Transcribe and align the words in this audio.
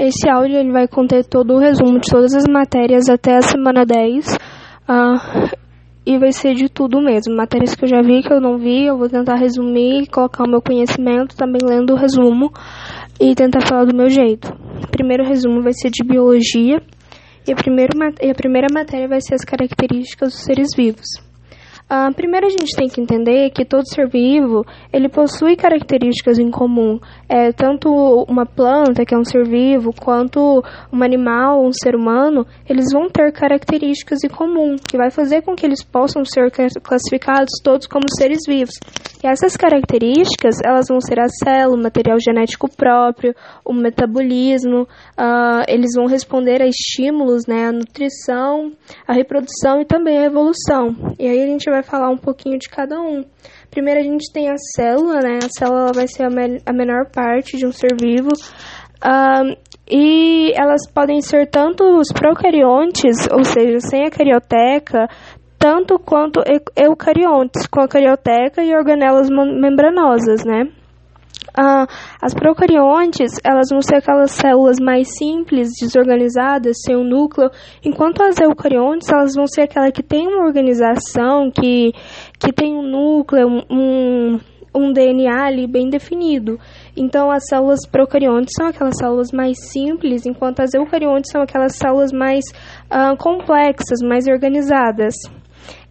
Esse 0.00 0.30
áudio 0.30 0.56
ele 0.56 0.72
vai 0.72 0.88
conter 0.88 1.26
todo 1.26 1.52
o 1.52 1.58
resumo 1.58 2.00
de 2.00 2.08
todas 2.08 2.32
as 2.34 2.44
matérias 2.50 3.10
até 3.10 3.36
a 3.36 3.42
semana 3.42 3.84
10. 3.84 4.34
Uh, 4.88 5.56
e 6.06 6.16
vai 6.16 6.32
ser 6.32 6.54
de 6.54 6.70
tudo 6.70 7.02
mesmo. 7.02 7.36
Matérias 7.36 7.74
que 7.74 7.84
eu 7.84 7.88
já 7.88 8.00
vi, 8.00 8.22
que 8.22 8.32
eu 8.32 8.40
não 8.40 8.56
vi, 8.56 8.86
eu 8.86 8.96
vou 8.96 9.10
tentar 9.10 9.36
resumir, 9.36 10.06
colocar 10.06 10.44
o 10.44 10.50
meu 10.50 10.62
conhecimento, 10.62 11.36
também 11.36 11.60
lendo 11.62 11.92
o 11.92 11.96
resumo 11.96 12.50
e 13.20 13.34
tentar 13.34 13.60
falar 13.60 13.84
do 13.84 13.94
meu 13.94 14.08
jeito. 14.08 14.50
O 14.82 14.90
primeiro 14.90 15.22
resumo 15.22 15.60
vai 15.60 15.74
ser 15.74 15.90
de 15.90 16.02
biologia 16.02 16.80
e 17.46 17.52
a, 17.52 17.54
primeiro, 17.54 17.92
e 18.22 18.30
a 18.30 18.34
primeira 18.34 18.68
matéria 18.72 19.06
vai 19.06 19.20
ser 19.20 19.34
as 19.34 19.44
características 19.44 20.32
dos 20.32 20.44
seres 20.44 20.68
vivos. 20.74 21.29
Uh, 21.90 22.14
primeiro 22.14 22.46
a 22.46 22.50
gente 22.50 22.76
tem 22.76 22.88
que 22.88 23.00
entender 23.00 23.50
que 23.50 23.64
todo 23.64 23.82
ser 23.84 24.08
vivo 24.08 24.64
ele 24.92 25.08
possui 25.08 25.56
características 25.56 26.38
em 26.38 26.48
comum. 26.48 27.00
É, 27.28 27.50
tanto 27.50 27.90
uma 28.28 28.46
planta, 28.46 29.04
que 29.04 29.12
é 29.12 29.18
um 29.18 29.24
ser 29.24 29.44
vivo, 29.44 29.92
quanto 29.92 30.62
um 30.92 31.02
animal, 31.02 31.64
um 31.64 31.72
ser 31.72 31.96
humano, 31.96 32.46
eles 32.68 32.92
vão 32.92 33.08
ter 33.08 33.32
características 33.32 34.22
em 34.22 34.28
comum, 34.28 34.76
que 34.76 34.96
vai 34.96 35.10
fazer 35.10 35.42
com 35.42 35.56
que 35.56 35.66
eles 35.66 35.82
possam 35.82 36.24
ser 36.24 36.52
classificados 36.82 37.50
todos 37.62 37.88
como 37.88 38.04
seres 38.16 38.38
vivos. 38.46 38.74
E 39.22 39.26
essas 39.26 39.56
características, 39.56 40.56
elas 40.64 40.86
vão 40.88 41.00
ser 41.00 41.20
a 41.20 41.28
célula, 41.28 41.76
o 41.76 41.82
material 41.82 42.18
genético 42.18 42.70
próprio, 42.74 43.34
o 43.64 43.72
metabolismo, 43.72 44.82
uh, 44.82 45.62
eles 45.68 45.90
vão 45.94 46.06
responder 46.06 46.62
a 46.62 46.66
estímulos, 46.66 47.46
né, 47.46 47.66
a 47.66 47.72
nutrição, 47.72 48.72
a 49.06 49.12
reprodução 49.12 49.80
e 49.80 49.84
também 49.84 50.18
a 50.18 50.24
evolução. 50.24 50.96
E 51.18 51.26
aí 51.26 51.42
a 51.42 51.46
gente 51.46 51.68
vai 51.68 51.79
falar 51.82 52.10
um 52.10 52.16
pouquinho 52.16 52.58
de 52.58 52.68
cada 52.68 53.00
um. 53.00 53.24
Primeiro 53.70 54.00
a 54.00 54.02
gente 54.02 54.32
tem 54.32 54.50
a 54.50 54.56
célula, 54.74 55.20
né, 55.20 55.38
a 55.42 55.48
célula 55.48 55.92
vai 55.92 56.06
ser 56.06 56.24
a, 56.24 56.30
me 56.30 56.60
a 56.66 56.72
menor 56.72 57.10
parte 57.10 57.56
de 57.56 57.66
um 57.66 57.72
ser 57.72 57.94
vivo, 58.00 58.30
uh, 59.04 59.56
e 59.88 60.52
elas 60.54 60.88
podem 60.92 61.20
ser 61.20 61.50
tanto 61.50 61.84
os 61.98 62.08
procariontes, 62.12 63.28
ou 63.32 63.44
seja, 63.44 63.80
sem 63.80 64.04
a 64.04 64.10
carioteca, 64.10 65.08
tanto 65.58 65.98
quanto 65.98 66.40
eucariontes, 66.76 67.66
com 67.66 67.80
a 67.80 67.88
carioteca 67.88 68.62
e 68.62 68.74
organelas 68.74 69.28
membranosas, 69.28 70.44
né? 70.44 70.72
Ah, 71.56 71.86
as 72.22 72.32
procariontes, 72.32 73.32
elas 73.44 73.68
vão 73.70 73.82
ser 73.82 73.96
aquelas 73.96 74.30
células 74.32 74.78
mais 74.80 75.08
simples, 75.16 75.70
desorganizadas, 75.80 76.76
sem 76.84 76.96
um 76.96 77.04
núcleo, 77.04 77.50
enquanto 77.84 78.22
as 78.22 78.38
eucariontes, 78.40 79.08
elas 79.08 79.34
vão 79.34 79.46
ser 79.46 79.62
aquela 79.62 79.90
que 79.90 80.02
tem 80.02 80.28
uma 80.28 80.44
organização, 80.44 81.50
que, 81.50 81.92
que 82.38 82.52
tem 82.52 82.74
um 82.74 82.82
núcleo, 82.82 83.64
um, 83.70 84.38
um 84.74 84.92
DNA 84.92 85.46
ali 85.46 85.66
bem 85.66 85.90
definido. 85.90 86.58
Então, 86.96 87.30
as 87.30 87.46
células 87.48 87.80
procariontes 87.86 88.52
são 88.56 88.68
aquelas 88.68 88.96
células 88.96 89.32
mais 89.32 89.58
simples, 89.70 90.26
enquanto 90.26 90.60
as 90.60 90.72
eucariontes 90.74 91.30
são 91.30 91.42
aquelas 91.42 91.76
células 91.76 92.12
mais 92.12 92.44
ah, 92.88 93.16
complexas, 93.18 94.00
mais 94.02 94.26
organizadas. 94.28 95.14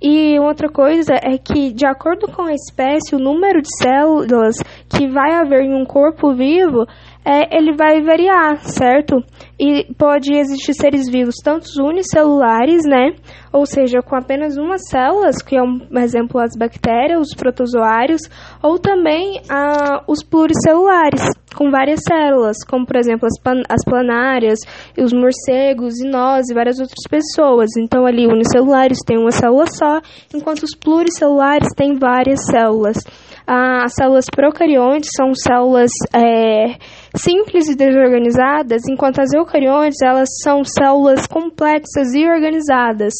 E 0.01 0.39
outra 0.39 0.69
coisa 0.69 1.13
é 1.15 1.37
que, 1.37 1.73
de 1.73 1.85
acordo 1.85 2.27
com 2.31 2.43
a 2.43 2.53
espécie, 2.53 3.15
o 3.15 3.19
número 3.19 3.61
de 3.61 3.69
células 3.81 4.55
que 4.89 5.07
vai 5.07 5.33
haver 5.33 5.61
em 5.61 5.73
um 5.73 5.85
corpo 5.85 6.33
vivo, 6.33 6.85
é, 7.29 7.55
ele 7.55 7.75
vai 7.75 8.01
variar, 8.01 8.57
certo? 8.63 9.23
E 9.59 9.85
pode 9.93 10.33
existir 10.33 10.73
seres 10.73 11.07
vivos 11.07 11.35
tanto 11.43 11.67
unicelulares, 11.79 12.81
né? 12.87 13.13
Ou 13.53 13.67
seja, 13.67 14.01
com 14.01 14.15
apenas 14.15 14.57
uma 14.57 14.79
célula, 14.79 15.29
que 15.45 15.55
é 15.55 15.61
um 15.61 15.79
exemplo 15.99 16.41
as 16.41 16.57
bactérias, 16.57 17.19
os 17.19 17.35
protozoários, 17.35 18.21
ou 18.63 18.79
também 18.79 19.41
ah, 19.47 20.03
os 20.07 20.23
pluricelulares, 20.23 21.21
com 21.55 21.69
várias 21.69 21.99
células, 22.07 22.57
como 22.67 22.85
por 22.85 22.95
exemplo 22.95 23.27
as, 23.27 23.63
as 23.69 23.83
planárias, 23.85 24.57
os 24.97 25.13
morcegos 25.13 25.99
e 25.99 26.09
nós 26.09 26.49
e 26.49 26.53
várias 26.55 26.79
outras 26.79 27.03
pessoas. 27.07 27.69
Então 27.77 28.07
ali 28.07 28.25
unicelulares 28.25 28.97
têm 29.05 29.19
uma 29.19 29.31
célula 29.31 29.65
só, 29.67 29.99
enquanto 30.33 30.63
os 30.63 30.75
pluricelulares 30.75 31.69
têm 31.75 31.93
várias 31.93 32.43
células. 32.45 32.97
Ah, 33.45 33.83
as 33.83 33.93
células 33.93 34.25
procariontes 34.33 35.09
são 35.15 35.33
células 35.33 35.91
é, 36.13 36.75
simples 37.15 37.67
e 37.67 37.75
desorganizadas, 37.75 38.83
enquanto 38.89 39.19
as 39.19 39.33
eucariontes 39.33 40.01
elas 40.01 40.29
são 40.43 40.63
células 40.63 41.25
complexas 41.27 42.13
e 42.13 42.25
organizadas. 42.27 43.13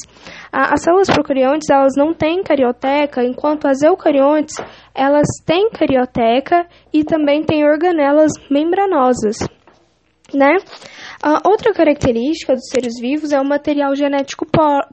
As 0.51 0.81
células 0.81 1.09
procariontes 1.09 1.69
elas 1.69 1.93
não 1.95 2.13
têm 2.13 2.43
carioteca, 2.43 3.23
enquanto 3.23 3.67
as 3.67 3.81
eucariontes 3.81 4.55
elas 4.95 5.27
têm 5.45 5.69
carioteca 5.69 6.65
e 6.91 7.03
também 7.03 7.43
têm 7.43 7.63
organelas 7.63 8.31
membranosas, 8.49 9.37
né? 10.33 10.57
A 11.21 11.47
outra 11.47 11.73
característica 11.73 12.53
dos 12.53 12.69
seres 12.71 12.93
vivos 12.99 13.31
é 13.31 13.39
o 13.39 13.45
material 13.45 13.93
genético 13.93 14.45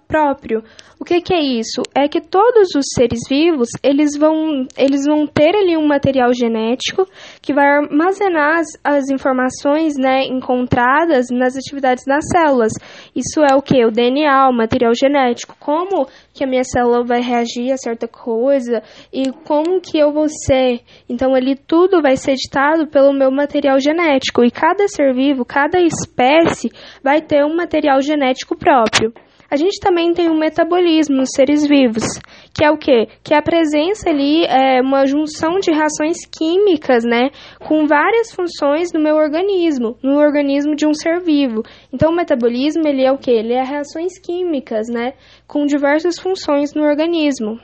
próprio. 0.09 0.63
O 0.99 1.05
que, 1.05 1.21
que, 1.21 1.35
é 1.35 1.41
isso? 1.41 1.83
É 1.95 2.09
que 2.09 2.21
todos 2.21 2.75
os 2.75 2.87
seres 2.95 3.21
vivos 3.29 3.69
eles 3.83 4.17
vão, 4.19 4.67
eles 4.77 5.05
vão 5.07 5.27
ter 5.27 5.55
ali 5.55 5.77
um 5.77 5.87
material 5.87 6.33
genético 6.33 7.07
que 7.43 7.53
vai 7.53 7.67
armazenar 7.67 8.59
as, 8.59 8.67
as 8.83 9.11
informações 9.11 9.95
né, 9.97 10.25
encontradas 10.25 11.27
nas 11.31 11.55
atividades 11.55 12.03
das 12.05 12.25
células. 12.33 12.73
Isso 13.15 13.41
é 13.41 13.55
o 13.55 13.63
que? 13.63 13.85
O 13.85 13.91
DNA, 13.91 14.49
o 14.49 14.57
material 14.57 14.93
genético. 14.99 15.55
Como 15.61 16.09
que 16.37 16.45
a 16.45 16.47
minha 16.47 16.63
célula 16.63 17.03
vai 17.03 17.21
reagir 17.21 17.73
a 17.73 17.79
certa 17.79 18.07
coisa 18.07 18.83
e 19.13 19.33
como 19.45 19.81
que 19.81 19.99
eu 19.99 20.13
vou 20.13 20.29
ser. 20.29 20.81
Então 21.09 21.35
ali 21.35 21.57
tudo 21.57 22.03
vai 22.03 22.17
ser 22.17 22.35
ditado 22.35 22.87
pelo 22.87 23.13
meu 23.13 23.31
material 23.31 23.81
genético 23.81 24.45
e 24.45 24.51
cada 24.51 24.87
ser 24.87 25.15
vivo, 25.15 25.45
cada 25.45 25.81
espécie 25.81 26.71
vai 27.03 27.23
ter 27.23 27.45
um 27.45 27.57
material 27.57 28.01
genético 28.03 28.57
próprio. 28.57 29.13
A 29.51 29.57
gente 29.57 29.79
também 29.81 30.13
tem 30.13 30.29
um 30.29 30.39
metabolismo 30.39 31.17
nos 31.17 31.31
seres 31.35 31.67
vivos, 31.67 32.05
que 32.53 32.65
é 32.65 32.71
o 32.71 32.77
quê? 32.77 33.09
Que 33.23 33.33
é 33.35 33.39
a 33.39 33.43
presença 33.43 34.11
ali 34.11 34.45
é 34.45 34.81
uma 34.81 35.07
junção 35.07 35.59
de 35.61 35.71
reações 35.71 36.17
químicas, 36.27 37.05
né, 37.05 37.31
com 37.61 37.87
várias 37.87 38.33
funções 38.33 38.93
no 38.93 39.01
meu 39.01 39.17
organismo, 39.17 39.97
no 40.03 40.19
organismo 40.19 40.75
de 40.75 40.87
um 40.87 40.93
ser 40.93 41.21
vivo. 41.21 41.63
Então, 41.93 42.11
o 42.11 42.17
metabolismo 42.17 42.87
ele 42.87 43.05
é 43.05 43.13
o 43.13 43.19
quê? 43.19 43.31
Ele 43.31 43.53
é 43.53 43.63
reações 43.63 44.19
químicas, 44.19 44.89
né, 44.89 45.13
com 45.47 45.65
diversas 45.65 46.19
funções 46.19 46.75
no 46.75 46.83
organismo. 46.83 47.61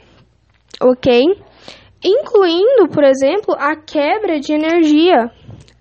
Ok? 0.81 1.23
Incluindo, 2.05 2.89
por 2.93 3.05
exemplo, 3.05 3.55
a 3.57 3.77
quebra 3.77 4.41
de 4.41 4.53
energia, 4.53 5.31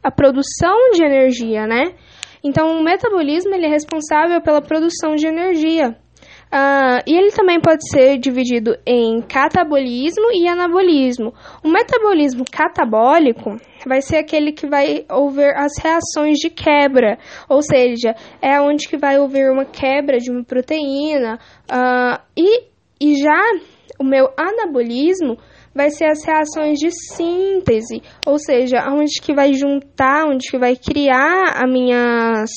a 0.04 0.12
produção 0.12 0.92
de 0.94 1.04
energia, 1.04 1.66
né? 1.66 1.96
Então, 2.44 2.80
o 2.80 2.84
metabolismo 2.84 3.54
ele 3.54 3.66
é 3.66 3.70
responsável 3.70 4.42
pela 4.42 4.62
produção 4.62 5.16
de 5.16 5.28
energia. 5.28 5.96
Uh, 6.52 7.00
e 7.08 7.16
ele 7.16 7.32
também 7.32 7.62
pode 7.62 7.90
ser 7.90 8.18
dividido 8.18 8.76
em 8.86 9.22
catabolismo 9.22 10.34
e 10.34 10.50
anabolismo. 10.50 11.34
O 11.64 11.70
metabolismo 11.70 12.44
catabólico 12.52 13.56
vai 13.88 14.02
ser 14.02 14.18
aquele 14.18 14.52
que 14.52 14.68
vai 14.68 15.06
haver 15.08 15.56
as 15.56 15.72
reações 15.82 16.40
de 16.40 16.50
quebra, 16.50 17.18
ou 17.48 17.62
seja, 17.62 18.14
é 18.42 18.60
onde 18.60 18.90
que 18.90 18.98
vai 18.98 19.16
haver 19.16 19.50
uma 19.50 19.64
quebra 19.64 20.18
de 20.18 20.30
uma 20.30 20.44
proteína. 20.44 21.40
Uh, 21.72 22.20
e, 22.36 22.64
e 23.00 23.16
já 23.16 23.42
o 23.98 24.04
meu 24.04 24.30
anabolismo 24.36 25.38
vai 25.74 25.90
ser 25.90 26.06
as 26.06 26.24
reações 26.26 26.78
de 26.80 26.92
síntese, 26.92 28.02
ou 28.26 28.38
seja, 28.38 28.88
onde 28.90 29.22
que 29.22 29.34
vai 29.34 29.54
juntar, 29.54 30.26
onde 30.28 30.50
que 30.50 30.58
vai 30.58 30.76
criar 30.76 31.64
as 31.64 31.72
minhas 31.72 32.50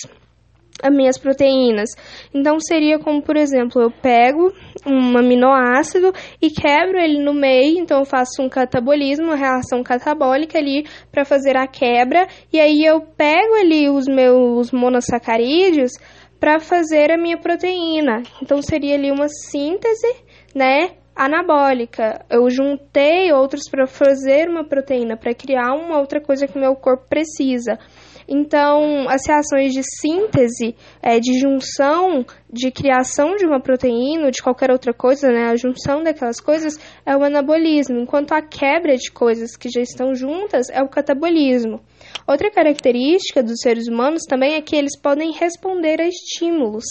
as 0.82 0.94
minhas 0.94 1.16
proteínas. 1.16 1.90
Então 2.32 2.58
seria 2.60 2.98
como, 2.98 3.22
por 3.22 3.36
exemplo, 3.36 3.80
eu 3.80 3.90
pego 3.90 4.52
um 4.86 5.16
aminoácido 5.16 6.12
e 6.42 6.50
quebro 6.50 6.98
ele 6.98 7.22
no 7.22 7.32
meio, 7.32 7.78
então 7.78 8.00
eu 8.00 8.04
faço 8.04 8.42
um 8.42 8.48
catabolismo, 8.48 9.26
uma 9.26 9.36
reação 9.36 9.82
catabólica 9.82 10.58
ali 10.58 10.84
para 11.10 11.24
fazer 11.24 11.56
a 11.56 11.66
quebra, 11.66 12.26
e 12.52 12.60
aí 12.60 12.84
eu 12.84 13.00
pego 13.00 13.54
ali 13.54 13.88
os 13.88 14.06
meus 14.06 14.72
monossacarídeos 14.72 15.92
para 16.38 16.60
fazer 16.60 17.10
a 17.10 17.16
minha 17.16 17.38
proteína. 17.38 18.22
Então 18.42 18.60
seria 18.60 18.96
ali 18.96 19.10
uma 19.10 19.28
síntese, 19.28 20.14
né, 20.54 20.90
anabólica. 21.14 22.24
Eu 22.30 22.48
juntei 22.50 23.32
outros 23.32 23.68
para 23.70 23.86
fazer 23.86 24.48
uma 24.48 24.64
proteína, 24.64 25.16
para 25.16 25.34
criar 25.34 25.74
uma 25.74 25.98
outra 25.98 26.20
coisa 26.20 26.46
que 26.46 26.56
o 26.56 26.60
meu 26.60 26.74
corpo 26.74 27.06
precisa. 27.08 27.78
Então, 28.26 29.06
as 29.08 29.26
reações 29.26 29.72
de 29.72 29.82
síntese, 29.82 30.74
é, 31.02 31.20
de 31.20 31.38
junção, 31.38 32.24
de 32.50 32.70
criação 32.70 33.36
de 33.36 33.44
uma 33.44 33.60
proteína 33.60 34.24
ou 34.24 34.30
de 34.30 34.42
qualquer 34.42 34.70
outra 34.70 34.94
coisa, 34.94 35.28
né, 35.28 35.50
a 35.50 35.56
junção 35.56 36.02
daquelas 36.02 36.40
coisas 36.40 36.78
é 37.04 37.14
o 37.16 37.22
anabolismo, 37.22 37.98
enquanto 37.98 38.32
a 38.32 38.40
quebra 38.40 38.96
de 38.96 39.10
coisas 39.10 39.56
que 39.56 39.68
já 39.68 39.82
estão 39.82 40.14
juntas 40.14 40.68
é 40.70 40.82
o 40.82 40.88
catabolismo. 40.88 41.80
Outra 42.26 42.50
característica 42.50 43.42
dos 43.42 43.60
seres 43.60 43.88
humanos 43.88 44.22
também 44.26 44.54
é 44.54 44.62
que 44.62 44.74
eles 44.74 44.98
podem 44.98 45.32
responder 45.32 46.00
a 46.00 46.08
estímulos, 46.08 46.84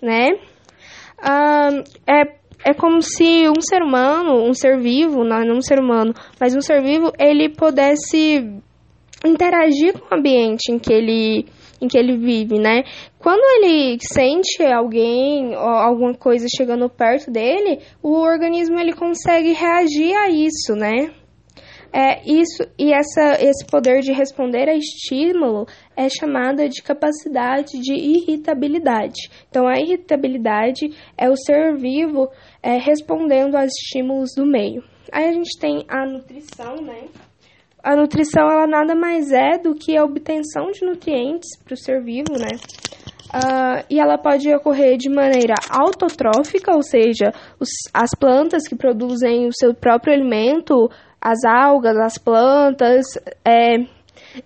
né? 0.00 0.28
Ah, 1.20 1.70
é 2.06 2.38
é 2.64 2.74
como 2.74 3.00
se 3.02 3.48
um 3.48 3.60
ser 3.60 3.82
humano, 3.82 4.44
um 4.44 4.54
ser 4.54 4.78
vivo, 4.78 5.24
não, 5.24 5.44
não 5.44 5.56
um 5.56 5.62
ser 5.62 5.78
humano, 5.78 6.12
mas 6.40 6.54
um 6.54 6.60
ser 6.60 6.82
vivo, 6.82 7.12
ele 7.18 7.48
pudesse 7.48 8.60
interagir 9.24 9.98
com 9.98 10.14
o 10.14 10.18
ambiente 10.18 10.70
em 10.70 10.78
que 10.78 10.92
ele 10.92 11.46
em 11.80 11.86
que 11.86 11.96
ele 11.96 12.16
vive, 12.16 12.58
né? 12.58 12.82
Quando 13.20 13.40
ele 13.40 13.98
sente 14.00 14.64
alguém 14.64 15.54
ou 15.54 15.62
alguma 15.62 16.12
coisa 16.12 16.46
chegando 16.56 16.88
perto 16.90 17.30
dele, 17.30 17.78
o 18.02 18.14
organismo 18.14 18.80
ele 18.80 18.92
consegue 18.92 19.52
reagir 19.52 20.12
a 20.12 20.28
isso, 20.28 20.74
né? 20.74 21.12
É, 21.90 22.20
isso 22.26 22.62
e 22.78 22.92
essa, 22.92 23.42
esse 23.42 23.64
poder 23.64 24.00
de 24.00 24.12
responder 24.12 24.68
a 24.68 24.74
estímulo 24.74 25.66
é 25.96 26.06
chamada 26.08 26.68
de 26.68 26.82
capacidade 26.82 27.80
de 27.80 27.94
irritabilidade. 27.94 29.30
Então, 29.48 29.66
a 29.66 29.80
irritabilidade 29.80 30.90
é 31.16 31.30
o 31.30 31.36
ser 31.36 31.76
vivo 31.76 32.28
é, 32.62 32.78
respondendo 32.78 33.56
aos 33.56 33.72
estímulos 33.72 34.30
do 34.36 34.46
meio. 34.46 34.82
Aí 35.12 35.28
a 35.28 35.32
gente 35.32 35.58
tem 35.58 35.84
a 35.88 36.04
nutrição, 36.04 36.76
né? 36.82 37.04
A 37.82 37.96
nutrição 37.96 38.50
ela 38.50 38.66
nada 38.66 38.94
mais 38.94 39.30
é 39.32 39.56
do 39.56 39.74
que 39.74 39.96
a 39.96 40.04
obtenção 40.04 40.70
de 40.70 40.84
nutrientes 40.84 41.56
para 41.64 41.74
o 41.74 41.76
ser 41.76 42.02
vivo, 42.02 42.32
né? 42.32 42.58
Uh, 43.28 43.84
e 43.90 44.00
ela 44.00 44.16
pode 44.16 44.52
ocorrer 44.54 44.96
de 44.96 45.10
maneira 45.10 45.54
autotrófica, 45.70 46.74
ou 46.74 46.82
seja, 46.82 47.30
os, 47.60 47.68
as 47.92 48.10
plantas 48.18 48.66
que 48.66 48.74
produzem 48.74 49.46
o 49.46 49.52
seu 49.52 49.74
próprio 49.74 50.14
alimento, 50.14 50.90
as 51.20 51.44
algas, 51.44 51.96
as 51.98 52.16
plantas, 52.16 53.04
é, 53.44 53.84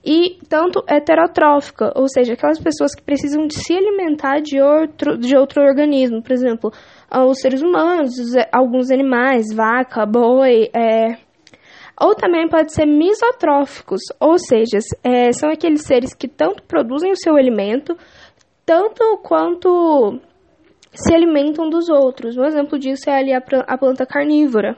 e 0.05 0.39
tanto 0.49 0.83
heterotrófica, 0.89 1.93
ou 1.95 2.09
seja, 2.09 2.33
aquelas 2.33 2.59
pessoas 2.59 2.95
que 2.95 3.03
precisam 3.03 3.47
de 3.47 3.55
se 3.55 3.73
alimentar 3.73 4.41
de 4.41 4.61
outro, 4.61 5.17
de 5.17 5.37
outro 5.37 5.63
organismo, 5.63 6.23
por 6.23 6.33
exemplo, 6.33 6.73
os 7.21 7.41
seres 7.41 7.63
humanos, 7.63 8.13
alguns 8.51 8.91
animais, 8.91 9.53
vaca, 9.55 10.07
boi, 10.07 10.71
é, 10.75 11.17
ou 12.01 12.15
também 12.15 12.49
pode 12.49 12.73
ser 12.73 12.87
misotróficos, 12.87 14.01
ou 14.19 14.39
seja, 14.39 14.79
é, 15.05 15.33
são 15.33 15.51
aqueles 15.51 15.83
seres 15.83 16.15
que 16.15 16.27
tanto 16.27 16.63
produzem 16.63 17.13
o 17.13 17.17
seu 17.17 17.37
alimento, 17.37 17.97
tanto 18.65 19.19
quanto 19.23 20.19
se 20.95 21.15
alimentam 21.15 21.69
dos 21.69 21.89
outros. 21.89 22.37
Um 22.37 22.45
exemplo 22.45 22.79
disso 22.79 23.09
é 23.09 23.19
ali 23.19 23.33
a, 23.33 23.43
a 23.67 23.79
planta 23.79 24.07
carnívora, 24.07 24.77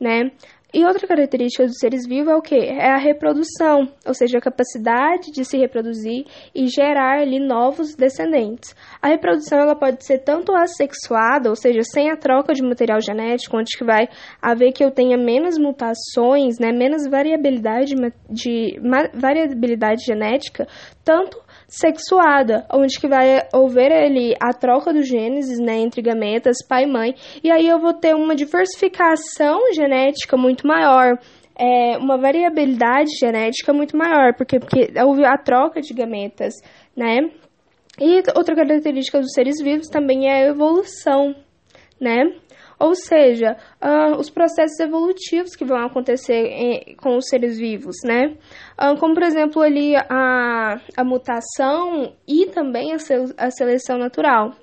né? 0.00 0.30
E 0.72 0.84
outra 0.84 1.06
característica 1.06 1.66
dos 1.66 1.78
seres 1.78 2.06
vivos 2.06 2.32
é 2.32 2.36
o 2.36 2.42
que? 2.42 2.54
É 2.54 2.90
a 2.90 2.96
reprodução, 2.96 3.88
ou 4.06 4.14
seja, 4.14 4.38
a 4.38 4.40
capacidade 4.40 5.32
de 5.32 5.44
se 5.44 5.58
reproduzir 5.58 6.26
e 6.54 6.68
gerar 6.68 7.20
ali 7.20 7.40
novos 7.40 7.96
descendentes. 7.96 8.74
A 9.02 9.08
reprodução 9.08 9.58
ela 9.58 9.74
pode 9.74 10.04
ser 10.04 10.18
tanto 10.18 10.54
assexuada, 10.54 11.50
ou 11.50 11.56
seja, 11.56 11.80
sem 11.82 12.10
a 12.10 12.16
troca 12.16 12.52
de 12.52 12.62
material 12.62 13.00
genético, 13.00 13.56
onde 13.56 13.76
que 13.76 13.84
vai 13.84 14.08
haver 14.40 14.72
que 14.72 14.84
eu 14.84 14.92
tenha 14.92 15.16
menos 15.16 15.58
mutações, 15.58 16.58
né, 16.60 16.70
menos 16.70 17.06
variabilidade 17.08 17.94
de 18.28 18.80
variabilidade 19.14 20.04
genética, 20.04 20.68
tanto 21.04 21.36
sexuada, 21.70 22.66
onde 22.72 22.98
que 22.98 23.06
vai 23.06 23.42
haver 23.54 23.92
ali 23.92 24.34
a 24.42 24.52
troca 24.52 24.92
dos 24.92 25.08
genes, 25.08 25.46
né, 25.60 25.78
entre 25.78 26.02
gametas, 26.02 26.56
pai 26.68 26.82
e 26.82 26.86
mãe, 26.86 27.14
e 27.44 27.50
aí 27.50 27.66
eu 27.66 27.78
vou 27.78 27.94
ter 27.94 28.14
uma 28.14 28.34
diversificação 28.34 29.72
genética 29.72 30.36
muito 30.36 30.66
maior, 30.66 31.16
é, 31.56 31.96
uma 31.96 32.18
variabilidade 32.18 33.10
genética 33.20 33.72
muito 33.72 33.96
maior, 33.96 34.34
porque, 34.36 34.58
porque 34.58 34.90
houve 35.04 35.24
a 35.24 35.38
troca 35.38 35.80
de 35.80 35.94
gametas, 35.94 36.54
né? 36.96 37.30
E 38.00 38.22
outra 38.36 38.56
característica 38.56 39.20
dos 39.20 39.32
seres 39.32 39.62
vivos 39.62 39.88
também 39.88 40.28
é 40.28 40.32
a 40.32 40.48
evolução, 40.48 41.34
né? 42.00 42.34
Ou 42.80 42.94
seja, 42.94 43.56
uh, 43.82 44.16
os 44.18 44.30
processos 44.30 44.80
evolutivos 44.80 45.54
que 45.54 45.66
vão 45.66 45.84
acontecer 45.84 46.46
em, 46.46 46.96
com 46.96 47.16
os 47.16 47.28
seres 47.28 47.58
vivos, 47.58 47.96
né? 48.02 48.38
Uh, 48.80 48.98
como, 48.98 49.12
por 49.12 49.22
exemplo, 49.22 49.60
ali 49.60 49.94
a, 49.94 50.80
a 50.96 51.04
mutação 51.04 52.14
e 52.26 52.46
também 52.46 52.92
a, 52.92 52.96
a 53.36 53.50
seleção 53.50 53.98
natural. 53.98 54.54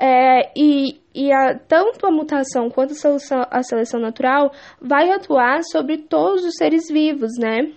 É, 0.00 0.50
e 0.56 1.02
e 1.14 1.30
a, 1.30 1.58
tanto 1.58 2.06
a 2.06 2.10
mutação 2.10 2.70
quanto 2.70 2.92
a 2.92 2.96
seleção, 2.96 3.46
a 3.50 3.62
seleção 3.62 4.00
natural 4.00 4.50
vai 4.80 5.10
atuar 5.10 5.62
sobre 5.62 5.98
todos 5.98 6.44
os 6.44 6.54
seres 6.56 6.88
vivos, 6.88 7.32
né? 7.38 7.70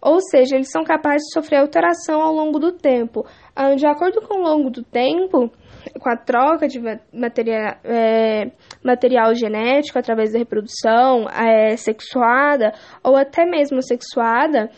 Ou 0.00 0.20
seja, 0.20 0.56
eles 0.56 0.70
são 0.70 0.84
capazes 0.84 1.22
de 1.26 1.32
sofrer 1.32 1.58
alteração 1.58 2.20
ao 2.20 2.32
longo 2.32 2.58
do 2.58 2.72
tempo. 2.72 3.26
Ah, 3.54 3.74
de 3.74 3.86
acordo 3.86 4.20
com 4.22 4.38
o 4.38 4.42
longo 4.42 4.70
do 4.70 4.82
tempo, 4.82 5.50
com 6.00 6.08
a 6.08 6.16
troca 6.16 6.68
de 6.68 6.80
material, 7.12 7.76
é, 7.82 8.52
material 8.82 9.34
genético 9.34 9.98
através 9.98 10.32
da 10.32 10.38
reprodução 10.38 11.28
é, 11.28 11.76
sexuada 11.76 12.72
ou 13.02 13.16
até 13.16 13.44
mesmo 13.44 13.82
sexuada, 13.82 14.70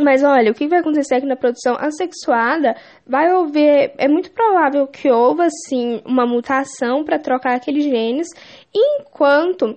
mas 0.00 0.22
olha, 0.24 0.50
o 0.50 0.54
que 0.54 0.68
vai 0.68 0.80
acontecer 0.80 1.16
aqui 1.16 1.26
na 1.26 1.36
produção 1.36 1.76
assexuada 1.78 2.74
vai 3.06 3.26
haver, 3.30 3.94
é 3.98 4.08
muito 4.08 4.32
provável 4.32 4.86
que 4.86 5.10
houve 5.10 5.42
assim 5.42 6.00
uma 6.04 6.26
mutação 6.26 7.04
para 7.04 7.18
trocar 7.18 7.54
aqueles 7.54 7.84
genes, 7.84 8.28
enquanto 8.74 9.76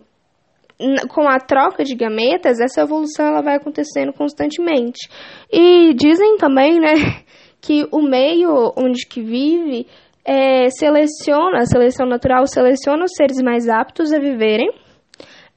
com 1.09 1.27
a 1.27 1.39
troca 1.39 1.83
de 1.83 1.95
gametas, 1.95 2.59
essa 2.59 2.81
evolução 2.81 3.25
ela 3.25 3.41
vai 3.41 3.55
acontecendo 3.55 4.11
constantemente. 4.11 5.09
E 5.51 5.93
dizem 5.93 6.37
também, 6.37 6.79
né, 6.79 6.93
que 7.61 7.87
o 7.91 8.01
meio 8.01 8.73
onde 8.77 9.07
que 9.07 9.21
vive 9.21 9.87
é, 10.25 10.69
seleciona, 10.71 11.59
a 11.59 11.65
seleção 11.65 12.07
natural 12.07 12.47
seleciona 12.47 13.05
os 13.05 13.11
seres 13.15 13.37
mais 13.43 13.69
aptos 13.69 14.11
a 14.11 14.19
viverem, 14.19 14.69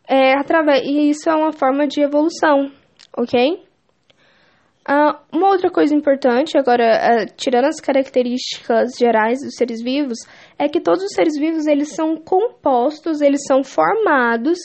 é, 0.06 0.34
através, 0.34 0.82
e 0.84 1.10
isso 1.10 1.28
é 1.28 1.34
uma 1.34 1.52
forma 1.52 1.86
de 1.86 2.02
evolução, 2.02 2.70
ok? 3.16 3.66
Uh, 4.88 5.12
uma 5.30 5.50
outra 5.50 5.70
coisa 5.70 5.94
importante, 5.94 6.56
agora, 6.56 6.82
uh, 6.82 7.34
tirando 7.36 7.66
as 7.66 7.78
características 7.78 8.92
gerais 8.98 9.38
dos 9.42 9.54
seres 9.54 9.82
vivos, 9.82 10.16
é 10.58 10.66
que 10.66 10.80
todos 10.80 11.04
os 11.04 11.12
seres 11.12 11.38
vivos, 11.38 11.66
eles 11.66 11.94
são 11.94 12.16
compostos, 12.16 13.20
eles 13.20 13.42
são 13.46 13.62
formados 13.62 14.58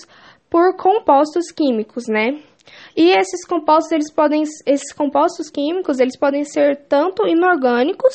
por 0.49 0.77
compostos 0.77 1.51
químicos, 1.51 2.05
né? 2.07 2.39
E 2.95 3.09
esses 3.09 3.45
compostos, 3.45 3.91
eles 3.91 4.09
podem, 4.13 4.43
esses 4.65 4.93
compostos 4.93 5.49
químicos, 5.49 5.99
eles 5.99 6.17
podem 6.17 6.45
ser 6.45 6.85
tanto 6.87 7.27
inorgânicos, 7.27 8.13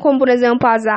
como 0.00 0.18
por 0.18 0.28
exemplo 0.28 0.66
as 0.68 0.86
a 0.86 0.94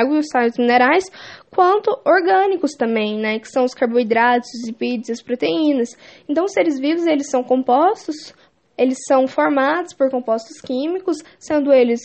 água 0.00 0.16
e 0.16 0.18
os 0.20 0.28
sais 0.28 0.56
minerais, 0.56 1.04
quanto 1.50 1.90
orgânicos 2.04 2.72
também, 2.72 3.18
né, 3.18 3.38
que 3.38 3.48
são 3.48 3.64
os 3.64 3.74
carboidratos, 3.74 4.48
os 4.60 4.68
lipídios, 4.68 5.10
as 5.10 5.22
proteínas. 5.22 5.90
Então, 6.28 6.44
os 6.44 6.52
seres 6.52 6.78
vivos, 6.80 7.06
eles 7.06 7.30
são 7.30 7.44
compostos, 7.44 8.34
eles 8.76 8.98
são 9.06 9.26
formados 9.28 9.94
por 9.94 10.10
compostos 10.10 10.60
químicos, 10.60 11.18
sendo 11.38 11.72
eles 11.72 12.00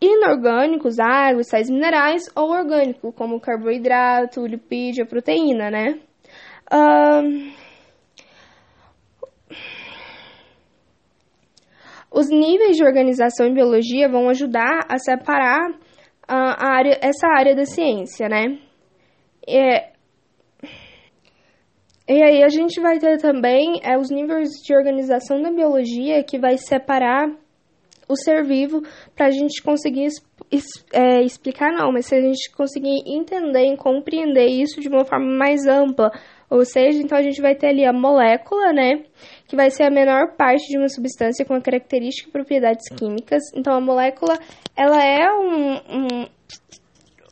inorgânicos, 0.00 0.98
água, 0.98 1.42
sais 1.42 1.68
minerais, 1.68 2.24
ou 2.34 2.50
orgânico, 2.50 3.12
como 3.12 3.40
carboidrato, 3.40 4.46
lipídio, 4.46 5.06
proteína, 5.06 5.70
né? 5.70 5.98
Um... 6.72 7.52
Os 12.10 12.28
níveis 12.30 12.76
de 12.76 12.84
organização 12.84 13.46
em 13.46 13.54
biologia 13.54 14.08
vão 14.08 14.28
ajudar 14.28 14.86
a 14.88 14.98
separar 14.98 15.72
a 16.26 16.72
área, 16.72 16.98
essa 17.00 17.26
área 17.26 17.54
da 17.54 17.64
ciência, 17.64 18.28
né? 18.28 18.58
É, 19.46 19.92
e 22.06 22.22
aí 22.22 22.42
a 22.42 22.48
gente 22.48 22.80
vai 22.80 22.98
ter 22.98 23.18
também 23.18 23.80
é, 23.82 23.96
os 23.96 24.10
níveis 24.10 24.50
de 24.62 24.74
organização 24.74 25.40
da 25.40 25.50
biologia 25.50 26.22
que 26.22 26.38
vai 26.38 26.58
separar 26.58 27.30
o 28.06 28.14
ser 28.16 28.44
vivo 28.44 28.82
para 29.14 29.26
a 29.26 29.30
gente 29.30 29.62
conseguir 29.62 30.08
é, 30.92 31.22
explicar, 31.22 31.72
não, 31.72 31.90
mas 31.90 32.06
se 32.06 32.14
a 32.14 32.20
gente 32.20 32.50
conseguir 32.52 33.02
entender 33.06 33.72
e 33.72 33.76
compreender 33.76 34.46
isso 34.46 34.80
de 34.80 34.88
uma 34.88 35.04
forma 35.04 35.26
mais 35.26 35.66
ampla. 35.66 36.10
Ou 36.50 36.64
seja, 36.64 37.00
então 37.00 37.16
a 37.16 37.22
gente 37.22 37.40
vai 37.40 37.54
ter 37.54 37.68
ali 37.68 37.84
a 37.84 37.92
molécula, 37.92 38.72
né? 38.72 39.04
Que 39.54 39.56
vai 39.56 39.70
ser 39.70 39.84
a 39.84 39.90
menor 39.90 40.34
parte 40.36 40.66
de 40.66 40.76
uma 40.76 40.88
substância 40.88 41.44
com 41.44 41.62
características 41.62 42.28
e 42.28 42.32
propriedades 42.32 42.88
químicas. 42.88 43.40
Então 43.54 43.72
a 43.72 43.80
molécula, 43.80 44.36
ela 44.76 45.00
é 45.00 45.30
um, 45.30 45.74
um 45.74 46.26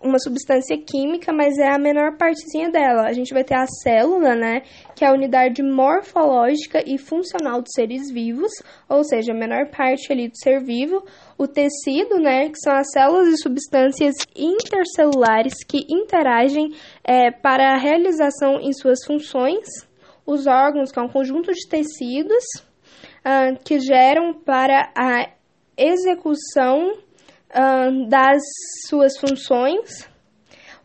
uma 0.05 0.21
substância 0.21 0.77
química, 0.79 1.33
mas 1.33 1.59
é 1.59 1.75
a 1.75 1.79
menor 1.81 2.17
partezinha 2.17 2.71
dela. 2.71 3.09
A 3.09 3.13
gente 3.13 3.35
vai 3.35 3.43
ter 3.43 3.57
a 3.57 3.67
célula, 3.83 4.37
né, 4.37 4.63
que 4.95 5.05
é 5.05 5.09
a 5.09 5.13
unidade 5.13 5.65
morfológica 5.65 6.81
e 6.87 6.97
funcional 6.97 7.61
dos 7.61 7.73
seres 7.75 8.09
vivos, 8.09 8.53
ou 8.89 9.03
seja, 9.03 9.33
a 9.33 9.37
menor 9.37 9.69
parte 9.77 10.13
ali 10.13 10.29
do 10.29 10.37
ser 10.37 10.63
vivo. 10.63 11.03
O 11.37 11.49
tecido, 11.49 12.21
né, 12.21 12.49
que 12.51 12.59
são 12.63 12.73
as 12.73 12.89
células 12.93 13.35
e 13.35 13.43
substâncias 13.43 14.15
intercelulares 14.37 15.65
que 15.65 15.87
interagem 15.91 16.69
é, 17.03 17.33
para 17.33 17.75
a 17.75 17.79
realização 17.79 18.61
em 18.61 18.73
suas 18.73 19.05
funções. 19.05 19.92
Os 20.27 20.47
órgãos, 20.47 20.93
que 20.93 20.99
é 20.99 21.03
um 21.03 21.09
conjunto 21.09 21.53
de 21.53 21.69
tecidos 21.69 22.45
uh, 23.25 23.59
que 23.65 23.81
geram 23.81 24.35
para 24.35 24.93
a 24.97 25.29
execução 25.77 26.93
uh, 26.93 28.09
das 28.09 28.43
suas 28.89 29.19
funções, 29.19 30.09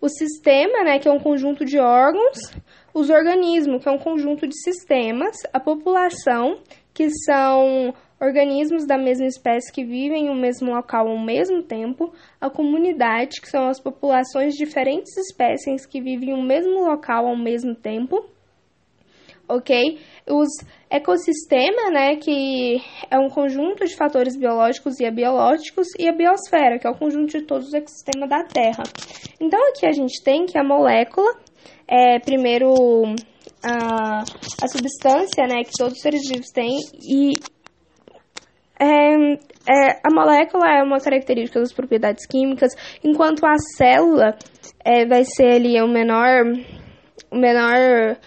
o 0.02 0.10
sistema, 0.10 0.84
né, 0.84 1.00
que 1.00 1.08
é 1.08 1.12
um 1.12 1.20
conjunto 1.20 1.66
de 1.66 1.80
órgãos, 1.80 2.38
os 2.94 3.10
organismos, 3.10 3.84
que 3.84 3.90
é 3.90 3.92
um 3.92 3.98
conjunto 3.98 4.48
de 4.48 4.56
sistemas, 4.64 5.36
a 5.54 5.60
população, 5.60 6.60
que 6.94 7.10
são 7.26 7.94
organismos 8.20 8.88
da 8.88 8.98
mesma 8.98 9.28
espécie 9.28 9.72
que 9.72 9.84
vivem 9.84 10.26
em 10.26 10.30
um 10.30 10.36
mesmo 10.36 10.74
local 10.74 11.08
ao 11.08 11.20
mesmo 11.20 11.62
tempo, 11.62 12.12
a 12.42 12.50
comunidade, 12.50 13.40
que 13.40 13.50
são 13.50 13.68
as 13.68 13.80
populações 13.80 14.56
de 14.56 14.66
diferentes 14.66 15.16
espécies 15.16 15.86
que 15.86 16.02
vivem 16.02 16.30
em 16.30 16.34
um 16.34 16.42
mesmo 16.42 16.86
local 16.86 17.28
ao 17.28 17.36
mesmo 17.36 17.76
tempo, 17.76 18.26
ok? 19.48 20.00
Os 20.30 20.50
ecossistema, 20.90 21.90
né, 21.92 22.16
que 22.16 22.82
é 23.10 23.18
um 23.18 23.30
conjunto 23.30 23.86
de 23.86 23.96
fatores 23.96 24.38
biológicos 24.38 25.00
e 25.00 25.06
abiológicos, 25.06 25.88
e 26.00 26.08
a 26.08 26.14
biosfera, 26.14 26.80
que 26.80 26.88
é 26.88 26.90
o 26.90 26.98
conjunto 26.98 27.38
de 27.38 27.46
todos 27.46 27.68
os 27.68 27.74
ecossistemas 27.74 28.30
da 28.30 28.44
Terra. 28.44 28.84
Então 29.40 29.60
aqui 29.70 29.86
a 29.86 29.92
gente 29.92 30.24
tem 30.24 30.46
que 30.46 30.58
a 30.58 30.64
molécula 30.64 31.34
é 31.88 32.20
primeiro 32.20 32.74
a, 33.64 34.20
a 34.62 34.68
substância, 34.68 35.46
né, 35.48 35.64
que 35.64 35.72
todos 35.78 35.94
os 35.94 36.02
seres 36.02 36.22
vivos 36.28 36.50
têm 36.52 36.80
e 37.02 37.34
é, 38.80 39.34
é, 39.68 40.00
a 40.04 40.14
molécula 40.14 40.68
é 40.70 40.84
uma 40.84 41.00
característica 41.00 41.60
das 41.60 41.74
propriedades 41.74 42.28
químicas, 42.28 42.74
enquanto 43.04 43.46
a 43.46 43.58
célula 43.76 44.38
é, 44.86 45.06
vai 45.06 45.24
ser 45.26 45.52
ali 45.54 45.82
o 45.82 45.88
menor, 45.88 46.44
o 47.32 47.38
menor, 47.38 48.18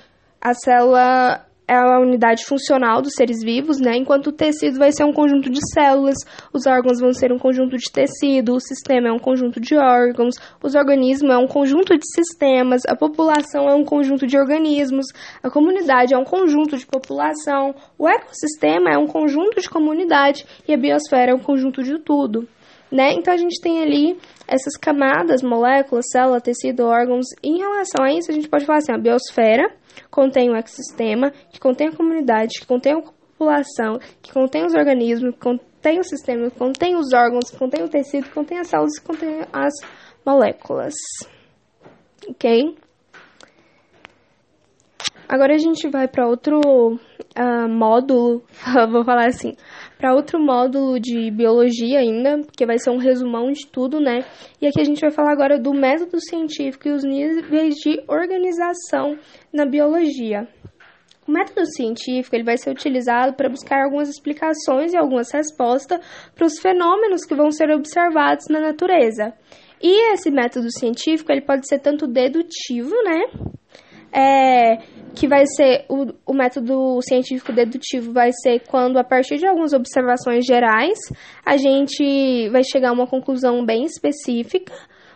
a 0.41 0.55
célula 0.55 1.47
é 1.71 1.77
a 1.77 2.01
unidade 2.01 2.45
funcional 2.47 3.01
dos 3.01 3.13
seres 3.15 3.45
vivos, 3.45 3.79
né? 3.79 3.97
Enquanto 3.97 4.27
o 4.29 4.33
tecido 4.33 4.77
vai 4.77 4.91
ser 4.91 5.05
um 5.05 5.13
conjunto 5.13 5.49
de 5.49 5.61
células, 5.73 6.17
os 6.53 6.67
órgãos 6.67 6.99
vão 6.99 7.13
ser 7.13 7.31
um 7.33 7.39
conjunto 7.39 7.77
de 7.77 7.93
tecido, 7.93 8.55
o 8.55 8.61
sistema 8.61 9.09
é 9.09 9.13
um 9.13 9.21
conjunto 9.21 9.61
de 9.61 9.77
órgãos, 9.77 10.35
os 10.61 10.75
organismos 10.75 11.31
é 11.31 11.39
um 11.39 11.47
conjunto 11.47 11.97
de 11.97 12.05
sistemas, 12.13 12.83
a 12.89 12.97
população 12.97 13.69
é 13.69 13.75
um 13.75 13.85
conjunto 13.85 14.27
de 14.27 14.37
organismos, 14.37 15.07
a 15.41 15.49
comunidade 15.49 16.13
é 16.13 16.19
um 16.19 16.25
conjunto 16.25 16.77
de 16.77 16.85
população, 16.85 17.73
o 17.97 18.09
ecossistema 18.09 18.91
é 18.91 18.99
um 18.99 19.07
conjunto 19.07 19.61
de 19.61 19.71
comunidade 19.71 20.45
e 20.67 20.75
a 20.75 20.77
biosfera 20.77 21.31
é 21.31 21.35
um 21.35 21.39
conjunto 21.39 21.85
de 21.85 22.01
tudo. 22.01 22.49
Né? 22.91 23.13
Então 23.13 23.33
a 23.33 23.37
gente 23.37 23.61
tem 23.61 23.83
ali 23.83 24.19
essas 24.49 24.77
camadas, 24.77 25.43
moléculas, 25.43 26.07
célula, 26.11 26.41
tecido, 26.41 26.85
órgãos. 26.85 27.27
Em 27.43 27.59
relação 27.59 28.05
a 28.05 28.13
isso, 28.13 28.31
a 28.31 28.35
gente 28.35 28.49
pode 28.49 28.67
falar 28.67 28.79
assim: 28.79 28.93
a 28.93 28.99
biosfera 28.99 29.73
contém 30.11 30.51
o 30.51 30.57
ecossistema, 30.57 31.31
que 31.53 31.61
contém 31.61 31.89
a 31.89 31.97
comunidade, 31.97 32.59
que 32.59 32.67
contém 32.67 32.95
a 32.95 33.01
população, 33.01 33.99
que 34.21 34.33
contém 34.33 34.67
os 34.67 34.75
organismos, 34.75 35.35
que 35.35 35.41
contém 35.41 36.01
o 36.01 36.05
sistema, 36.05 36.51
que 36.51 36.59
contém 36.59 36.97
os 36.97 37.13
órgãos, 37.13 37.51
que 37.51 37.57
contém 37.57 37.85
o 37.85 37.89
tecido, 37.89 38.25
que 38.25 38.35
contém 38.35 38.59
as 38.59 38.69
células, 38.69 38.99
que 38.99 39.07
contém 39.07 39.41
as 39.53 39.73
moléculas. 40.27 40.95
Ok? 42.29 42.77
Agora 45.29 45.55
a 45.55 45.59
gente 45.59 45.89
vai 45.89 46.09
para 46.09 46.27
outro 46.27 46.59
uh, 46.59 47.69
módulo, 47.69 48.43
vou 48.91 49.05
falar 49.05 49.29
assim, 49.29 49.55
para 50.01 50.15
outro 50.15 50.41
módulo 50.41 50.99
de 50.99 51.31
biologia 51.31 51.99
ainda, 51.99 52.41
que 52.57 52.65
vai 52.65 52.79
ser 52.79 52.91
um 52.91 52.97
resumão 52.97 53.53
de 53.53 53.67
tudo, 53.67 54.01
né? 54.01 54.25
E 54.59 54.67
aqui 54.67 54.81
a 54.81 54.85
gente 54.85 55.03
vai 55.03 55.11
falar 55.11 55.31
agora 55.31 55.59
do 55.59 55.75
método 55.75 56.19
científico 56.19 56.89
e 56.89 56.93
os 56.93 57.05
níveis 57.05 57.75
de 57.75 58.03
organização 58.09 59.19
na 59.53 59.67
biologia. 59.67 60.49
O 61.29 61.31
método 61.31 61.67
científico 61.67 62.35
ele 62.35 62.45
vai 62.45 62.57
ser 62.57 62.71
utilizado 62.71 63.35
para 63.35 63.51
buscar 63.51 63.85
algumas 63.85 64.09
explicações 64.09 64.95
e 64.95 64.97
algumas 64.97 65.31
respostas 65.31 66.01
para 66.35 66.47
os 66.47 66.59
fenômenos 66.59 67.27
que 67.27 67.35
vão 67.35 67.51
ser 67.53 67.71
observados 67.71 68.47
na 68.49 68.59
natureza. 68.59 69.35
E 69.83 70.15
esse 70.15 70.31
método 70.31 70.73
científico 70.73 71.31
ele 71.31 71.43
pode 71.43 71.69
ser 71.69 71.79
tanto 71.79 72.07
dedutivo, 72.07 72.95
né? 73.05 73.21
É, 74.13 74.79
que 75.15 75.29
vai 75.29 75.45
ser 75.47 75.85
o, 75.89 76.07
o 76.27 76.35
método 76.35 77.01
científico 77.03 77.53
dedutivo 77.53 78.13
vai 78.13 78.31
ser 78.33 78.61
quando 78.69 78.99
a 78.99 79.05
partir 79.05 79.37
de 79.39 79.47
algumas 79.47 79.73
observações 79.73 80.45
gerais 80.45 80.99
a 81.45 81.57
gente 81.57 82.49
vai 82.51 82.63
chegar 82.65 82.91
a 82.91 82.93
uma 82.93 83.07
conclusão 83.07 83.65
bem 83.65 83.85
específica 83.85 84.73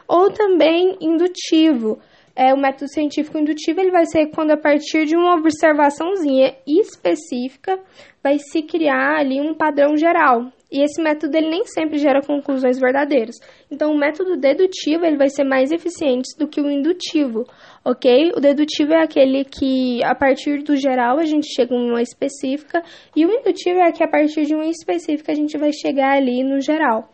ou 0.06 0.30
também 0.30 0.96
indutivo. 1.00 1.98
É 2.36 2.52
o 2.52 2.58
método 2.58 2.88
científico 2.88 3.38
indutivo 3.38 3.80
ele 3.80 3.92
vai 3.92 4.06
ser 4.06 4.26
quando 4.26 4.50
a 4.50 4.56
partir 4.56 5.06
de 5.06 5.16
uma 5.16 5.34
observaçãozinha 5.36 6.54
específica 6.66 7.78
vai 8.22 8.38
se 8.38 8.62
criar 8.62 9.20
ali 9.20 9.40
um 9.40 9.54
padrão 9.54 9.96
geral 9.96 10.52
e 10.70 10.82
esse 10.82 11.00
método 11.02 11.36
ele 11.36 11.50
nem 11.50 11.64
sempre 11.66 11.98
gera 11.98 12.20
conclusões 12.20 12.78
verdadeiras. 12.78 13.36
Então, 13.70 13.92
o 13.92 13.98
método 13.98 14.36
dedutivo 14.36 15.04
ele 15.04 15.16
vai 15.16 15.28
ser 15.28 15.44
mais 15.44 15.70
eficiente 15.70 16.36
do 16.38 16.48
que 16.48 16.60
o 16.60 16.70
indutivo, 16.70 17.44
ok? 17.84 18.32
O 18.36 18.40
dedutivo 18.40 18.92
é 18.92 19.02
aquele 19.02 19.44
que, 19.44 20.02
a 20.04 20.14
partir 20.14 20.62
do 20.62 20.76
geral, 20.76 21.18
a 21.18 21.24
gente 21.24 21.46
chega 21.54 21.74
em 21.74 21.90
uma 21.90 22.02
específica, 22.02 22.82
e 23.14 23.24
o 23.24 23.30
indutivo 23.30 23.78
é 23.80 23.92
que, 23.92 24.02
a 24.02 24.08
partir 24.08 24.46
de 24.46 24.54
uma 24.54 24.66
específica, 24.66 25.32
a 25.32 25.34
gente 25.34 25.56
vai 25.56 25.72
chegar 25.72 26.16
ali 26.16 26.42
no 26.42 26.60
geral. 26.60 27.08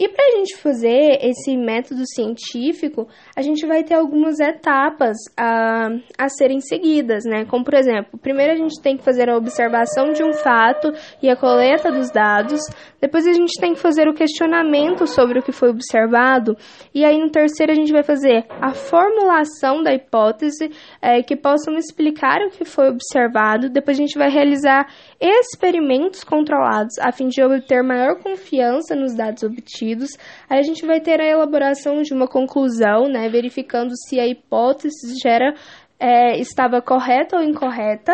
E 0.00 0.08
para 0.08 0.24
a 0.26 0.30
gente 0.36 0.56
fazer 0.58 1.18
esse 1.22 1.56
método 1.56 2.02
científico, 2.06 3.08
a 3.36 3.42
gente 3.42 3.66
vai 3.66 3.82
ter 3.82 3.94
algumas 3.94 4.38
etapas 4.38 5.16
a, 5.36 5.88
a 6.16 6.28
serem 6.28 6.60
seguidas, 6.60 7.24
né? 7.24 7.44
Como, 7.46 7.64
por 7.64 7.74
exemplo, 7.74 8.16
primeiro 8.16 8.52
a 8.52 8.56
gente 8.56 8.80
tem 8.80 8.96
que 8.96 9.02
fazer 9.02 9.28
a 9.28 9.36
observação 9.36 10.12
de 10.12 10.22
um 10.22 10.32
fato 10.32 10.92
e 11.20 11.28
a 11.28 11.34
coleta 11.34 11.90
dos 11.90 12.12
dados, 12.12 12.60
depois 13.00 13.26
a 13.26 13.32
gente 13.32 13.60
tem 13.60 13.74
que 13.74 13.80
fazer 13.80 14.06
o 14.06 14.14
questionamento 14.14 15.04
sobre 15.04 15.40
o 15.40 15.42
que 15.42 15.50
foi 15.50 15.70
observado, 15.70 16.56
e 16.94 17.04
aí 17.04 17.18
no 17.18 17.30
terceiro 17.30 17.72
a 17.72 17.74
gente 17.74 17.90
vai 17.90 18.04
fazer 18.04 18.46
a 18.60 18.70
formulação 18.70 19.82
da 19.82 19.92
hipótese 19.92 20.70
é, 21.02 21.24
que 21.24 21.34
possam 21.34 21.74
explicar 21.74 22.38
o 22.42 22.50
que 22.50 22.64
foi 22.64 22.88
observado, 22.88 23.68
depois 23.68 23.98
a 23.98 24.00
gente 24.00 24.16
vai 24.16 24.30
realizar 24.30 24.86
experimentos 25.20 26.22
controlados 26.22 26.96
a 27.00 27.10
fim 27.10 27.28
de 27.28 27.42
obter 27.42 27.82
maior 27.82 28.22
confiança 28.22 28.94
nos 28.94 29.16
dados 29.16 29.42
obtidos 29.42 30.10
Aí 30.48 30.58
a 30.58 30.62
gente 30.62 30.86
vai 30.86 31.00
ter 31.00 31.20
a 31.20 31.26
elaboração 31.26 32.02
de 32.02 32.12
uma 32.14 32.26
conclusão, 32.26 33.08
né, 33.08 33.28
verificando 33.28 33.92
se 33.96 34.18
a 34.18 34.26
hipótese 34.26 35.14
gera, 35.22 35.54
é, 35.98 36.38
estava 36.38 36.80
correta 36.80 37.36
ou 37.36 37.42
incorreta. 37.42 38.12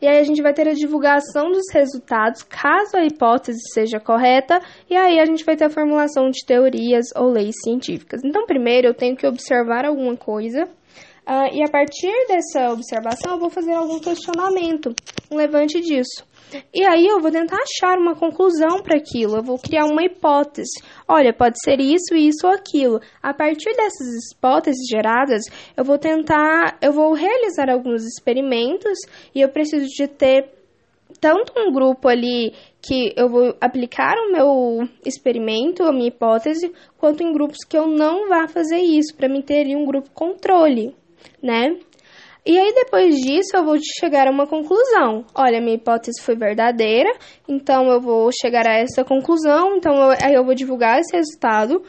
E 0.00 0.06
aí 0.06 0.18
a 0.18 0.22
gente 0.22 0.40
vai 0.40 0.52
ter 0.52 0.68
a 0.68 0.74
divulgação 0.74 1.50
dos 1.50 1.64
resultados, 1.72 2.44
caso 2.44 2.96
a 2.96 3.04
hipótese 3.04 3.58
seja 3.72 3.98
correta, 3.98 4.60
e 4.88 4.96
aí 4.96 5.18
a 5.18 5.24
gente 5.24 5.44
vai 5.44 5.56
ter 5.56 5.64
a 5.64 5.70
formulação 5.70 6.30
de 6.30 6.44
teorias 6.46 7.06
ou 7.16 7.28
leis 7.28 7.56
científicas. 7.64 8.22
Então, 8.24 8.46
primeiro 8.46 8.86
eu 8.86 8.94
tenho 8.94 9.16
que 9.16 9.26
observar 9.26 9.84
alguma 9.84 10.16
coisa, 10.16 10.68
uh, 11.28 11.54
e 11.54 11.62
a 11.62 11.70
partir 11.70 12.12
dessa 12.26 12.72
observação 12.72 13.34
eu 13.34 13.38
vou 13.38 13.50
fazer 13.50 13.72
algum 13.72 13.98
questionamento, 14.00 14.94
um 15.30 15.36
levante 15.36 15.80
disso. 15.80 16.26
E 16.72 16.82
aí 16.82 17.06
eu 17.06 17.20
vou 17.20 17.30
tentar 17.30 17.58
achar 17.58 17.98
uma 17.98 18.16
conclusão 18.16 18.82
para 18.82 18.96
aquilo, 18.96 19.36
eu 19.36 19.42
vou 19.42 19.58
criar 19.58 19.84
uma 19.84 20.02
hipótese. 20.02 20.80
Olha, 21.06 21.32
pode 21.32 21.58
ser 21.62 21.78
isso, 21.78 22.14
isso 22.14 22.46
ou 22.46 22.52
aquilo. 22.52 23.00
A 23.22 23.34
partir 23.34 23.74
dessas 23.76 24.32
hipóteses 24.32 24.88
geradas, 24.90 25.42
eu 25.76 25.84
vou 25.84 25.98
tentar, 25.98 26.78
eu 26.80 26.92
vou 26.92 27.12
realizar 27.12 27.68
alguns 27.68 28.02
experimentos 28.04 28.98
e 29.34 29.42
eu 29.42 29.50
preciso 29.50 29.86
de 29.86 30.08
ter 30.08 30.48
tanto 31.20 31.52
um 31.56 31.72
grupo 31.72 32.08
ali 32.08 32.54
que 32.80 33.12
eu 33.16 33.28
vou 33.28 33.54
aplicar 33.60 34.14
o 34.16 34.32
meu 34.32 34.88
experimento, 35.04 35.82
a 35.82 35.92
minha 35.92 36.08
hipótese, 36.08 36.72
quanto 36.96 37.22
em 37.22 37.32
grupos 37.32 37.58
que 37.68 37.76
eu 37.76 37.86
não 37.86 38.28
vá 38.28 38.46
fazer 38.46 38.78
isso, 38.78 39.14
para 39.16 39.28
mim 39.28 39.42
ter 39.42 39.60
ali 39.60 39.74
um 39.74 39.84
grupo 39.84 40.10
controle, 40.14 40.94
né? 41.42 41.76
E 42.46 42.58
aí, 42.58 42.72
depois 42.72 43.14
disso, 43.16 43.54
eu 43.54 43.64
vou 43.64 43.76
chegar 44.00 44.26
a 44.26 44.30
uma 44.30 44.46
conclusão. 44.46 45.24
Olha, 45.34 45.60
minha 45.60 45.76
hipótese 45.76 46.22
foi 46.22 46.34
verdadeira, 46.34 47.10
então 47.46 47.90
eu 47.90 48.00
vou 48.00 48.30
chegar 48.32 48.66
a 48.66 48.72
essa 48.74 49.04
conclusão, 49.04 49.76
então 49.76 49.94
eu, 49.94 50.16
aí 50.22 50.34
eu 50.34 50.44
vou 50.44 50.54
divulgar 50.54 50.98
esse 50.98 51.14
resultado. 51.14 51.82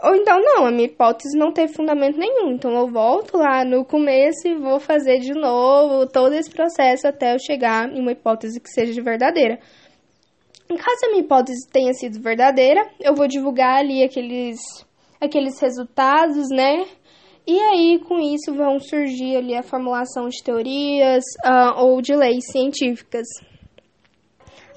Ou 0.00 0.14
então, 0.14 0.38
não, 0.40 0.66
a 0.66 0.70
minha 0.70 0.84
hipótese 0.84 1.36
não 1.36 1.50
teve 1.50 1.72
fundamento 1.72 2.18
nenhum. 2.18 2.52
Então, 2.52 2.72
eu 2.72 2.86
volto 2.86 3.36
lá 3.36 3.64
no 3.64 3.84
começo 3.84 4.46
e 4.46 4.54
vou 4.54 4.78
fazer 4.78 5.18
de 5.18 5.32
novo 5.32 6.06
todo 6.06 6.34
esse 6.34 6.50
processo 6.50 7.08
até 7.08 7.34
eu 7.34 7.38
chegar 7.38 7.90
em 7.90 8.00
uma 8.00 8.12
hipótese 8.12 8.60
que 8.60 8.68
seja 8.68 9.02
verdadeira. 9.02 9.58
Em 10.70 10.76
caso 10.76 11.06
a 11.06 11.08
minha 11.08 11.22
hipótese 11.22 11.68
tenha 11.70 11.92
sido 11.92 12.20
verdadeira, 12.20 12.88
eu 13.00 13.14
vou 13.14 13.26
divulgar 13.26 13.78
ali 13.78 14.02
aqueles, 14.02 14.58
aqueles 15.20 15.60
resultados, 15.60 16.48
né? 16.50 16.86
E 17.46 17.58
aí, 17.58 17.98
com 17.98 18.18
isso, 18.18 18.54
vão 18.54 18.80
surgir 18.80 19.36
ali 19.36 19.54
a 19.54 19.62
formulação 19.62 20.28
de 20.28 20.42
teorias 20.42 21.22
uh, 21.44 21.78
ou 21.78 22.00
de 22.00 22.16
leis 22.16 22.44
científicas. 22.50 23.26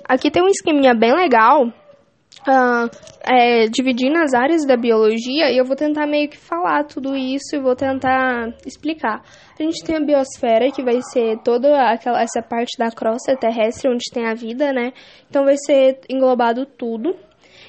Aqui 0.03 0.29
tem 0.29 0.43
um 0.43 0.47
esqueminha 0.47 0.93
bem 0.93 1.13
legal, 1.13 1.67
uh, 1.67 2.89
é, 3.23 3.67
dividindo 3.67 4.17
as 4.17 4.33
áreas 4.33 4.65
da 4.65 4.75
biologia, 4.75 5.49
e 5.49 5.57
eu 5.57 5.63
vou 5.63 5.77
tentar 5.77 6.05
meio 6.07 6.27
que 6.27 6.37
falar 6.37 6.83
tudo 6.83 7.15
isso 7.15 7.55
e 7.55 7.59
vou 7.59 7.73
tentar 7.73 8.53
explicar. 8.65 9.21
A 9.57 9.63
gente 9.63 9.81
tem 9.85 9.95
a 9.95 10.01
biosfera, 10.01 10.69
que 10.69 10.83
vai 10.83 11.01
ser 11.01 11.37
toda 11.45 11.89
aquela, 11.89 12.21
essa 12.21 12.41
parte 12.41 12.77
da 12.77 12.91
crosta 12.91 13.33
terrestre 13.37 13.89
onde 13.89 14.11
tem 14.11 14.25
a 14.25 14.33
vida, 14.33 14.73
né? 14.73 14.91
Então 15.29 15.45
vai 15.45 15.55
ser 15.57 16.01
englobado 16.09 16.65
tudo. 16.65 17.15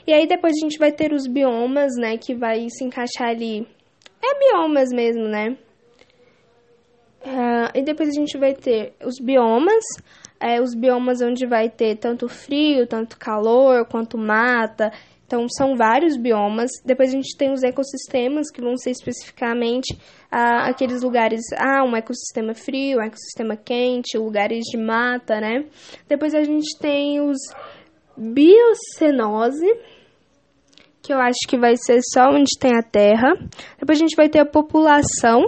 E 0.04 0.12
aí 0.12 0.26
depois 0.26 0.54
a 0.56 0.64
gente 0.64 0.78
vai 0.78 0.90
ter 0.90 1.12
os 1.12 1.28
biomas, 1.28 1.92
né, 1.96 2.16
que 2.16 2.34
vai 2.34 2.66
se 2.68 2.82
encaixar 2.82 3.28
ali 3.28 3.66
é 4.22 4.38
biomas 4.38 4.90
mesmo, 4.90 5.28
né? 5.28 5.56
Uh, 7.24 7.70
e 7.74 7.82
depois 7.82 8.08
a 8.08 8.12
gente 8.12 8.38
vai 8.38 8.54
ter 8.54 8.94
os 9.04 9.18
biomas, 9.18 9.84
é, 10.40 10.60
os 10.60 10.74
biomas 10.74 11.20
onde 11.20 11.46
vai 11.46 11.68
ter 11.68 11.96
tanto 11.96 12.28
frio, 12.28 12.86
tanto 12.86 13.18
calor, 13.18 13.86
quanto 13.86 14.16
mata. 14.16 14.92
Então, 15.26 15.46
são 15.46 15.76
vários 15.76 16.16
biomas. 16.16 16.70
Depois 16.82 17.10
a 17.10 17.12
gente 17.12 17.36
tem 17.36 17.52
os 17.52 17.62
ecossistemas, 17.62 18.50
que 18.50 18.62
vão 18.62 18.78
ser 18.78 18.92
especificamente 18.92 19.98
ah, 20.30 20.70
aqueles 20.70 21.02
lugares, 21.02 21.42
ah, 21.54 21.84
um 21.84 21.94
ecossistema 21.94 22.54
frio, 22.54 22.98
um 22.98 23.02
ecossistema 23.02 23.54
quente, 23.54 24.16
lugares 24.16 24.64
de 24.64 24.78
mata, 24.78 25.38
né? 25.38 25.66
Depois 26.08 26.34
a 26.34 26.42
gente 26.42 26.78
tem 26.78 27.20
os 27.20 27.36
biocenose, 28.16 29.66
que 31.08 31.14
eu 31.14 31.20
acho 31.20 31.38
que 31.48 31.56
vai 31.56 31.74
ser 31.74 32.00
só 32.12 32.28
onde 32.28 32.50
tem 32.60 32.76
a 32.76 32.82
terra. 32.82 33.32
Depois 33.80 33.98
a 33.98 34.02
gente 34.02 34.14
vai 34.14 34.28
ter 34.28 34.40
a 34.40 34.44
população. 34.44 35.40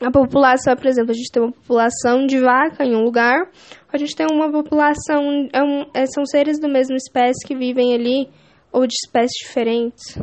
A 0.00 0.08
população, 0.08 0.76
por 0.76 0.86
exemplo, 0.86 1.10
a 1.10 1.14
gente 1.14 1.32
tem 1.32 1.42
uma 1.42 1.50
população 1.50 2.26
de 2.26 2.38
vaca 2.38 2.84
em 2.84 2.94
um 2.94 3.02
lugar, 3.02 3.50
a 3.92 3.98
gente 3.98 4.14
tem 4.14 4.26
uma 4.30 4.50
população, 4.50 5.48
é 5.52 5.62
um, 5.62 5.84
é, 5.92 6.06
são 6.06 6.24
seres 6.24 6.60
do 6.60 6.68
mesmo 6.68 6.94
espécie 6.94 7.46
que 7.46 7.56
vivem 7.56 7.92
ali 7.92 8.28
ou 8.72 8.86
de 8.86 8.94
espécies 9.04 9.36
diferentes? 9.44 10.16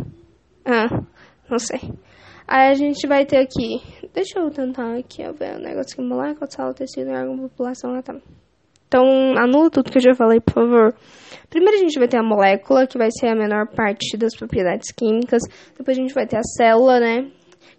Ah, 0.66 0.88
não 1.50 1.60
sei. 1.60 1.94
Aí 2.48 2.72
a 2.72 2.74
gente 2.74 3.06
vai 3.08 3.26
ter 3.26 3.38
aqui. 3.38 3.82
Deixa 4.14 4.40
eu 4.40 4.50
tentar 4.50 4.98
aqui 4.98 5.22
ver 5.34 5.58
o 5.58 5.60
negócio 5.60 5.94
aqui. 5.94 6.02
Molécula, 6.02 6.50
sala, 6.50 6.74
tecido, 6.74 7.12
órgão, 7.12 7.38
população, 7.38 7.92
lá 7.92 8.02
tá. 8.02 8.16
Então, 8.90 9.06
anula 9.38 9.70
tudo 9.70 9.92
que 9.92 10.00
eu 10.00 10.02
já 10.02 10.16
falei, 10.16 10.40
por 10.40 10.54
favor. 10.56 10.96
Primeiro 11.48 11.78
a 11.78 11.80
gente 11.80 12.00
vai 12.00 12.08
ter 12.08 12.18
a 12.18 12.24
molécula, 12.24 12.88
que 12.88 12.98
vai 12.98 13.10
ser 13.12 13.28
a 13.28 13.36
menor 13.36 13.68
parte 13.68 14.18
das 14.18 14.36
propriedades 14.36 14.92
químicas. 14.92 15.44
Depois 15.78 15.96
a 15.96 16.02
gente 16.02 16.14
vai 16.14 16.26
ter 16.26 16.38
a 16.38 16.44
célula, 16.44 17.00
né? 17.00 17.30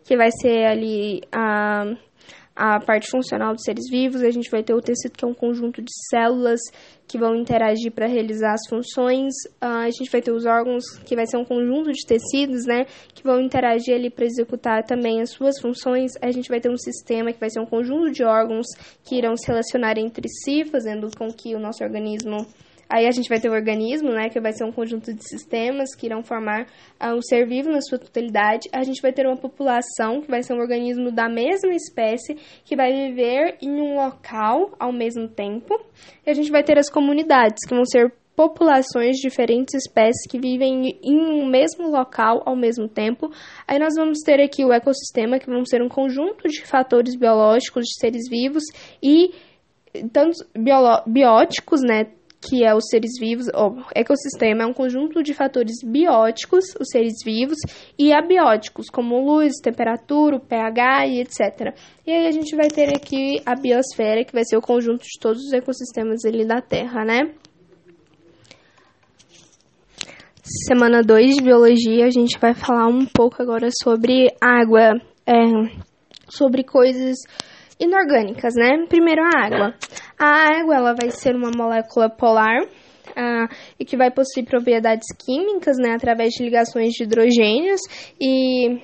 Que 0.05 0.17
vai 0.17 0.31
ser 0.31 0.65
ali 0.67 1.21
a 1.33 1.85
a 2.61 2.79
parte 2.79 3.11
funcional 3.11 3.55
dos 3.55 3.63
seres 3.65 3.89
vivos, 3.91 4.21
a 4.21 4.31
gente 4.31 4.51
vai 4.51 4.63
ter 4.63 4.75
o 4.75 4.83
tecido, 4.83 5.17
que 5.17 5.25
é 5.25 5.29
um 5.29 5.33
conjunto 5.33 5.81
de 5.81 5.91
células 6.11 6.61
que 7.09 7.17
vão 7.17 7.35
interagir 7.35 7.91
para 7.91 8.07
realizar 8.07 8.53
as 8.53 8.69
funções, 8.69 9.33
uh, 9.63 9.87
a 9.87 9.91
gente 9.91 10.11
vai 10.11 10.21
ter 10.21 10.31
os 10.31 10.45
órgãos, 10.45 10.85
que 11.07 11.17
vai 11.17 11.27
ser 11.27 11.39
um 11.39 11.45
conjunto 11.45 11.91
de 11.91 12.07
tecidos, 12.07 12.67
né, 12.67 12.85
que 13.15 13.23
vão 13.25 13.41
interagir 13.41 13.95
ali 13.95 14.11
para 14.11 14.27
executar 14.27 14.85
também 14.85 15.23
as 15.23 15.31
suas 15.31 15.59
funções, 15.59 16.13
a 16.21 16.31
gente 16.31 16.51
vai 16.51 16.61
ter 16.61 16.71
um 16.71 16.77
sistema 16.77 17.33
que 17.33 17.41
vai 17.41 17.49
ser 17.49 17.61
um 17.61 17.67
conjunto 17.67 18.13
de 18.13 18.23
órgãos 18.23 18.67
que 19.05 19.17
irão 19.17 19.35
se 19.39 19.47
relacionar 19.47 19.97
entre 19.97 20.29
si, 20.29 20.67
fazendo 20.67 21.09
com 21.17 21.33
que 21.33 21.55
o 21.55 21.59
nosso 21.59 21.83
organismo 21.83 22.47
Aí 22.91 23.07
a 23.07 23.13
gente 23.13 23.29
vai 23.29 23.39
ter 23.39 23.49
o 23.49 23.53
organismo, 23.53 24.11
né, 24.11 24.29
que 24.29 24.41
vai 24.41 24.53
ser 24.53 24.65
um 24.65 24.73
conjunto 24.73 25.15
de 25.15 25.23
sistemas 25.29 25.95
que 25.95 26.07
irão 26.07 26.25
formar 26.25 26.67
uh, 27.01 27.15
um 27.15 27.23
ser 27.23 27.47
vivo 27.47 27.71
na 27.71 27.81
sua 27.81 27.99
totalidade. 27.99 28.69
A 28.73 28.83
gente 28.83 29.01
vai 29.01 29.13
ter 29.13 29.27
uma 29.27 29.37
população, 29.37 30.21
que 30.21 30.29
vai 30.29 30.43
ser 30.43 30.55
um 30.55 30.59
organismo 30.59 31.13
da 31.13 31.29
mesma 31.29 31.73
espécie, 31.73 32.37
que 32.65 32.75
vai 32.75 32.93
viver 32.93 33.59
em 33.63 33.81
um 33.81 33.95
local 33.95 34.75
ao 34.77 34.93
mesmo 34.93 35.29
tempo. 35.29 35.73
E 36.27 36.31
a 36.31 36.35
gente 36.35 36.51
vai 36.51 36.65
ter 36.65 36.79
as 36.79 36.91
comunidades, 36.91 37.65
que 37.65 37.75
vão 37.75 37.85
ser 37.85 38.13
populações 38.35 39.17
de 39.17 39.23
diferentes 39.23 39.75
espécies 39.75 40.27
que 40.29 40.41
vivem 40.41 40.99
em 41.03 41.17
um 41.17 41.47
mesmo 41.47 41.91
local 41.91 42.43
ao 42.45 42.57
mesmo 42.57 42.89
tempo. 42.89 43.31
Aí 43.69 43.79
nós 43.79 43.95
vamos 43.95 44.19
ter 44.25 44.41
aqui 44.41 44.65
o 44.65 44.73
ecossistema, 44.73 45.39
que 45.39 45.47
vão 45.47 45.65
ser 45.65 45.83
um 45.83 45.89
conjunto 45.89 46.49
de 46.49 46.65
fatores 46.67 47.15
biológicos 47.15 47.85
de 47.85 48.01
seres 48.01 48.23
vivos 48.29 48.65
e 49.03 49.33
tanto 50.13 50.39
bióticos, 51.07 51.83
né, 51.83 52.07
que 52.41 52.65
é 52.65 52.75
os 52.75 52.85
seres 52.89 53.13
vivos, 53.21 53.47
o 53.49 53.85
ecossistema 53.95 54.63
é 54.63 54.67
um 54.67 54.73
conjunto 54.73 55.23
de 55.23 55.35
fatores 55.35 55.77
bióticos, 55.85 56.65
os 56.81 56.89
seres 56.91 57.17
vivos, 57.23 57.59
e 57.99 58.13
abióticos, 58.13 58.89
como 58.89 59.21
luz, 59.21 59.55
temperatura, 59.63 60.41
pH 60.41 61.07
e 61.07 61.21
etc. 61.21 61.75
E 62.07 62.11
aí 62.11 62.27
a 62.27 62.31
gente 62.31 62.57
vai 62.57 62.69
ter 62.69 62.89
aqui 62.97 63.43
a 63.45 63.55
biosfera, 63.55 64.25
que 64.25 64.33
vai 64.33 64.45
ser 64.45 64.57
o 64.57 64.63
conjunto 64.63 65.03
de 65.03 65.21
todos 65.21 65.43
os 65.43 65.53
ecossistemas 65.53 66.25
ali 66.25 66.47
da 66.47 66.63
Terra, 66.63 67.05
né? 67.05 67.31
Semana 70.67 71.03
2 71.03 71.37
de 71.37 71.43
Biologia, 71.43 72.07
a 72.07 72.11
gente 72.11 72.39
vai 72.41 72.55
falar 72.55 72.89
um 72.89 73.05
pouco 73.05 73.41
agora 73.43 73.69
sobre 73.83 74.29
água, 74.41 74.95
é, 75.27 75.35
sobre 76.29 76.65
coisas 76.65 77.19
inorgânicas, 77.81 78.55
né? 78.55 78.87
Primeiro 78.89 79.23
a 79.23 79.47
água. 79.47 79.75
A 80.19 80.61
água 80.61 80.77
ela 80.77 80.95
vai 80.95 81.11
ser 81.11 81.35
uma 81.35 81.51
molécula 81.51 82.11
polar 82.11 82.61
ah, 83.17 83.49
e 83.79 83.85
que 83.85 83.97
vai 83.97 84.11
possuir 84.11 84.45
propriedades 84.45 85.09
químicas, 85.19 85.77
né, 85.79 85.95
através 85.95 86.33
de 86.35 86.45
ligações 86.45 86.93
de 86.93 87.05
hidrogênios 87.05 87.81
e 88.21 88.79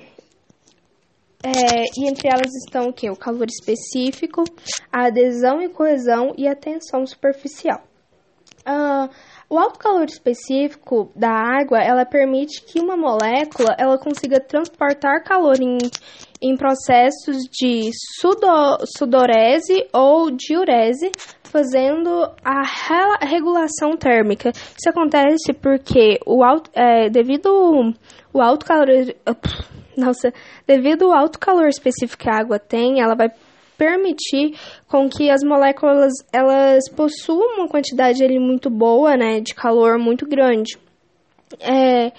é, 1.43 1.83
e 1.95 2.09
entre 2.09 2.27
elas 2.27 2.51
estão 2.65 2.89
o 2.89 2.93
que? 2.93 3.09
O 3.09 3.15
calor 3.15 3.47
específico, 3.47 4.43
a 4.91 5.05
adesão 5.05 5.61
e 5.61 5.69
coesão 5.69 6.33
e 6.35 6.47
a 6.47 6.55
tensão 6.55 7.05
superficial. 7.05 7.83
Ah, 8.65 9.07
o 9.49 9.57
alto 9.57 9.79
calor 9.79 10.05
específico 10.05 11.09
da 11.15 11.31
água, 11.31 11.79
ela 11.79 12.05
permite 12.05 12.61
que 12.63 12.81
uma 12.81 12.97
molécula 12.97 13.75
ela 13.79 13.97
consiga 13.97 14.41
transportar 14.41 15.23
calor 15.23 15.55
em, 15.61 15.77
em 16.41 16.57
processos 16.57 17.43
de 17.49 17.89
sudo, 18.19 18.45
sudorese 18.97 19.87
ou 19.93 20.29
diurese, 20.31 21.11
fazendo 21.43 22.29
a 22.43 23.25
regulação 23.25 23.95
térmica. 23.97 24.51
Isso 24.51 24.89
acontece 24.89 25.53
porque 25.53 26.19
o 26.25 26.43
alto, 26.43 26.69
é, 26.73 27.09
devido 27.09 27.47
o 28.33 28.41
alto 28.41 28.65
calor, 28.65 28.87
nossa, 29.97 30.33
devido 30.67 31.05
ao 31.05 31.17
alto 31.17 31.39
calor 31.39 31.69
específico 31.69 32.23
que 32.23 32.29
a 32.29 32.37
água 32.37 32.59
tem, 32.59 33.01
ela 33.01 33.15
vai 33.15 33.29
permitir 33.77 34.57
com 34.87 35.07
que 35.09 35.29
as 35.29 35.43
moléculas 35.43 36.13
elas 36.33 36.89
possuam 36.89 37.59
uma 37.59 37.67
quantidade 37.67 38.23
ali 38.23 38.39
muito 38.39 38.69
boa, 38.69 39.15
né, 39.15 39.39
de 39.39 39.53
calor 39.53 39.97
muito 39.97 40.27
grande. 40.27 40.77
É, 41.59 42.11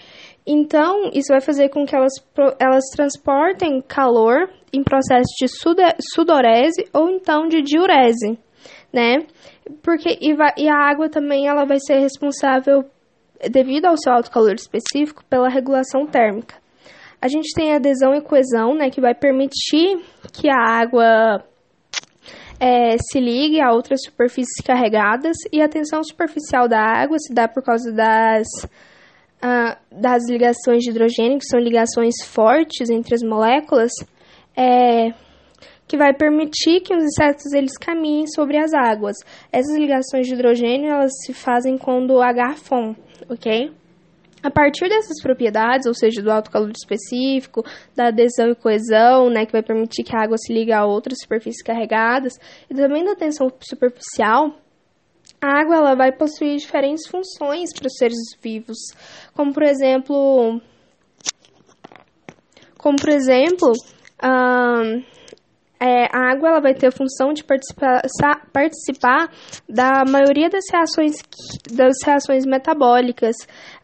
então, 0.46 1.10
isso 1.12 1.28
vai 1.28 1.42
fazer 1.42 1.68
com 1.68 1.84
que 1.84 1.94
elas, 1.94 2.14
elas 2.58 2.84
transportem 2.96 3.82
calor 3.82 4.48
em 4.72 4.82
processo 4.82 5.28
de 5.38 5.46
sudorese 6.14 6.88
ou 6.94 7.10
então 7.10 7.48
de 7.48 7.60
diurese, 7.60 8.38
né? 8.90 9.26
Porque 9.82 10.16
e, 10.20 10.34
vai, 10.34 10.52
e 10.56 10.66
a 10.66 10.74
água 10.74 11.10
também 11.10 11.46
ela 11.46 11.66
vai 11.66 11.78
ser 11.78 11.98
responsável, 11.98 12.84
devido 13.50 13.84
ao 13.84 13.98
seu 13.98 14.12
alto 14.12 14.30
calor 14.30 14.54
específico, 14.54 15.22
pela 15.28 15.50
regulação 15.50 16.06
térmica. 16.06 16.54
A 17.20 17.28
gente 17.28 17.52
tem 17.54 17.74
adesão 17.74 18.14
e 18.14 18.20
coesão, 18.20 18.74
né, 18.74 18.90
que 18.90 19.00
vai 19.00 19.14
permitir 19.14 19.98
que 20.32 20.48
a 20.48 20.56
água 20.56 21.44
é, 22.60 22.96
se 22.98 23.20
ligue 23.20 23.60
a 23.60 23.72
outras 23.72 24.00
superfícies 24.04 24.64
carregadas 24.64 25.36
e 25.52 25.60
a 25.60 25.68
tensão 25.68 26.02
superficial 26.02 26.68
da 26.68 26.80
água 26.80 27.18
se 27.18 27.32
dá 27.32 27.48
por 27.48 27.62
causa 27.62 27.92
das, 27.92 28.46
uh, 29.42 29.76
das 29.90 30.28
ligações 30.28 30.82
de 30.82 30.90
hidrogênio, 30.90 31.38
que 31.38 31.46
são 31.46 31.60
ligações 31.60 32.14
fortes 32.24 32.90
entre 32.90 33.14
as 33.14 33.22
moléculas, 33.22 33.92
é, 34.56 35.12
que 35.86 35.96
vai 35.96 36.12
permitir 36.12 36.80
que 36.80 36.94
os 36.94 37.02
insetos 37.02 37.52
eles 37.52 37.76
caminhem 37.78 38.26
sobre 38.26 38.58
as 38.58 38.74
águas. 38.74 39.16
Essas 39.52 39.76
ligações 39.76 40.26
de 40.26 40.34
hidrogênio 40.34 40.90
elas 40.90 41.12
se 41.24 41.32
fazem 41.32 41.78
quando 41.78 42.14
o 42.14 42.22
H 42.22 42.56
FON, 42.56 42.94
ok? 43.28 43.72
A 44.42 44.50
partir 44.50 44.88
dessas 44.88 45.20
propriedades, 45.22 45.86
ou 45.86 45.94
seja, 45.94 46.22
do 46.22 46.30
alto 46.30 46.50
calor 46.50 46.70
específico, 46.70 47.64
da 47.94 48.08
adesão 48.08 48.50
e 48.50 48.54
coesão, 48.54 49.28
né, 49.30 49.44
que 49.44 49.52
vai 49.52 49.62
permitir 49.62 50.04
que 50.04 50.16
a 50.16 50.22
água 50.22 50.36
se 50.38 50.52
ligue 50.52 50.72
a 50.72 50.84
outras 50.84 51.18
superfícies 51.20 51.62
carregadas, 51.62 52.34
e 52.70 52.74
também 52.74 53.04
da 53.04 53.16
tensão 53.16 53.50
superficial, 53.60 54.54
a 55.40 55.60
água 55.60 55.76
ela 55.76 55.94
vai 55.94 56.12
possuir 56.12 56.56
diferentes 56.56 57.06
funções 57.08 57.72
para 57.72 57.86
os 57.86 57.96
seres 57.96 58.18
vivos, 58.40 58.78
como 59.34 59.52
por 59.52 59.62
exemplo, 59.62 60.60
como 62.76 62.96
por 62.96 63.08
exemplo, 63.08 63.72
é, 65.80 66.06
a 66.12 66.32
água 66.32 66.48
ela 66.48 66.60
vai 66.60 66.74
ter 66.74 66.88
a 66.88 66.92
função 66.92 67.32
de 67.32 67.44
participar, 67.44 68.02
participar 68.52 69.30
da 69.68 70.04
maioria 70.04 70.50
das 70.50 70.64
reações, 70.72 71.22
das 71.72 71.94
reações 72.04 72.44
metabólicas. 72.44 73.36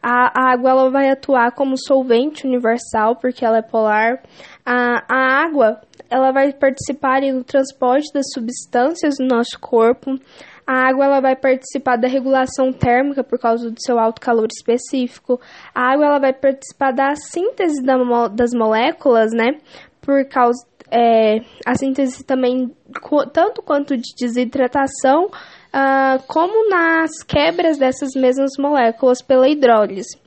A, 0.03 0.31
a, 0.39 0.53
água 0.53 0.71
ela 0.71 0.91
vai 0.91 1.09
atuar 1.09 1.53
como 1.53 1.77
solvente 1.77 2.45
universal, 2.45 3.15
porque 3.15 3.45
ela 3.45 3.59
é 3.59 3.61
polar. 3.61 4.21
A, 4.65 5.05
a 5.09 5.43
água 5.45 5.81
ela 6.09 6.31
vai 6.31 6.51
participar 6.51 7.21
do 7.21 7.43
transporte 7.43 8.11
das 8.13 8.25
substâncias 8.33 9.15
do 9.17 9.25
nosso 9.25 9.57
corpo. 9.59 10.19
A 10.67 10.89
água 10.89 11.05
ela 11.05 11.21
vai 11.21 11.35
participar 11.35 11.95
da 11.95 12.07
regulação 12.07 12.73
térmica 12.73 13.23
por 13.23 13.39
causa 13.39 13.69
do 13.69 13.79
seu 13.79 13.99
alto 13.99 14.19
calor 14.19 14.47
específico. 14.51 15.39
A 15.73 15.93
água 15.93 16.05
ela 16.07 16.19
vai 16.19 16.33
participar 16.33 16.91
da 16.91 17.15
síntese 17.15 17.81
da, 17.83 17.95
das 18.27 18.51
moléculas, 18.53 19.31
né? 19.31 19.59
Por 20.01 20.25
causa 20.27 20.65
é, 20.91 21.39
a 21.65 21.75
síntese 21.75 22.23
também, 22.23 22.71
tanto 23.33 23.61
quanto 23.61 23.97
de 23.97 24.13
desidratação, 24.19 25.25
uh, 25.25 26.23
como 26.27 26.69
nas 26.69 27.23
quebras 27.23 27.77
dessas 27.77 28.09
mesmas 28.15 28.51
moléculas 28.59 29.21
pela 29.21 29.49
hidrólise. 29.49 30.17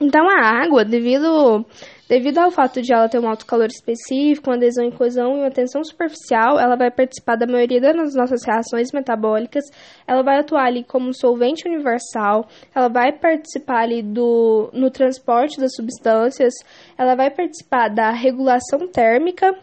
Então, 0.00 0.28
a 0.28 0.64
água, 0.64 0.84
devido, 0.84 1.64
Devido 2.12 2.36
ao 2.40 2.50
fato 2.50 2.82
de 2.82 2.92
ela 2.92 3.08
ter 3.08 3.18
um 3.18 3.26
alto 3.26 3.46
calor 3.46 3.68
específico, 3.68 4.50
uma 4.50 4.56
adesão 4.56 4.84
em 4.84 4.90
coesão 4.90 5.34
e 5.34 5.40
uma 5.40 5.50
tensão 5.50 5.82
superficial, 5.82 6.58
ela 6.60 6.76
vai 6.76 6.90
participar 6.90 7.36
da 7.36 7.46
maioria 7.46 7.80
das 7.80 8.14
nossas 8.14 8.44
reações 8.44 8.92
metabólicas, 8.92 9.64
ela 10.06 10.22
vai 10.22 10.38
atuar 10.38 10.66
ali 10.66 10.84
como 10.84 11.14
solvente 11.14 11.66
universal, 11.66 12.46
ela 12.74 12.88
vai 12.88 13.12
participar 13.12 13.84
ali 13.84 14.02
do, 14.02 14.68
no 14.74 14.90
transporte 14.90 15.58
das 15.58 15.74
substâncias, 15.74 16.52
ela 16.98 17.14
vai 17.14 17.30
participar 17.30 17.88
da 17.88 18.10
regulação 18.10 18.86
térmica 18.88 19.58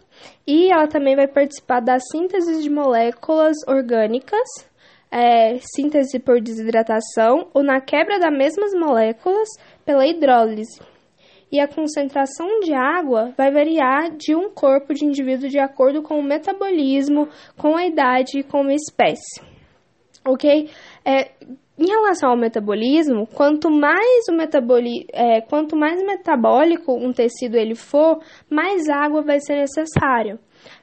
e 0.45 0.71
ela 0.71 0.88
também 0.88 1.15
vai 1.15 1.27
participar 1.27 1.79
da 1.79 1.99
síntese 1.99 2.62
de 2.62 2.69
moléculas 2.69 3.55
orgânicas, 3.67 4.47
é, 5.12 5.58
síntese 5.75 6.19
por 6.19 6.39
desidratação 6.39 7.47
ou 7.53 7.63
na 7.63 7.82
quebra 7.82 8.19
das 8.19 8.32
mesmas 8.32 8.73
moléculas 8.73 9.47
pela 9.86 10.05
hidrólise. 10.05 10.79
E 11.51 11.60
a 11.60 11.67
concentração 11.67 12.60
de 12.60 12.73
água 12.73 13.34
vai 13.36 13.51
variar 13.51 14.12
de 14.15 14.36
um 14.36 14.51
corpo 14.51 14.93
de 14.93 15.03
indivíduo 15.03 15.49
de 15.49 15.58
acordo 15.58 16.03
com 16.03 16.19
o 16.19 16.23
metabolismo, 16.23 17.27
com 17.58 17.75
a 17.75 17.88
idade 17.88 18.39
e 18.39 18.43
com 18.43 18.62
a 18.67 18.73
espécie. 18.73 19.41
Ok? 20.23 20.69
É, 21.03 21.32
em 21.80 21.88
relação 21.88 22.32
ao 22.32 22.38
metabolismo, 22.38 23.26
quanto 23.26 23.72
mais 23.72 24.28
o 24.30 24.34
metaboli 24.34 25.08
é, 25.13 25.39
quanto 25.39 25.78
mais 25.78 26.04
metabólico 26.04 26.94
um 26.94 27.13
tecido 27.13 27.56
ele 27.56 27.74
for, 27.74 28.20
mais 28.50 28.89
água 28.89 29.22
vai 29.22 29.39
ser 29.39 29.56
necessário. 29.56 30.38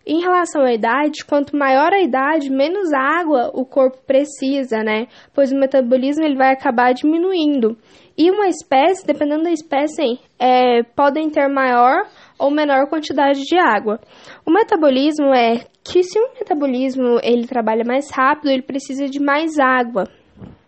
Em 0.06 0.22
relação 0.22 0.62
à 0.62 0.72
idade, 0.72 1.22
quanto 1.28 1.54
maior 1.54 1.92
a 1.92 2.00
idade, 2.00 2.50
menos 2.50 2.94
água 2.94 3.50
o 3.52 3.66
corpo 3.66 3.98
precisa, 4.06 4.78
né? 4.78 5.06
Pois 5.34 5.52
o 5.52 5.58
metabolismo 5.58 6.24
ele 6.24 6.36
vai 6.36 6.54
acabar 6.54 6.94
diminuindo. 6.94 7.76
E 8.16 8.30
uma 8.30 8.48
espécie, 8.48 9.06
dependendo 9.06 9.42
da 9.42 9.52
espécie, 9.52 10.18
é, 10.38 10.82
podem 10.82 11.28
ter 11.28 11.46
maior 11.48 12.06
ou 12.38 12.50
menor 12.50 12.88
quantidade 12.88 13.42
de 13.42 13.58
água. 13.58 14.00
O 14.46 14.50
metabolismo 14.50 15.34
é 15.34 15.66
que 15.84 16.02
se 16.02 16.18
o 16.18 16.32
metabolismo 16.38 17.20
ele 17.22 17.46
trabalha 17.46 17.84
mais 17.84 18.10
rápido, 18.10 18.50
ele 18.50 18.62
precisa 18.62 19.04
de 19.06 19.20
mais 19.20 19.58
água 19.58 20.04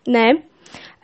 né? 0.09 0.43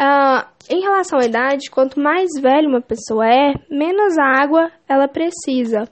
Uh, 0.02 0.56
em 0.70 0.82
relação 0.82 1.20
à 1.20 1.26
idade, 1.26 1.70
quanto 1.70 2.00
mais 2.00 2.30
velha 2.42 2.68
uma 2.68 2.82
pessoa 2.82 3.26
é, 3.28 3.54
menos 3.70 4.18
água 4.18 4.72
ela 4.90 5.08
precisa, 5.08 5.84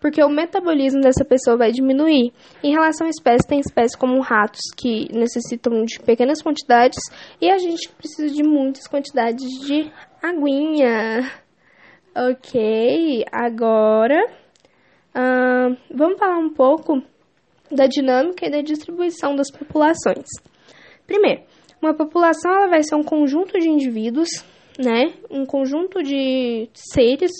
porque 0.00 0.22
o 0.24 0.28
metabolismo 0.28 1.00
dessa 1.02 1.24
pessoa 1.24 1.56
vai 1.56 1.70
diminuir. 1.70 2.32
Em 2.64 2.72
relação 2.72 3.06
a 3.06 3.10
espécies, 3.10 3.46
tem 3.46 3.60
espécies 3.60 3.94
como 3.94 4.20
ratos 4.20 4.60
que 4.76 5.06
necessitam 5.12 5.84
de 5.84 6.00
pequenas 6.00 6.42
quantidades 6.42 6.98
e 7.40 7.50
a 7.50 7.58
gente 7.58 7.90
precisa 7.90 8.34
de 8.34 8.42
muitas 8.42 8.88
quantidades 8.88 9.46
de 9.66 9.92
aguinha. 10.22 11.30
Ok, 12.16 13.26
agora 13.30 14.26
uh, 15.14 15.76
vamos 15.94 16.18
falar 16.18 16.38
um 16.38 16.48
pouco 16.48 17.02
da 17.70 17.86
dinâmica 17.86 18.46
e 18.46 18.50
da 18.50 18.62
distribuição 18.62 19.36
das 19.36 19.50
populações. 19.50 20.24
Primeiro, 21.06 21.42
uma 21.80 21.94
população 21.94 22.50
ela 22.52 22.68
vai 22.68 22.82
ser 22.82 22.94
um 22.94 23.02
conjunto 23.02 23.58
de 23.58 23.68
indivíduos, 23.68 24.28
né? 24.78 25.12
Um 25.30 25.44
conjunto 25.44 26.02
de 26.02 26.68
seres 26.74 27.32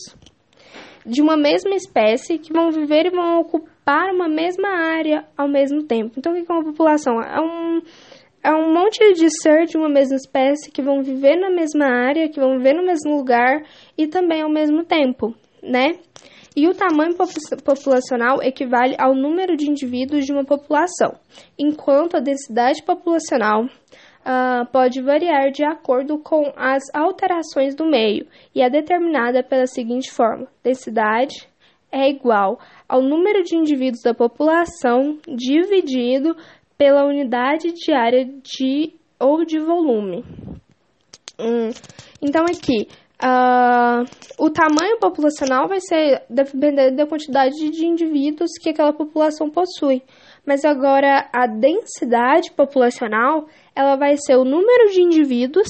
de 1.05 1.22
uma 1.22 1.37
mesma 1.37 1.75
espécie 1.75 2.38
que 2.38 2.53
vão 2.53 2.70
viver 2.70 3.07
e 3.07 3.11
vão 3.11 3.40
ocupar 3.40 4.12
uma 4.12 4.29
mesma 4.29 4.68
área 4.68 5.25
ao 5.37 5.49
mesmo 5.49 5.85
tempo. 5.85 6.14
Então, 6.18 6.33
o 6.33 6.35
que 6.35 6.51
é 6.51 6.55
uma 6.55 6.64
população? 6.64 7.20
É 7.20 7.40
um, 7.40 7.81
é 8.42 8.53
um 8.53 8.75
monte 8.75 9.12
de 9.14 9.29
ser 9.42 9.66
de 9.66 9.77
uma 9.77 9.88
mesma 9.88 10.16
espécie 10.16 10.70
que 10.70 10.83
vão 10.83 11.03
viver 11.03 11.37
na 11.37 11.51
mesma 11.51 11.87
área, 11.87 12.29
que 12.29 12.40
vão 12.40 12.57
viver 12.59 12.75
no 12.75 12.85
mesmo 12.85 13.16
lugar 13.16 13.62
e 13.96 14.07
também 14.07 14.42
ao 14.42 14.51
mesmo 14.51 14.85
tempo, 14.85 15.35
né? 15.62 15.99
E 16.57 16.66
o 16.66 16.75
tamanho 16.75 17.14
populacional 17.62 18.42
equivale 18.42 18.96
ao 18.99 19.14
número 19.14 19.57
de 19.57 19.68
indivíduos 19.68 20.25
de 20.25 20.33
uma 20.33 20.44
população, 20.44 21.14
enquanto 21.59 22.16
a 22.16 22.20
densidade 22.20 22.83
populacional 22.83 23.68
uh, 24.26 24.66
pode 24.72 25.00
variar 25.00 25.50
de 25.52 25.64
acordo 25.64 26.18
com 26.18 26.52
as 26.56 26.82
alterações 26.92 27.74
do 27.74 27.86
meio 27.86 28.26
e 28.54 28.60
é 28.60 28.68
determinada 28.68 29.42
pela 29.42 29.66
seguinte 29.66 30.10
forma: 30.10 30.48
densidade 30.62 31.48
é 31.92 32.10
igual 32.10 32.58
ao 32.88 33.00
número 33.00 33.42
de 33.44 33.56
indivíduos 33.56 34.02
da 34.02 34.12
população 34.12 35.18
dividido 35.28 36.36
pela 36.76 37.04
unidade 37.04 37.72
diária 37.72 38.24
de 38.24 38.92
ou 39.18 39.44
de 39.44 39.58
volume. 39.58 40.24
Hum, 41.38 41.70
então 42.20 42.44
aqui 42.44 42.88
Uh, 43.16 44.04
o 44.38 44.50
tamanho 44.50 44.98
populacional 45.00 45.66
vai 45.66 45.80
ser 45.80 46.22
dependendo 46.28 46.96
da 46.96 47.06
quantidade 47.06 47.54
de 47.70 47.86
indivíduos 47.86 48.50
que 48.60 48.68
aquela 48.68 48.92
população 48.92 49.48
possui. 49.48 50.02
Mas 50.44 50.66
agora 50.66 51.26
a 51.32 51.46
densidade 51.46 52.52
populacional 52.52 53.46
ela 53.76 53.94
vai 53.94 54.16
ser 54.16 54.36
o 54.36 54.44
número 54.44 54.90
de 54.90 55.02
indivíduos, 55.02 55.68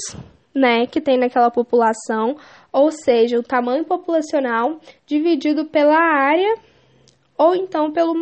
né, 0.54 0.86
que 0.86 1.00
tem 1.00 1.18
naquela 1.18 1.50
população, 1.50 2.36
ou 2.72 2.90
seja, 2.90 3.38
o 3.38 3.42
tamanho 3.42 3.84
populacional 3.84 4.78
dividido 5.04 5.66
pela 5.66 5.98
área 5.98 6.54
ou 7.36 7.54
então 7.54 7.92
pelo, 7.92 8.14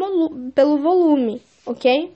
pelo 0.52 0.78
volume, 0.78 1.40
ok? 1.64 2.12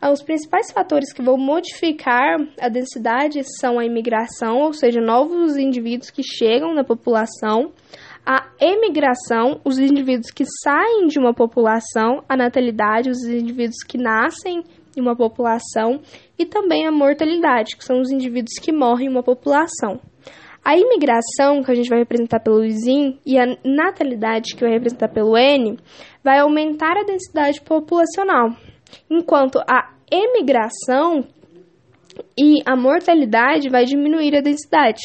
Ah, 0.00 0.12
os 0.12 0.22
principais 0.22 0.70
fatores 0.70 1.12
que 1.12 1.22
vão 1.22 1.38
modificar 1.38 2.36
a 2.60 2.68
densidade 2.68 3.42
são 3.58 3.78
a 3.78 3.84
imigração, 3.84 4.58
ou 4.58 4.72
seja, 4.72 5.00
novos 5.00 5.56
indivíduos 5.56 6.10
que 6.10 6.22
chegam 6.22 6.74
na 6.74 6.84
população, 6.84 7.72
a 8.24 8.46
emigração, 8.60 9.60
os 9.64 9.78
indivíduos 9.78 10.30
que 10.30 10.44
saem 10.62 11.06
de 11.06 11.18
uma 11.18 11.32
população, 11.32 12.22
a 12.28 12.36
natalidade, 12.36 13.08
os 13.08 13.24
indivíduos 13.24 13.82
que 13.86 13.96
nascem 13.96 14.62
em 14.96 15.00
uma 15.00 15.14
população 15.14 16.00
e 16.38 16.46
também 16.46 16.86
a 16.86 16.92
mortalidade, 16.92 17.76
que 17.76 17.84
são 17.84 18.00
os 18.00 18.10
indivíduos 18.10 18.58
que 18.58 18.72
morrem 18.72 19.06
em 19.06 19.10
uma 19.10 19.22
população. 19.22 20.00
A 20.64 20.76
imigração, 20.76 21.62
que 21.62 21.70
a 21.70 21.74
gente 21.74 21.88
vai 21.88 22.00
representar 22.00 22.40
pelo 22.40 22.64
ISIN, 22.64 23.20
e 23.24 23.38
a 23.38 23.46
natalidade, 23.64 24.56
que 24.56 24.62
vai 24.62 24.72
representar 24.72 25.08
pelo 25.08 25.36
N, 25.36 25.78
vai 26.24 26.40
aumentar 26.40 26.96
a 26.96 27.04
densidade 27.04 27.60
populacional, 27.60 28.50
enquanto 29.08 29.60
a 29.60 29.92
emigração 30.10 31.24
e 32.36 32.62
a 32.66 32.74
mortalidade 32.74 33.68
vai 33.68 33.84
diminuir 33.84 34.36
a 34.36 34.40
densidade. 34.40 35.02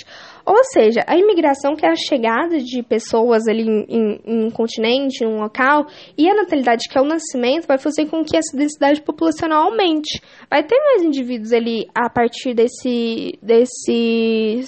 Ou 0.52 0.66
seja, 0.66 1.02
a 1.08 1.16
imigração, 1.16 1.78
que 1.78 1.86
é 1.86 1.90
a 1.90 1.96
chegada 1.96 2.58
de 2.58 2.84
pessoas 2.84 3.48
ali 3.48 3.64
em, 3.64 3.86
em, 3.88 4.22
em, 4.26 4.46
um 4.48 4.52
continente, 4.52 5.24
em 5.24 5.28
um 5.28 5.40
local, 5.40 5.86
e 6.18 6.30
a 6.30 6.36
natalidade, 6.36 6.90
que 6.90 6.98
é 6.98 7.02
o 7.02 7.06
nascimento, 7.06 7.66
vai 7.66 7.78
fazer 7.78 8.08
com 8.08 8.22
que 8.22 8.36
essa 8.36 8.58
densidade 8.58 9.02
populacional 9.02 9.70
aumente. 9.70 10.22
Vai 10.50 10.62
ter 10.62 10.78
mais 10.78 11.04
indivíduos 11.04 11.54
ali 11.54 11.88
a 11.96 12.10
partir 12.10 12.54
desse, 12.54 13.40
desses. 13.42 14.68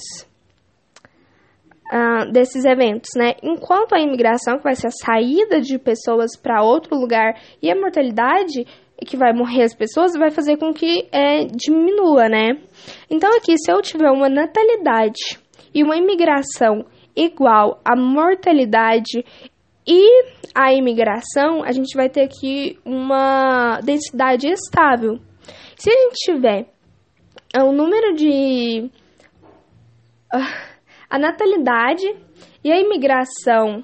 Uh, 1.91 2.31
desses 2.31 2.63
eventos, 2.63 3.09
né? 3.17 3.33
Enquanto 3.43 3.93
a 3.93 3.99
imigração, 3.99 4.57
que 4.57 4.63
vai 4.63 4.75
ser 4.75 4.87
a 4.87 4.89
saída 4.89 5.59
de 5.59 5.77
pessoas 5.77 6.37
para 6.37 6.63
outro 6.63 6.97
lugar, 6.97 7.35
e 7.61 7.69
a 7.69 7.75
mortalidade, 7.75 8.65
que 9.05 9.17
vai 9.17 9.33
morrer 9.33 9.63
as 9.63 9.75
pessoas, 9.75 10.13
vai 10.13 10.31
fazer 10.31 10.57
com 10.57 10.73
que 10.73 11.09
é, 11.11 11.43
diminua, 11.43 12.29
né? 12.29 12.57
Então, 13.09 13.29
aqui, 13.35 13.57
se 13.57 13.69
eu 13.69 13.81
tiver 13.81 14.09
uma 14.09 14.29
natalidade 14.29 15.42
e 15.73 15.83
uma 15.83 15.97
imigração 15.97 16.85
igual 17.15 17.79
à 17.83 17.95
mortalidade 17.95 19.23
e 19.85 20.25
a 20.55 20.73
imigração, 20.73 21.63
a 21.63 21.71
gente 21.71 21.95
vai 21.95 22.09
ter 22.09 22.21
aqui 22.21 22.79
uma 22.85 23.79
densidade 23.81 24.47
estável. 24.47 25.19
Se 25.75 25.89
a 25.89 25.93
gente 25.93 26.15
tiver 26.23 26.67
o 27.61 27.71
número 27.71 28.15
de. 28.15 28.89
a 31.09 31.19
natalidade 31.19 32.05
e 32.63 32.71
a 32.71 32.79
imigração, 32.79 33.83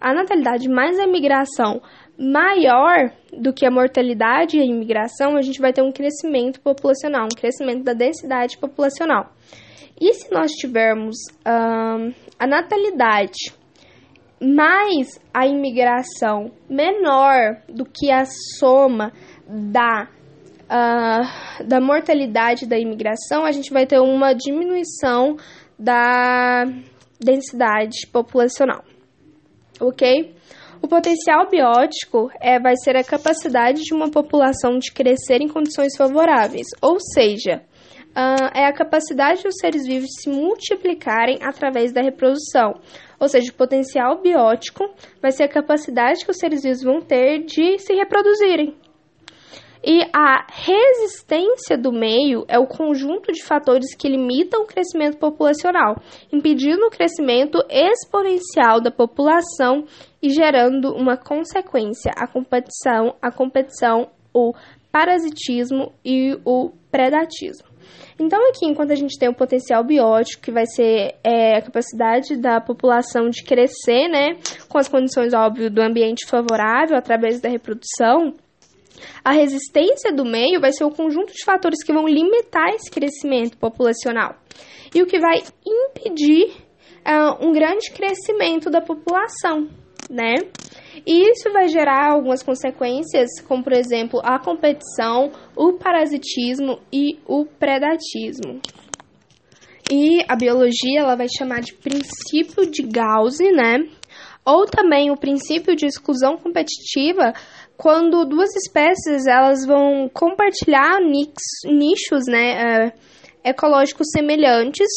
a 0.00 0.14
natalidade 0.14 0.68
mais 0.68 0.98
a 0.98 1.04
imigração 1.04 1.82
maior 2.18 3.12
do 3.30 3.52
que 3.52 3.66
a 3.66 3.70
mortalidade 3.70 4.56
e 4.56 4.60
a 4.60 4.64
imigração, 4.64 5.36
a 5.36 5.42
gente 5.42 5.60
vai 5.60 5.72
ter 5.72 5.82
um 5.82 5.92
crescimento 5.92 6.60
populacional, 6.60 7.24
um 7.24 7.36
crescimento 7.36 7.84
da 7.84 7.92
densidade 7.92 8.56
populacional. 8.56 9.30
E 10.00 10.12
se 10.14 10.30
nós 10.32 10.52
tivermos 10.52 11.16
a 11.44 12.46
natalidade 12.46 13.54
mais 14.40 15.18
a 15.32 15.46
imigração 15.46 16.50
menor 16.68 17.62
do 17.68 17.84
que 17.84 18.10
a 18.10 18.24
soma 18.58 19.12
da, 19.48 20.08
uh, 20.64 21.64
da 21.64 21.80
mortalidade 21.80 22.66
da 22.66 22.78
imigração, 22.78 23.44
a 23.44 23.52
gente 23.52 23.72
vai 23.72 23.86
ter 23.86 23.98
uma 23.98 24.34
diminuição 24.34 25.36
da 25.78 26.64
densidade 27.18 28.06
populacional. 28.12 28.84
Ok? 29.80 30.34
O 30.82 30.88
potencial 30.88 31.48
biótico 31.50 32.30
é, 32.40 32.60
vai 32.60 32.74
ser 32.76 32.96
a 32.96 33.04
capacidade 33.04 33.82
de 33.82 33.94
uma 33.94 34.10
população 34.10 34.78
de 34.78 34.92
crescer 34.92 35.40
em 35.40 35.48
condições 35.48 35.96
favoráveis, 35.96 36.66
ou 36.82 36.98
seja, 37.00 37.62
uh, 38.16 38.50
é 38.54 38.64
a 38.64 38.72
capacidade 38.72 39.42
dos 39.42 39.56
seres 39.60 39.86
vivos 39.86 40.08
se 40.18 40.30
multiplicarem 40.30 41.38
através 41.42 41.92
da 41.92 42.00
reprodução. 42.00 42.80
Ou 43.20 43.28
seja, 43.28 43.52
o 43.52 43.54
potencial 43.54 44.20
biótico 44.20 44.88
vai 45.20 45.30
ser 45.30 45.44
a 45.44 45.48
capacidade 45.48 46.24
que 46.24 46.30
os 46.30 46.38
seres 46.38 46.62
vivos 46.62 46.82
vão 46.82 47.00
ter 47.00 47.44
de 47.44 47.78
se 47.78 47.94
reproduzirem. 47.94 48.74
E 49.88 50.02
a 50.12 50.44
resistência 50.50 51.78
do 51.78 51.92
meio 51.92 52.44
é 52.48 52.58
o 52.58 52.66
conjunto 52.66 53.30
de 53.30 53.44
fatores 53.44 53.94
que 53.94 54.08
limitam 54.08 54.62
o 54.62 54.66
crescimento 54.66 55.16
populacional, 55.16 55.94
impedindo 56.32 56.86
o 56.86 56.90
crescimento 56.90 57.62
exponencial 57.70 58.80
da 58.80 58.90
população 58.90 59.84
e 60.20 60.30
gerando 60.30 60.92
uma 60.92 61.16
consequência, 61.16 62.10
a 62.16 62.26
competição, 62.26 63.14
a 63.22 63.30
competição, 63.30 64.08
o 64.34 64.52
parasitismo 64.90 65.92
e 66.04 66.36
o 66.44 66.72
predatismo. 66.90 67.75
Então, 68.18 68.38
aqui, 68.48 68.64
enquanto 68.64 68.92
a 68.92 68.94
gente 68.94 69.18
tem 69.18 69.28
o 69.28 69.34
potencial 69.34 69.84
biótico, 69.84 70.42
que 70.42 70.50
vai 70.50 70.64
ser 70.66 71.16
é, 71.22 71.58
a 71.58 71.62
capacidade 71.62 72.36
da 72.36 72.60
população 72.60 73.28
de 73.28 73.44
crescer, 73.44 74.08
né, 74.08 74.38
com 74.68 74.78
as 74.78 74.88
condições, 74.88 75.34
óbvio, 75.34 75.70
do 75.70 75.82
ambiente 75.82 76.26
favorável 76.26 76.96
através 76.96 77.40
da 77.40 77.48
reprodução, 77.48 78.32
a 79.22 79.32
resistência 79.32 80.12
do 80.12 80.24
meio 80.24 80.60
vai 80.60 80.72
ser 80.72 80.84
o 80.84 80.90
conjunto 80.90 81.32
de 81.32 81.44
fatores 81.44 81.84
que 81.84 81.92
vão 81.92 82.06
limitar 82.06 82.70
esse 82.70 82.90
crescimento 82.90 83.58
populacional 83.58 84.36
e 84.94 85.02
o 85.02 85.06
que 85.06 85.18
vai 85.18 85.42
impedir 85.66 86.46
uh, 87.06 87.46
um 87.46 87.52
grande 87.52 87.90
crescimento 87.92 88.70
da 88.70 88.80
população, 88.80 89.68
né? 90.08 90.36
E 91.04 91.30
isso 91.30 91.52
vai 91.52 91.68
gerar 91.68 92.12
algumas 92.12 92.42
consequências, 92.42 93.40
como 93.46 93.64
por 93.64 93.72
exemplo 93.72 94.20
a 94.22 94.38
competição, 94.38 95.30
o 95.56 95.72
parasitismo 95.74 96.78
e 96.92 97.18
o 97.26 97.44
predatismo. 97.44 98.60
E 99.90 100.24
a 100.28 100.34
biologia 100.34 101.00
ela 101.00 101.16
vai 101.16 101.26
chamar 101.28 101.60
de 101.60 101.74
princípio 101.74 102.68
de 102.70 102.82
Gauss, 102.82 103.38
né? 103.38 103.88
Ou 104.44 104.64
também 104.64 105.10
o 105.10 105.16
princípio 105.16 105.74
de 105.74 105.86
exclusão 105.86 106.36
competitiva, 106.36 107.32
quando 107.76 108.24
duas 108.24 108.54
espécies 108.56 109.26
elas 109.26 109.66
vão 109.66 110.08
compartilhar 110.12 110.98
nichos, 111.00 112.26
né? 112.28 112.92
Ecológicos 113.46 114.08
semelhantes 114.10 114.88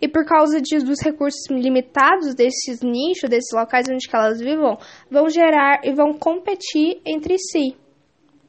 e 0.00 0.08
por 0.08 0.24
causa 0.24 0.60
de, 0.62 0.78
dos 0.78 0.98
recursos 1.04 1.46
limitados 1.50 2.34
desses 2.34 2.80
nichos, 2.82 3.28
desses 3.28 3.52
locais 3.52 3.86
onde 3.90 4.08
elas 4.10 4.40
vivem, 4.40 4.78
vão 5.10 5.28
gerar 5.28 5.82
e 5.84 5.92
vão 5.92 6.14
competir 6.14 7.00
entre 7.04 7.36
si. 7.38 7.76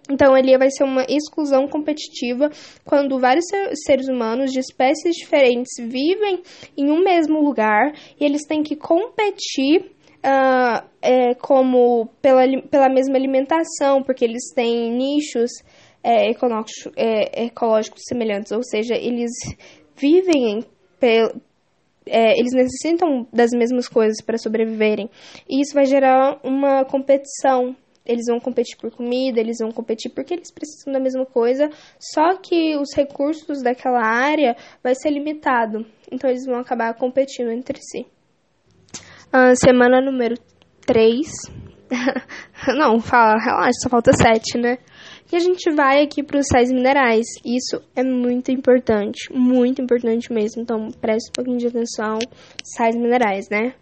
Então, 0.09 0.35
ele 0.35 0.57
vai 0.57 0.71
ser 0.71 0.83
uma 0.83 1.05
exclusão 1.07 1.67
competitiva 1.67 2.49
quando 2.83 3.19
vários 3.19 3.45
seres 3.85 4.07
humanos 4.07 4.51
de 4.51 4.59
espécies 4.59 5.15
diferentes 5.15 5.73
vivem 5.77 6.41
em 6.75 6.89
um 6.89 7.03
mesmo 7.03 7.39
lugar 7.43 7.93
e 8.19 8.25
eles 8.25 8.43
têm 8.45 8.63
que 8.63 8.75
competir 8.75 9.91
uh, 10.19 10.83
é, 11.01 11.35
como 11.35 12.09
pela, 12.21 12.41
pela 12.69 12.89
mesma 12.89 13.15
alimentação, 13.15 14.01
porque 14.01 14.25
eles 14.25 14.51
têm 14.53 14.91
nichos 14.91 15.51
é, 16.03 16.29
ecológicos, 16.31 16.91
é, 16.95 17.45
ecológicos 17.45 18.01
semelhantes, 18.07 18.51
ou 18.51 18.63
seja, 18.63 18.95
eles 18.95 19.31
vivem 19.95 20.65
é, 22.05 22.38
eles 22.38 22.53
necessitam 22.53 23.27
das 23.31 23.51
mesmas 23.51 23.88
coisas 23.88 24.21
para 24.21 24.38
sobreviverem. 24.38 25.09
E 25.47 25.62
isso 25.62 25.73
vai 25.73 25.85
gerar 25.85 26.39
uma 26.43 26.83
competição. 26.83 27.75
Eles 28.05 28.25
vão 28.27 28.39
competir 28.39 28.75
por 28.77 28.91
comida, 28.91 29.39
eles 29.39 29.57
vão 29.59 29.71
competir 29.71 30.12
porque 30.12 30.33
eles 30.33 30.51
precisam 30.51 30.91
da 30.91 30.99
mesma 30.99 31.25
coisa, 31.25 31.69
só 31.99 32.35
que 32.38 32.75
os 32.75 32.89
recursos 32.95 33.62
daquela 33.62 34.03
área 34.03 34.55
vai 34.83 34.95
ser 34.95 35.12
limitado. 35.12 35.85
Então 36.12 36.27
eles 36.29 36.45
vão 36.45 36.57
acabar 36.57 36.91
competindo 36.95 37.51
entre 37.51 37.77
si. 37.79 38.07
Uh, 39.27 39.55
semana 39.63 40.01
número 40.01 40.35
3. 40.88 41.27
Não, 42.75 42.99
fala, 42.99 43.38
relaxa, 43.38 43.79
só 43.83 43.89
falta 43.89 44.12
7, 44.12 44.57
né? 44.57 44.79
E 45.31 45.35
a 45.35 45.39
gente 45.39 45.69
vai 45.71 46.01
aqui 46.03 46.23
para 46.23 46.39
os 46.39 46.47
sais 46.47 46.71
minerais. 46.71 47.25
Isso 47.45 47.81
é 47.95 48.03
muito 48.03 48.51
importante, 48.51 49.31
muito 49.31 49.81
importante 49.81 50.33
mesmo. 50.33 50.63
Então, 50.63 50.89
preste 50.99 51.29
um 51.29 51.33
pouquinho 51.33 51.57
de 51.57 51.67
atenção. 51.67 52.17
Sais 52.63 52.95
minerais, 52.95 53.47
né? 53.49 53.73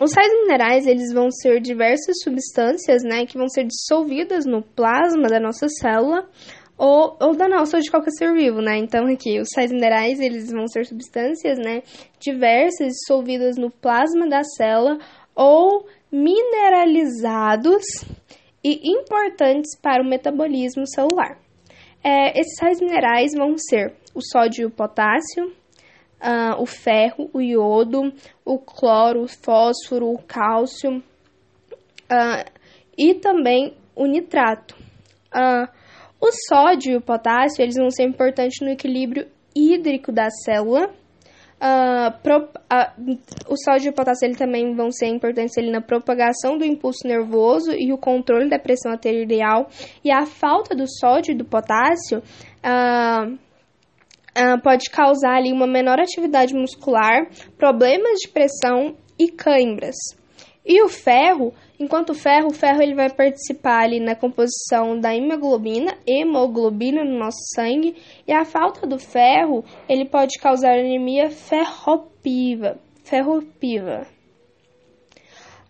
Os 0.00 0.10
sais 0.10 0.28
minerais, 0.42 0.86
eles 0.86 1.12
vão 1.12 1.30
ser 1.30 1.60
diversas 1.60 2.16
substâncias, 2.22 3.02
né, 3.04 3.26
que 3.26 3.38
vão 3.38 3.48
ser 3.48 3.64
dissolvidas 3.64 4.44
no 4.44 4.60
plasma 4.60 5.28
da 5.28 5.38
nossa 5.38 5.68
célula 5.68 6.28
ou, 6.76 7.16
ou 7.20 7.36
da 7.36 7.46
nossa 7.46 7.76
ou 7.76 7.82
de 7.82 7.90
qualquer 7.90 8.10
ser 8.10 8.32
vivo, 8.34 8.60
né? 8.60 8.76
Então, 8.78 9.06
aqui, 9.06 9.38
os 9.40 9.48
sais 9.54 9.70
minerais, 9.70 10.18
eles 10.18 10.50
vão 10.50 10.66
ser 10.66 10.84
substâncias, 10.84 11.58
né, 11.58 11.82
diversas 12.18 12.88
dissolvidas 12.88 13.56
no 13.56 13.70
plasma 13.70 14.26
da 14.28 14.42
célula 14.42 14.98
ou 15.34 15.86
mineralizados 16.10 17.84
e 18.64 18.88
importantes 18.88 19.78
para 19.80 20.02
o 20.02 20.06
metabolismo 20.06 20.86
celular. 20.86 21.38
É, 22.02 22.38
esses 22.38 22.56
sais 22.56 22.80
minerais 22.80 23.32
vão 23.36 23.56
ser 23.58 23.94
o 24.14 24.20
sódio 24.22 24.62
e 24.62 24.66
o 24.66 24.70
potássio, 24.70 25.46
uh, 25.46 26.60
o 26.60 26.66
ferro, 26.66 27.28
o 27.32 27.40
iodo, 27.40 28.12
o 28.44 28.58
cloro, 28.58 29.22
o 29.22 29.28
fósforo, 29.28 30.10
o 30.10 30.18
cálcio 30.22 30.98
uh, 30.98 32.50
e 32.96 33.14
também 33.14 33.74
o 33.94 34.06
nitrato. 34.06 34.74
Uh, 35.34 35.68
o 36.20 36.30
sódio 36.48 36.92
e 36.92 36.96
o 36.96 37.02
potássio 37.02 37.62
eles 37.62 37.76
vão 37.76 37.90
ser 37.90 38.04
importantes 38.04 38.60
no 38.62 38.70
equilíbrio 38.70 39.28
hídrico 39.54 40.10
da 40.10 40.30
célula 40.30 40.90
Uh, 41.64 42.12
pro, 42.22 42.42
uh, 42.42 43.18
o 43.48 43.56
sódio 43.56 43.86
e 43.86 43.90
o 43.90 43.94
potássio 43.94 44.26
ele 44.26 44.34
também 44.34 44.74
vão 44.74 44.90
ser 44.90 45.06
importantes 45.06 45.54
na 45.72 45.80
propagação 45.80 46.58
do 46.58 46.64
impulso 46.64 47.08
nervoso 47.08 47.72
e 47.72 47.90
o 47.90 47.96
controle 47.96 48.50
da 48.50 48.58
pressão 48.58 48.92
arterial. 48.92 49.70
E 50.04 50.10
a 50.10 50.26
falta 50.26 50.74
do 50.74 50.84
sódio 50.86 51.32
e 51.32 51.34
do 51.34 51.46
potássio 51.46 52.18
uh, 52.18 53.38
pode 54.62 54.90
causar 54.90 55.36
ali 55.36 55.52
uma 55.52 55.66
menor 55.66 55.98
atividade 55.98 56.52
muscular, 56.52 57.30
problemas 57.56 58.18
de 58.18 58.28
pressão 58.28 58.94
e 59.18 59.30
cãibras. 59.30 59.96
E 60.66 60.82
o 60.82 60.88
ferro, 60.88 61.52
enquanto 61.78 62.10
o 62.10 62.14
ferro, 62.14 62.48
o 62.48 62.54
ferro 62.54 62.80
ele 62.80 62.94
vai 62.94 63.10
participar 63.10 63.82
ali 63.84 64.00
na 64.00 64.16
composição 64.16 64.98
da 64.98 65.14
hemoglobina, 65.14 65.98
hemoglobina 66.06 67.04
no 67.04 67.18
nosso 67.18 67.38
sangue, 67.54 67.94
e 68.26 68.32
a 68.32 68.46
falta 68.46 68.86
do 68.86 68.98
ferro, 68.98 69.62
ele 69.86 70.06
pode 70.06 70.38
causar 70.38 70.78
anemia 70.78 71.28
ferropiva, 71.28 72.78
ferropiva. 73.04 74.06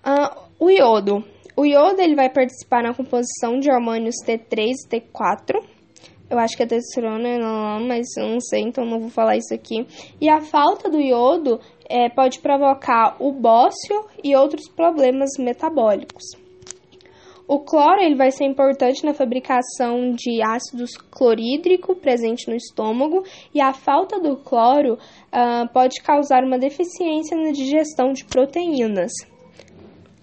Uh, 0.07 0.44
o 0.61 0.70
iodo. 0.70 1.24
O 1.57 1.64
iodo 1.64 2.00
ele 2.00 2.14
vai 2.14 2.28
participar 2.28 2.83
na 2.83 2.94
composição 2.94 3.59
de 3.59 3.70
hormônios 3.70 4.16
T3 4.24 4.72
e 4.92 5.00
T4, 5.00 5.73
eu 6.30 6.38
acho 6.38 6.56
que 6.56 6.62
é 6.62 6.66
testosterona, 6.66 7.38
não, 7.38 7.87
mas 7.87 8.06
eu 8.16 8.28
não 8.28 8.40
sei, 8.40 8.62
então 8.62 8.84
não 8.84 9.00
vou 9.00 9.10
falar 9.10 9.37
isso 9.37 9.52
aqui. 9.52 9.87
E 10.20 10.28
a 10.28 10.40
falta 10.40 10.88
do 10.88 11.00
iodo 11.00 11.60
é, 11.88 12.08
pode 12.08 12.40
provocar 12.40 13.16
o 13.20 13.32
bócio 13.32 14.06
e 14.22 14.34
outros 14.34 14.68
problemas 14.68 15.30
metabólicos. 15.38 16.24
O 17.46 17.60
cloro 17.60 18.00
ele 18.00 18.14
vai 18.14 18.30
ser 18.30 18.44
importante 18.44 19.04
na 19.04 19.12
fabricação 19.12 20.12
de 20.12 20.42
ácidos 20.42 20.96
clorídrico 20.96 21.94
presente 21.94 22.48
no 22.48 22.56
estômago 22.56 23.22
e 23.54 23.60
a 23.60 23.74
falta 23.74 24.18
do 24.18 24.37
cloro 24.37 24.94
uh, 24.94 25.70
pode 25.70 26.02
causar 26.02 26.42
uma 26.42 26.58
deficiência 26.58 27.37
na 27.37 27.52
digestão 27.52 28.14
de 28.14 28.24
proteínas. 28.24 29.12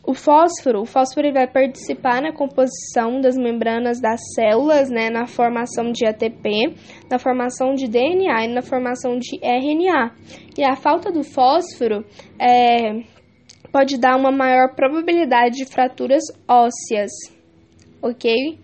O 0.04 0.16
fósforo, 0.16 0.82
o 0.82 0.86
fósforo 0.86 1.28
ele 1.28 1.34
vai 1.34 1.48
participar 1.48 2.24
na 2.24 2.34
composição 2.34 3.22
das 3.22 3.38
membranas 3.38 4.02
das 4.02 4.20
células, 4.34 4.90
né, 4.90 5.12
na 5.12 5.28
formação 5.28 5.92
de 5.92 6.06
ATP, 6.06 6.76
na 7.10 7.20
formação 7.20 7.76
de 7.76 7.88
DNA 7.88 8.46
e 8.46 8.48
na 8.48 8.64
formação 8.64 9.20
de 9.20 9.40
RNA. 9.44 10.12
E 10.58 10.64
a 10.64 10.76
falta 10.76 11.12
do 11.12 11.24
fósforo 11.24 12.04
é, 12.40 13.04
pode 13.72 14.00
dar 14.00 14.18
uma 14.18 14.32
maior 14.32 14.76
probabilidade 14.76 15.58
de 15.58 15.66
fraturas 15.72 16.24
ósseas, 16.48 17.12
ok? 18.02 18.60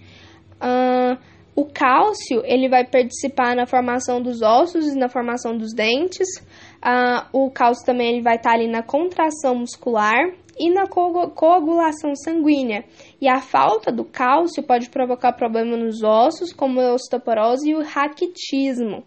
Uh, 0.55 1.17
o 1.55 1.65
cálcio 1.65 2.41
ele 2.45 2.67
vai 2.67 2.83
participar 2.83 3.55
na 3.55 3.67
formação 3.67 4.21
dos 4.21 4.41
ossos 4.41 4.87
e 4.87 4.97
na 4.97 5.07
formação 5.07 5.55
dos 5.55 5.73
dentes. 5.73 6.27
Uh, 6.83 7.25
o 7.31 7.51
cálcio 7.51 7.85
também 7.85 8.13
ele 8.13 8.23
vai 8.23 8.37
estar 8.37 8.53
ali 8.53 8.67
na 8.67 8.81
contração 8.81 9.55
muscular 9.55 10.33
e 10.59 10.69
na 10.69 10.87
co 10.87 11.29
coagulação 11.31 12.15
sanguínea. 12.15 12.83
E 13.21 13.27
a 13.27 13.39
falta 13.39 13.91
do 13.91 14.03
cálcio 14.03 14.63
pode 14.63 14.89
provocar 14.89 15.33
problemas 15.33 15.79
nos 15.79 16.03
ossos, 16.03 16.53
como 16.53 16.79
a 16.79 16.93
osteoporose 16.93 17.69
e 17.69 17.75
o 17.75 17.83
raquitismo. 17.83 19.03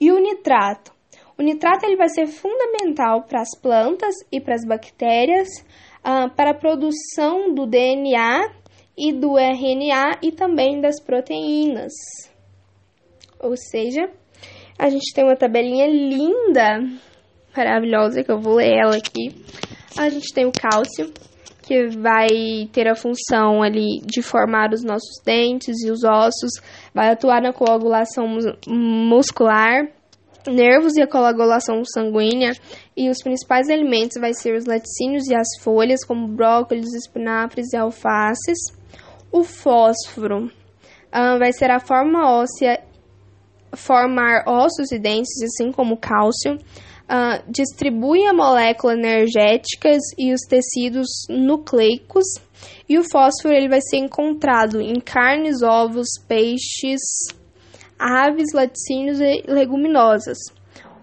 E 0.00 0.10
o 0.10 0.18
nitrato? 0.18 0.92
O 1.38 1.42
nitrato 1.42 1.86
ele 1.86 1.96
vai 1.96 2.08
ser 2.08 2.26
fundamental 2.26 3.22
para 3.22 3.40
as 3.40 3.58
plantas 3.60 4.14
e 4.30 4.40
para 4.40 4.54
as 4.54 4.66
bactérias, 4.66 5.48
uh, 6.00 6.28
para 6.34 6.50
a 6.50 6.58
produção 6.58 7.54
do 7.54 7.66
DNA 7.66 8.50
e 8.96 9.12
do 9.12 9.38
RNA 9.38 10.18
e 10.22 10.32
também 10.32 10.80
das 10.80 11.02
proteínas. 11.02 11.92
Ou 13.42 13.56
seja, 13.56 14.10
a 14.78 14.90
gente 14.90 15.14
tem 15.14 15.24
uma 15.24 15.36
tabelinha 15.36 15.86
linda, 15.86 16.82
maravilhosa, 17.56 18.22
que 18.22 18.30
eu 18.30 18.38
vou 18.38 18.56
ler 18.56 18.76
ela 18.76 18.96
aqui 18.96 19.34
A 20.00 20.08
gente 20.08 20.32
tem 20.32 20.46
o 20.46 20.50
cálcio, 20.50 21.12
que 21.62 21.88
vai 21.98 22.26
ter 22.72 22.88
a 22.88 22.94
função 22.94 23.62
ali 23.62 24.00
de 24.02 24.22
formar 24.22 24.72
os 24.72 24.82
nossos 24.82 25.22
dentes 25.22 25.76
e 25.84 25.90
os 25.90 26.04
ossos, 26.04 26.52
vai 26.94 27.10
atuar 27.10 27.42
na 27.42 27.52
coagulação 27.52 28.26
muscular, 28.66 29.86
nervos 30.46 30.96
e 30.96 31.02
a 31.02 31.06
coagulação 31.06 31.84
sanguínea, 31.84 32.52
e 32.96 33.10
os 33.10 33.22
principais 33.22 33.68
alimentos 33.68 34.18
vai 34.18 34.32
ser 34.32 34.56
os 34.56 34.64
laticínios 34.64 35.28
e 35.28 35.34
as 35.34 35.46
folhas, 35.60 36.02
como 36.02 36.28
brócolis, 36.28 36.94
espinafres 36.94 37.70
e 37.74 37.76
alfaces. 37.76 38.58
O 39.30 39.44
fósforo 39.44 40.46
uh, 40.46 41.38
vai 41.38 41.52
ser 41.52 41.70
a 41.70 41.78
forma 41.78 42.26
óssea, 42.26 42.82
formar 43.74 44.44
ossos 44.48 44.90
e 44.92 44.98
dentes, 44.98 45.42
assim 45.42 45.70
como 45.70 45.96
o 45.96 46.00
cálcio 46.00 46.56
uh, 47.10 47.42
distribui 47.50 48.24
a 48.26 48.32
molécula 48.32 48.94
energéticas 48.94 49.98
e 50.16 50.32
os 50.32 50.40
tecidos 50.42 51.08
nucleicos. 51.28 52.24
E 52.88 52.98
o 52.98 53.04
fósforo 53.10 53.54
ele 53.54 53.68
vai 53.68 53.80
ser 53.80 53.96
encontrado 53.96 54.80
em 54.80 55.00
carnes, 55.00 55.62
ovos, 55.62 56.08
peixes, 56.28 57.00
aves, 57.98 58.52
laticínios 58.54 59.20
e 59.20 59.42
leguminosas. 59.48 60.38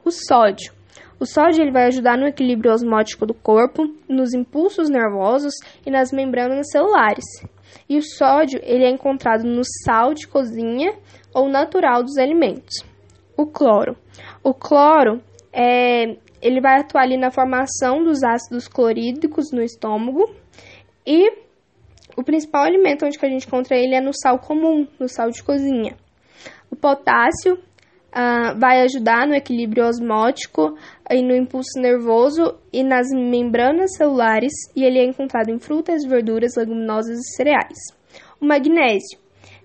O 0.06 0.12
sódio. 0.12 0.74
O 1.20 1.26
sódio 1.26 1.63
ele 1.63 1.72
vai 1.72 1.88
ajudar 1.88 2.15
no 2.15 2.28
equilíbrio 2.28 2.72
osmótico 2.72 3.26
do 3.26 3.34
corpo, 3.34 3.84
nos 4.08 4.34
impulsos 4.34 4.88
nervosos 4.88 5.54
e 5.86 5.89
nas 5.89 6.12
membranas 6.12 6.70
celulares. 6.72 7.26
E 7.89 7.98
o 7.98 8.04
sódio 8.04 8.60
ele 8.63 8.84
é 8.84 8.89
encontrado 8.89 9.43
no 9.43 9.63
sal 9.84 10.13
de 10.13 10.28
cozinha 10.28 10.93
ou 11.34 11.50
natural 11.50 12.04
dos 12.04 12.17
alimentos. 12.17 12.86
O 13.36 13.48
cloro. 13.48 13.98
O 14.43 14.54
cloro 14.54 15.22
é, 15.58 16.15
ele 16.39 16.62
vai 16.62 16.80
atuar 16.80 17.02
ali 17.02 17.17
na 17.17 17.32
formação 17.32 18.04
dos 18.04 18.24
ácidos 18.24 18.67
clorídricos 18.67 19.52
no 19.52 19.63
estômago 19.63 20.32
e 21.06 21.32
o 22.15 22.24
principal 22.24 22.63
alimento 22.63 23.06
onde 23.06 23.17
que 23.17 23.26
a 23.26 23.30
gente 23.30 23.48
encontra 23.48 23.76
ele 23.76 23.96
é 23.96 24.02
no 24.02 24.12
sal 24.13 24.38
comum, 24.38 24.88
no 25.00 25.10
sal 25.10 25.32
de 25.32 25.41
cozinha. 25.41 25.96
O 26.70 26.76
potássio 26.76 27.56
uh, 27.56 28.60
vai 28.60 28.82
ajudar 28.82 29.26
no 29.28 29.34
equilíbrio 29.34 29.88
osmótico 29.88 30.78
e 31.10 31.24
no 31.24 31.36
impulso 31.36 31.80
nervoso 31.80 32.56
e 32.72 32.84
nas 32.84 33.08
membranas 33.10 33.96
celulares 33.98 34.54
e 34.76 34.84
ele 34.84 35.00
é 35.00 35.06
encontrado 35.06 35.50
em 35.50 35.60
frutas, 35.60 36.06
verduras, 36.06 36.56
leguminosas 36.56 37.17
e 37.17 37.36
cereais. 37.36 37.78
O 38.39 38.46
magnésio 38.46 39.17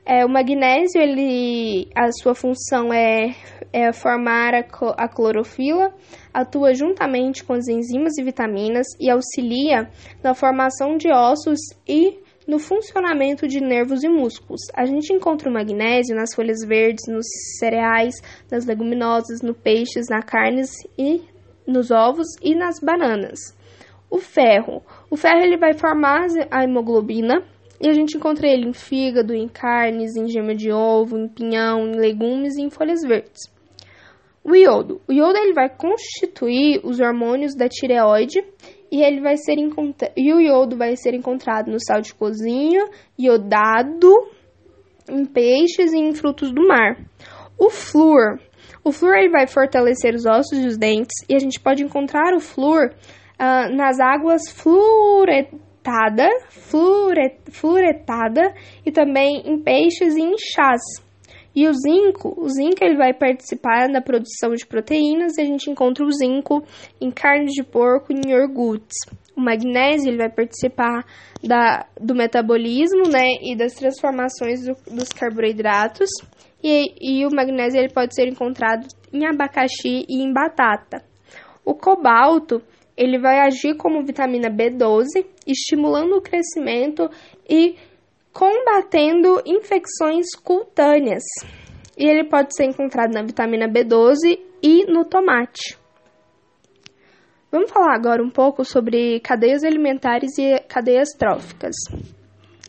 é, 0.04 0.24
o 0.24 0.28
magnésio, 0.28 1.00
ele, 1.00 1.88
a 1.94 2.10
sua 2.10 2.34
função 2.34 2.92
é, 2.92 3.36
é 3.72 3.92
formar 3.92 4.54
a, 4.54 5.08
clorofila, 5.08 5.94
atua 6.32 6.74
juntamente 6.74 7.42
com 7.42 7.54
as 7.54 7.68
enzimas 7.68 8.18
e 8.18 8.22
vitaminas 8.22 8.86
e 9.00 9.10
auxilia 9.10 9.88
na 10.22 10.34
formação 10.34 10.96
de 10.96 11.10
ossos 11.10 11.58
e 11.88 12.18
no 12.46 12.58
funcionamento 12.58 13.46
de 13.46 13.60
nervos 13.60 14.02
e 14.02 14.08
músculos. 14.08 14.60
A 14.74 14.84
gente 14.84 15.12
encontra 15.12 15.48
o 15.48 15.52
magnésio 15.52 16.14
nas 16.14 16.34
folhas 16.34 16.58
verdes, 16.66 17.04
nos 17.08 17.26
cereais, 17.58 18.14
nas 18.50 18.66
leguminosas, 18.66 19.40
no 19.42 19.54
peixes, 19.54 20.06
na 20.10 20.22
carnes 20.22 20.70
e 20.98 21.22
nos 21.66 21.90
ovos 21.90 22.26
e 22.42 22.54
nas 22.54 22.80
bananas. 22.80 23.38
O 24.10 24.18
ferro. 24.18 24.82
O 25.08 25.16
ferro 25.16 25.40
ele 25.40 25.56
vai 25.56 25.72
formar 25.72 26.26
a 26.50 26.64
hemoglobina, 26.64 27.42
e 27.80 27.88
a 27.88 27.92
gente 27.92 28.16
encontra 28.16 28.46
ele 28.46 28.68
em 28.68 28.72
fígado, 28.72 29.34
em 29.34 29.48
carnes, 29.48 30.14
em 30.14 30.28
gema 30.28 30.54
de 30.54 30.70
ovo, 30.70 31.18
em 31.18 31.26
pinhão, 31.26 31.88
em 31.88 31.96
legumes 31.96 32.56
e 32.56 32.62
em 32.62 32.70
folhas 32.70 33.02
verdes. 33.02 33.50
O 34.44 34.56
iodo. 34.56 35.00
O 35.08 35.12
iodo 35.12 35.38
ele 35.38 35.52
vai 35.52 35.68
constituir 35.68 36.80
os 36.84 36.98
hormônios 36.98 37.54
da 37.54 37.68
tireoide 37.68 38.42
e 38.90 39.02
ele 39.02 39.20
vai 39.20 39.36
ser 39.36 39.54
e 40.16 40.32
o 40.34 40.40
iodo 40.40 40.76
vai 40.76 40.96
ser 40.96 41.14
encontrado 41.14 41.70
no 41.70 41.78
sal 41.80 42.00
de 42.00 42.12
cozinha, 42.12 42.84
iodado 43.18 44.12
em 45.08 45.24
peixes 45.24 45.92
e 45.92 45.98
em 45.98 46.12
frutos 46.14 46.52
do 46.52 46.66
mar. 46.66 46.98
O 47.58 47.70
flúor. 47.70 48.40
O 48.84 48.90
flúor 48.90 49.16
ele 49.16 49.30
vai 49.30 49.46
fortalecer 49.46 50.14
os 50.14 50.26
ossos 50.26 50.58
e 50.58 50.66
os 50.66 50.76
dentes 50.76 51.16
e 51.28 51.34
a 51.34 51.38
gente 51.38 51.60
pode 51.60 51.84
encontrar 51.84 52.34
o 52.34 52.40
flúor 52.40 52.92
uh, 53.38 53.74
nas 53.74 54.00
águas 54.00 54.50
fluoretada, 54.50 56.28
fluoretada 57.50 58.54
e 58.84 58.90
também 58.90 59.42
em 59.46 59.62
peixes 59.62 60.16
e 60.16 60.20
em 60.20 60.36
chás. 60.36 60.80
E 61.54 61.68
o 61.68 61.72
zinco, 61.74 62.34
o 62.36 62.48
zinco 62.48 62.82
ele 62.82 62.96
vai 62.96 63.12
participar 63.12 63.88
da 63.88 64.00
produção 64.00 64.54
de 64.54 64.66
proteínas 64.66 65.36
e 65.36 65.42
a 65.42 65.44
gente 65.44 65.70
encontra 65.70 66.04
o 66.04 66.10
zinco 66.10 66.64
em 67.00 67.10
carne 67.10 67.46
de 67.46 67.62
porco 67.62 68.12
e 68.12 68.16
em 68.16 68.30
iogurtes. 68.30 68.96
O 69.36 69.40
magnésio 69.40 70.08
ele 70.08 70.18
vai 70.18 70.30
participar 70.30 71.04
da, 71.42 71.86
do 72.00 72.14
metabolismo 72.14 73.08
né, 73.10 73.34
e 73.42 73.54
das 73.54 73.74
transformações 73.74 74.64
do, 74.64 74.74
dos 74.94 75.08
carboidratos. 75.08 76.08
E, 76.62 76.94
e 77.00 77.26
o 77.26 77.34
magnésio 77.34 77.80
ele 77.80 77.92
pode 77.92 78.14
ser 78.14 78.28
encontrado 78.28 78.86
em 79.12 79.26
abacaxi 79.26 80.06
e 80.08 80.22
em 80.22 80.32
batata. 80.32 81.04
O 81.64 81.74
cobalto 81.74 82.62
ele 82.96 83.18
vai 83.18 83.40
agir 83.40 83.76
como 83.76 84.04
vitamina 84.04 84.50
B12, 84.50 85.24
estimulando 85.46 86.16
o 86.16 86.22
crescimento 86.22 87.10
e 87.48 87.76
combatendo 88.32 89.42
infecções 89.44 90.34
cutâneas. 90.42 91.22
E 91.96 92.06
ele 92.06 92.24
pode 92.24 92.56
ser 92.56 92.64
encontrado 92.64 93.12
na 93.12 93.22
vitamina 93.22 93.68
B12 93.68 94.38
e 94.62 94.86
no 94.86 95.04
tomate. 95.04 95.78
Vamos 97.50 97.70
falar 97.70 97.94
agora 97.94 98.22
um 98.22 98.30
pouco 98.30 98.64
sobre 98.64 99.20
cadeias 99.20 99.62
alimentares 99.62 100.38
e 100.38 100.58
cadeias 100.60 101.10
tróficas. 101.18 101.74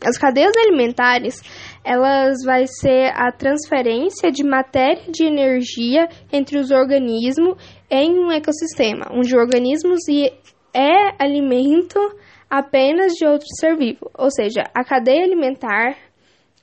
As 0.04 0.18
cadeias 0.18 0.52
alimentares, 0.58 1.40
elas 1.82 2.44
vai 2.44 2.66
ser 2.66 3.10
a 3.14 3.32
transferência 3.32 4.30
de 4.30 4.44
matéria 4.44 5.10
de 5.10 5.24
energia 5.24 6.06
entre 6.30 6.58
os 6.58 6.70
organismos 6.70 7.56
em 7.90 8.18
um 8.18 8.30
ecossistema, 8.30 9.06
onde 9.10 9.34
organismos 9.34 10.00
é 10.74 11.14
alimento 11.18 11.98
apenas 12.58 13.12
de 13.14 13.26
outro 13.26 13.46
ser 13.58 13.76
vivo. 13.76 14.10
Ou 14.16 14.30
seja, 14.30 14.64
a 14.74 14.84
cadeia 14.84 15.24
alimentar 15.24 15.96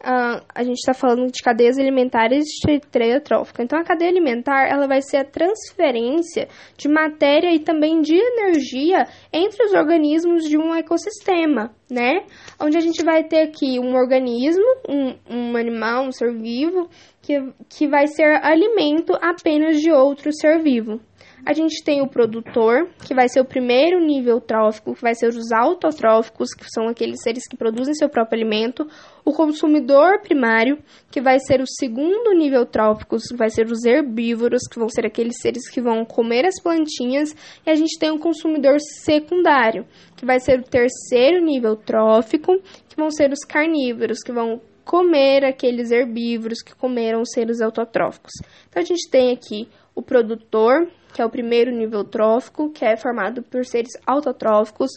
Uh, 0.02 0.42
a 0.56 0.64
gente 0.64 0.80
está 0.80 0.96
falando 0.96 1.32
de 1.32 1.44
cadeias 1.44 1.78
alimentares 1.78 2.46
de 2.66 2.80
treia 2.80 3.22
trófica. 3.22 3.62
Então, 3.62 3.78
a 3.78 3.84
cadeia 3.84 4.10
alimentar 4.10 4.68
ela 4.68 4.88
vai 4.88 5.00
ser 5.00 5.18
a 5.18 5.24
transferência 5.24 6.48
de 6.76 6.90
matéria 6.90 7.54
e 7.54 7.60
também 7.60 8.02
de 8.02 8.16
energia 8.16 9.06
entre 9.32 9.64
os 9.64 9.74
organismos 9.74 10.46
de 10.50 10.58
um 10.58 10.74
ecossistema, 10.74 11.70
né? 11.88 12.24
Onde 12.60 12.78
a 12.78 12.82
gente 12.82 13.06
vai 13.06 13.26
ter 13.26 13.42
aqui 13.42 13.80
um 13.80 13.94
organismo, 13.94 14.66
um, 14.90 15.14
um 15.30 15.56
animal, 15.56 16.06
um 16.06 16.12
ser 16.12 16.34
vivo, 16.34 16.90
que, 17.22 17.40
que 17.70 17.88
vai 17.88 18.08
ser 18.08 18.44
alimento 18.44 19.14
apenas 19.22 19.80
de 19.80 19.92
outro 19.92 20.34
ser 20.34 20.64
vivo. 20.64 21.00
A 21.44 21.54
gente 21.54 21.84
tem 21.84 22.02
o 22.02 22.08
produtor, 22.08 22.88
que 23.06 23.16
vai 23.16 23.28
ser 23.28 23.42
o 23.42 23.46
primeiro 23.46 24.00
nível 24.00 24.40
trófico, 24.40 24.94
que 24.94 25.02
vai 25.02 25.16
ser 25.16 25.30
os 25.30 25.52
autotróficos, 25.52 26.54
que 26.54 26.66
são 26.70 26.88
aqueles 26.88 27.22
seres 27.24 27.48
que 27.48 27.58
produzem 27.58 27.96
seu 27.96 28.08
próprio 28.08 28.40
alimento. 28.40 28.88
O 29.26 29.34
consumidor 29.34 30.22
primário, 30.22 30.78
que 31.10 31.20
vai 31.20 31.40
ser 31.40 31.60
o 31.60 31.68
segundo 31.68 32.32
nível 32.34 32.66
trófico, 32.66 33.18
que 33.18 33.36
vai 33.36 33.50
ser 33.50 33.66
os 33.66 33.84
herbívoros, 33.84 34.62
que 34.70 34.78
vão 34.78 34.88
ser 34.88 35.06
aqueles 35.06 35.36
seres 35.42 35.68
que 35.68 35.82
vão 35.82 36.06
comer 36.06 36.46
as 36.46 36.62
plantinhas. 36.62 37.36
E 37.66 37.72
a 37.72 37.76
gente 37.76 37.98
tem 37.98 38.12
o 38.12 38.20
consumidor 38.20 38.78
secundário, 39.04 39.86
que 40.16 40.26
vai 40.26 40.40
ser 40.40 40.60
o 40.60 40.64
terceiro 40.64 41.44
nível 41.44 41.76
trófico, 41.76 42.60
que 42.88 42.96
vão 42.96 43.10
ser 43.10 43.32
os 43.32 43.44
carnívoros, 43.44 44.20
que 44.20 44.32
vão 44.32 44.62
comer 44.86 45.46
aqueles 45.46 45.92
herbívoros 45.92 46.62
que 46.62 46.76
comeram 46.76 47.22
os 47.22 47.30
seres 47.32 47.62
autotróficos. 47.62 48.34
Então 48.70 48.82
a 48.82 48.86
gente 48.86 49.10
tem 49.10 49.32
aqui 49.32 49.68
o 49.96 50.02
produtor, 50.02 50.88
que 51.14 51.22
é 51.22 51.26
o 51.26 51.30
primeiro 51.30 51.72
nível 51.72 52.04
trófico, 52.04 52.70
que 52.70 52.86
é 52.86 52.96
formado 52.96 53.42
por 53.44 53.66
seres 53.66 53.92
autotróficos, 54.06 54.92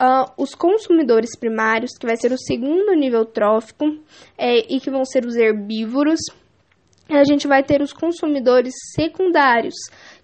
uh, 0.00 0.30
os 0.36 0.54
consumidores 0.54 1.36
primários, 1.38 1.90
que 1.98 2.06
vai 2.06 2.16
ser 2.16 2.32
o 2.32 2.38
segundo 2.38 2.94
nível 2.94 3.24
trófico, 3.24 3.84
é, 4.36 4.58
e 4.72 4.80
que 4.80 4.90
vão 4.90 5.04
ser 5.04 5.24
os 5.24 5.36
herbívoros. 5.36 6.20
A 7.08 7.24
gente 7.24 7.48
vai 7.48 7.62
ter 7.62 7.80
os 7.80 7.92
consumidores 7.92 8.74
secundários, 8.94 9.74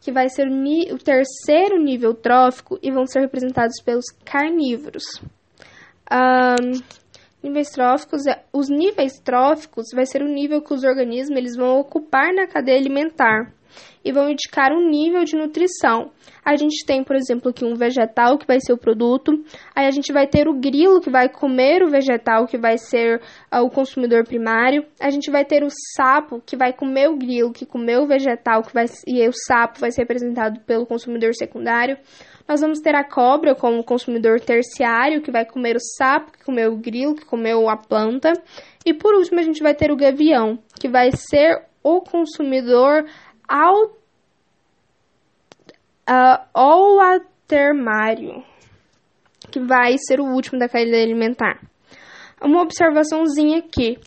que 0.01 0.13
vai 0.13 0.29
ser 0.29 0.47
o, 0.49 0.95
o 0.95 0.99
terceiro 0.99 1.79
nível 1.83 2.15
trófico 2.15 2.79
e 2.83 2.91
vão 2.91 3.07
ser 3.07 3.21
representados 3.21 3.81
pelos 3.83 4.05
carnívoros. 4.25 5.05
Um, 6.13 6.83
níveis 7.43 7.71
tróficos, 7.71 8.27
é, 8.27 8.43
os 8.53 8.69
níveis 8.69 9.19
tróficos 9.19 9.87
vai 9.95 10.05
ser 10.07 10.23
o 10.23 10.29
nível 10.29 10.61
que 10.63 10.75
os 10.75 10.85
organismos 10.85 11.37
eles 11.37 11.57
vão 11.57 11.79
ocupar 11.79 12.33
na 12.35 12.47
cadeia 12.47 12.79
alimentar. 12.79 13.53
E 14.05 14.13
vão 14.13 14.29
indicar 14.29 14.73
um 14.73 14.89
nível 14.89 15.25
de 15.25 15.37
nutrição. 15.37 16.11
A 16.45 16.57
gente 16.57 16.85
tem, 16.85 17.03
por 17.03 17.17
exemplo, 17.17 17.51
aqui 17.51 17.65
um 17.65 17.75
vegetal 17.75 18.37
que 18.37 18.47
vai 18.47 18.61
ser 18.61 18.73
o 18.73 18.79
produto, 18.79 19.33
aí 19.75 19.87
a 19.87 19.91
gente 19.91 20.13
vai 20.13 20.27
ter 20.27 20.47
o 20.47 20.55
grilo 20.55 21.01
que 21.01 21.09
vai 21.09 21.29
comer 21.29 21.83
o 21.83 21.91
vegetal 21.91 22.47
que 22.47 22.59
vai 22.59 22.77
ser 22.77 23.21
uh, 23.53 23.61
o 23.61 23.71
consumidor 23.71 24.25
primário, 24.25 24.85
a 25.01 25.09
gente 25.09 25.31
vai 25.31 25.45
ter 25.45 25.65
o 25.65 25.69
sapo 25.97 26.43
que 26.45 26.57
vai 26.57 26.73
comer 26.73 27.09
o 27.09 27.17
grilo 27.17 27.53
que 27.53 27.65
comeu 27.65 28.03
o 28.03 28.07
vegetal 28.07 28.63
que 28.63 28.75
vai 28.75 28.85
e 29.07 29.27
o 29.27 29.33
sapo 29.47 29.81
vai 29.81 29.91
ser 29.91 30.03
representado 30.03 30.61
pelo 30.61 30.85
consumidor 30.85 31.35
secundário. 31.35 31.97
Nós 32.47 32.61
vamos 32.61 32.81
ter 32.81 32.95
a 32.95 33.03
cobra 33.03 33.55
como 33.55 33.83
consumidor 33.83 34.39
terciário, 34.39 35.23
que 35.23 35.31
vai 35.31 35.47
comer 35.47 35.77
o 35.77 35.81
sapo, 35.81 36.33
que 36.33 36.45
comeu 36.45 36.75
o 36.75 36.77
grilo, 36.77 37.15
que 37.15 37.25
comeu 37.25 37.71
a 37.71 37.77
planta. 37.77 38.35
E 38.85 38.93
por 38.93 39.15
último, 39.15 39.41
a 39.41 39.43
gente 39.43 39.63
vai 39.63 39.75
ter 39.75 39.91
o 39.91 39.97
gavião, 39.97 40.59
que 40.79 40.87
vai 40.87 41.11
ser 41.13 41.63
o 41.83 42.01
consumidor 42.01 43.05
ao, 43.49 43.87
uh, 46.09 46.39
ou 46.55 47.01
atermário, 47.01 48.45
que 49.51 49.61
vai 49.61 49.97
ser 49.99 50.21
o 50.21 50.27
último 50.27 50.59
da 50.59 50.69
cadeia 50.69 51.05
alimentar. 51.05 51.61
Uma 52.43 52.63
observaçãozinha 52.63 53.59
aqui. 53.59 53.99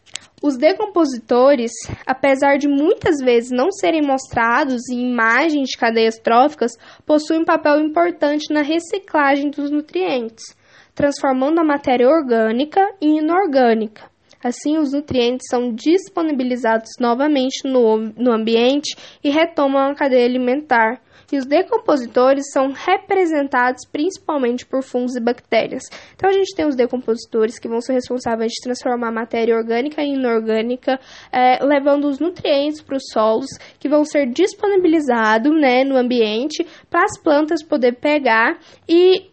Os 0.42 0.56
decompositores, 0.56 1.72
apesar 2.06 2.58
de 2.58 2.68
muitas 2.68 3.16
vezes 3.24 3.50
não 3.50 3.72
serem 3.72 4.04
mostrados 4.04 4.88
em 4.92 5.12
imagens 5.12 5.70
de 5.70 5.78
cadeias 5.78 6.20
tróficas, 6.20 6.74
possuem 7.08 7.42
um 7.42 7.46
papel 7.46 7.80
importante 7.80 8.54
na 8.54 8.62
reciclagem 8.62 9.50
dos 9.50 9.72
nutrientes, 9.72 10.56
transformando 10.94 11.60
a 11.60 11.64
matéria 11.64 12.08
orgânica 12.08 12.82
em 13.02 13.18
inorgânica. 13.18 14.04
Assim, 14.44 14.78
os 14.78 14.94
nutrientes 14.94 15.48
são 15.50 15.74
disponibilizados 15.74 16.90
novamente 17.00 17.68
no, 17.68 17.98
no 17.98 18.32
ambiente 18.32 18.96
e 19.24 19.30
retomam 19.30 19.92
a 19.92 19.96
cadeia 19.96 20.26
alimentar, 20.26 21.02
e 21.32 21.38
os 21.38 21.46
decompositores 21.46 22.52
são 22.52 22.72
representados 22.72 23.86
principalmente 23.92 24.66
por 24.66 24.82
fungos 24.82 25.16
e 25.16 25.20
bactérias. 25.20 25.84
Então 26.16 26.30
a 26.30 26.34
gente 26.34 26.56
tem 26.56 26.66
os 26.66 26.76
decompositores 26.76 27.60
que 27.60 27.68
vão 27.68 27.82
ser 27.82 27.94
responsáveis 27.94 28.52
de 28.54 28.64
transformar 28.64 29.12
matéria 29.12 29.56
orgânica 29.56 30.02
em 30.02 30.16
inorgânica, 30.16 31.00
é, 31.32 31.64
levando 31.64 32.06
os 32.06 32.20
nutrientes 32.20 32.82
para 32.82 32.96
os 32.96 33.04
solos 33.12 33.50
que 33.80 33.90
vão 33.90 34.06
ser 34.06 34.28
disponibilizados 34.28 35.52
né, 35.60 35.84
no 35.84 35.98
ambiente 35.98 36.66
para 36.90 37.04
as 37.04 37.20
plantas 37.22 37.64
poder 37.64 37.96
pegar 37.96 38.58
e 38.88 39.30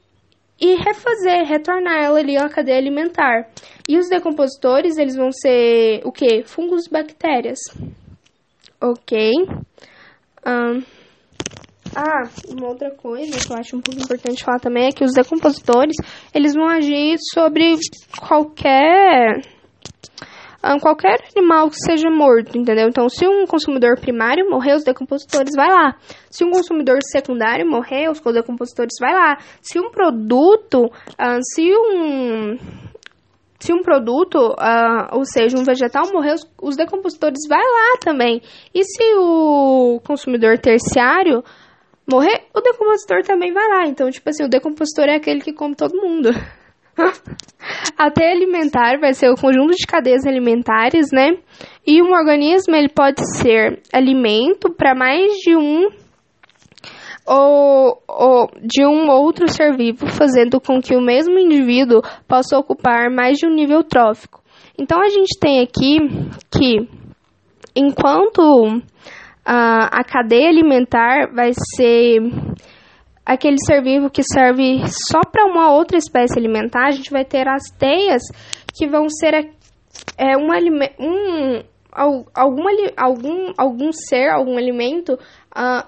e 0.61 0.75
refazer, 0.77 1.45
retornar 1.47 2.03
ela 2.03 2.19
ali 2.19 2.37
à 2.37 2.49
cadeia 2.49 2.79
alimentar. 2.79 3.49
E 3.89 3.99
os 3.99 4.09
decompositores, 4.09 4.97
eles 4.97 5.17
vão 5.17 5.31
ser 5.33 6.01
o 6.05 6.13
que? 6.13 6.45
Fungos 6.45 6.87
e 6.87 6.91
bactérias. 6.91 7.59
Ok. 8.81 9.33
Um, 10.47 10.83
ah, 11.97 12.29
uma 12.49 12.69
outra 12.69 12.91
coisa 12.91 13.39
que 13.39 13.53
eu 13.53 13.57
acho 13.57 13.77
um 13.77 13.81
pouco 13.81 14.01
importante 14.01 14.43
falar 14.43 14.59
também 14.59 14.87
é 14.87 14.93
que 14.93 15.05
os 15.05 15.13
decompositores, 15.13 15.97
eles 16.35 16.55
vão 16.55 16.69
agir 16.69 17.17
sobre 17.33 17.77
qualquer 18.19 19.43
qualquer 20.81 21.19
animal 21.37 21.69
que 21.69 21.77
seja 21.77 22.11
morto, 22.11 22.57
entendeu? 22.57 22.89
Então, 22.89 23.09
se 23.09 23.27
um 23.27 23.47
consumidor 23.47 23.99
primário 24.01 24.49
morrer, 24.49 24.75
os 24.75 24.85
decompositores 24.85 25.53
vai 25.55 25.69
lá. 25.69 25.97
Se 26.31 26.45
um 26.45 26.51
consumidor 26.51 26.99
secundário 27.11 27.67
morrer, 27.67 28.09
os 28.09 28.21
decompositores 28.21 28.95
vai 29.01 29.13
lá. 29.13 29.39
Se 29.61 29.79
um 29.79 29.91
produto, 29.91 30.87
uh, 30.87 31.41
se 31.55 31.71
um 31.77 32.59
se 33.59 33.73
um 33.73 33.83
produto, 33.83 34.37
uh, 34.37 35.17
ou 35.17 35.25
seja, 35.25 35.57
um 35.57 35.65
vegetal 35.65 36.05
morrer, 36.13 36.35
os, 36.35 36.51
os 36.61 36.77
decompositores 36.77 37.41
vai 37.49 37.63
lá 37.63 37.99
também. 37.99 38.43
E 38.75 38.85
se 38.85 39.15
o 39.17 40.01
consumidor 40.07 40.59
terciário 40.59 41.43
morrer, 42.07 42.45
o 42.55 42.61
decompositor 42.61 43.23
também 43.23 43.53
vai 43.53 43.67
lá. 43.69 43.87
Então, 43.87 44.11
tipo 44.11 44.29
assim, 44.29 44.45
o 44.45 44.51
decompositor 44.51 45.07
é 45.07 45.17
aquele 45.17 45.41
que 45.41 45.53
come 45.53 45.75
todo 45.75 45.97
mundo. 45.97 46.31
Até 47.97 48.33
alimentar 48.33 48.99
vai 49.01 49.15
ser 49.15 49.31
o 49.31 49.37
conjunto 49.37 49.75
de 49.75 49.87
cadeias 49.87 50.27
alimentares, 50.27 51.11
né? 51.13 51.37
E 51.87 52.03
um 52.03 52.13
organismo 52.13 52.75
ele 52.75 52.89
pode 52.89 53.23
ser 53.39 53.81
alimento 53.93 54.73
para 54.73 54.95
mais 54.95 55.33
de 55.39 55.57
um 55.57 55.89
ou, 57.27 58.03
ou 58.07 58.51
de 58.61 58.85
um 58.85 59.09
outro 59.09 59.49
ser 59.49 59.77
vivo, 59.77 60.07
fazendo 60.09 60.61
com 60.61 60.81
que 60.81 60.95
o 60.95 61.01
mesmo 61.01 61.39
indivíduo 61.39 62.03
possa 62.29 62.59
ocupar 62.59 63.11
mais 63.11 63.39
de 63.39 63.47
um 63.47 63.55
nível 63.55 63.83
trófico. 63.83 64.43
Então 64.79 65.01
a 65.01 65.09
gente 65.09 65.39
tem 65.41 65.63
aqui 65.63 65.99
que 66.51 66.87
enquanto 67.75 68.83
a, 69.45 70.01
a 70.01 70.05
cadeia 70.05 70.49
alimentar 70.49 71.33
vai 71.33 71.53
ser 71.77 72.21
aquele 73.25 73.57
ser 73.65 73.83
vivo 73.83 74.11
que 74.11 74.23
serve 74.23 74.83
só 75.11 75.21
para 75.31 75.47
uma 75.47 75.73
outra 75.73 75.97
espécie 75.97 76.39
alimentar, 76.39 76.87
a 76.87 76.91
gente 76.91 77.11
vai 77.11 77.25
ter 77.25 77.49
as 77.49 77.63
teias 77.79 78.23
que 78.75 78.87
vão 78.87 79.09
ser 79.09 79.51
é, 80.19 80.37
um, 80.37 80.49
um 81.01 81.63
algum, 82.35 82.65
algum, 82.97 83.53
algum 83.57 83.93
ser, 83.93 84.29
algum 84.29 84.59
alimento 84.59 85.15
uh, 85.15 85.87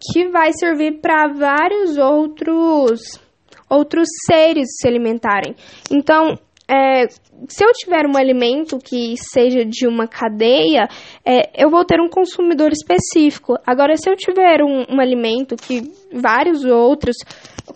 que 0.00 0.28
vai 0.28 0.52
servir 0.52 1.00
para 1.00 1.28
vários 1.28 1.98
outros 1.98 3.20
outros 3.68 4.08
seres 4.26 4.68
se 4.80 4.86
alimentarem. 4.86 5.54
Então, 5.90 6.38
é, 6.68 7.06
se 7.48 7.64
eu 7.64 7.72
tiver 7.72 8.06
um 8.06 8.16
alimento 8.16 8.78
que 8.78 9.14
seja 9.16 9.64
de 9.64 9.86
uma 9.86 10.06
cadeia, 10.06 10.88
é, 11.24 11.62
eu 11.62 11.70
vou 11.70 11.84
ter 11.84 12.00
um 12.00 12.08
consumidor 12.08 12.72
específico. 12.72 13.56
Agora, 13.66 13.96
se 13.96 14.08
eu 14.08 14.16
tiver 14.16 14.62
um, 14.62 14.94
um, 14.94 15.00
alimento 15.00 15.56
que 15.56 15.82
vários 16.12 16.64
outros 16.64 17.16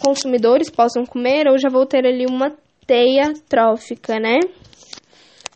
consumidores 0.03 0.71
possam 0.71 1.05
comer, 1.05 1.47
eu 1.47 1.59
já 1.59 1.69
vou 1.69 1.87
ter 1.87 2.07
ali 2.07 2.27
uma 2.27 2.53
teia 2.87 3.33
trófica, 3.49 4.19
né? 4.19 4.39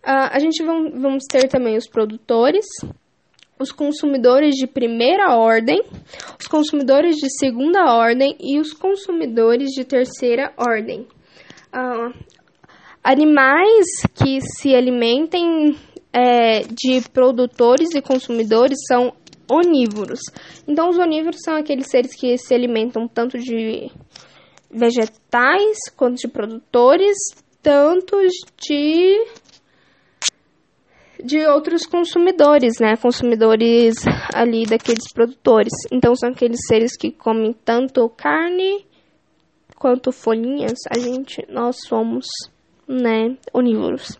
Uh, 0.05 0.29
a 0.33 0.39
gente 0.39 0.63
vão, 0.65 0.91
vamos 0.91 1.25
ter 1.31 1.49
também 1.49 1.77
os 1.77 1.87
produtores, 1.87 2.67
os 3.59 3.71
consumidores 3.71 4.57
de 4.57 4.67
primeira 4.67 5.37
ordem, 5.37 5.81
os 6.39 6.47
consumidores 6.49 7.17
de 7.17 7.31
segunda 7.39 7.95
ordem 7.95 8.37
e 8.41 8.59
os 8.59 8.73
consumidores 8.73 9.71
de 9.71 9.85
terceira 9.85 10.53
ordem. 10.57 11.07
Uh, 11.73 12.13
Animais 13.03 13.87
que 14.15 14.41
se 14.41 14.75
alimentem 14.75 15.77
é, 16.13 16.61
de 16.61 17.01
produtores 17.13 17.95
e 17.95 18.03
consumidores 18.03 18.79
são 18.87 19.13
onívoros. 19.51 20.21
Então, 20.69 20.89
os 20.89 20.99
onívoros 20.99 21.41
são 21.45 21.57
aqueles 21.57 21.89
seres 21.91 22.15
que 22.15 22.39
se 22.39 22.55
alimentam 22.55 23.09
tanto 23.09 23.39
de 23.39 23.91
vegetais 24.71 25.79
quanto 25.97 26.17
de 26.17 26.29
produtores, 26.29 27.17
tanto 27.63 28.17
de 28.59 29.27
de 31.25 31.47
outros 31.47 31.87
consumidores, 31.87 32.81
né? 32.81 32.97
Consumidores 32.97 33.95
ali 34.35 34.65
daqueles 34.65 35.05
produtores. 35.15 35.73
Então 35.93 36.17
são 36.17 36.31
aqueles 36.31 36.59
seres 36.67 36.97
que 36.97 37.13
comem 37.13 37.53
tanto 37.65 38.09
carne 38.09 38.85
quanto 39.79 40.11
folhinhas. 40.11 40.79
A 40.91 40.99
gente, 40.99 41.45
nós 41.49 41.77
somos 41.87 42.27
né, 42.93 43.37
onívoros. 43.53 44.19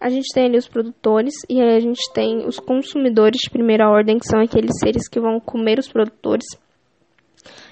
A 0.00 0.10
gente 0.10 0.32
tem 0.34 0.46
ali 0.46 0.58
os 0.58 0.68
produtores 0.68 1.34
e 1.48 1.60
aí 1.60 1.76
a 1.76 1.80
gente 1.80 2.12
tem 2.12 2.46
os 2.46 2.58
consumidores 2.58 3.40
de 3.40 3.50
primeira 3.50 3.88
ordem, 3.88 4.18
que 4.18 4.26
são 4.26 4.40
aqueles 4.40 4.78
seres 4.78 5.08
que 5.08 5.18
vão 5.18 5.40
comer 5.40 5.78
os 5.78 5.88
produtores. 5.88 6.44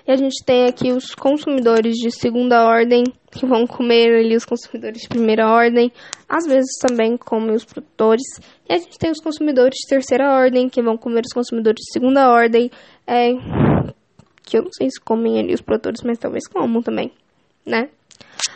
E 0.07 0.11
a 0.11 0.17
gente 0.17 0.45
tem 0.45 0.67
aqui 0.67 0.93
os 0.93 1.15
consumidores 1.15 1.95
de 1.95 2.11
segunda 2.11 2.67
ordem, 2.67 3.05
que 3.31 3.47
vão 3.47 3.67
comer 3.67 4.15
ali 4.19 4.35
os 4.35 4.45
consumidores 4.45 5.03
de 5.03 5.09
primeira 5.09 5.49
ordem, 5.49 5.93
às 6.29 6.45
vezes 6.45 6.71
também 6.81 7.17
comem 7.17 7.55
os 7.55 7.65
produtores. 7.65 8.23
E 8.69 8.73
a 8.75 8.79
gente 8.79 8.99
tem 8.99 9.11
os 9.11 9.21
consumidores 9.21 9.77
de 9.77 9.89
terceira 9.89 10.35
ordem, 10.35 10.69
que 10.69 10.83
vão 10.83 10.97
comer 10.97 11.23
os 11.25 11.33
consumidores 11.33 11.85
de 11.85 11.93
segunda 11.93 12.31
ordem, 12.31 12.71
é, 13.07 13.33
que 14.43 14.59
eu 14.59 14.63
não 14.63 14.73
sei 14.73 14.91
se 14.91 15.01
comem 15.01 15.39
ali 15.39 15.55
os 15.55 15.61
produtores, 15.61 16.03
mas 16.03 16.19
talvez 16.19 16.49
comam 16.49 16.83
também, 16.83 17.13
né? 17.65 17.89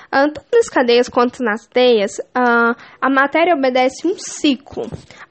Uh, 0.06 0.32
tanto 0.32 0.42
nas 0.52 0.68
cadeias 0.68 1.08
quanto 1.08 1.42
nas 1.42 1.66
teias, 1.66 2.18
uh, 2.18 2.74
a 3.00 3.10
matéria 3.10 3.54
obedece 3.54 4.06
um 4.06 4.14
ciclo, 4.16 4.84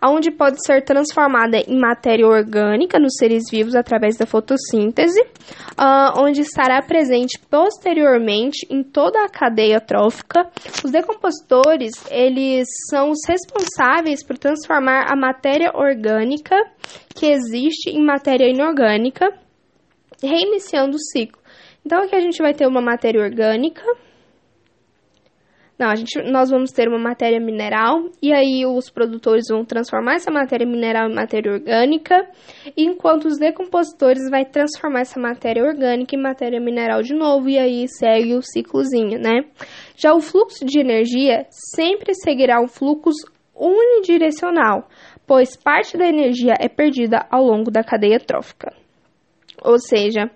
onde 0.04 0.32
pode 0.32 0.64
ser 0.66 0.84
transformada 0.84 1.58
em 1.58 1.80
matéria 1.80 2.28
orgânica 2.28 3.00
nos 3.00 3.14
seres 3.18 3.44
vivos 3.50 3.76
através 3.76 4.18
da 4.18 4.26
fotossíntese, 4.26 5.20
uh, 5.22 6.22
onde 6.22 6.42
estará 6.42 6.82
presente 6.82 7.40
posteriormente 7.50 8.68
em 8.70 8.84
toda 8.84 9.24
a 9.24 9.30
cadeia 9.30 9.80
trófica. 9.80 10.50
Os 10.84 10.92
decompositores, 10.92 11.94
eles 12.12 12.68
são 12.90 13.12
os 13.12 13.20
responsáveis 13.28 14.24
por 14.24 14.38
transformar 14.38 15.12
a 15.12 15.16
matéria 15.16 15.72
orgânica 15.74 16.56
que 17.16 17.28
existe 17.28 17.90
em 17.90 18.06
matéria 18.06 18.50
inorgânica, 18.50 19.32
reiniciando 20.22 20.96
o 20.96 21.00
ciclo. 21.00 21.42
Então 21.86 22.04
aqui 22.04 22.16
a 22.16 22.20
gente 22.20 22.42
vai 22.42 22.54
ter 22.54 22.68
uma 22.68 22.82
matéria 22.82 23.22
orgânica, 23.22 23.84
Não, 25.78 25.90
a 25.90 25.96
gente, 25.96 26.22
nós 26.32 26.50
vamos 26.50 26.72
ter 26.72 26.88
uma 26.88 26.98
matéria 26.98 27.40
mineral 27.40 28.10
e 28.22 28.32
aí 28.32 28.66
os 28.66 28.90
produtores 28.90 29.44
vão 29.50 29.66
transformar 29.66 30.16
essa 30.16 30.32
matéria 30.32 30.66
mineral 30.66 31.10
em 31.10 31.14
matéria 31.14 31.52
orgânica, 31.52 32.16
enquanto 32.78 33.26
os 33.26 33.38
decompositores 33.38 34.30
vai 34.30 34.46
transformar 34.46 35.02
essa 35.02 35.20
matéria 35.20 35.64
orgânica 35.64 36.16
em 36.16 36.22
matéria 36.22 36.62
mineral 36.62 37.02
de 37.02 37.14
novo 37.14 37.50
e 37.50 37.58
aí 37.58 37.88
segue 37.90 38.36
o 38.36 38.42
ciclozinho, 38.42 39.20
né? 39.20 39.42
Já 39.98 40.14
o 40.14 40.22
fluxo 40.22 40.64
de 40.64 40.80
energia 40.80 41.46
sempre 41.50 42.14
seguirá 42.14 42.62
um 42.62 42.68
fluxo 42.68 43.30
unidirecional, 43.54 44.88
pois 45.28 45.58
parte 45.58 45.98
da 45.98 46.08
energia 46.08 46.54
é 46.58 46.70
perdida 46.70 47.26
ao 47.30 47.44
longo 47.44 47.70
da 47.70 47.84
cadeia 47.84 48.20
trófica. 48.20 48.85
Ou 49.66 49.80
seja, 49.80 50.30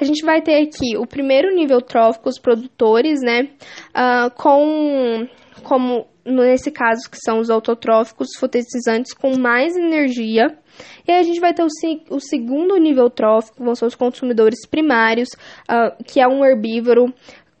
a 0.00 0.04
gente 0.04 0.24
vai 0.24 0.40
ter 0.40 0.62
aqui 0.62 0.96
o 0.96 1.06
primeiro 1.06 1.54
nível 1.54 1.80
trófico, 1.80 2.28
os 2.28 2.38
produtores, 2.38 3.20
né? 3.20 3.50
Uh, 3.90 4.30
com 4.36 5.28
como 5.62 6.06
nesse 6.24 6.70
caso 6.70 7.08
que 7.10 7.16
são 7.18 7.38
os 7.38 7.48
autotróficos 7.50 8.28
fotossintetizados 8.38 9.12
com 9.12 9.38
mais 9.38 9.76
energia. 9.76 10.58
E 11.06 11.12
aí 11.12 11.20
a 11.20 11.22
gente 11.22 11.40
vai 11.40 11.54
ter 11.54 11.62
o, 11.62 11.68
o 12.10 12.20
segundo 12.20 12.76
nível 12.76 13.08
trófico, 13.08 13.64
vão 13.64 13.74
ser 13.74 13.86
os 13.86 13.94
consumidores 13.94 14.66
primários, 14.68 15.28
uh, 15.70 16.02
que 16.04 16.20
é 16.20 16.26
um 16.26 16.44
herbívoro 16.44 17.12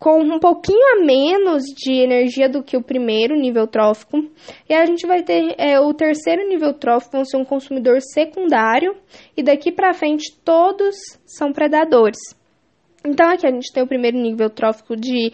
com 0.06 0.20
um 0.20 0.38
pouquinho 0.38 0.78
a 0.94 1.04
menos 1.04 1.64
de 1.64 1.94
energia 1.94 2.48
do 2.48 2.62
que 2.62 2.76
o 2.76 2.80
primeiro 2.80 3.34
nível 3.34 3.66
trófico. 3.66 4.24
E 4.68 4.72
a 4.72 4.86
gente 4.86 5.04
vai 5.04 5.24
ter 5.24 5.56
é, 5.58 5.80
o 5.80 5.92
terceiro 5.92 6.48
nível 6.48 6.72
trófico, 6.72 7.16
vão 7.16 7.24
ser 7.24 7.36
um 7.36 7.44
consumidor 7.44 7.98
secundário, 8.00 8.94
e 9.36 9.42
daqui 9.42 9.72
para 9.72 9.92
frente 9.92 10.32
todos 10.44 10.94
são 11.26 11.52
predadores. 11.52 12.18
Então 13.04 13.28
aqui 13.28 13.48
a 13.48 13.50
gente 13.50 13.72
tem 13.72 13.82
o 13.82 13.88
primeiro 13.88 14.16
nível 14.16 14.48
trófico 14.48 14.94
de 14.94 15.32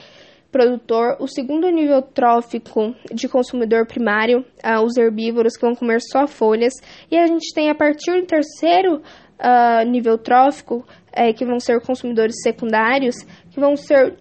produtor, 0.50 1.18
o 1.20 1.28
segundo 1.28 1.68
nível 1.68 2.00
trófico 2.00 2.94
de 3.12 3.28
consumidor 3.28 3.86
primário, 3.86 4.38
uh, 4.64 4.82
os 4.82 4.96
herbívoros 4.96 5.54
que 5.54 5.66
vão 5.66 5.74
comer 5.74 6.00
só 6.00 6.26
folhas, 6.26 6.72
e 7.10 7.18
a 7.18 7.26
gente 7.26 7.52
tem 7.54 7.68
a 7.68 7.74
partir 7.74 8.18
do 8.18 8.26
terceiro 8.26 9.02
uh, 9.38 9.86
nível 9.86 10.16
trófico, 10.16 10.82
é, 11.12 11.30
que 11.30 11.44
vão 11.44 11.60
ser 11.60 11.82
consumidores 11.82 12.36
secundários, 12.42 13.16
que 13.50 13.60
vão 13.60 13.76
ser 13.76 14.16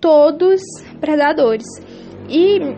todos 0.00 0.60
predadores. 1.00 1.66
E 2.28 2.58
uh, 2.58 2.74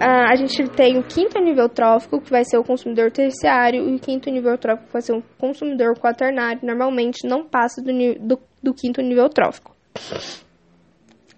a 0.00 0.34
gente 0.36 0.68
tem 0.70 0.98
o 0.98 1.02
quinto 1.02 1.38
nível 1.40 1.68
trófico, 1.68 2.20
que 2.20 2.30
vai 2.30 2.44
ser 2.44 2.58
o 2.58 2.64
consumidor 2.64 3.10
terciário, 3.10 3.88
e 3.88 3.94
o 3.94 3.98
quinto 3.98 4.30
nível 4.30 4.56
trófico 4.58 4.92
vai 4.92 5.02
ser 5.02 5.14
o 5.14 5.22
consumidor 5.38 5.98
quaternário. 5.98 6.60
Normalmente 6.62 7.26
não 7.26 7.44
passa 7.44 7.82
do, 7.82 7.92
do, 8.20 8.38
do 8.62 8.74
quinto 8.74 9.00
nível 9.00 9.28
trófico. 9.28 9.74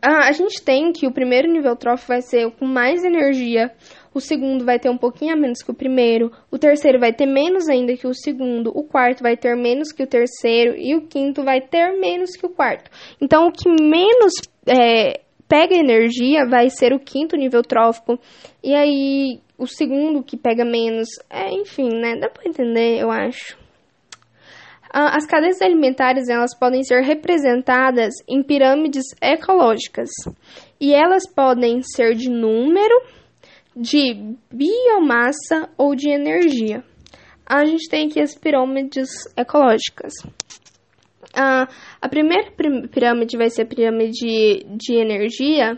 Uh, 0.04 0.20
a 0.24 0.32
gente 0.32 0.62
tem 0.62 0.92
que 0.92 1.06
o 1.06 1.12
primeiro 1.12 1.50
nível 1.50 1.74
trófico 1.74 2.08
vai 2.08 2.20
ser 2.20 2.50
com 2.52 2.66
mais 2.66 3.02
energia, 3.02 3.72
o 4.12 4.20
segundo 4.20 4.64
vai 4.64 4.78
ter 4.78 4.90
um 4.90 4.98
pouquinho 4.98 5.32
a 5.32 5.36
menos 5.36 5.62
que 5.62 5.70
o 5.70 5.74
primeiro, 5.74 6.30
o 6.50 6.58
terceiro 6.58 7.00
vai 7.00 7.12
ter 7.12 7.26
menos 7.26 7.68
ainda 7.68 7.96
que 7.96 8.06
o 8.06 8.14
segundo, 8.14 8.68
o 8.68 8.84
quarto 8.84 9.22
vai 9.22 9.36
ter 9.36 9.56
menos 9.56 9.90
que 9.92 10.02
o 10.02 10.06
terceiro 10.06 10.76
e 10.76 10.94
o 10.94 11.06
quinto 11.06 11.42
vai 11.42 11.60
ter 11.60 11.98
menos 11.98 12.36
que 12.36 12.46
o 12.46 12.50
quarto. 12.50 12.90
Então, 13.20 13.48
o 13.48 13.52
que 13.52 13.68
menos 13.68 14.34
é, 14.66 15.20
pega 15.48 15.74
energia 15.74 16.46
vai 16.48 16.70
ser 16.70 16.92
o 16.92 16.98
quinto 16.98 17.36
nível 17.36 17.62
trófico. 17.62 18.18
E 18.62 18.74
aí, 18.74 19.40
o 19.58 19.66
segundo 19.66 20.22
que 20.22 20.36
pega 20.36 20.64
menos. 20.64 21.08
É, 21.30 21.50
enfim, 21.52 21.88
né? 21.88 22.16
Dá 22.16 22.28
pra 22.28 22.48
entender, 22.48 23.00
eu 23.00 23.10
acho. 23.10 23.56
As 24.96 25.26
cadeias 25.26 25.60
alimentares 25.60 26.28
elas 26.28 26.56
podem 26.56 26.84
ser 26.84 27.02
representadas 27.02 28.14
em 28.28 28.44
pirâmides 28.44 29.06
ecológicas 29.20 30.08
e 30.80 30.94
elas 30.94 31.26
podem 31.26 31.82
ser 31.82 32.14
de 32.14 32.30
número, 32.30 33.02
de 33.74 34.36
biomassa 34.52 35.68
ou 35.76 35.96
de 35.96 36.08
energia. 36.08 36.84
A 37.44 37.64
gente 37.64 37.88
tem 37.88 38.06
aqui 38.06 38.20
as 38.20 38.38
pirâmides 38.38 39.10
ecológicas. 39.36 40.12
Uh, 41.34 41.66
a 42.00 42.08
primeira 42.08 42.50
pirâmide 42.90 43.36
vai 43.36 43.50
ser 43.50 43.62
a 43.62 43.66
pirâmide 43.66 44.64
de 44.76 44.94
energia. 44.94 45.74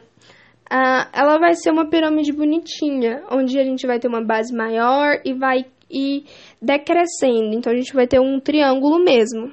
Uh, 0.71 1.09
ela 1.13 1.39
vai 1.39 1.55
ser 1.55 1.71
uma 1.71 1.89
pirâmide 1.89 2.33
bonitinha, 2.33 3.23
onde 3.31 3.59
a 3.59 3.65
gente 3.65 3.87
vai 3.87 3.99
ter 3.99 4.09
uma 4.09 4.23
base 4.23 4.55
maior 4.55 5.21
e 5.25 5.33
vai 5.33 5.65
ir 5.91 6.25
decrescendo. 6.61 7.55
Então 7.55 7.73
a 7.73 7.77
gente 7.77 7.95
vai 7.95 8.07
ter 8.07 8.21
um 8.21 8.39
triângulo 8.39 9.03
mesmo. 9.03 9.51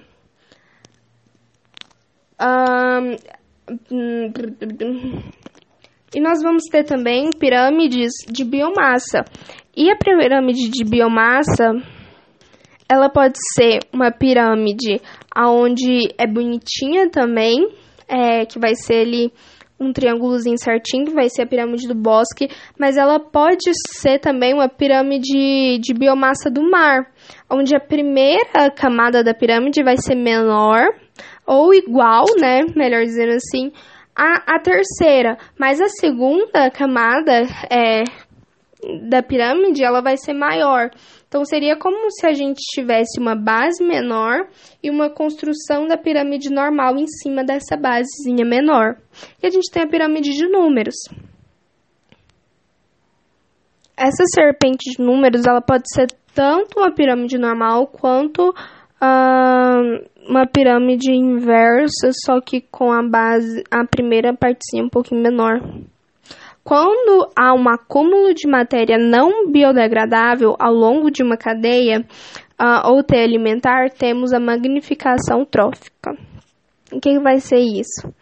Uh, 2.42 3.16
e 6.14 6.20
nós 6.20 6.44
vamos 6.44 6.64
ter 6.70 6.84
também 6.84 7.30
pirâmides 7.40 8.12
de 8.28 8.44
biomassa. 8.44 9.24
E 9.76 9.90
a 9.90 9.96
pirâmide 9.96 10.70
de 10.70 10.84
biomassa 10.84 11.74
ela 12.94 13.10
pode 13.10 13.38
ser 13.56 13.80
uma 13.92 14.12
pirâmide 14.12 15.02
aonde 15.36 16.14
é 16.18 16.28
bonitinha 16.28 17.10
também, 17.10 17.68
é, 18.08 18.46
que 18.46 18.60
vai 18.60 18.76
ser 18.76 19.02
ali 19.02 19.32
um 19.80 19.92
triângulozinho 19.92 20.58
certinho, 20.58 21.06
que 21.06 21.14
vai 21.14 21.30
ser 21.30 21.44
a 21.44 21.48
pirâmide 21.48 21.88
do 21.88 21.96
bosque, 21.96 22.48
mas 22.80 22.96
ela 22.96 23.20
pode 23.20 23.72
ser 23.92 24.20
também 24.20 24.54
uma 24.54 24.70
pirâmide 24.70 25.80
de 25.80 25.94
biomassa 25.94 26.50
do 26.50 26.70
mar, 26.70 27.12
onde 27.50 27.76
a 27.76 27.80
primeira 27.80 28.72
camada 28.76 29.24
da 29.24 29.34
pirâmide 29.34 29.84
vai 29.84 29.98
ser 29.98 30.16
menor 30.16 30.88
ou 31.46 31.74
igual, 31.74 32.26
né, 32.40 32.62
melhor 32.76 33.04
dizendo 33.04 33.34
assim, 33.34 33.72
a, 34.16 34.56
a 34.56 34.60
terceira, 34.60 35.38
mas 35.60 35.82
a 35.82 35.88
segunda 35.88 36.70
camada 36.72 37.44
é, 37.70 38.04
da 39.10 39.22
pirâmide 39.24 39.84
ela 39.84 40.02
vai 40.02 40.18
ser 40.18 40.34
maior. 40.34 40.90
Então 41.34 41.44
seria 41.46 41.76
como 41.76 42.12
se 42.12 42.28
a 42.28 42.34
gente 42.34 42.60
tivesse 42.60 43.20
uma 43.20 43.34
base 43.34 43.84
menor 43.84 44.48
e 44.84 44.92
uma 44.92 45.10
construção 45.10 45.88
da 45.88 45.98
pirâmide 45.98 46.52
normal 46.52 46.96
em 46.96 47.08
cima 47.08 47.44
dessa 47.44 47.76
basezinha 47.76 48.46
menor. 48.46 48.98
E 49.42 49.48
a 49.48 49.50
gente 49.50 49.72
tem 49.72 49.82
a 49.82 49.88
pirâmide 49.88 50.30
de 50.32 50.48
números. 50.48 50.94
Essa 53.98 54.24
serpente 54.32 54.92
de 54.92 55.04
números 55.04 55.48
ela 55.48 55.60
pode 55.60 55.92
ser 55.92 56.06
tanto 56.36 56.80
uma 56.80 56.94
pirâmide 56.94 57.40
normal 57.40 57.88
quanto 57.88 58.54
uma 60.30 60.46
pirâmide 60.46 61.12
inversa, 61.12 62.12
só 62.24 62.40
que 62.42 62.62
com 62.62 62.92
a 62.92 63.02
base, 63.02 63.64
a 63.72 63.84
primeira 63.88 64.36
partezinha 64.36 64.84
um 64.84 64.90
pouquinho 64.90 65.24
menor. 65.24 65.60
Quando 66.64 67.30
há 67.36 67.54
um 67.54 67.68
acúmulo 67.68 68.34
de 68.34 68.48
matéria 68.48 68.98
não 68.98 69.52
biodegradável 69.52 70.56
ao 70.58 70.74
longo 70.74 71.12
de 71.12 71.22
uma 71.22 71.36
cadeia 71.36 72.06
uh, 72.60 72.90
ou 72.90 73.04
T 73.04 73.18
alimentar, 73.18 73.90
temos 73.90 74.32
a 74.32 74.40
magnificação 74.40 75.44
trófica. 75.44 76.18
O 76.92 77.02
que 77.02 77.20
vai 77.20 77.40
ser 77.40 77.60
isso? 77.60 78.14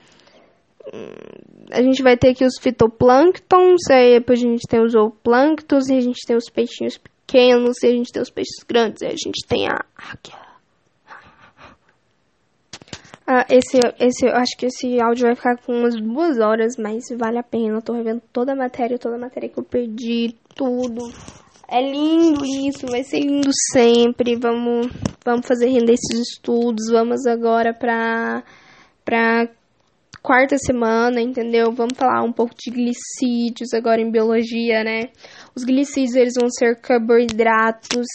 A 1.72 1.82
gente 1.82 2.02
vai 2.02 2.18
ter 2.18 2.30
aqui 2.30 2.44
os 2.44 2.58
fitoplânctons, 2.60 3.90
aí 3.92 4.20
depois 4.20 4.40
a 4.40 4.48
gente 4.48 4.68
tem 4.68 4.82
os 4.82 4.94
zooplânctons, 4.94 5.90
e 5.90 5.98
a 5.98 6.02
gente 6.02 6.26
tem 6.26 6.36
os 6.36 6.50
peixinhos 6.50 6.98
pequenos, 6.98 7.78
e 7.84 7.88
a 7.88 7.92
gente 7.92 8.12
tem 8.12 8.22
os 8.22 8.32
peixes 8.32 8.64
grandes, 8.68 9.02
e 9.02 9.06
a 9.06 9.12
gente 9.12 9.46
tem 9.48 9.68
a 9.68 9.86
águia. 9.96 10.51
Ah, 13.26 13.46
esse, 13.50 13.78
esse, 14.00 14.26
eu 14.26 14.36
acho 14.36 14.58
que 14.58 14.66
esse 14.66 15.00
áudio 15.00 15.28
vai 15.28 15.36
ficar 15.36 15.58
com 15.58 15.74
umas 15.74 15.96
duas 15.96 16.40
horas, 16.40 16.76
mas 16.78 17.04
vale 17.18 17.38
a 17.38 17.44
pena. 17.44 17.78
Eu 17.78 17.82
tô 17.82 17.94
revendo 17.94 18.22
toda 18.34 18.54
a 18.54 18.56
matéria, 18.56 18.98
toda 18.98 19.16
a 19.16 19.20
matéria 19.20 19.50
que 19.50 19.60
eu 19.60 19.64
perdi, 19.64 20.36
tudo. 20.56 21.02
É 21.68 21.82
lindo 21.82 22.44
isso, 22.44 22.86
vai 22.88 23.04
ser 23.04 23.20
lindo 23.20 23.50
sempre. 23.72 24.36
Vamos, 24.36 24.88
vamos 25.24 25.48
fazer 25.48 25.68
render 25.68 25.94
esses 25.94 26.32
estudos. 26.32 26.92
Vamos 26.92 27.26
agora 27.26 27.74
pra, 27.74 28.44
pra 29.06 29.48
quarta 30.22 30.58
semana, 30.58 31.22
entendeu? 31.22 31.72
Vamos 31.72 31.98
falar 31.98 32.24
um 32.24 32.34
pouco 32.34 32.54
de 32.56 32.72
glicídios 32.72 33.74
agora 33.74 34.02
em 34.02 34.12
biologia, 34.12 34.84
né? 34.84 35.10
Os 35.56 35.64
glicídios, 35.64 36.16
eles 36.16 36.34
vão 36.38 36.50
ser 36.50 36.76
carboidratos. 36.82 38.08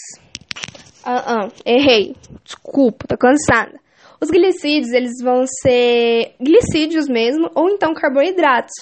Ah, 1.02 1.44
ah, 1.44 1.48
errei. 1.64 2.14
Desculpa, 2.44 3.06
tô 3.06 3.16
cansada. 3.16 3.85
Os 4.20 4.30
glicídios, 4.30 4.92
eles 4.92 5.22
vão 5.22 5.44
ser 5.46 6.34
glicídios 6.40 7.08
mesmo, 7.08 7.50
ou 7.54 7.68
então 7.68 7.92
carboidratos, 7.94 8.74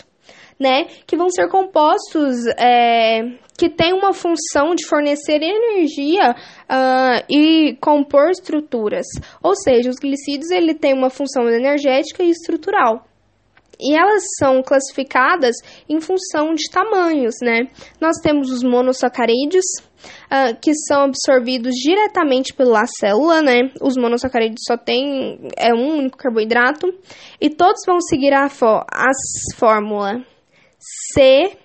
né? 0.58 0.84
Que 1.06 1.16
vão 1.16 1.28
ser 1.30 1.48
compostos 1.48 2.46
é, 2.58 3.22
que 3.58 3.68
têm 3.68 3.92
uma 3.92 4.12
função 4.12 4.74
de 4.74 4.86
fornecer 4.86 5.40
energia 5.42 6.32
uh, 6.32 7.24
e 7.28 7.76
compor 7.80 8.30
estruturas. 8.30 9.06
Ou 9.42 9.54
seja, 9.54 9.90
os 9.90 9.96
glicídios, 9.96 10.50
ele 10.50 10.74
tem 10.74 10.92
uma 10.92 11.10
função 11.10 11.48
energética 11.48 12.22
e 12.22 12.30
estrutural. 12.30 13.06
E 13.80 13.96
elas 13.96 14.22
são 14.38 14.62
classificadas 14.62 15.56
em 15.88 16.00
função 16.00 16.54
de 16.54 16.70
tamanhos, 16.70 17.34
né? 17.42 17.68
Nós 18.00 18.18
temos 18.18 18.50
os 18.50 18.62
monossacarídeos, 18.62 19.64
uh, 20.26 20.58
que 20.60 20.74
são 20.74 21.04
absorvidos 21.04 21.74
diretamente 21.74 22.54
pela 22.54 22.86
célula, 22.86 23.42
né? 23.42 23.72
Os 23.80 23.96
monossacarídeos 23.96 24.62
só 24.66 24.76
tem 24.76 25.48
é 25.56 25.74
um 25.74 25.98
único 25.98 26.18
carboidrato 26.18 26.86
e 27.40 27.50
todos 27.50 27.82
vão 27.86 28.00
seguir 28.00 28.32
a, 28.32 28.48
fó 28.48 28.84
a 28.92 29.10
fórmula 29.56 30.24
C 31.12 31.56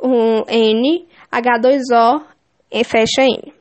um 0.00 0.44
N, 0.48 1.06
H2O 1.32 2.22
e 2.70 2.84
fecha 2.84 3.22
N. 3.22 3.52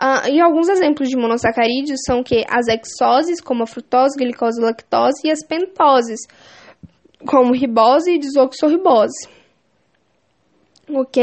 Uh, 0.00 0.30
e 0.30 0.40
alguns 0.40 0.68
exemplos 0.68 1.10
de 1.10 1.16
monossacarídeos 1.16 2.00
são 2.06 2.22
que 2.22 2.42
as 2.48 2.68
hexoses, 2.68 3.40
como 3.40 3.64
a 3.64 3.66
frutose, 3.66 4.16
glicose, 4.18 4.60
lactose, 4.60 5.26
e 5.26 5.30
as 5.30 5.44
pentoses, 5.46 6.20
como 7.26 7.52
ribose 7.52 8.12
e 8.12 8.18
desoxorribose. 8.18 9.28
Ok? 10.92 11.22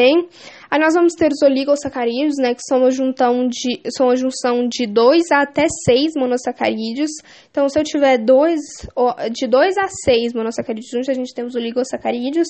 Aí 0.70 0.80
nós 0.80 0.94
vamos 0.94 1.14
ter 1.14 1.32
os 1.32 1.42
oligosacarídeos, 1.42 2.36
né, 2.38 2.54
que 2.54 2.62
são 2.62 2.80
uma, 2.80 2.92
junção 2.92 3.48
de, 3.48 3.82
são 3.96 4.08
uma 4.08 4.16
junção 4.16 4.68
de 4.68 4.86
2 4.86 5.32
a 5.32 5.42
até 5.42 5.66
6 5.86 6.14
monossacarídeos. 6.16 7.12
Então, 7.50 7.70
se 7.70 7.80
eu 7.80 7.84
tiver 7.84 8.18
dois, 8.18 8.60
de 9.32 9.48
2 9.48 9.78
a 9.78 9.88
6 9.88 10.34
monossacarídeos 10.34 10.90
juntos, 10.92 11.10
a 11.10 11.14
gente 11.14 11.34
tem 11.34 11.46
os 11.46 11.56
oligosacarídeos, 11.56 12.48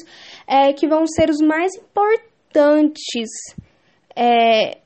é, 0.48 0.74
que 0.74 0.88
vão 0.88 1.06
ser 1.06 1.30
os 1.30 1.40
mais 1.40 1.72
importantes. 1.76 3.30
É, 4.16 4.80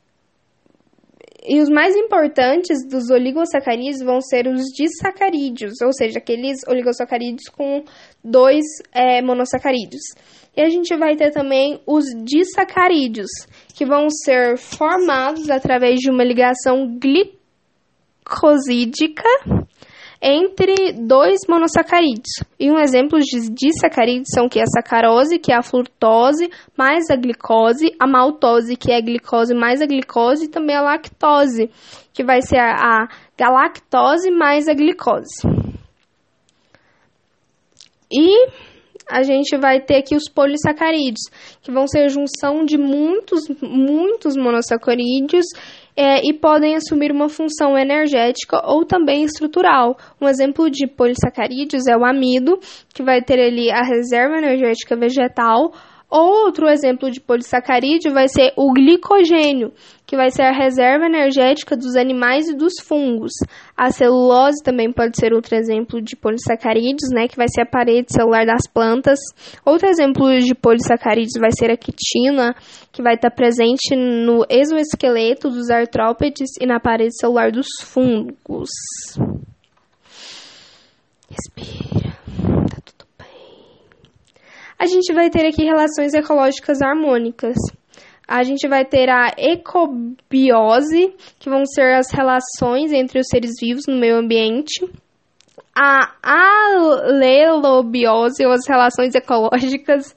e 1.44 1.60
os 1.60 1.70
mais 1.70 1.96
importantes 1.96 2.88
dos 2.88 3.10
oligosacarídeos 3.10 4.04
vão 4.04 4.22
ser 4.22 4.48
os 4.48 4.62
disacarídeos, 4.76 5.82
ou 5.82 5.92
seja, 5.92 6.20
aqueles 6.20 6.60
oligosacarídeos 6.68 7.50
com 7.50 7.84
dois 8.24 8.64
é, 8.94 9.20
monossacarídeos. 9.22 10.04
E 10.56 10.62
a 10.62 10.70
gente 10.70 10.96
vai 10.96 11.16
ter 11.16 11.32
também 11.32 11.82
os 11.88 12.06
disacarídeos, 12.24 13.32
que 13.74 13.84
vão 13.86 14.08
ser 14.10 14.58
formados 14.58 15.50
através 15.50 16.00
de 16.00 16.12
uma 16.12 16.24
ligação 16.24 17.00
glicosídica 17.00 19.28
entre 20.22 20.94
dois 20.94 21.40
monossacarídeos. 21.50 22.44
E 22.60 22.70
um 22.70 22.78
exemplo 22.78 23.20
de 23.20 23.50
disacarídeos 23.50 24.28
são 24.34 24.48
que 24.48 24.60
a 24.60 24.66
sacarose, 24.68 25.40
que 25.40 25.52
é 25.52 25.56
a 25.56 25.64
frutose, 25.64 26.50
mais 26.78 27.10
a 27.10 27.16
glicose, 27.16 27.96
a 28.00 28.06
maltose, 28.06 28.76
que 28.76 28.92
é 28.92 28.98
a 28.98 29.02
glicose 29.02 29.56
mais 29.56 29.82
a 29.82 29.88
glicose, 29.88 30.46
e 30.46 30.50
também 30.50 30.76
a 30.76 30.82
lactose, 30.82 31.72
que 32.14 32.24
vai 32.24 32.42
ser 32.42 32.60
a, 32.60 32.76
a 32.76 33.08
galactose 33.36 34.30
mais 34.30 34.68
a 34.68 34.74
glicose. 34.74 35.42
E 38.12 38.48
a 39.10 39.24
gente 39.24 39.58
vai 39.58 39.82
ter 39.82 39.98
aqui 39.98 40.16
os 40.16 40.30
polissacarídeos, 40.30 41.30
que 41.62 41.72
vão 41.72 41.88
ser 41.88 42.06
a 42.06 42.08
junção 42.08 42.64
de 42.64 42.78
muitos, 42.78 43.42
muitos 43.62 44.36
monossacarídeos 44.38 45.46
é, 45.96 46.26
e 46.26 46.34
podem 46.34 46.76
assumir 46.76 47.12
uma 47.12 47.30
função 47.30 47.78
energética 47.78 48.62
ou 48.66 48.86
também 48.86 49.24
estrutural. 49.24 49.98
Um 50.20 50.28
exemplo 50.28 50.70
de 50.70 50.88
polissacarídeos 50.88 51.88
é 51.88 51.96
o 51.96 52.06
amido, 52.06 52.60
que 52.94 53.04
vai 53.04 53.22
ter 53.22 53.40
ali 53.40 53.70
a 53.72 53.84
reserva 53.84 54.38
energética 54.38 54.96
vegetal 54.96 55.72
Outro 56.12 56.68
exemplo 56.68 57.10
de 57.10 57.22
polissacarídeo 57.22 58.14
vai 58.14 58.28
ser 58.28 58.52
o 58.58 58.74
glicogênio, 58.74 59.72
que 60.06 60.18
vai 60.18 60.30
ser 60.30 60.42
a 60.42 60.52
reserva 60.52 61.06
energética 61.06 61.78
dos 61.78 61.96
animais 61.96 62.50
e 62.50 62.54
dos 62.54 62.74
fungos. 62.84 63.32
A 63.78 63.92
celulose 63.92 64.62
também 64.62 64.92
pode 64.92 65.18
ser 65.18 65.32
outro 65.32 65.56
exemplo 65.56 66.02
de 66.02 66.18
polissacarídeos, 66.18 67.10
né, 67.14 67.30
que 67.30 67.38
vai 67.38 67.48
ser 67.48 67.62
a 67.62 67.66
parede 67.66 68.12
celular 68.12 68.46
das 68.46 68.68
plantas. 68.68 69.20
Outro 69.66 69.88
exemplo 69.88 70.38
de 70.38 70.54
polissacarídeos 70.54 71.40
vai 71.40 71.52
ser 71.58 71.72
a 71.72 71.78
quitina, 71.78 72.54
que 72.92 73.02
vai 73.02 73.16
estar 73.16 73.32
presente 73.32 73.96
no 73.96 74.46
exoesqueleto 74.50 75.50
dos 75.50 75.70
artrópodes 75.70 76.50
e 76.60 76.66
na 76.66 76.78
parede 76.78 77.18
celular 77.18 77.54
dos 77.54 77.68
fungos. 77.82 78.70
Respira 81.30 82.21
a 84.82 84.88
gente 84.88 85.14
vai 85.14 85.30
ter 85.30 85.46
aqui 85.46 85.64
relações 85.64 86.12
ecológicas 86.16 86.82
harmônicas. 86.82 87.56
A 88.28 88.42
gente 88.42 88.68
vai 88.68 88.84
ter 88.84 89.10
a 89.10 89.32
ecobiose, 89.38 91.14
que 91.38 91.52
vão 91.52 91.68
ser 91.68 91.94
as 91.94 92.10
relações 92.10 92.92
entre 92.92 93.20
os 93.20 93.28
seres 93.28 93.52
vivos 93.62 93.86
no 93.88 94.00
meio 94.00 94.18
ambiente. 94.18 94.84
A 95.76 96.16
alelobiose, 96.74 98.44
ou 98.44 98.52
as 98.52 98.68
relações 98.68 99.14
ecológicas, 99.14 100.16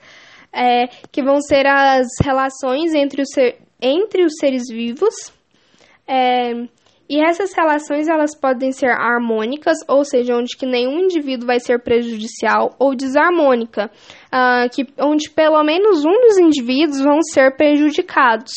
é, 0.50 0.86
que 1.12 1.22
vão 1.22 1.42
ser 1.42 1.66
as 1.66 2.06
relações 2.22 2.94
entre, 2.94 3.20
os 3.20 3.28
ser, 3.34 3.58
entre 3.82 4.24
os 4.24 4.32
seres 4.40 4.62
vivos. 4.66 5.14
É, 6.08 6.54
e 7.08 7.20
essas 7.20 7.52
relações 7.52 8.08
elas 8.08 8.34
podem 8.34 8.72
ser 8.72 8.90
harmônicas, 8.90 9.76
ou 9.86 10.04
seja, 10.04 10.34
onde 10.34 10.56
que 10.56 10.64
nenhum 10.64 11.00
indivíduo 11.00 11.46
vai 11.46 11.60
ser 11.60 11.82
prejudicial, 11.82 12.74
ou 12.78 12.94
desarmônica, 12.94 13.90
uh, 14.32 14.70
que, 14.74 14.86
onde 14.98 15.28
pelo 15.30 15.62
menos 15.62 16.04
um 16.04 16.20
dos 16.22 16.38
indivíduos 16.38 17.00
vão 17.00 17.22
ser 17.22 17.56
prejudicados. 17.56 18.52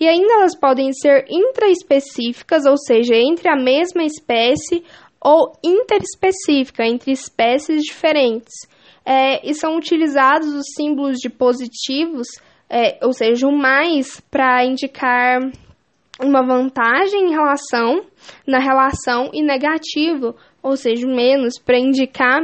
E 0.00 0.08
ainda 0.08 0.34
elas 0.34 0.58
podem 0.58 0.92
ser 0.92 1.26
intraespecíficas, 1.28 2.64
ou 2.64 2.76
seja, 2.76 3.14
entre 3.14 3.48
a 3.48 3.56
mesma 3.56 4.02
espécie, 4.02 4.82
ou 5.20 5.52
interespecífica, 5.62 6.84
entre 6.86 7.12
espécies 7.12 7.82
diferentes. 7.82 8.52
É, 9.04 9.46
e 9.46 9.54
são 9.54 9.76
utilizados 9.76 10.48
os 10.48 10.64
símbolos 10.74 11.18
de 11.18 11.28
positivos, 11.28 12.26
é, 12.68 12.98
ou 13.04 13.12
seja, 13.12 13.46
o 13.46 13.52
mais, 13.52 14.20
para 14.30 14.64
indicar 14.64 15.40
uma 16.20 16.42
vantagem 16.44 17.28
em 17.28 17.30
relação 17.30 18.02
na 18.46 18.58
relação 18.58 19.30
e 19.32 19.42
negativo, 19.42 20.34
ou 20.62 20.76
seja, 20.76 21.06
menos 21.06 21.58
para 21.58 21.78
indicar 21.78 22.42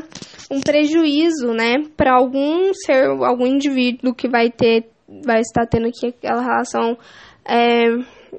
um 0.50 0.60
prejuízo, 0.60 1.52
né, 1.52 1.84
para 1.96 2.14
algum 2.14 2.72
ser, 2.74 3.06
algum 3.06 3.46
indivíduo 3.46 4.14
que 4.14 4.28
vai 4.28 4.50
ter, 4.50 4.88
vai 5.24 5.40
estar 5.40 5.66
tendo 5.66 5.86
aqui 5.86 6.08
aquela 6.08 6.42
relação 6.42 6.98
é, 7.44 7.86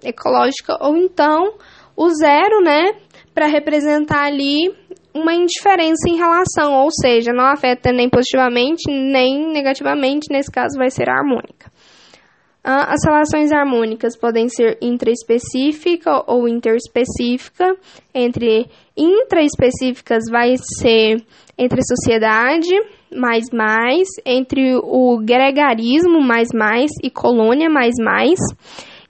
ecológica, 0.03 0.77
ou 0.81 0.97
então 0.97 1.53
o 1.95 2.09
zero, 2.09 2.61
né, 2.61 2.93
para 3.33 3.47
representar 3.47 4.25
ali 4.25 4.73
uma 5.13 5.33
indiferença 5.33 6.07
em 6.07 6.17
relação, 6.17 6.73
ou 6.73 6.89
seja, 6.91 7.33
não 7.33 7.45
afeta 7.45 7.91
nem 7.91 8.09
positivamente 8.09 8.89
nem 8.89 9.51
negativamente, 9.51 10.27
nesse 10.31 10.51
caso 10.51 10.77
vai 10.77 10.89
ser 10.89 11.09
harmônica. 11.09 11.70
Ah, 12.63 12.93
as 12.93 13.03
relações 13.03 13.51
harmônicas 13.51 14.15
podem 14.15 14.47
ser 14.47 14.77
intraespecífica 14.79 16.23
ou 16.27 16.47
interespecífica. 16.47 17.75
Entre 18.13 18.69
intraespecíficas 18.95 20.25
vai 20.29 20.55
ser 20.77 21.23
entre 21.57 21.81
sociedade 21.83 22.69
mais 23.11 23.49
mais, 23.51 24.07
entre 24.25 24.75
o 24.75 25.19
gregarismo 25.23 26.21
mais 26.21 26.49
mais 26.53 26.91
e 27.03 27.09
colônia 27.09 27.69
mais 27.69 27.95
mais. 27.99 28.39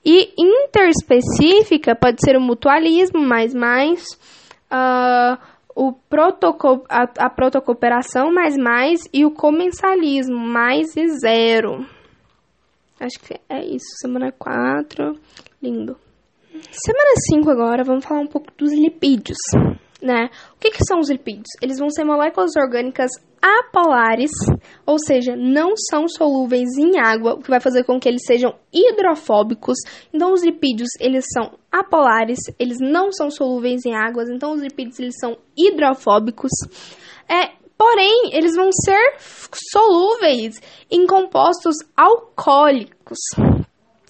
E 0.04 0.32
interespecífica 0.36 1.94
pode 1.94 2.20
ser 2.24 2.36
o 2.36 2.40
mutualismo 2.40 3.20
mais 3.20 3.54
mais, 3.54 4.02
uh, 4.72 5.38
o 5.76 5.92
protoco 5.92 6.84
a, 6.88 7.02
a 7.18 7.30
protocooperação 7.30 8.32
mais 8.32 8.56
mais 8.56 9.08
e 9.12 9.24
o 9.24 9.30
comensalismo 9.30 10.38
mais 10.38 10.96
e 10.96 11.06
zero. 11.20 11.86
Acho 13.02 13.18
que 13.18 13.34
é 13.48 13.64
isso. 13.64 13.86
Semana 14.00 14.30
4. 14.30 15.18
Lindo. 15.60 15.96
Semana 16.70 17.14
5 17.30 17.50
agora, 17.50 17.82
vamos 17.82 18.04
falar 18.04 18.20
um 18.20 18.28
pouco 18.28 18.46
dos 18.56 18.72
lipídios, 18.72 19.38
né? 20.00 20.28
O 20.54 20.58
que, 20.60 20.70
que 20.70 20.84
são 20.84 21.00
os 21.00 21.10
lipídios? 21.10 21.48
Eles 21.60 21.78
vão 21.78 21.90
ser 21.90 22.04
moléculas 22.04 22.52
orgânicas 22.56 23.10
apolares, 23.42 24.30
ou 24.86 24.98
seja, 25.04 25.34
não 25.34 25.72
são 25.76 26.06
solúveis 26.06 26.68
em 26.78 27.00
água, 27.00 27.34
o 27.34 27.42
que 27.42 27.50
vai 27.50 27.58
fazer 27.58 27.82
com 27.82 27.98
que 27.98 28.08
eles 28.08 28.22
sejam 28.24 28.54
hidrofóbicos. 28.72 29.78
Então, 30.14 30.32
os 30.32 30.44
lipídios, 30.44 30.90
eles 31.00 31.24
são 31.32 31.58
apolares, 31.72 32.38
eles 32.56 32.78
não 32.80 33.10
são 33.10 33.30
solúveis 33.30 33.84
em 33.84 33.94
águas, 33.94 34.28
então 34.30 34.52
os 34.52 34.62
lipídios, 34.62 35.00
eles 35.00 35.14
são 35.18 35.36
hidrofóbicos. 35.56 36.52
É, 37.28 37.61
Porém, 37.82 38.30
eles 38.32 38.54
vão 38.54 38.70
ser 38.70 39.16
solúveis 39.72 40.60
em 40.88 41.04
compostos 41.04 41.74
alcoólicos. 41.96 43.18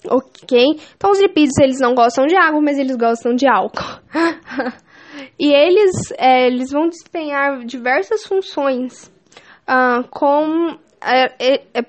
Ok? 0.07 0.79
Então, 0.95 1.09
os 1.09 1.19
lipídios, 1.19 1.57
eles 1.59 1.79
não 1.79 1.95
gostam 1.95 2.27
de 2.27 2.35
água, 2.35 2.61
mas 2.61 2.77
eles 2.77 2.95
gostam 2.95 3.33
de 3.33 3.47
álcool. 3.47 3.99
e 5.39 5.51
eles, 5.51 6.11
é, 6.19 6.45
eles 6.45 6.69
vão 6.69 6.87
desempenhar 6.87 7.65
diversas 7.65 8.23
funções. 8.27 9.11
Uh, 9.67 10.07
com, 10.11 10.77
é, 11.01 11.59
é, 11.73 11.85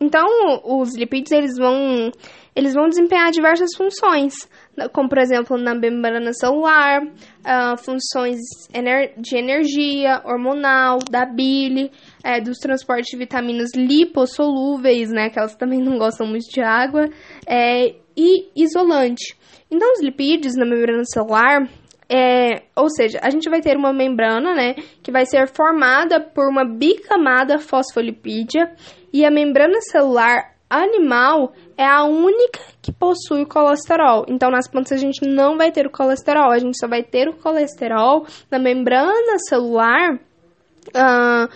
então, 0.00 0.26
os 0.64 0.96
lipídios, 0.96 1.32
eles 1.32 1.58
vão, 1.58 2.10
eles 2.56 2.72
vão 2.72 2.88
desempenhar 2.88 3.30
diversas 3.30 3.76
funções 3.76 4.48
como 4.92 5.08
por 5.08 5.18
exemplo 5.18 5.56
na 5.58 5.74
membrana 5.74 6.32
celular, 6.32 7.02
uh, 7.48 7.76
funções 7.78 8.38
ener 8.74 9.14
de 9.16 9.36
energia, 9.36 10.20
hormonal, 10.24 10.98
da 11.10 11.24
bile, 11.24 11.90
é, 12.22 12.40
dos 12.40 12.58
transportes 12.58 13.10
de 13.10 13.16
vitaminas 13.16 13.70
lipossolúveis, 13.74 15.10
né, 15.10 15.30
que 15.30 15.38
elas 15.38 15.56
também 15.56 15.80
não 15.80 15.98
gostam 15.98 16.26
muito 16.26 16.50
de 16.52 16.60
água, 16.60 17.08
é, 17.46 17.94
e 18.16 18.50
isolante. 18.54 19.36
Então, 19.70 19.92
os 19.92 20.02
lipídios 20.02 20.54
na 20.54 20.66
membrana 20.66 21.04
celular, 21.04 21.68
é, 22.08 22.62
ou 22.76 22.90
seja, 22.90 23.18
a 23.22 23.30
gente 23.30 23.48
vai 23.48 23.60
ter 23.60 23.76
uma 23.76 23.92
membrana, 23.92 24.54
né, 24.54 24.74
que 25.02 25.10
vai 25.10 25.24
ser 25.24 25.48
formada 25.48 26.20
por 26.20 26.48
uma 26.48 26.64
bicamada 26.64 27.58
fosfolipídia 27.58 28.70
e 29.12 29.24
a 29.24 29.30
membrana 29.30 29.80
celular 29.80 30.54
animal 30.68 31.52
é 31.78 31.86
a 31.86 32.02
única 32.02 32.58
que 32.82 32.92
possui 32.92 33.46
colesterol. 33.46 34.26
Então, 34.28 34.50
nas 34.50 34.68
plantas 34.68 34.92
a 34.92 34.96
gente 34.96 35.24
não 35.24 35.56
vai 35.56 35.70
ter 35.70 35.86
o 35.86 35.90
colesterol, 35.90 36.50
a 36.50 36.58
gente 36.58 36.76
só 36.76 36.88
vai 36.88 37.04
ter 37.04 37.28
o 37.28 37.36
colesterol 37.36 38.26
na 38.50 38.58
membrana 38.58 39.38
celular 39.48 40.14
uh, 40.14 41.48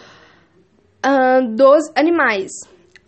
uh, 1.05 1.57
dos 1.57 1.91
animais. 1.97 2.53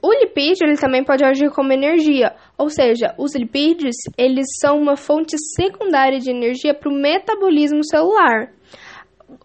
O 0.03 0.12
lipídio 0.12 0.67
ele 0.67 0.77
também 0.77 1.05
pode 1.05 1.25
agir 1.25 1.51
como 1.51 1.73
energia, 1.73 2.35
ou 2.59 2.69
seja, 2.69 3.15
os 3.17 3.35
lipídios 3.35 3.97
eles 4.19 4.47
são 4.61 4.77
uma 4.79 4.97
fonte 4.97 5.37
secundária 5.57 6.19
de 6.19 6.31
energia 6.31 6.75
para 6.75 6.91
o 6.91 6.95
metabolismo 6.95 7.83
celular. 7.85 8.53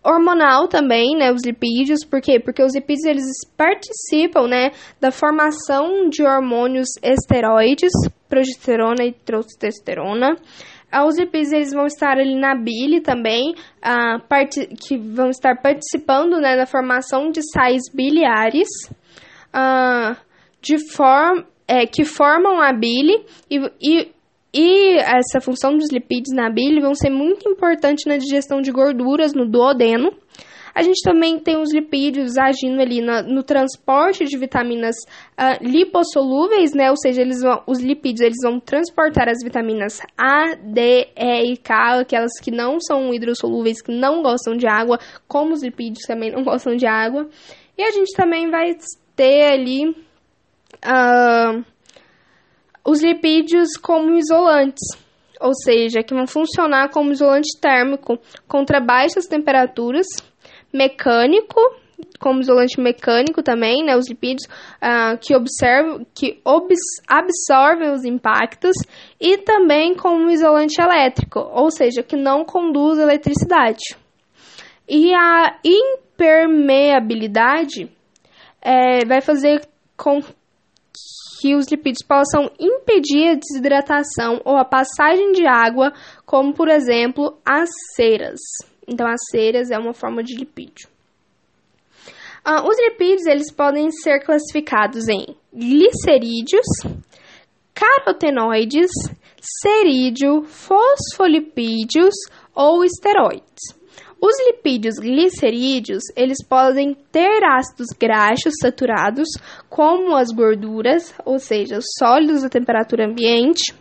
Hormonal 0.04 0.68
também, 0.68 1.16
né, 1.18 1.32
os 1.32 1.44
lipídios, 1.44 2.06
por 2.06 2.22
quê? 2.22 2.40
Porque 2.40 2.64
os 2.64 2.74
lipídios 2.74 3.06
eles 3.06 3.26
participam, 3.58 4.48
né, 4.48 4.72
da 5.00 5.12
formação 5.12 6.10
de 6.10 6.24
hormônios 6.24 6.88
esteroides, 7.04 7.92
progesterona 8.30 9.04
e 9.04 9.12
testosterona. 9.12 10.36
Ah, 10.92 11.06
os 11.06 11.20
lipídios 11.20 11.52
eles 11.52 11.74
vão 11.74 11.86
estar 11.86 12.18
ali 12.18 12.36
na 12.36 12.56
bile 12.56 13.02
também, 13.02 13.54
uh, 13.54 14.78
que 14.80 14.98
vão 14.98 15.30
estar 15.30 15.62
participando 15.62 16.40
né, 16.40 16.56
na 16.56 16.66
formação 16.66 17.30
de 17.30 17.42
sais 17.54 17.84
biliares. 17.94 18.68
Uh, 19.54 20.16
de 20.62 20.78
forma 20.92 21.46
é, 21.68 21.86
que 21.86 22.04
formam 22.04 22.60
a 22.60 22.74
bile 22.74 23.24
e, 23.50 23.60
e, 23.80 24.12
e 24.54 24.98
essa 24.98 25.40
função 25.40 25.78
dos 25.78 25.92
lipídios 25.92 26.36
na 26.36 26.50
bile 26.50 26.82
vão 26.82 26.96
ser 26.96 27.10
muito 27.10 27.48
importantes 27.48 28.06
na 28.06 28.18
digestão 28.18 28.62
de 28.62 28.72
gorduras 28.72 29.34
no 29.34 29.48
duodeno. 29.48 30.12
A 30.74 30.82
gente 30.82 31.02
também 31.04 31.40
tem 31.40 31.58
os 31.58 31.74
lipídios 31.74 32.38
agindo 32.38 32.80
ali 32.82 33.02
no, 33.02 33.22
no 33.24 33.44
transporte 33.44 34.24
de 34.26 34.38
vitaminas 34.38 34.96
uh, 35.38 35.62
lipossolúveis, 35.62 36.74
né? 36.74 36.90
Ou 36.90 36.96
seja, 36.96 37.22
eles 37.22 37.42
vão, 37.42 37.62
os 37.68 37.80
lipídios 37.80 38.22
eles 38.22 38.38
vão 38.42 38.60
transportar 38.60 39.28
as 39.28 39.44
vitaminas 39.44 40.00
A, 40.18 40.56
D, 40.56 41.10
E 41.16 41.54
e 41.54 41.58
K, 41.58 42.00
aquelas 42.00 42.32
que 42.42 42.52
não 42.52 42.80
são 42.80 43.14
hidrossolúveis, 43.14 43.82
que 43.82 43.92
não 43.92 44.22
gostam 44.22 44.56
de 44.56 44.68
água, 44.68 45.00
como 45.28 45.54
os 45.54 45.64
lipídios 45.64 46.06
também 46.08 46.32
não 46.32 46.44
gostam 46.44 46.76
de 46.76 46.86
água. 46.86 47.28
E 47.78 47.84
a 47.84 47.92
gente 47.92 48.16
também 48.16 48.50
vai 48.50 48.76
ter 49.16 49.52
ali 49.52 49.90
uh, 49.90 51.66
os 52.90 53.02
lipídios 53.04 53.78
como 53.78 54.18
isolantes, 54.18 54.98
ou 55.40 55.54
seja, 55.54 56.02
que 56.02 56.12
vão 56.14 56.26
funcionar 56.26 56.90
como 56.90 57.12
isolante 57.12 57.56
térmico 57.62 58.18
contra 58.48 58.82
baixas 58.82 59.28
temperaturas, 59.28 60.08
mecânico, 60.74 61.60
como 62.20 62.42
isolante 62.42 62.82
mecânico 62.82 63.44
também, 63.44 63.84
né, 63.84 63.96
os 63.96 64.10
lipídios 64.10 64.48
uh, 64.82 65.16
que, 65.22 65.36
observam, 65.36 66.04
que 66.16 66.42
absorvem 67.08 67.92
os 67.92 68.04
impactos, 68.06 68.76
e 69.20 69.38
também 69.38 69.94
como 69.94 70.32
isolante 70.32 70.82
elétrico, 70.82 71.48
ou 71.54 71.70
seja, 71.70 72.02
que 72.02 72.16
não 72.16 72.44
conduz 72.44 72.98
eletricidade. 72.98 73.96
E 74.88 75.14
a 75.14 75.60
impermeabilidade 75.64 77.88
é, 78.62 79.06
vai 79.06 79.22
fazer 79.22 79.62
com 79.96 80.24
que 81.40 81.56
os 81.56 81.68
lipídios 81.68 82.06
possam 82.06 82.52
impedir 82.60 83.30
a 83.30 83.36
desidratação 83.36 84.42
ou 84.44 84.58
a 84.58 84.66
passagem 84.66 85.32
de 85.32 85.48
água, 85.48 85.94
como 86.26 86.54
por 86.54 86.68
exemplo 86.68 87.38
as 87.46 87.70
ceras. 87.96 88.40
Então, 88.88 89.08
as 89.08 89.20
ceras 89.32 89.72
é 89.72 89.78
uma 89.78 89.94
forma 89.94 90.24
de 90.24 90.36
lipídio. 90.36 90.90
Uh, 92.46 92.68
os 92.68 92.78
lipídios 92.80 93.28
eles 93.28 93.52
podem 93.52 93.92
ser 93.92 94.20
classificados 94.22 95.08
em 95.08 95.36
glicerídeos, 95.54 96.66
carotenoides, 97.74 98.90
cerídeo, 99.62 100.44
fosfolipídios 100.44 102.16
ou 102.56 102.84
esteroides. 102.84 103.79
Os 104.22 104.36
lipídios 104.48 104.96
glicerídeos, 105.00 106.04
eles 106.14 106.44
podem 106.46 106.94
ter 107.10 107.42
ácidos 107.44 107.88
graxos 107.98 108.54
saturados, 108.62 109.30
como 109.70 110.16
as 110.16 110.30
gorduras, 110.32 111.14
ou 111.26 111.40
seja, 111.40 111.78
os 111.78 111.86
sólidos 111.98 112.44
a 112.44 112.50
temperatura 112.50 113.06
ambiente, 113.06 113.74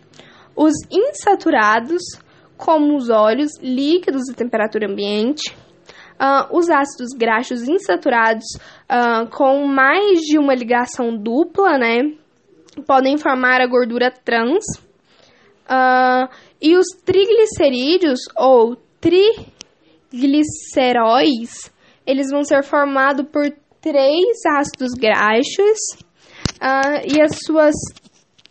os 0.54 0.72
insaturados, 0.90 2.02
como 2.56 2.96
os 2.96 3.10
óleos 3.10 3.50
líquidos 3.60 4.28
a 4.30 4.34
temperatura 4.34 4.88
ambiente, 4.88 5.52
uh, 6.20 6.56
os 6.56 6.70
ácidos 6.70 7.10
graxos 7.16 7.68
insaturados 7.68 8.46
uh, 8.90 9.28
com 9.30 9.66
mais 9.66 10.20
de 10.20 10.38
uma 10.38 10.54
ligação 10.54 11.16
dupla, 11.16 11.78
né, 11.78 12.12
podem 12.86 13.18
formar 13.18 13.60
a 13.60 13.66
gordura 13.66 14.10
trans, 14.10 14.64
uh, 15.68 16.28
e 16.62 16.76
os 16.76 16.86
triglicerídeos 17.04 18.20
ou 18.36 18.76
tri 19.00 19.57
gliceróis, 20.12 21.72
eles 22.06 22.30
vão 22.30 22.42
ser 22.42 22.62
formados 22.62 23.26
por 23.30 23.44
três 23.80 24.38
ácidos 24.46 24.92
graxos 24.92 25.78
uh, 26.62 27.04
e 27.06 27.20
as 27.20 27.38
suas 27.44 27.74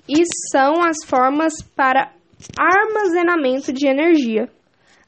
e 0.08 0.24
são 0.52 0.82
as 0.82 0.98
formas 1.06 1.54
para 1.76 2.12
armazenamento 2.58 3.74
de 3.74 3.88
energia. 3.88 4.50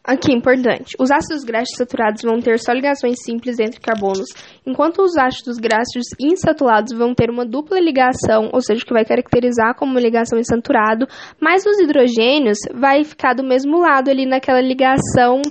Aqui, 0.03 0.33
importante. 0.33 0.95
Os 0.99 1.11
ácidos 1.11 1.43
graxos 1.43 1.77
saturados 1.77 2.23
vão 2.23 2.39
ter 2.39 2.57
só 2.57 2.71
ligações 2.71 3.21
simples 3.23 3.59
entre 3.59 3.79
carbonos, 3.79 4.29
enquanto 4.65 5.03
os 5.03 5.15
ácidos 5.17 5.57
graxos 5.57 6.05
insaturados 6.19 6.97
vão 6.97 7.13
ter 7.13 7.29
uma 7.29 7.45
dupla 7.45 7.79
ligação, 7.79 8.49
ou 8.51 8.61
seja, 8.61 8.83
que 8.83 8.93
vai 8.93 9.05
caracterizar 9.05 9.75
como 9.75 9.99
ligação 9.99 10.39
insaturado, 10.39 11.05
mas 11.39 11.65
os 11.65 11.79
hidrogênios 11.79 12.57
vai 12.73 13.03
ficar 13.03 13.35
do 13.35 13.43
mesmo 13.43 13.77
lado 13.77 14.09
ali 14.09 14.25
naquela 14.25 14.61
ligação 14.61 15.41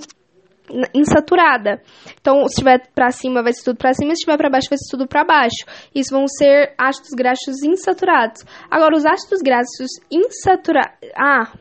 insaturada. 0.93 1.81
Então, 2.19 2.43
se 2.47 2.53
estiver 2.53 2.87
para 2.93 3.11
cima, 3.11 3.43
vai 3.43 3.53
ser 3.53 3.63
tudo 3.63 3.77
para 3.77 3.93
cima, 3.93 4.11
se 4.11 4.19
estiver 4.19 4.37
para 4.37 4.49
baixo, 4.49 4.69
vai 4.69 4.77
ser 4.77 4.89
tudo 4.91 5.07
para 5.07 5.23
baixo. 5.23 5.65
Isso 5.93 6.11
vão 6.11 6.27
ser 6.27 6.73
ácidos 6.77 7.11
graxos 7.15 7.63
insaturados. 7.63 8.43
Agora, 8.69 8.95
os 8.95 9.05
ácidos 9.05 9.41
graxos 9.41 9.89
insaturados. 10.11 10.97
Ah, 11.15 11.51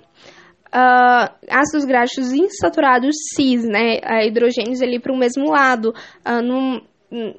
uh, 0.69 1.35
ácidos 1.51 1.85
graxos 1.85 2.33
insaturados 2.33 3.15
cis, 3.35 3.65
né? 3.65 3.99
Uh, 3.99 4.27
hidrogênios 4.27 4.83
ali 4.83 4.99
para 4.99 5.13
o 5.13 5.19
mesmo 5.19 5.51
lado, 5.51 5.95
uh, 6.27 6.43
no, 6.43 6.83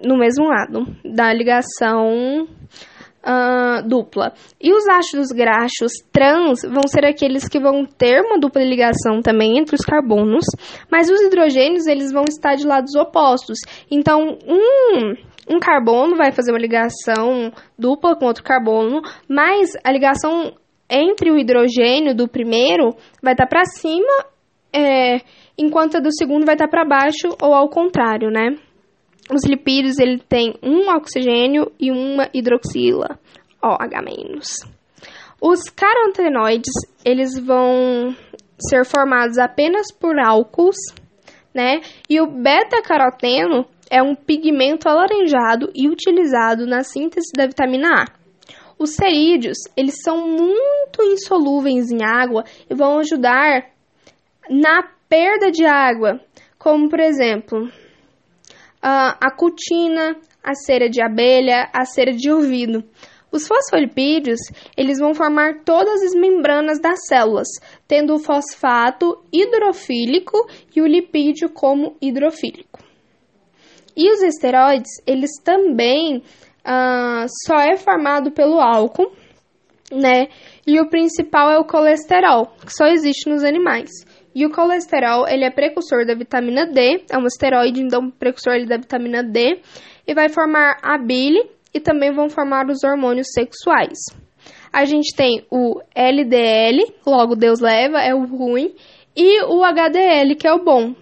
no 0.03 0.17
mesmo 0.17 0.47
lado 0.47 0.85
da 1.03 1.31
ligação 1.33 2.47
uh, 3.25 3.87
dupla. 3.87 4.33
E 4.61 4.73
os 4.73 4.87
ácidos 4.87 5.29
graxos 5.29 5.91
trans 6.11 6.61
vão 6.63 6.87
ser 6.87 7.05
aqueles 7.05 7.47
que 7.47 7.59
vão 7.59 7.85
ter 7.85 8.21
uma 8.21 8.39
dupla 8.39 8.63
ligação 8.63 9.21
também 9.21 9.57
entre 9.57 9.75
os 9.75 9.81
carbonos, 9.81 10.45
mas 10.91 11.09
os 11.09 11.21
hidrogênios 11.21 11.87
eles 11.87 12.11
vão 12.11 12.23
estar 12.27 12.55
de 12.55 12.65
lados 12.65 12.95
opostos. 12.95 13.59
Então, 13.89 14.37
um 14.47 15.29
um 15.51 15.57
carbono 15.57 16.15
vai 16.15 16.31
fazer 16.31 16.51
uma 16.51 16.59
ligação 16.59 17.51
dupla 17.77 18.15
com 18.15 18.25
outro 18.25 18.43
carbono, 18.43 19.01
mas 19.27 19.71
a 19.83 19.91
ligação 19.91 20.53
entre 20.87 21.31
o 21.31 21.39
hidrogênio 21.39 22.15
do 22.15 22.27
primeiro 22.27 22.95
vai 23.21 23.33
estar 23.33 23.47
para 23.47 23.65
cima, 23.65 24.25
é, 24.71 25.21
enquanto 25.57 25.97
a 25.97 25.99
do 25.99 26.13
segundo 26.13 26.45
vai 26.45 26.53
estar 26.53 26.67
para 26.67 26.85
baixo 26.85 27.35
ou 27.41 27.55
ao 27.55 27.67
contrário, 27.67 28.29
né? 28.29 28.55
Os 29.31 29.45
lipídios 29.45 29.99
ele 29.99 30.17
tem 30.17 30.55
um 30.63 30.89
oxigênio 30.89 31.71
e 31.79 31.91
uma 31.91 32.27
hidroxila, 32.33 33.19
OH-. 33.61 34.67
Os 35.39 35.69
carotenoides 35.69 36.73
eles 37.05 37.37
vão 37.37 38.15
ser 38.59 38.85
formados 38.85 39.37
apenas 39.37 39.91
por 39.91 40.19
álcools, 40.19 40.77
né? 41.53 41.81
E 42.09 42.19
o 42.19 42.27
beta-caroteno 42.27 43.65
é 43.89 44.01
um 44.01 44.15
pigmento 44.15 44.89
alaranjado 44.89 45.71
e 45.75 45.87
utilizado 45.87 46.65
na 46.65 46.83
síntese 46.83 47.31
da 47.35 47.45
vitamina 47.45 48.03
A. 48.03 48.05
Os 48.77 48.95
cerídeos, 48.95 49.57
eles 49.75 49.95
são 50.03 50.27
muito 50.27 51.03
insolúveis 51.03 51.91
em 51.91 52.03
água 52.03 52.43
e 52.69 52.73
vão 52.73 52.99
ajudar 52.99 53.69
na 54.49 54.83
perda 55.07 55.51
de 55.51 55.65
água, 55.65 56.19
como 56.57 56.89
por 56.89 56.99
exemplo, 56.99 57.69
a 58.81 59.31
cutina, 59.35 60.15
a 60.43 60.53
cera 60.53 60.89
de 60.89 61.01
abelha, 61.01 61.69
a 61.73 61.85
cera 61.85 62.13
de 62.13 62.31
ouvido. 62.31 62.83
Os 63.31 63.47
fosfolipídios, 63.47 64.39
eles 64.75 64.99
vão 64.99 65.13
formar 65.13 65.63
todas 65.63 66.01
as 66.01 66.15
membranas 66.15 66.79
das 66.79 67.05
células, 67.07 67.47
tendo 67.87 68.15
o 68.15 68.19
fosfato 68.19 69.23
hidrofílico 69.31 70.49
e 70.75 70.81
o 70.81 70.87
lipídio 70.87 71.49
como 71.49 71.95
hidrofílico. 72.01 72.79
E 73.95 74.11
os 74.11 74.23
esteroides, 74.23 74.89
eles 75.05 75.31
também 75.43 76.17
uh, 76.17 77.27
só 77.45 77.59
é 77.59 77.77
formado 77.77 78.31
pelo 78.31 78.59
álcool, 78.59 79.11
né? 79.91 80.27
E 80.65 80.79
o 80.79 80.89
principal 80.89 81.51
é 81.51 81.59
o 81.59 81.65
colesterol, 81.65 82.47
que 82.65 82.73
só 82.73 82.87
existe 82.87 83.29
nos 83.29 83.43
animais. 83.43 83.89
E 84.39 84.45
o 84.45 84.49
colesterol, 84.49 85.27
ele 85.27 85.43
é 85.43 85.49
precursor 85.49 86.05
da 86.05 86.15
vitamina 86.15 86.65
D, 86.65 87.03
é 87.11 87.17
um 87.17 87.25
esteroide, 87.25 87.81
então 87.81 88.09
precursor 88.09 88.65
da 88.65 88.77
vitamina 88.77 89.21
D, 89.21 89.59
e 90.07 90.13
vai 90.13 90.29
formar 90.29 90.77
a 90.81 90.97
bile 90.97 91.45
e 91.73 91.79
também 91.81 92.13
vão 92.13 92.29
formar 92.29 92.69
os 92.69 92.81
hormônios 92.81 93.27
sexuais. 93.33 93.97
A 94.71 94.85
gente 94.85 95.13
tem 95.13 95.45
o 95.51 95.81
LDL, 95.93 96.89
logo 97.05 97.35
Deus 97.35 97.59
leva, 97.59 97.99
é 97.99 98.15
o 98.15 98.23
ruim, 98.23 98.73
e 99.13 99.43
o 99.43 99.61
HDL, 99.61 100.33
que 100.37 100.47
é 100.47 100.53
o 100.53 100.63
bom. 100.63 100.95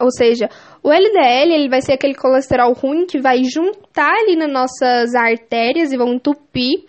Ou 0.00 0.10
seja, 0.10 0.50
o 0.82 0.90
LDL 0.90 1.54
ele 1.54 1.68
vai 1.68 1.82
ser 1.82 1.92
aquele 1.92 2.16
colesterol 2.16 2.72
ruim 2.72 3.06
que 3.06 3.20
vai 3.20 3.44
juntar 3.44 4.12
ali 4.12 4.34
nas 4.34 4.50
nossas 4.50 5.14
artérias 5.14 5.92
e 5.92 5.96
vão 5.96 6.14
entupir. 6.14 6.82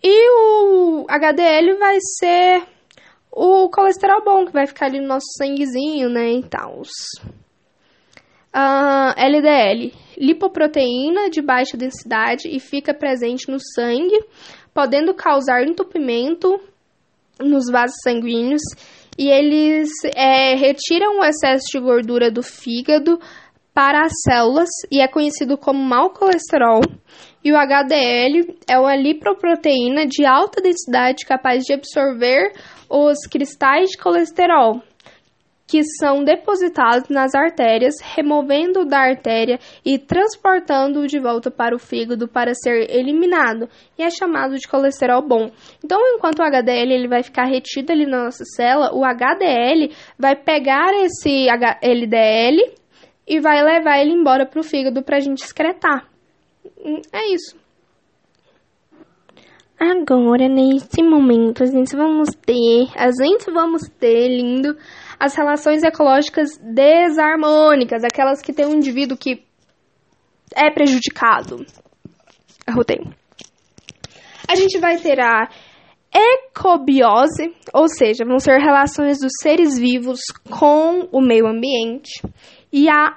E 0.00 0.30
o 0.30 1.04
HDL 1.08 1.76
vai 1.80 1.98
ser 2.20 2.62
o 3.32 3.68
colesterol 3.70 4.22
bom, 4.22 4.44
que 4.44 4.52
vai 4.52 4.66
ficar 4.66 4.86
ali 4.86 5.00
no 5.00 5.08
nosso 5.08 5.26
sanguezinho, 5.38 6.10
né, 6.10 6.32
e 6.32 6.42
tal. 6.42 6.82
Uh, 8.54 9.14
LDL, 9.16 9.94
lipoproteína 10.18 11.30
de 11.30 11.40
baixa 11.40 11.76
densidade 11.76 12.46
e 12.46 12.60
fica 12.60 12.92
presente 12.92 13.50
no 13.50 13.58
sangue, 13.58 14.22
podendo 14.74 15.14
causar 15.14 15.62
entupimento 15.62 16.60
nos 17.40 17.70
vasos 17.70 17.96
sanguíneos 18.04 18.62
e 19.18 19.28
eles 19.28 19.90
é, 20.14 20.54
retiram 20.54 21.18
o 21.18 21.24
excesso 21.24 21.64
de 21.72 21.80
gordura 21.80 22.30
do 22.30 22.42
fígado 22.42 23.18
para 23.74 24.02
as 24.02 24.12
células 24.24 24.68
e 24.90 25.00
é 25.00 25.08
conhecido 25.08 25.56
como 25.56 25.82
mau 25.82 26.10
colesterol. 26.10 26.80
E 27.44 27.52
o 27.52 27.56
HDL 27.56 28.56
é 28.68 28.78
uma 28.78 28.94
lipoproteína 28.94 30.06
de 30.06 30.24
alta 30.24 30.60
densidade 30.60 31.26
capaz 31.26 31.64
de 31.64 31.72
absorver 31.72 32.52
os 32.92 33.26
cristais 33.26 33.90
de 33.90 33.96
colesterol, 33.96 34.82
que 35.66 35.82
são 35.98 36.22
depositados 36.22 37.08
nas 37.08 37.34
artérias, 37.34 37.94
removendo 38.14 38.84
da 38.84 38.98
artéria 38.98 39.58
e 39.82 39.98
transportando-o 39.98 41.06
de 41.06 41.18
volta 41.18 41.50
para 41.50 41.74
o 41.74 41.78
fígado 41.78 42.28
para 42.28 42.52
ser 42.52 42.90
eliminado, 42.90 43.66
e 43.98 44.02
é 44.02 44.10
chamado 44.10 44.58
de 44.58 44.68
colesterol 44.68 45.26
bom. 45.26 45.50
Então, 45.82 45.98
enquanto 46.14 46.40
o 46.40 46.42
HDL 46.42 46.92
ele 46.92 47.08
vai 47.08 47.22
ficar 47.22 47.46
retido 47.46 47.90
ali 47.90 48.04
na 48.04 48.24
nossa 48.24 48.44
célula, 48.44 48.92
o 48.92 49.02
HDL 49.02 49.90
vai 50.18 50.36
pegar 50.36 50.92
esse 51.02 51.46
LDL 51.80 52.74
e 53.26 53.40
vai 53.40 53.62
levar 53.64 53.98
ele 53.98 54.12
embora 54.12 54.44
para 54.44 54.60
o 54.60 54.64
fígado 54.64 55.02
para 55.02 55.16
a 55.16 55.20
gente 55.20 55.42
excretar. 55.42 56.06
Hum, 56.84 57.00
é 57.10 57.32
isso. 57.32 57.61
Agora, 59.84 60.48
nesse 60.48 61.02
momento, 61.02 61.64
a 61.64 61.66
gente 61.66 61.96
vamos 61.96 62.28
ter, 62.46 62.86
a 62.94 63.10
gente 63.10 63.50
vamos 63.50 63.82
ter, 63.98 64.28
lindo, 64.28 64.76
as 65.18 65.34
relações 65.34 65.82
ecológicas 65.82 66.50
desarmônicas, 66.58 68.04
aquelas 68.04 68.40
que 68.40 68.52
tem 68.52 68.64
um 68.64 68.74
indivíduo 68.74 69.16
que 69.16 69.42
é 70.54 70.70
prejudicado. 70.70 71.66
Arrotei. 72.64 73.00
A 74.48 74.54
gente 74.54 74.78
vai 74.78 74.98
ter 74.98 75.18
a 75.18 75.48
ecobiose, 76.14 77.52
ou 77.74 77.88
seja, 77.88 78.24
vão 78.24 78.38
ser 78.38 78.60
relações 78.60 79.18
dos 79.18 79.32
seres 79.42 79.76
vivos 79.76 80.20
com 80.48 81.08
o 81.10 81.20
meio 81.20 81.48
ambiente, 81.48 82.22
e 82.72 82.88
a 82.88 83.16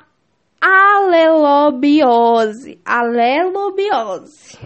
alelobiose, 0.60 2.80
alelobiose, 2.84 4.58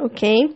ok? 0.00 0.52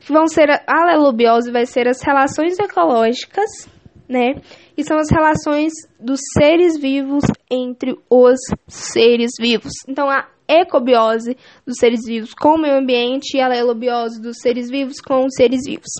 Que 0.00 0.12
vão 0.12 0.26
ser 0.26 0.50
a 0.50 0.62
alelobiose 0.66 1.52
vai 1.52 1.66
ser 1.66 1.86
as 1.86 2.02
relações 2.02 2.58
ecológicas, 2.58 3.68
né? 4.08 4.34
que 4.80 4.84
são 4.84 4.96
as 4.96 5.10
relações 5.10 5.72
dos 5.98 6.20
seres 6.38 6.80
vivos 6.80 7.24
entre 7.50 7.94
os 8.08 8.40
seres 8.66 9.32
vivos. 9.38 9.72
Então, 9.86 10.08
a 10.08 10.26
ecobiose 10.48 11.36
dos 11.66 11.76
seres 11.78 12.00
vivos 12.04 12.34
com 12.34 12.54
o 12.54 12.58
meio 12.58 12.78
ambiente 12.78 13.36
e 13.36 13.40
a 13.40 13.44
alelobiose 13.44 14.20
dos 14.20 14.38
seres 14.40 14.68
vivos 14.70 15.00
com 15.00 15.24
os 15.26 15.34
seres 15.36 15.60
vivos. 15.64 15.90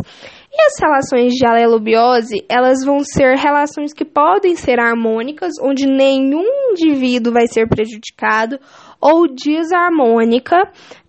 E 0.53 0.63
as 0.63 0.73
relações 0.81 1.35
de 1.35 1.47
alelobiose, 1.47 2.45
elas 2.49 2.85
vão 2.85 3.01
ser 3.05 3.37
relações 3.37 3.93
que 3.93 4.05
podem 4.05 4.57
ser 4.57 4.81
harmônicas, 4.81 5.53
onde 5.63 5.87
nenhum 5.87 6.73
indivíduo 6.73 7.33
vai 7.33 7.47
ser 7.47 7.69
prejudicado, 7.69 8.59
ou 9.01 9.33
desarmônica, 9.33 10.57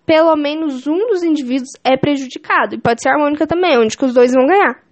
pelo 0.06 0.34
menos 0.36 0.86
um 0.86 1.06
dos 1.08 1.22
indivíduos 1.22 1.70
é 1.84 1.96
prejudicado. 1.96 2.74
E 2.74 2.80
pode 2.80 3.02
ser 3.02 3.10
harmônica 3.10 3.46
também, 3.46 3.78
onde 3.78 3.96
os 4.00 4.14
dois 4.14 4.32
vão 4.32 4.46
ganhar 4.46 4.82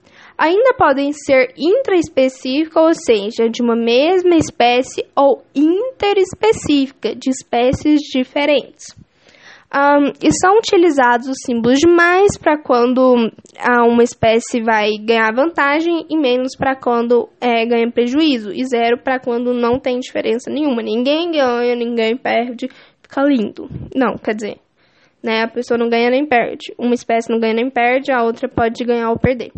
ainda 0.41 0.73
podem 0.73 1.13
ser 1.13 1.53
intraespecíficas, 1.55 2.83
ou 2.83 2.95
seja, 2.95 3.51
de 3.51 3.61
uma 3.63 3.77
mesma 3.77 4.37
espécie, 4.37 5.05
ou 5.15 5.43
interespecífica, 5.55 7.15
de 7.15 7.29
espécies 7.29 8.01
diferentes. 8.01 8.97
Um, 9.73 10.11
e 10.21 10.33
são 10.33 10.57
utilizados 10.57 11.29
os 11.29 11.37
símbolos 11.45 11.79
de 11.79 11.87
mais 11.87 12.37
para 12.37 12.61
quando 12.61 13.31
uma 13.87 14.03
espécie 14.03 14.61
vai 14.63 14.97
ganhar 14.99 15.33
vantagem 15.33 16.07
e 16.11 16.17
menos 16.17 16.57
para 16.57 16.75
quando 16.75 17.29
é, 17.41 17.65
ganha 17.67 17.89
prejuízo, 17.89 18.51
e 18.51 18.65
zero 18.65 18.99
para 18.99 19.21
quando 19.21 19.53
não 19.53 19.79
tem 19.79 20.01
diferença 20.01 20.51
nenhuma. 20.51 20.83
Ninguém 20.83 21.31
ganha, 21.31 21.77
ninguém 21.77 22.17
perde, 22.17 22.67
fica 23.03 23.23
lindo. 23.23 23.69
Não, 23.95 24.15
quer 24.17 24.35
dizer, 24.35 24.57
né, 25.23 25.43
a 25.43 25.49
pessoa 25.49 25.79
não 25.79 25.89
ganha 25.89 26.11
nem 26.11 26.27
perde. 26.27 26.73
Uma 26.79 26.95
espécie 26.95 27.31
não 27.31 27.39
ganha 27.39 27.55
nem 27.55 27.71
perde, 27.71 28.13
a 28.13 28.23
outra 28.23 28.49
pode 28.49 28.85
ganhar 28.85 29.11
ou 29.11 29.19
perder. 29.19 29.53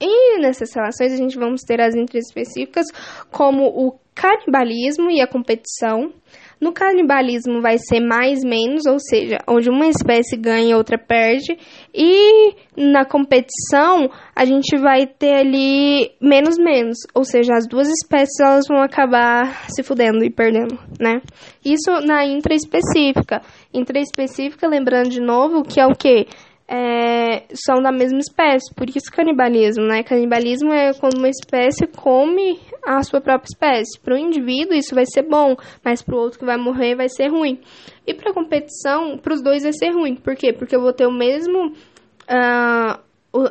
E 0.00 0.38
nessas 0.40 0.72
relações 0.74 1.12
a 1.12 1.16
gente 1.16 1.38
vamos 1.38 1.62
ter 1.62 1.80
as 1.80 1.94
intraespecíficas 1.94 2.86
como 3.30 3.64
o 3.66 3.98
canibalismo 4.14 5.10
e 5.10 5.20
a 5.20 5.26
competição. 5.26 6.12
No 6.60 6.72
canibalismo 6.72 7.62
vai 7.62 7.78
ser 7.78 8.00
mais 8.00 8.44
menos, 8.44 8.84
ou 8.86 8.98
seja, 8.98 9.38
onde 9.48 9.70
uma 9.70 9.86
espécie 9.86 10.36
ganha 10.36 10.72
e 10.72 10.74
outra 10.74 10.98
perde. 10.98 11.56
E 11.94 12.54
na 12.76 13.04
competição 13.04 14.10
a 14.36 14.44
gente 14.44 14.76
vai 14.76 15.06
ter 15.06 15.34
ali 15.36 16.10
menos 16.20 16.58
menos, 16.58 16.98
ou 17.14 17.24
seja, 17.24 17.54
as 17.54 17.66
duas 17.66 17.88
espécies 17.88 18.38
elas 18.40 18.66
vão 18.68 18.82
acabar 18.82 19.70
se 19.70 19.82
fudendo 19.82 20.22
e 20.22 20.30
perdendo, 20.30 20.78
né? 21.00 21.22
Isso 21.64 21.90
na 22.06 22.26
intraespecífica. 22.26 23.40
Intraespecífica, 23.72 24.68
lembrando 24.68 25.08
de 25.08 25.20
novo, 25.20 25.62
que 25.62 25.80
é 25.80 25.86
o 25.86 25.94
que? 25.94 26.26
É, 26.72 27.46
são 27.52 27.82
da 27.82 27.90
mesma 27.90 28.20
espécie, 28.20 28.72
por 28.76 28.88
isso 28.88 29.10
canibalismo, 29.10 29.84
né? 29.86 30.04
Canibalismo 30.04 30.72
é 30.72 30.92
quando 30.94 31.18
uma 31.18 31.28
espécie 31.28 31.84
come 31.88 32.60
a 32.86 33.02
sua 33.02 33.20
própria 33.20 33.48
espécie. 33.48 33.98
Para 34.00 34.14
o 34.14 34.18
indivíduo 34.18 34.76
isso 34.76 34.94
vai 34.94 35.04
ser 35.04 35.22
bom, 35.22 35.56
mas 35.84 36.00
para 36.00 36.14
o 36.14 36.18
outro 36.18 36.38
que 36.38 36.44
vai 36.44 36.56
morrer 36.56 36.94
vai 36.94 37.08
ser 37.08 37.26
ruim. 37.26 37.60
E 38.06 38.14
para 38.14 38.30
a 38.30 38.34
competição, 38.34 39.18
para 39.18 39.34
os 39.34 39.42
dois 39.42 39.64
vai 39.64 39.72
ser 39.72 39.90
ruim. 39.90 40.14
Por 40.14 40.36
quê? 40.36 40.52
Porque 40.52 40.76
eu 40.76 40.80
vou 40.80 40.92
ter 40.92 41.06
o 41.06 41.12
mesmo 41.12 41.70
uh, 41.70 43.00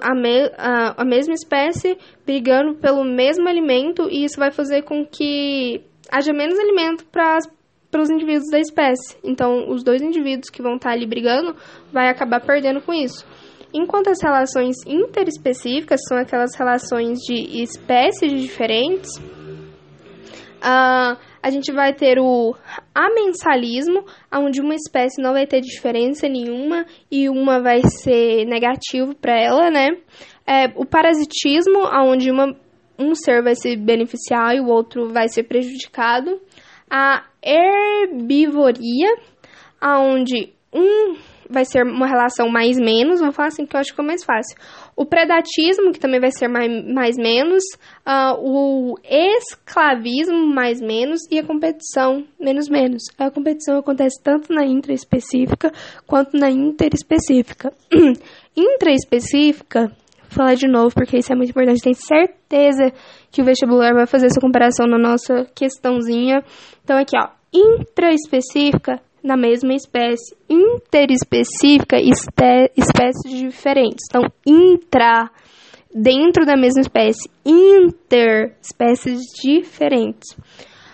a, 0.02 0.16
me, 0.16 0.46
uh, 0.46 0.96
a 0.96 1.04
mesma 1.04 1.34
espécie 1.34 1.98
brigando 2.26 2.76
pelo 2.76 3.04
mesmo 3.04 3.50
alimento 3.50 4.08
e 4.10 4.24
isso 4.24 4.40
vai 4.40 4.52
fazer 4.52 4.84
com 4.84 5.06
que 5.06 5.84
haja 6.10 6.32
menos 6.32 6.58
alimento 6.58 7.06
para 7.08 7.36
as 7.36 7.59
para 7.92 8.02
os 8.02 8.10
indivíduos 8.10 8.50
da 8.52 8.60
espécie. 8.60 9.18
Então, 9.24 9.70
os 9.70 9.84
dois 9.84 10.02
indivíduos 10.02 10.50
que 10.50 10.62
vão 10.62 10.76
estar 10.76 10.90
tá 10.90 10.96
ali 10.96 11.08
brigando 11.08 11.56
vai 11.92 12.10
acabar 12.10 12.40
perdendo 12.40 12.82
com 12.82 12.94
isso. 12.94 13.26
Enquanto 13.74 14.10
as 14.10 14.22
relações 14.22 14.76
interespecíficas 14.86 16.02
são 16.08 16.18
aquelas 16.18 16.56
relações 16.56 17.20
de 17.20 17.62
espécies 17.62 18.42
diferentes, 18.42 19.16
uh, 20.58 21.18
a 21.42 21.50
gente 21.50 21.72
vai 21.72 21.94
ter 21.94 22.20
o 22.20 22.56
amensalismo, 22.94 24.06
onde 24.34 24.60
uma 24.60 24.76
espécie 24.76 25.22
não 25.22 25.34
vai 25.34 25.48
ter 25.48 25.62
diferença 25.62 26.28
nenhuma 26.28 26.86
e 27.12 27.30
uma 27.30 27.62
vai 27.62 27.82
ser 27.84 28.46
negativo 28.46 29.16
para 29.16 29.40
ela, 29.40 29.70
né? 29.70 29.88
É, 30.46 30.66
o 30.76 30.86
parasitismo, 30.86 31.80
onde 31.94 32.32
uma, 32.32 32.56
um 32.98 33.14
ser 33.14 33.44
vai 33.44 33.56
se 33.56 33.78
beneficiar 33.78 34.56
e 34.56 34.60
o 34.60 34.68
outro 34.68 35.14
vai 35.14 35.30
ser 35.30 35.44
prejudicado 35.44 36.42
a 36.90 37.24
herbivoria, 37.44 39.16
aonde 39.80 40.54
um 40.74 41.16
vai 41.50 41.66
ser 41.66 41.84
uma 41.84 42.06
relação 42.06 42.48
mais 42.48 42.78
menos, 42.78 43.20
vou 43.20 43.32
falar 43.32 43.48
assim 43.48 43.66
que 43.66 43.76
eu 43.76 43.80
acho 43.80 43.94
que 43.94 44.00
é 44.00 44.04
mais 44.04 44.24
fácil. 44.24 44.56
O 44.96 45.04
predatismo, 45.04 45.92
que 45.92 46.00
também 46.00 46.20
vai 46.20 46.32
ser 46.32 46.48
mais, 46.48 46.70
mais 46.94 47.18
menos, 47.18 47.64
uh, 48.06 48.38
o 48.38 48.96
esclavismo, 49.04 50.46
mais 50.46 50.80
menos, 50.80 51.22
e 51.32 51.40
a 51.40 51.44
competição, 51.44 52.24
menos 52.40 52.70
menos. 52.70 53.02
A 53.18 53.32
competição 53.32 53.80
acontece 53.80 54.22
tanto 54.24 54.54
na 54.54 54.64
intraespecífica 54.64 55.72
quanto 56.06 56.38
na 56.38 56.52
interespecífica. 56.52 57.74
intraespecífica 58.56 59.92
Vou 60.30 60.36
falar 60.36 60.54
de 60.54 60.68
novo 60.68 60.94
porque 60.94 61.18
isso 61.18 61.34
é 61.34 61.36
muito 61.36 61.50
importante. 61.50 61.82
Tenho 61.82 61.96
certeza 61.96 62.94
que 63.32 63.42
o 63.42 63.46
vestibular 63.46 63.94
vai 63.94 64.06
fazer 64.08 64.28
essa 64.28 64.42
comparação 64.42 64.88
na 64.88 64.98
nossa 64.98 65.46
questãozinha. 65.56 66.44
Então, 66.84 66.98
aqui, 66.98 67.16
ó, 67.18 67.30
intraespecífica 67.54 69.00
na 69.24 69.36
mesma 69.36 69.74
espécie, 69.74 70.36
interespecífica, 70.50 71.98
espécies 72.00 73.32
diferentes. 73.32 74.06
Então, 74.10 74.24
intra 74.46 75.30
dentro 75.94 76.46
da 76.46 76.56
mesma 76.56 76.82
espécie, 76.82 77.30
interespécies 77.46 79.20
diferentes. 79.44 80.38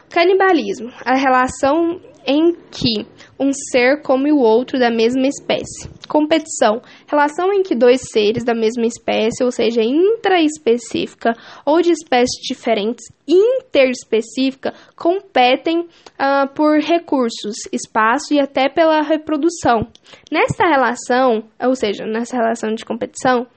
Canibalismo, 0.09 0.89
a 1.05 1.15
relação 1.15 1.99
em 2.25 2.53
que 2.71 3.05
um 3.39 3.51
ser 3.51 4.01
come 4.01 4.31
o 4.31 4.39
outro 4.39 4.79
da 4.79 4.89
mesma 4.89 5.27
espécie. 5.27 5.89
Competição, 6.07 6.81
relação 7.07 7.51
em 7.51 7.63
que 7.63 7.75
dois 7.75 8.01
seres 8.11 8.43
da 8.43 8.53
mesma 8.53 8.85
espécie, 8.85 9.43
ou 9.43 9.51
seja, 9.51 9.81
intraespecífica 9.83 11.33
ou 11.65 11.81
de 11.81 11.91
espécies 11.91 12.41
diferentes, 12.47 13.05
interespecífica, 13.27 14.73
competem 14.95 15.81
uh, 15.81 16.47
por 16.53 16.79
recursos, 16.79 17.55
espaço 17.71 18.33
e 18.33 18.39
até 18.39 18.69
pela 18.69 19.01
reprodução. 19.01 19.87
Nessa 20.31 20.65
relação, 20.65 21.43
ou 21.61 21.75
seja, 21.75 22.05
nessa 22.05 22.37
relação 22.37 22.73
de 22.73 22.85
competição, 22.85 23.47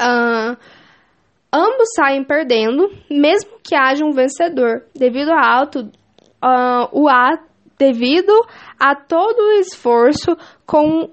uh, 0.00 0.56
ambos 1.52 1.88
saem 1.94 2.24
perdendo, 2.24 2.90
mesmo 3.10 3.58
que 3.62 3.74
haja 3.74 4.04
um 4.04 4.12
vencedor, 4.12 4.84
devido 4.94 5.30
ao 5.30 5.38
alto 5.38 5.80
uh, 6.42 6.88
o 6.92 7.08
ato 7.08 7.48
devido 7.78 8.32
a 8.78 8.94
todo 8.94 9.38
o 9.38 9.58
esforço 9.60 10.36
com 10.66 11.10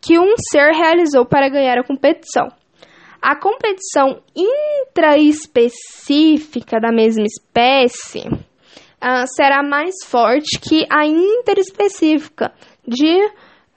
que 0.00 0.18
um 0.18 0.34
ser 0.50 0.72
realizou 0.72 1.24
para 1.24 1.48
ganhar 1.48 1.78
a 1.78 1.84
competição. 1.84 2.48
A 3.20 3.36
competição 3.36 4.20
intraespecífica 4.34 6.80
da 6.80 6.90
mesma 6.90 7.24
espécie 7.24 8.26
uh, 8.28 9.26
será 9.36 9.62
mais 9.62 9.94
forte 10.04 10.58
que 10.60 10.84
a 10.90 11.06
interespecífica 11.06 12.52
de 12.86 13.24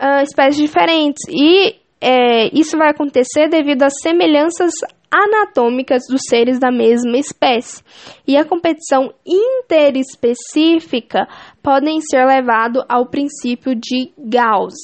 uh, 0.02 0.22
espécies 0.24 0.58
diferentes, 0.58 1.22
e 1.30 1.76
é, 2.08 2.52
isso 2.54 2.78
vai 2.78 2.92
acontecer 2.92 3.50
devido 3.50 3.82
às 3.82 3.94
semelhanças 4.00 4.72
anatômicas 5.10 6.04
dos 6.08 6.22
seres 6.30 6.60
da 6.60 6.72
mesma 6.72 7.18
espécie, 7.18 7.84
e 8.28 8.38
a 8.38 8.46
competição 8.46 9.12
interespecífica 9.26 11.28
podem 11.64 12.00
ser 12.02 12.24
levado 12.26 12.86
ao 12.88 13.08
princípio 13.08 13.74
de 13.74 14.12
Gauss. 14.20 14.76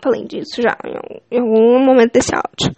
Falei 0.00 0.24
disso 0.24 0.62
já 0.62 0.76
em 1.32 1.40
algum 1.40 1.84
momento 1.84 2.12
desse 2.12 2.32
áudio. 2.32 2.72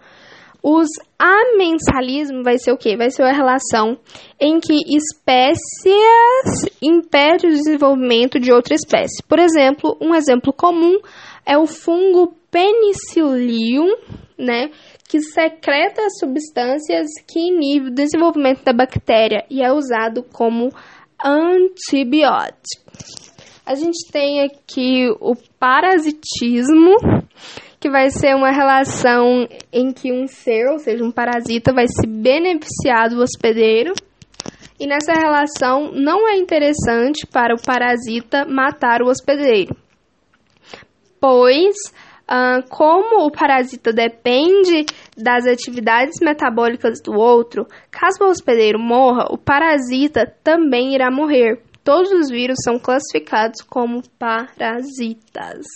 Os 0.62 0.88
amensalismo 1.18 2.42
vai 2.42 2.56
ser 2.56 2.72
o 2.72 2.78
quê? 2.78 2.96
Vai 2.96 3.10
ser 3.10 3.24
a 3.24 3.32
relação 3.32 3.98
em 4.40 4.58
que 4.60 4.78
espécies 4.96 5.92
impedem 6.80 7.50
o 7.50 7.54
desenvolvimento 7.54 8.40
de 8.40 8.50
outra 8.50 8.74
espécie. 8.74 9.22
Por 9.28 9.38
exemplo, 9.40 9.94
um 10.00 10.14
exemplo 10.14 10.50
comum 10.52 10.98
é 11.44 11.58
o 11.58 11.66
fungo 11.66 12.40
Penicillium, 12.52 13.96
né? 14.38 14.70
que 15.08 15.20
secreta 15.20 16.00
substâncias 16.18 17.06
que 17.28 17.38
inibem 17.38 17.88
o 17.88 17.94
desenvolvimento 17.94 18.64
da 18.64 18.72
bactéria 18.72 19.44
e 19.50 19.62
é 19.62 19.70
usado 19.70 20.22
como 20.22 20.70
antibiótico. 21.22 22.82
A 23.66 23.74
gente 23.74 24.10
tem 24.10 24.42
aqui 24.42 25.08
o 25.20 25.36
parasitismo, 25.58 26.96
que 27.78 27.90
vai 27.90 28.08
ser 28.08 28.34
uma 28.34 28.50
relação 28.50 29.46
em 29.70 29.92
que 29.92 30.10
um 30.10 30.26
ser, 30.26 30.70
ou 30.70 30.78
seja, 30.78 31.04
um 31.04 31.10
parasita, 31.10 31.74
vai 31.74 31.86
se 31.86 32.06
beneficiar 32.06 33.10
do 33.10 33.20
hospedeiro. 33.20 33.92
E 34.80 34.86
nessa 34.86 35.12
relação 35.12 35.92
não 35.92 36.26
é 36.26 36.36
interessante 36.38 37.26
para 37.26 37.54
o 37.54 37.62
parasita 37.62 38.46
matar 38.46 39.02
o 39.02 39.08
hospedeiro, 39.08 39.76
pois 41.20 41.76
Uh, 42.22 42.62
como 42.70 43.26
o 43.26 43.30
parasita 43.30 43.92
depende 43.92 44.86
das 45.16 45.44
atividades 45.44 46.14
metabólicas 46.22 47.00
do 47.02 47.12
outro, 47.12 47.66
caso 47.90 48.22
o 48.22 48.28
hospedeiro 48.28 48.78
morra, 48.78 49.26
o 49.30 49.36
parasita 49.36 50.32
também 50.42 50.94
irá 50.94 51.10
morrer. 51.10 51.60
Todos 51.84 52.12
os 52.12 52.30
vírus 52.30 52.58
são 52.64 52.78
classificados 52.78 53.60
como 53.62 54.02
parasitas. 54.18 55.66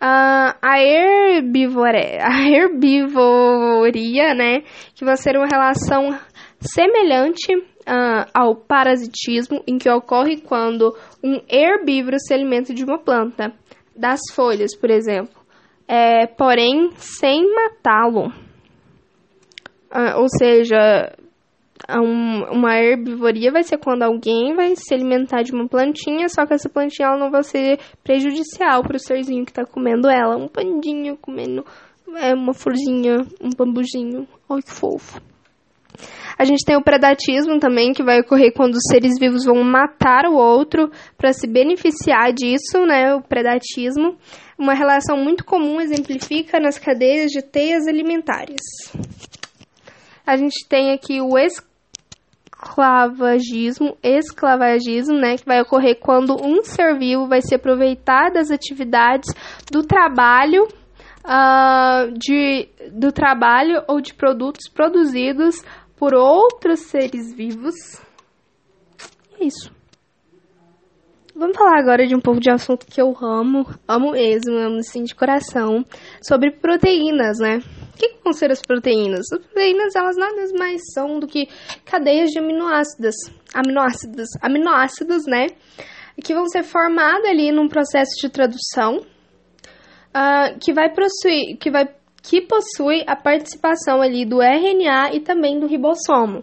Uh, 0.00 0.54
a, 0.62 0.80
herbivoria, 0.80 2.20
a 2.22 2.48
herbivoria, 2.48 4.34
né, 4.34 4.62
que 4.94 5.04
vai 5.04 5.16
ser 5.16 5.36
uma 5.36 5.48
relação 5.50 6.16
semelhante 6.60 7.52
uh, 7.54 8.30
ao 8.32 8.54
parasitismo, 8.54 9.62
em 9.66 9.78
que 9.78 9.90
ocorre 9.90 10.36
quando 10.36 10.96
um 11.24 11.40
herbívoro 11.50 12.18
se 12.20 12.32
alimenta 12.32 12.72
de 12.72 12.84
uma 12.84 12.98
planta, 12.98 13.52
das 13.96 14.20
folhas, 14.32 14.76
por 14.78 14.90
exemplo 14.90 15.35
é, 15.88 16.26
porém 16.26 16.90
sem 16.96 17.52
matá-lo. 17.54 18.32
Ah, 19.90 20.18
ou 20.18 20.26
seja, 20.28 21.14
um, 21.90 22.44
uma 22.52 22.78
herbivoria 22.78 23.52
vai 23.52 23.62
ser 23.62 23.78
quando 23.78 24.02
alguém 24.02 24.54
vai 24.54 24.74
se 24.74 24.92
alimentar 24.92 25.42
de 25.42 25.52
uma 25.52 25.68
plantinha, 25.68 26.28
só 26.28 26.44
que 26.46 26.54
essa 26.54 26.68
plantinha 26.68 27.08
ela 27.08 27.18
não 27.18 27.30
vai 27.30 27.42
ser 27.42 27.78
prejudicial 28.02 28.82
para 28.82 28.96
o 28.96 29.00
serzinho 29.00 29.44
que 29.44 29.52
está 29.52 29.64
comendo 29.64 30.08
ela. 30.08 30.36
Um 30.36 30.48
pandinho 30.48 31.16
comendo 31.16 31.64
é, 32.16 32.34
uma 32.34 32.52
florzinha, 32.52 33.18
um 33.40 33.50
bambuzinho. 33.56 34.26
Olha 34.48 34.62
que 34.62 34.72
fofo. 34.72 35.20
A 36.38 36.44
gente 36.44 36.64
tem 36.64 36.76
o 36.76 36.82
predatismo 36.82 37.58
também, 37.58 37.92
que 37.92 38.02
vai 38.02 38.20
ocorrer 38.20 38.52
quando 38.52 38.74
os 38.74 38.82
seres 38.90 39.18
vivos 39.18 39.44
vão 39.44 39.62
matar 39.64 40.26
o 40.26 40.34
outro 40.34 40.90
para 41.16 41.32
se 41.32 41.46
beneficiar 41.46 42.32
disso, 42.32 42.84
né? 42.86 43.14
O 43.14 43.22
predatismo. 43.22 44.16
Uma 44.58 44.74
relação 44.74 45.16
muito 45.16 45.44
comum 45.44 45.80
exemplifica 45.80 46.58
nas 46.58 46.78
cadeias 46.78 47.30
de 47.30 47.42
teias 47.42 47.86
alimentares. 47.86 48.60
A 50.26 50.36
gente 50.36 50.66
tem 50.68 50.92
aqui 50.92 51.20
o 51.20 51.38
esclavagismo, 52.56 53.96
esclavagismo, 54.02 55.14
né, 55.14 55.36
que 55.36 55.44
vai 55.44 55.60
ocorrer 55.60 56.00
quando 56.00 56.34
um 56.42 56.64
ser 56.64 56.98
vivo 56.98 57.28
vai 57.28 57.40
se 57.40 57.54
aproveitar 57.54 58.30
das 58.32 58.50
atividades 58.50 59.32
do 59.70 59.84
trabalho, 59.84 60.66
uh, 61.24 62.10
de, 62.18 62.68
do 62.92 63.12
trabalho 63.12 63.84
ou 63.86 64.00
de 64.00 64.14
produtos 64.14 64.68
produzidos 64.68 65.62
por 65.96 66.14
outros 66.14 66.80
seres 66.80 67.34
vivos. 67.34 67.74
É 69.38 69.44
isso. 69.44 69.74
Vamos 71.38 71.54
falar 71.54 71.78
agora 71.78 72.06
de 72.06 72.16
um 72.16 72.20
pouco 72.20 72.40
de 72.40 72.50
assunto 72.50 72.86
que 72.86 72.98
eu 72.98 73.14
amo, 73.20 73.66
amo 73.86 74.12
mesmo, 74.12 74.56
amo 74.56 74.78
assim 74.78 75.02
de 75.02 75.14
coração, 75.14 75.84
sobre 76.26 76.50
proteínas, 76.50 77.38
né? 77.38 77.58
O 77.92 77.98
que, 77.98 78.08
que 78.08 78.24
vão 78.24 78.32
ser 78.32 78.50
as 78.50 78.62
proteínas? 78.62 79.20
As 79.30 79.40
proteínas, 79.40 79.94
elas 79.94 80.16
nada 80.16 80.34
mais 80.58 80.80
são 80.94 81.18
do 81.18 81.26
que 81.26 81.46
cadeias 81.84 82.30
de 82.30 82.38
aminoácidos, 82.38 83.14
aminoácidos, 83.52 84.28
aminoácidos, 84.40 85.26
né? 85.26 85.48
Que 86.24 86.32
vão 86.32 86.46
ser 86.46 86.62
formadas 86.62 87.28
ali 87.28 87.52
num 87.52 87.68
processo 87.68 88.12
de 88.18 88.30
tradução, 88.30 88.96
uh, 88.96 90.58
que 90.58 90.72
vai 90.72 90.88
possuir, 90.88 91.58
que 91.58 91.70
vai 91.70 91.86
que 92.28 92.40
possui 92.40 93.04
a 93.06 93.14
participação 93.14 94.02
ali 94.02 94.24
do 94.24 94.42
RNA 94.42 95.14
e 95.14 95.20
também 95.20 95.60
do 95.60 95.66
ribossomo. 95.66 96.42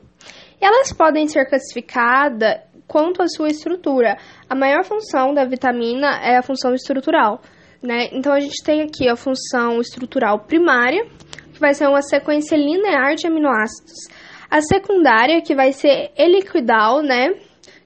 Elas 0.59 0.93
podem 0.93 1.27
ser 1.27 1.45
classificadas 1.45 2.61
quanto 2.87 3.21
à 3.21 3.27
sua 3.27 3.49
estrutura. 3.49 4.17
A 4.49 4.55
maior 4.55 4.85
função 4.85 5.33
da 5.33 5.43
vitamina 5.43 6.19
é 6.23 6.37
a 6.37 6.41
função 6.41 6.73
estrutural, 6.73 7.41
né? 7.81 8.07
Então 8.13 8.31
a 8.31 8.39
gente 8.39 8.63
tem 8.63 8.81
aqui 8.81 9.09
a 9.09 9.15
função 9.17 9.81
estrutural 9.81 10.39
primária, 10.39 11.05
que 11.53 11.59
vai 11.59 11.73
ser 11.73 11.87
uma 11.87 12.01
sequência 12.01 12.55
linear 12.55 13.15
de 13.15 13.27
aminoácidos. 13.27 14.07
A 14.49 14.61
secundária, 14.61 15.41
que 15.41 15.53
vai 15.53 15.73
ser 15.73 16.11
helicoidal, 16.17 17.01
né? 17.01 17.33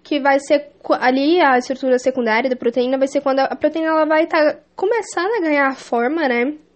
Que 0.03 0.19
vai 0.19 0.39
ser 0.39 0.69
ali 0.99 1.41
a 1.41 1.57
estrutura 1.57 1.97
secundária 1.97 2.49
da 2.49 2.55
proteína 2.55 2.97
vai 2.97 3.07
ser 3.07 3.21
quando 3.21 3.39
a 3.39 3.55
proteína 3.55 3.87
ela 3.87 4.05
vai 4.05 4.25
estar 4.25 4.53
tá 4.53 4.59
começando 4.75 5.31
a 5.37 5.41
ganhar 5.41 5.75
forma, 5.75 6.27
né? 6.27 6.66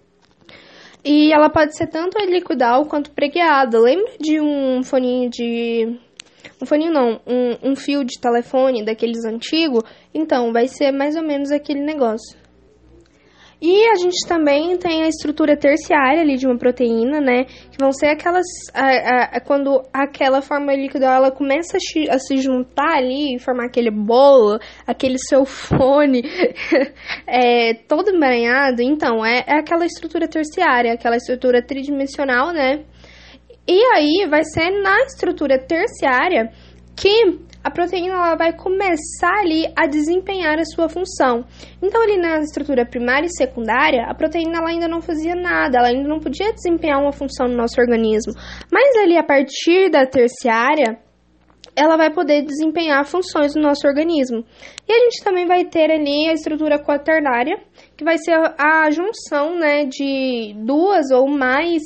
E 1.04 1.34
ela 1.34 1.50
pode 1.50 1.76
ser 1.76 1.88
tanto 1.88 2.18
liquidal 2.20 2.86
quanto 2.86 3.12
pregueada. 3.12 3.80
Lembra 3.80 4.14
de 4.20 4.40
um 4.40 4.84
foninho 4.84 5.30
de. 5.30 6.00
Um 6.62 6.66
foninho 6.66 6.92
não, 6.92 7.20
um, 7.26 7.72
um 7.72 7.76
fio 7.76 8.04
de 8.04 8.20
telefone 8.20 8.86
daqueles 8.86 9.26
antigos? 9.26 9.84
Então, 10.14 10.54
vai 10.54 10.68
ser 10.68 10.92
mais 10.92 11.16
ou 11.16 11.24
menos 11.24 11.52
aquele 11.52 11.82
negócio. 11.82 12.41
E 13.62 13.88
a 13.90 13.96
gente 13.96 14.28
também 14.28 14.76
tem 14.80 15.04
a 15.04 15.08
estrutura 15.08 15.56
terciária 15.56 16.22
ali 16.22 16.36
de 16.36 16.48
uma 16.48 16.58
proteína, 16.58 17.22
né? 17.22 17.44
Que 17.44 17.78
vão 17.78 17.92
ser 17.92 18.08
aquelas. 18.08 18.48
A, 18.74 18.88
a, 18.88 19.24
a, 19.38 19.40
quando 19.40 19.84
aquela 19.94 20.42
forma 20.42 20.74
líquida 20.74 21.06
ela 21.06 21.30
começa 21.30 21.78
a, 22.10 22.18
se 22.18 22.38
juntar 22.38 22.98
ali, 22.98 23.38
formar 23.38 23.66
aquele 23.66 23.92
bolo, 23.92 24.58
aquele 24.88 25.20
seu 25.20 25.46
fone 25.46 26.24
é, 27.28 27.76
todo 27.88 28.10
emaranhado. 28.10 28.82
Então, 28.82 29.24
é, 29.24 29.44
é 29.46 29.60
aquela 29.60 29.86
estrutura 29.86 30.28
terciária, 30.28 30.94
aquela 30.94 31.18
estrutura 31.18 31.62
tridimensional, 31.62 32.52
né? 32.52 32.84
E 33.68 33.80
aí 33.94 34.28
vai 34.28 34.44
ser 34.44 34.72
na 34.82 35.04
estrutura 35.04 35.60
terciária 35.60 36.52
que 36.96 37.40
a 37.64 37.70
proteína 37.70 38.14
ela 38.14 38.36
vai 38.36 38.54
começar 38.54 39.40
ali 39.40 39.72
a 39.76 39.86
desempenhar 39.88 40.60
a 40.60 40.66
sua 40.66 40.90
função. 40.90 41.46
Então, 41.82 42.02
ali 42.02 42.18
na 42.18 42.40
estrutura 42.40 42.86
primária 42.86 43.28
e 43.28 43.36
secundária, 43.36 44.06
a 44.08 44.16
proteína 44.16 44.58
ela 44.58 44.70
ainda 44.70 44.88
não 44.88 45.02
fazia 45.02 45.36
nada, 45.36 45.78
ela 45.78 45.88
ainda 45.88 46.08
não 46.08 46.20
podia 46.20 46.54
desempenhar 46.54 47.00
uma 47.00 47.12
função 47.12 47.48
no 47.48 47.56
nosso 47.56 47.80
organismo. 47.80 48.34
Mas 48.72 48.96
ali 48.98 49.18
a 49.18 49.24
partir 49.24 49.90
da 49.90 50.06
terciária, 50.06 51.00
ela 51.76 51.98
vai 51.98 52.12
poder 52.12 52.44
desempenhar 52.44 53.06
funções 53.06 53.56
no 53.56 53.62
nosso 53.62 53.88
organismo. 53.88 54.44
E 54.88 54.92
a 54.92 55.00
gente 55.00 55.24
também 55.24 55.46
vai 55.46 55.66
ter 55.66 55.92
ali 55.92 56.28
a 56.28 56.34
estrutura 56.34 56.80
quaternária, 56.80 57.58
que 57.96 58.04
vai 58.04 58.18
ser 58.18 58.34
a, 58.58 58.90
junção 58.92 59.58
né, 59.58 59.86
de 59.86 60.54
duas 60.58 61.12
ou 61.12 61.28
mais 61.28 61.82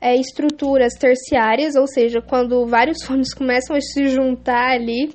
é, 0.00 0.16
estruturas 0.16 0.94
terciárias, 0.94 1.74
ou 1.76 1.86
seja, 1.86 2.20
quando 2.22 2.66
vários 2.66 3.02
fones 3.06 3.34
começam 3.34 3.76
a 3.76 3.80
se 3.80 4.08
juntar 4.08 4.72
ali, 4.72 5.12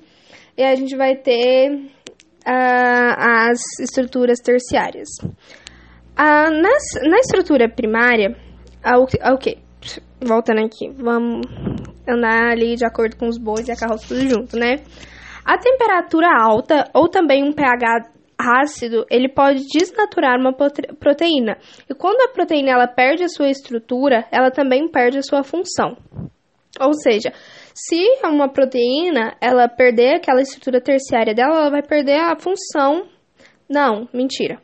e 0.57 0.63
a 0.63 0.75
gente 0.75 0.95
vai 0.95 1.15
ter 1.15 1.71
uh, 1.71 3.15
as 3.17 3.59
estruturas 3.79 4.39
terciárias. 4.39 5.09
Uh, 5.21 6.49
nas, 6.61 7.09
na 7.09 7.17
estrutura 7.17 7.67
primária, 7.67 8.37
o 8.85 9.33
okay, 9.33 9.57
voltando 10.21 10.63
aqui, 10.63 10.89
vamos 10.95 11.45
andar 12.07 12.51
ali 12.51 12.75
de 12.75 12.85
acordo 12.85 13.17
com 13.17 13.27
os 13.27 13.37
bois 13.37 13.67
e 13.67 13.71
a 13.71 13.75
carroça 13.75 14.07
tudo 14.07 14.29
junto, 14.29 14.57
né? 14.57 14.77
A 15.43 15.57
temperatura 15.57 16.27
alta 16.39 16.89
ou 16.93 17.09
também 17.09 17.43
um 17.43 17.51
pH 17.51 18.14
ácido, 18.37 19.05
ele 19.09 19.29
pode 19.29 19.65
desnaturar 19.67 20.39
uma 20.39 20.53
proteína. 20.53 21.57
E 21.89 21.93
quando 21.93 22.21
a 22.21 22.33
proteína 22.33 22.71
ela 22.71 22.87
perde 22.87 23.23
a 23.23 23.29
sua 23.29 23.49
estrutura, 23.49 24.25
ela 24.31 24.51
também 24.51 24.87
perde 24.89 25.17
a 25.17 25.23
sua 25.23 25.43
função. 25.43 25.97
Ou 26.79 26.93
seja, 26.93 27.31
se 27.73 28.05
uma 28.23 28.49
proteína 28.49 29.35
ela 29.39 29.67
perder 29.67 30.15
aquela 30.15 30.41
estrutura 30.41 30.81
terciária 30.81 31.33
dela, 31.33 31.59
ela 31.59 31.69
vai 31.69 31.81
perder 31.81 32.19
a 32.19 32.35
função. 32.37 33.07
Não, 33.69 34.07
mentira. 34.13 34.59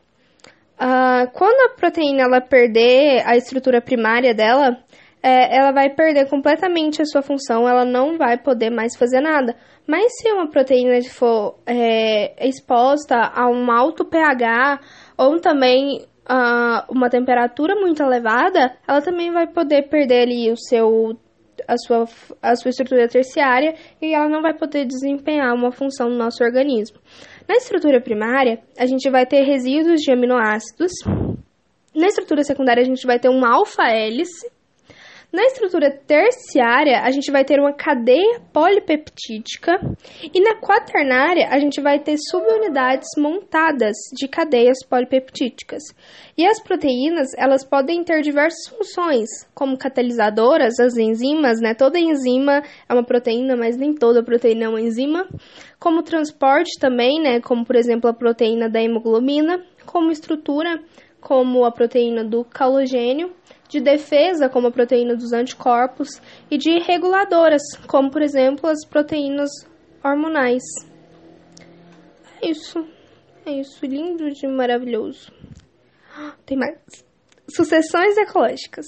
Uh, 0.74 1.30
quando 1.32 1.70
a 1.70 1.76
proteína 1.76 2.22
ela 2.22 2.40
perder 2.40 3.22
a 3.24 3.36
estrutura 3.36 3.80
primária 3.80 4.34
dela, 4.34 4.76
é, 5.22 5.56
ela 5.56 5.70
vai 5.70 5.88
perder 5.90 6.28
completamente 6.28 7.00
a 7.00 7.04
sua 7.04 7.22
função, 7.22 7.68
ela 7.68 7.84
não 7.84 8.18
vai 8.18 8.36
poder 8.36 8.70
mais 8.70 8.96
fazer 8.96 9.20
nada. 9.20 9.54
Mas 9.86 10.12
se 10.18 10.30
uma 10.32 10.50
proteína 10.50 11.00
for 11.08 11.58
é, 11.64 12.46
exposta 12.46 13.16
a 13.16 13.48
um 13.48 13.70
alto 13.70 14.04
pH 14.04 14.80
ou 15.16 15.40
também 15.40 16.04
uh, 16.28 16.92
uma 16.92 17.08
temperatura 17.08 17.74
muito 17.76 18.02
elevada, 18.02 18.76
ela 18.86 19.00
também 19.00 19.32
vai 19.32 19.46
poder 19.46 19.88
perder 19.88 20.22
ali 20.22 20.50
o 20.50 20.56
seu 20.56 21.16
a 21.68 21.76
sua, 21.76 22.08
a 22.40 22.56
sua 22.56 22.70
estrutura 22.70 23.06
terciária 23.06 23.74
e 24.00 24.12
ela 24.14 24.28
não 24.28 24.42
vai 24.42 24.52
poder 24.52 24.84
desempenhar 24.84 25.54
uma 25.54 25.70
função 25.70 26.08
no 26.08 26.16
nosso 26.16 26.42
organismo. 26.42 26.98
Na 27.48 27.54
estrutura 27.54 28.00
primária, 28.00 28.60
a 28.76 28.86
gente 28.86 29.08
vai 29.08 29.26
ter 29.26 29.42
resíduos 29.42 30.00
de 30.00 30.10
aminoácidos. 30.10 30.92
Na 31.94 32.06
estrutura 32.06 32.42
secundária, 32.42 32.82
a 32.82 32.86
gente 32.86 33.06
vai 33.06 33.18
ter 33.18 33.28
uma 33.28 33.54
alfa-hélice 33.54 34.50
na 35.32 35.44
estrutura 35.44 35.90
terciária, 35.90 37.00
a 37.00 37.10
gente 37.10 37.32
vai 37.32 37.42
ter 37.42 37.58
uma 37.58 37.72
cadeia 37.72 38.38
polipeptídica 38.52 39.80
e 40.22 40.38
na 40.42 40.60
quaternária, 40.60 41.48
a 41.48 41.58
gente 41.58 41.80
vai 41.80 41.98
ter 41.98 42.16
subunidades 42.30 43.08
montadas 43.16 43.96
de 44.14 44.28
cadeias 44.28 44.84
polipeptídicas. 44.86 45.82
E 46.36 46.46
as 46.46 46.62
proteínas, 46.62 47.28
elas 47.38 47.64
podem 47.64 48.04
ter 48.04 48.20
diversas 48.20 48.68
funções, 48.68 49.28
como 49.54 49.78
catalisadoras, 49.78 50.78
as 50.78 50.98
enzimas, 50.98 51.60
né? 51.62 51.74
Toda 51.74 51.98
enzima 51.98 52.62
é 52.86 52.92
uma 52.92 53.04
proteína, 53.04 53.56
mas 53.56 53.74
nem 53.78 53.94
toda 53.94 54.22
proteína 54.22 54.66
é 54.66 54.68
uma 54.68 54.82
enzima. 54.82 55.26
Como 55.80 56.02
transporte 56.02 56.78
também, 56.78 57.22
né? 57.22 57.40
Como, 57.40 57.64
por 57.64 57.76
exemplo, 57.76 58.10
a 58.10 58.12
proteína 58.12 58.68
da 58.68 58.82
hemoglobina. 58.82 59.64
Como 59.86 60.10
estrutura, 60.10 60.78
como 61.22 61.64
a 61.64 61.72
proteína 61.72 62.22
do 62.22 62.44
calogênio 62.44 63.32
de 63.72 63.80
defesa, 63.80 64.50
como 64.50 64.66
a 64.66 64.70
proteína 64.70 65.16
dos 65.16 65.32
anticorpos, 65.32 66.20
e 66.50 66.58
de 66.58 66.78
reguladoras, 66.80 67.62
como 67.86 68.10
por 68.10 68.20
exemplo 68.20 68.68
as 68.68 68.84
proteínas 68.84 69.48
hormonais. 70.04 70.62
É 72.42 72.50
isso. 72.50 72.86
É 73.46 73.52
isso, 73.52 73.84
lindo 73.86 74.30
de 74.30 74.46
maravilhoso. 74.46 75.32
Tem 76.44 76.56
mais. 76.56 76.78
Sucessões 77.48 78.16
ecológicas. 78.18 78.86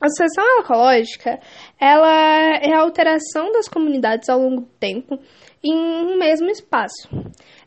A 0.00 0.08
sucessão 0.08 0.60
ecológica, 0.60 1.40
ela 1.78 2.56
é 2.60 2.74
a 2.74 2.80
alteração 2.80 3.52
das 3.52 3.68
comunidades 3.68 4.28
ao 4.28 4.38
longo 4.38 4.62
do 4.62 4.70
tempo 4.78 5.18
em 5.64 5.74
um 5.74 6.18
mesmo 6.18 6.50
espaço. 6.50 7.08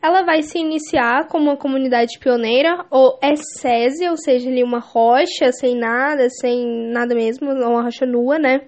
Ela 0.01 0.23
vai 0.23 0.41
se 0.41 0.59
iniciar 0.59 1.27
como 1.27 1.45
uma 1.45 1.57
comunidade 1.57 2.19
pioneira 2.19 2.85
ou 2.91 3.17
essese, 3.23 4.07
ou 4.07 4.17
seja, 4.17 4.49
ali 4.49 4.63
uma 4.63 4.79
rocha 4.79 5.51
sem 5.51 5.75
nada, 5.77 6.27
sem 6.29 6.91
nada 6.91 7.15
mesmo, 7.15 7.51
uma 7.51 7.83
rocha 7.83 8.05
nua, 8.05 8.37
né? 8.37 8.61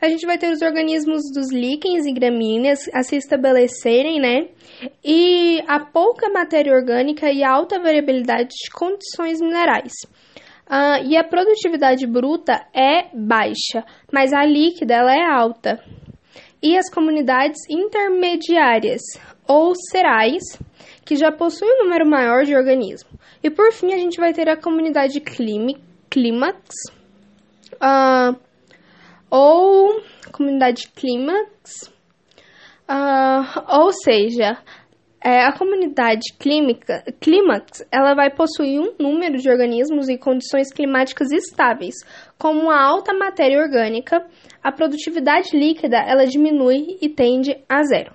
A 0.00 0.08
gente 0.08 0.26
vai 0.26 0.36
ter 0.36 0.52
os 0.52 0.60
organismos 0.60 1.22
dos 1.34 1.50
líquens 1.50 2.04
e 2.04 2.12
gramíneas 2.12 2.80
a 2.92 3.02
se 3.02 3.16
estabelecerem, 3.16 4.20
né? 4.20 4.48
E 5.02 5.62
a 5.66 5.80
pouca 5.80 6.28
matéria 6.28 6.74
orgânica 6.74 7.30
e 7.32 7.42
a 7.42 7.50
alta 7.50 7.78
variabilidade 7.78 8.50
de 8.50 8.70
condições 8.70 9.40
minerais. 9.40 9.92
Uh, 10.68 11.06
e 11.06 11.16
a 11.16 11.24
produtividade 11.24 12.06
bruta 12.06 12.66
é 12.74 13.06
baixa, 13.14 13.84
mas 14.12 14.32
a 14.32 14.44
líquida 14.44 14.94
ela 14.94 15.14
é 15.14 15.24
alta 15.24 15.80
e 16.66 16.76
as 16.76 16.90
comunidades 16.90 17.60
intermediárias 17.70 19.00
ou 19.46 19.72
cerais, 19.88 20.42
que 21.04 21.14
já 21.14 21.30
possuem 21.30 21.70
um 21.70 21.84
número 21.84 22.04
maior 22.04 22.44
de 22.44 22.56
organismos. 22.56 23.14
E 23.40 23.48
por 23.48 23.72
fim, 23.72 23.94
a 23.94 23.98
gente 23.98 24.18
vai 24.18 24.32
ter 24.32 24.48
a 24.48 24.56
comunidade 24.56 25.20
clímax, 26.10 26.58
uh, 27.74 28.36
ou 29.30 30.02
comunidade 30.32 30.88
clímax, 30.88 31.88
uh, 32.90 33.78
ou 33.80 33.92
seja, 33.92 34.58
é, 35.26 35.44
a 35.44 35.50
comunidade 35.50 36.32
clímica, 36.38 37.02
clímax, 37.20 37.84
ela 37.90 38.14
vai 38.14 38.30
possuir 38.30 38.78
um 38.78 38.94
número 38.96 39.38
de 39.38 39.50
organismos 39.50 40.08
e 40.08 40.16
condições 40.16 40.72
climáticas 40.72 41.32
estáveis, 41.32 41.96
como 42.38 42.70
a 42.70 42.80
alta 42.80 43.12
matéria 43.12 43.58
orgânica, 43.58 44.24
a 44.62 44.70
produtividade 44.70 45.48
líquida 45.52 45.96
ela 45.96 46.26
diminui 46.26 46.96
e 47.02 47.08
tende 47.08 47.58
a 47.68 47.82
zero. 47.82 48.12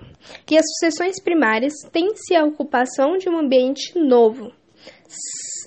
E 0.50 0.56
as 0.56 0.64
sucessões 0.64 1.22
primárias 1.22 1.74
têm-se 1.92 2.34
a 2.34 2.46
ocupação 2.46 3.18
de 3.18 3.28
um 3.28 3.38
ambiente 3.38 3.92
novo, 3.98 4.50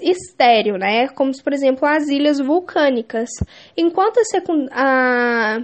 estéreo, 0.01 0.79
né? 0.79 1.07
Como, 1.09 1.31
por 1.43 1.53
exemplo, 1.53 1.87
as 1.87 2.07
ilhas 2.07 2.39
vulcânicas. 2.39 3.29
Enquanto 3.77 4.17
a, 4.17 4.23
a, 4.71 5.57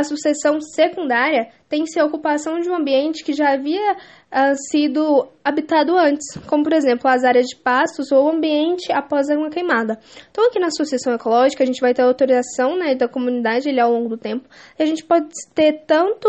a 0.00 0.04
sucessão 0.04 0.60
secundária 0.60 1.48
tem-se 1.68 2.00
a 2.00 2.04
ocupação 2.04 2.58
de 2.58 2.68
um 2.68 2.74
ambiente 2.74 3.22
que 3.22 3.32
já 3.32 3.52
havia 3.52 3.92
uh, 3.92 4.56
sido 4.70 5.28
habitado 5.44 5.96
antes, 5.96 6.36
como 6.46 6.64
por 6.64 6.72
exemplo 6.72 7.08
as 7.08 7.22
áreas 7.22 7.46
de 7.46 7.56
pastos 7.56 8.10
ou 8.10 8.26
o 8.26 8.30
ambiente 8.30 8.90
após 8.92 9.28
uma 9.28 9.50
queimada. 9.50 9.98
Então 10.30 10.46
aqui 10.46 10.58
na 10.58 10.70
sucessão 10.70 11.14
ecológica 11.14 11.62
a 11.62 11.66
gente 11.66 11.80
vai 11.80 11.92
ter 11.92 12.02
autorização 12.02 12.76
né, 12.76 12.94
da 12.94 13.08
comunidade 13.08 13.68
ali, 13.68 13.78
ao 13.78 13.92
longo 13.92 14.08
do 14.08 14.16
tempo 14.16 14.48
a 14.78 14.84
gente 14.84 15.04
pode 15.04 15.28
ter 15.54 15.84
tanto 15.86 16.28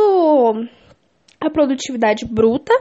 a 1.39 1.49
produtividade 1.49 2.25
bruta 2.25 2.73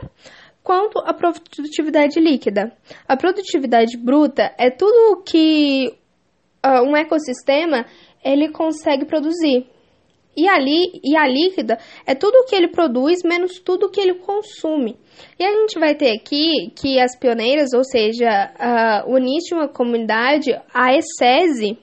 quanto 0.62 0.98
a 0.98 1.14
produtividade 1.14 2.20
líquida. 2.20 2.72
A 3.08 3.16
produtividade 3.16 3.96
bruta 3.96 4.52
é 4.58 4.70
tudo 4.70 5.22
que 5.22 5.96
uh, 6.64 6.82
um 6.82 6.96
ecossistema 6.96 7.86
ele 8.22 8.50
consegue 8.50 9.06
produzir. 9.06 9.66
E, 10.40 10.48
ali, 10.48 11.00
e 11.04 11.14
a 11.18 11.26
líquida 11.28 11.78
é 12.06 12.14
tudo 12.14 12.46
que 12.46 12.56
ele 12.56 12.68
produz 12.68 13.22
menos 13.22 13.60
tudo 13.60 13.90
que 13.90 14.00
ele 14.00 14.14
consome. 14.14 14.96
E 15.38 15.44
a 15.44 15.50
gente 15.50 15.78
vai 15.78 15.94
ter 15.94 16.16
aqui 16.16 16.72
que 16.74 16.98
as 16.98 17.14
pioneiras, 17.18 17.74
ou 17.74 17.84
seja, 17.84 18.26
uh, 18.26 19.12
o 19.12 19.18
de 19.18 19.54
uma 19.54 19.68
comunidade, 19.68 20.50
a 20.72 20.96
ESESE, 20.96 21.78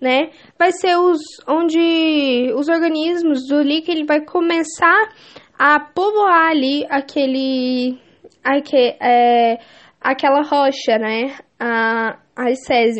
né, 0.00 0.30
vai 0.58 0.72
ser 0.72 0.96
os 0.96 1.20
onde 1.46 2.52
os 2.56 2.68
organismos 2.68 3.46
do 3.46 3.62
líquido 3.62 3.92
ele 3.92 4.06
vai 4.06 4.24
começar 4.24 5.14
a 5.56 5.78
povoar 5.78 6.48
ali 6.48 6.84
aquele, 6.88 7.96
aquele 8.42 8.96
é, 9.00 9.58
aquela 10.00 10.42
rocha, 10.42 10.98
né, 10.98 11.36
a, 11.60 12.18
a 12.34 12.50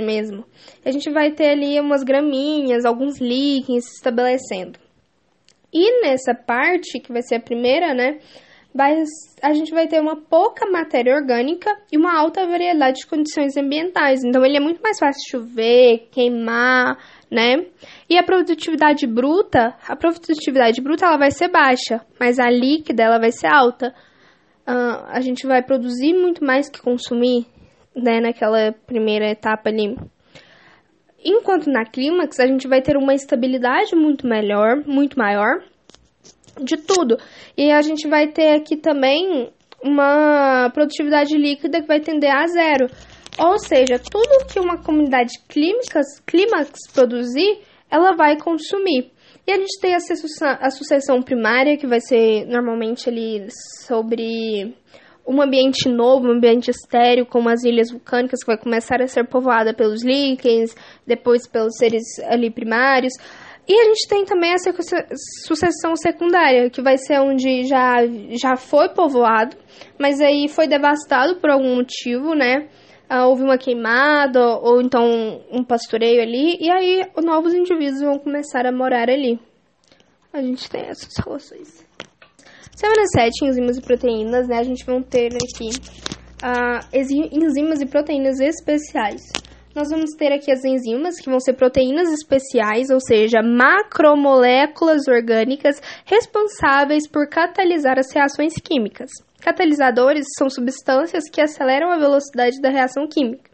mesmo. 0.04 0.44
A 0.84 0.90
gente 0.92 1.10
vai 1.10 1.32
ter 1.32 1.50
ali 1.50 1.80
umas 1.80 2.04
graminhas, 2.04 2.84
alguns 2.84 3.18
líquens 3.18 3.86
se 3.86 3.96
estabelecendo. 3.96 4.78
E 5.72 6.02
nessa 6.02 6.34
parte, 6.34 6.98
que 6.98 7.12
vai 7.12 7.22
ser 7.22 7.36
a 7.36 7.40
primeira, 7.40 7.94
né? 7.94 8.18
Vai, 8.72 9.02
a 9.42 9.52
gente 9.52 9.72
vai 9.72 9.88
ter 9.88 10.00
uma 10.00 10.16
pouca 10.16 10.64
matéria 10.70 11.14
orgânica 11.14 11.76
e 11.90 11.96
uma 11.96 12.16
alta 12.16 12.46
variedade 12.46 13.00
de 13.00 13.06
condições 13.06 13.56
ambientais. 13.56 14.22
Então, 14.22 14.44
ele 14.44 14.56
é 14.56 14.60
muito 14.60 14.80
mais 14.80 14.98
fácil 14.98 15.28
chover, 15.28 16.08
queimar, 16.12 16.96
né? 17.28 17.66
E 18.08 18.16
a 18.16 18.22
produtividade 18.22 19.06
bruta, 19.08 19.74
a 19.88 19.96
produtividade 19.96 20.80
bruta 20.80 21.06
ela 21.06 21.16
vai 21.16 21.32
ser 21.32 21.48
baixa, 21.48 22.00
mas 22.18 22.38
a 22.38 22.48
líquida 22.48 23.02
ela 23.02 23.18
vai 23.18 23.32
ser 23.32 23.48
alta. 23.48 23.92
Uh, 24.68 25.04
a 25.08 25.20
gente 25.20 25.46
vai 25.48 25.62
produzir 25.62 26.12
muito 26.12 26.44
mais 26.44 26.68
que 26.68 26.80
consumir, 26.80 27.46
né? 27.94 28.20
Naquela 28.20 28.72
primeira 28.86 29.28
etapa 29.28 29.68
ali. 29.68 29.96
Enquanto 31.24 31.70
na 31.70 31.84
clímax 31.84 32.40
a 32.40 32.46
gente 32.46 32.66
vai 32.66 32.80
ter 32.80 32.96
uma 32.96 33.14
estabilidade 33.14 33.94
muito 33.94 34.26
melhor, 34.26 34.82
muito 34.86 35.18
maior 35.18 35.62
de 36.62 36.76
tudo. 36.76 37.16
E 37.56 37.70
a 37.70 37.82
gente 37.82 38.08
vai 38.08 38.28
ter 38.28 38.54
aqui 38.54 38.76
também 38.76 39.50
uma 39.82 40.70
produtividade 40.74 41.36
líquida 41.36 41.80
que 41.80 41.86
vai 41.86 42.00
tender 42.00 42.30
a 42.30 42.46
zero. 42.46 42.86
Ou 43.38 43.58
seja, 43.58 43.98
tudo 43.98 44.46
que 44.52 44.60
uma 44.60 44.82
comunidade 44.82 45.32
clímax, 45.48 46.20
clímax 46.26 46.72
produzir, 46.92 47.60
ela 47.90 48.12
vai 48.12 48.36
consumir. 48.38 49.10
E 49.46 49.52
a 49.52 49.56
gente 49.56 49.80
tem 49.80 49.94
a 49.94 50.70
sucessão, 50.70 51.22
primária, 51.22 51.76
que 51.78 51.86
vai 51.86 52.00
ser 52.00 52.44
normalmente 52.46 53.08
ali 53.08 53.46
sobre 53.86 54.76
um 55.26 55.40
ambiente 55.40 55.88
novo, 55.88 56.26
um 56.26 56.32
ambiente 56.32 56.70
estéreo, 56.70 57.26
como 57.26 57.48
as 57.48 57.62
ilhas 57.62 57.90
vulcânicas, 57.90 58.40
que 58.40 58.46
vai 58.46 58.58
começar 58.58 59.00
a 59.00 59.06
ser 59.06 59.26
povoada 59.26 59.74
pelos 59.74 60.02
líquens, 60.04 60.74
depois 61.06 61.46
pelos 61.46 61.76
seres 61.76 62.02
ali 62.24 62.50
primários. 62.50 63.12
E 63.68 63.72
a 63.72 63.84
gente 63.84 64.08
tem 64.08 64.24
também 64.24 64.52
essa 64.52 64.72
sucessão 65.46 65.94
secundária, 65.94 66.68
que 66.70 66.82
vai 66.82 66.98
ser 66.98 67.20
onde 67.20 67.64
já, 67.64 67.98
já 68.30 68.56
foi 68.56 68.88
povoado, 68.88 69.56
mas 69.98 70.20
aí 70.20 70.48
foi 70.48 70.66
devastado 70.66 71.36
por 71.36 71.50
algum 71.50 71.76
motivo, 71.76 72.34
né? 72.34 72.68
Ah, 73.08 73.26
houve 73.26 73.42
uma 73.42 73.58
queimada, 73.58 74.40
ou, 74.40 74.74
ou 74.74 74.80
então 74.80 75.04
um 75.52 75.62
pastoreio 75.62 76.22
ali, 76.22 76.56
e 76.60 76.70
aí 76.70 77.06
novos 77.22 77.54
indivíduos 77.54 78.00
vão 78.00 78.18
começar 78.18 78.66
a 78.66 78.72
morar 78.72 79.08
ali. 79.08 79.38
A 80.32 80.40
gente 80.40 80.70
tem 80.70 80.82
essas 80.82 81.16
relações. 81.16 81.89
Semana 82.80 83.04
7, 83.14 83.44
enzimas 83.44 83.76
e 83.76 83.82
proteínas, 83.82 84.48
né? 84.48 84.56
A 84.56 84.62
gente 84.62 84.86
vai 84.86 85.02
ter 85.02 85.28
aqui 85.34 85.68
uh, 86.42 87.36
enzimas 87.36 87.82
e 87.82 87.86
proteínas 87.86 88.40
especiais 88.40 89.20
nós 89.74 89.88
vamos 89.88 90.10
ter 90.18 90.32
aqui 90.32 90.50
as 90.50 90.64
enzimas, 90.64 91.20
que 91.20 91.30
vão 91.30 91.38
ser 91.38 91.52
proteínas 91.52 92.10
especiais, 92.10 92.90
ou 92.90 93.00
seja, 93.00 93.40
macromoléculas 93.40 95.06
orgânicas 95.06 95.80
responsáveis 96.04 97.06
por 97.06 97.28
catalisar 97.28 97.96
as 97.96 98.12
reações 98.12 98.54
químicas. 98.54 99.10
Catalisadores 99.40 100.26
são 100.36 100.50
substâncias 100.50 101.30
que 101.30 101.40
aceleram 101.40 101.92
a 101.92 101.98
velocidade 101.98 102.60
da 102.60 102.68
reação 102.68 103.06
química. 103.06 103.48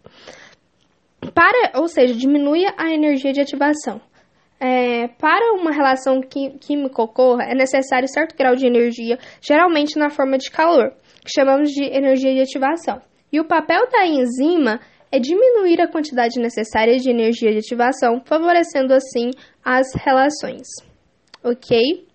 Para, 1.34 1.78
ou 1.78 1.86
seja, 1.86 2.14
diminui 2.14 2.64
a 2.78 2.94
energia 2.94 3.32
de 3.32 3.40
ativação. 3.40 4.00
É, 4.58 5.08
para 5.18 5.52
uma 5.52 5.70
relação 5.70 6.20
química 6.22 7.02
ocorra, 7.02 7.44
é 7.44 7.54
necessário 7.54 8.08
certo 8.08 8.36
grau 8.36 8.56
de 8.56 8.66
energia, 8.66 9.18
geralmente 9.40 9.98
na 9.98 10.08
forma 10.08 10.38
de 10.38 10.50
calor, 10.50 10.92
que 11.22 11.30
chamamos 11.34 11.70
de 11.70 11.84
energia 11.84 12.32
de 12.32 12.40
ativação. 12.40 13.00
E 13.30 13.38
o 13.38 13.44
papel 13.44 13.88
da 13.90 14.06
enzima 14.06 14.80
é 15.12 15.18
diminuir 15.18 15.80
a 15.80 15.90
quantidade 15.90 16.40
necessária 16.40 16.96
de 16.96 17.10
energia 17.10 17.52
de 17.52 17.58
ativação, 17.58 18.22
favorecendo 18.24 18.94
assim 18.94 19.30
as 19.64 19.86
relações. 19.94 20.66
Ok? 21.44 22.06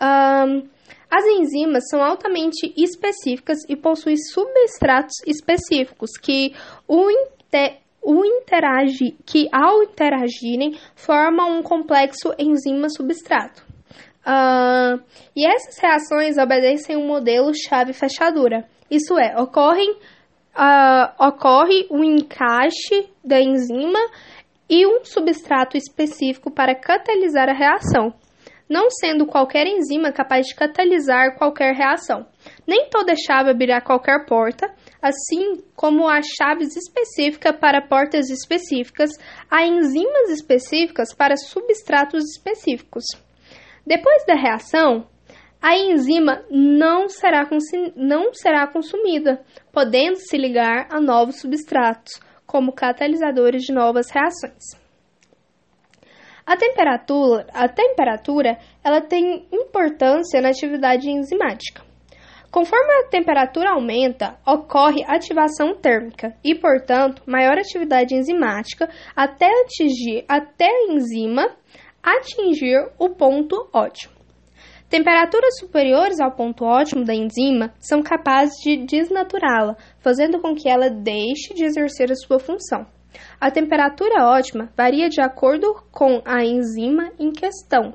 Um, 0.00 0.68
as 1.10 1.24
enzimas 1.24 1.84
são 1.88 2.02
altamente 2.02 2.72
específicas 2.76 3.58
e 3.68 3.76
possuem 3.76 4.16
substratos 4.16 5.14
específicos 5.26 6.10
que 6.20 6.52
o, 6.86 7.08
o 8.06 8.24
interage, 8.24 9.16
que 9.26 9.48
ao 9.52 9.82
interagirem 9.82 10.78
formam 10.94 11.58
um 11.58 11.62
complexo 11.62 12.32
enzima-substrato. 12.38 13.66
Uh, 14.24 15.02
e 15.34 15.44
essas 15.44 15.76
reações 15.78 16.38
obedecem 16.38 16.96
um 16.96 17.06
modelo 17.06 17.52
chave-fechadura. 17.52 18.64
Isso 18.88 19.18
é, 19.18 19.36
ocorrem 19.40 19.90
uh, 19.90 21.26
ocorre 21.26 21.86
o 21.90 21.98
um 21.98 22.04
encaixe 22.04 23.08
da 23.24 23.40
enzima 23.40 23.98
e 24.70 24.86
um 24.86 25.04
substrato 25.04 25.76
específico 25.76 26.50
para 26.50 26.74
catalisar 26.76 27.48
a 27.48 27.54
reação, 27.54 28.14
não 28.68 28.88
sendo 28.90 29.26
qualquer 29.26 29.66
enzima 29.66 30.12
capaz 30.12 30.46
de 30.46 30.54
catalisar 30.54 31.36
qualquer 31.36 31.74
reação. 31.74 32.26
Nem 32.66 32.88
toda 32.88 33.14
chave 33.16 33.50
abrirá 33.50 33.80
qualquer 33.80 34.26
porta, 34.26 34.72
assim 35.08 35.62
como 35.74 36.08
há 36.08 36.20
chaves 36.22 36.76
específicas 36.76 37.56
para 37.56 37.80
portas 37.80 38.30
específicas, 38.30 39.10
há 39.50 39.66
enzimas 39.66 40.30
específicas 40.30 41.14
para 41.14 41.36
substratos 41.36 42.24
específicos. 42.36 43.04
Depois 43.86 44.24
da 44.26 44.34
reação, 44.34 45.06
a 45.62 45.76
enzima 45.76 46.44
não 46.50 47.08
será, 47.08 47.48
não 47.96 48.34
será 48.34 48.66
consumida, 48.66 49.44
podendo 49.72 50.16
se 50.16 50.36
ligar 50.36 50.86
a 50.90 51.00
novos 51.00 51.40
substratos, 51.40 52.20
como 52.46 52.72
catalisadores 52.72 53.62
de 53.62 53.72
novas 53.72 54.06
reações. 54.10 54.86
A 56.46 56.56
temperatura, 56.56 57.46
a 57.52 57.68
temperatura 57.68 58.56
ela 58.84 59.00
tem 59.00 59.48
importância 59.52 60.40
na 60.40 60.50
atividade 60.50 61.10
enzimática. 61.10 61.85
Conforme 62.56 62.90
a 62.90 63.08
temperatura 63.10 63.72
aumenta, 63.72 64.38
ocorre 64.46 65.04
ativação 65.06 65.74
térmica 65.74 66.34
e, 66.42 66.54
portanto, 66.54 67.22
maior 67.26 67.58
atividade 67.58 68.14
enzimática 68.14 68.88
até 69.14 69.46
atingir 69.60 70.24
até 70.26 70.64
a 70.64 70.90
enzima 70.90 71.54
atingir 72.02 72.78
o 72.98 73.10
ponto 73.10 73.68
ótimo. 73.74 74.14
Temperaturas 74.88 75.58
superiores 75.58 76.18
ao 76.18 76.32
ponto 76.32 76.64
ótimo 76.64 77.04
da 77.04 77.14
enzima 77.14 77.74
são 77.78 78.02
capazes 78.02 78.54
de 78.62 78.86
desnaturá-la, 78.86 79.76
fazendo 79.98 80.40
com 80.40 80.54
que 80.54 80.66
ela 80.66 80.88
deixe 80.88 81.52
de 81.52 81.62
exercer 81.62 82.10
a 82.10 82.16
sua 82.16 82.38
função. 82.38 82.86
A 83.38 83.50
temperatura 83.50 84.30
ótima 84.30 84.72
varia 84.74 85.10
de 85.10 85.20
acordo 85.20 85.74
com 85.92 86.22
a 86.24 86.42
enzima 86.42 87.12
em 87.18 87.30
questão. 87.32 87.92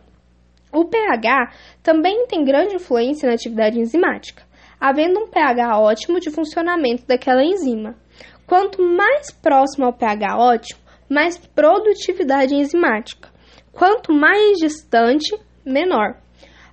O 0.72 0.86
pH 0.86 1.52
também 1.82 2.28
tem 2.28 2.46
grande 2.46 2.76
influência 2.76 3.28
na 3.28 3.34
atividade 3.34 3.78
enzimática, 3.78 4.51
havendo 4.82 5.20
um 5.20 5.28
pH 5.28 5.80
ótimo 5.80 6.20
de 6.20 6.32
funcionamento 6.32 7.06
daquela 7.06 7.44
enzima. 7.44 7.96
Quanto 8.48 8.82
mais 8.82 9.32
próximo 9.32 9.86
ao 9.86 9.94
pH 9.94 10.38
ótimo, 10.40 10.80
mais 11.08 11.38
produtividade 11.38 12.56
enzimática. 12.56 13.30
Quanto 13.72 14.12
mais 14.12 14.58
distante, 14.58 15.40
menor. 15.64 16.18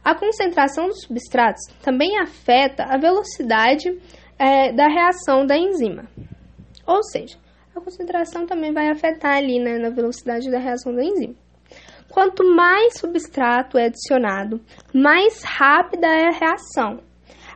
A 0.03 0.15
concentração 0.15 0.89
dos 0.89 1.03
substratos 1.03 1.63
também 1.83 2.19
afeta 2.19 2.85
a 2.85 2.97
velocidade 2.97 4.01
é, 4.39 4.73
da 4.73 4.89
reação 4.89 5.45
da 5.45 5.57
enzima. 5.57 6.09
Ou 6.87 7.03
seja, 7.03 7.37
a 7.77 7.81
concentração 7.81 8.47
também 8.47 8.73
vai 8.73 8.89
afetar 8.89 9.37
ali 9.37 9.61
né, 9.61 9.77
na 9.79 9.91
velocidade 9.91 10.51
da 10.51 10.59
reação 10.59 10.95
da 10.95 11.05
enzima. 11.05 11.35
Quanto 12.11 12.43
mais 12.43 12.99
substrato 12.99 13.77
é 13.77 13.87
adicionado, 13.87 14.61
mais 14.95 15.43
rápida 15.45 16.07
é 16.07 16.29
a 16.29 16.39
reação, 16.39 17.01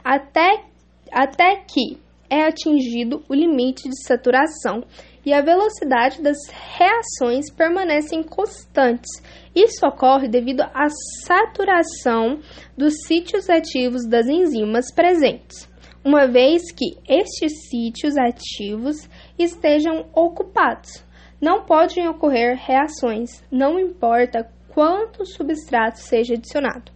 até, 0.04 0.64
até 1.10 1.56
que 1.56 1.98
é 2.28 2.44
atingido 2.46 3.22
o 3.28 3.34
limite 3.34 3.88
de 3.88 4.02
saturação 4.06 4.82
e 5.24 5.32
a 5.32 5.42
velocidade 5.42 6.22
das 6.22 6.38
reações 6.76 7.50
permanecem 7.52 8.22
constantes. 8.22 9.10
Isso 9.54 9.86
ocorre 9.86 10.28
devido 10.28 10.62
à 10.62 10.88
saturação 11.24 12.40
dos 12.76 12.94
sítios 13.06 13.48
ativos 13.48 14.06
das 14.06 14.26
enzimas 14.26 14.92
presentes, 14.92 15.68
uma 16.04 16.26
vez 16.26 16.72
que 16.72 16.96
estes 17.08 17.68
sítios 17.68 18.16
ativos 18.16 19.08
estejam 19.38 20.06
ocupados. 20.14 21.04
Não 21.40 21.64
podem 21.64 22.08
ocorrer 22.08 22.56
reações, 22.56 23.42
não 23.50 23.78
importa 23.78 24.48
quanto 24.68 25.26
substrato 25.26 25.98
seja 25.98 26.34
adicionado. 26.34 26.90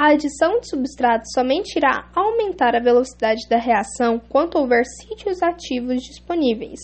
A 0.00 0.12
adição 0.12 0.60
de 0.60 0.70
substrato 0.70 1.24
somente 1.34 1.76
irá 1.76 2.08
aumentar 2.14 2.74
a 2.74 2.80
velocidade 2.80 3.46
da 3.50 3.58
reação 3.58 4.18
quando 4.30 4.56
houver 4.56 4.82
sítios 4.86 5.42
ativos 5.42 6.02
disponíveis. 6.02 6.80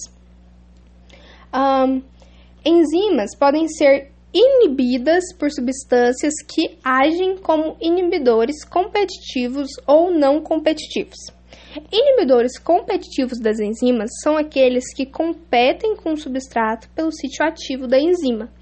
Um, 1.51 2.03
enzimas 2.63 3.35
podem 3.35 3.69
ser 3.69 4.13
inibidas 4.35 5.35
por 5.39 5.51
substâncias 5.51 6.35
que 6.47 6.77
agem 6.85 7.39
como 7.39 7.79
inibidores 7.81 8.63
competitivos 8.67 9.71
ou 9.87 10.11
não 10.11 10.43
competitivos. 10.43 11.17
Inibidores 11.91 12.59
competitivos 12.59 13.41
das 13.41 13.59
enzimas 13.59 14.11
são 14.23 14.37
aqueles 14.37 14.93
que 14.95 15.07
competem 15.07 15.97
com 15.97 16.13
o 16.13 16.19
substrato 16.19 16.91
pelo 16.91 17.11
sítio 17.11 17.47
ativo 17.47 17.87
da 17.87 17.99
enzima. 17.99 18.53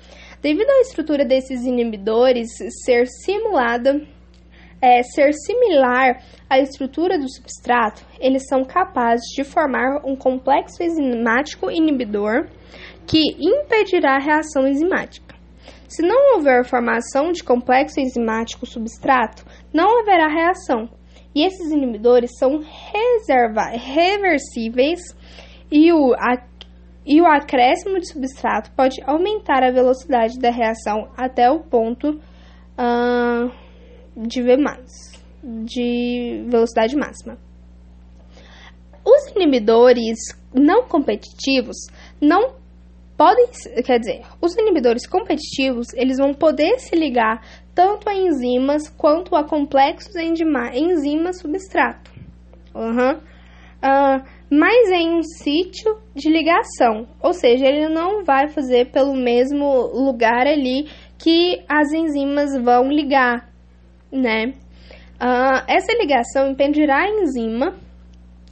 Devido 0.40 0.70
à 0.70 0.80
estrutura 0.82 1.24
desses 1.24 1.62
inibidores 1.64 2.50
ser 2.84 3.08
simulada, 3.08 4.00
é, 4.84 5.02
ser 5.02 5.32
similar 5.32 6.20
à 6.48 6.58
estrutura 6.58 7.18
do 7.18 7.26
substrato, 7.26 8.04
eles 8.20 8.46
são 8.46 8.62
capazes 8.64 9.24
de 9.34 9.42
formar 9.42 10.02
um 10.04 10.14
complexo 10.14 10.82
enzimático 10.82 11.70
inibidor 11.70 12.48
que 13.06 13.22
impedirá 13.40 14.16
a 14.16 14.20
reação 14.20 14.68
enzimática. 14.68 15.34
Se 15.88 16.02
não 16.02 16.34
houver 16.34 16.66
formação 16.66 17.32
de 17.32 17.42
complexo 17.42 17.98
enzimático 17.98 18.66
substrato, 18.66 19.42
não 19.72 20.00
haverá 20.00 20.28
reação. 20.28 20.90
E 21.34 21.46
esses 21.46 21.70
inibidores 21.70 22.30
são 22.38 22.62
reversíveis 23.78 25.00
e 25.70 25.92
o, 25.92 26.12
a, 26.14 26.42
e 27.06 27.22
o 27.22 27.26
acréscimo 27.26 27.98
de 27.98 28.12
substrato 28.12 28.70
pode 28.72 29.02
aumentar 29.06 29.62
a 29.62 29.72
velocidade 29.72 30.38
da 30.38 30.50
reação 30.50 31.10
até 31.16 31.50
o 31.50 31.60
ponto 31.60 32.10
uh, 32.10 33.63
de 34.16 34.42
V+, 34.42 34.56
de 35.42 36.44
velocidade 36.48 36.96
máxima. 36.96 37.38
Os 39.04 39.28
inibidores 39.34 40.18
não 40.52 40.84
competitivos 40.84 41.76
não 42.20 42.54
podem, 43.16 43.46
quer 43.84 43.98
dizer, 43.98 44.22
os 44.40 44.56
inibidores 44.56 45.06
competitivos, 45.06 45.86
eles 45.94 46.18
vão 46.18 46.32
poder 46.32 46.78
se 46.78 46.96
ligar 46.96 47.42
tanto 47.74 48.08
a 48.08 48.14
enzimas 48.14 48.88
quanto 48.88 49.36
a 49.36 49.44
complexos 49.44 50.14
enzimas 50.16 51.40
substrato. 51.40 52.10
Uhum. 52.74 53.16
Uh, 53.16 54.24
mas 54.50 54.90
em 54.90 55.18
um 55.18 55.22
sítio 55.22 55.98
de 56.14 56.30
ligação, 56.30 57.06
ou 57.20 57.32
seja, 57.32 57.66
ele 57.66 57.88
não 57.88 58.24
vai 58.24 58.48
fazer 58.48 58.90
pelo 58.90 59.14
mesmo 59.14 59.88
lugar 59.92 60.46
ali 60.46 60.88
que 61.18 61.62
as 61.68 61.92
enzimas 61.92 62.50
vão 62.62 62.88
ligar, 62.88 63.48
né? 64.12 64.54
Uh, 65.14 65.64
essa 65.68 65.92
ligação 65.98 66.50
impedirá 66.50 67.02
a 67.02 67.08
enzima 67.08 67.74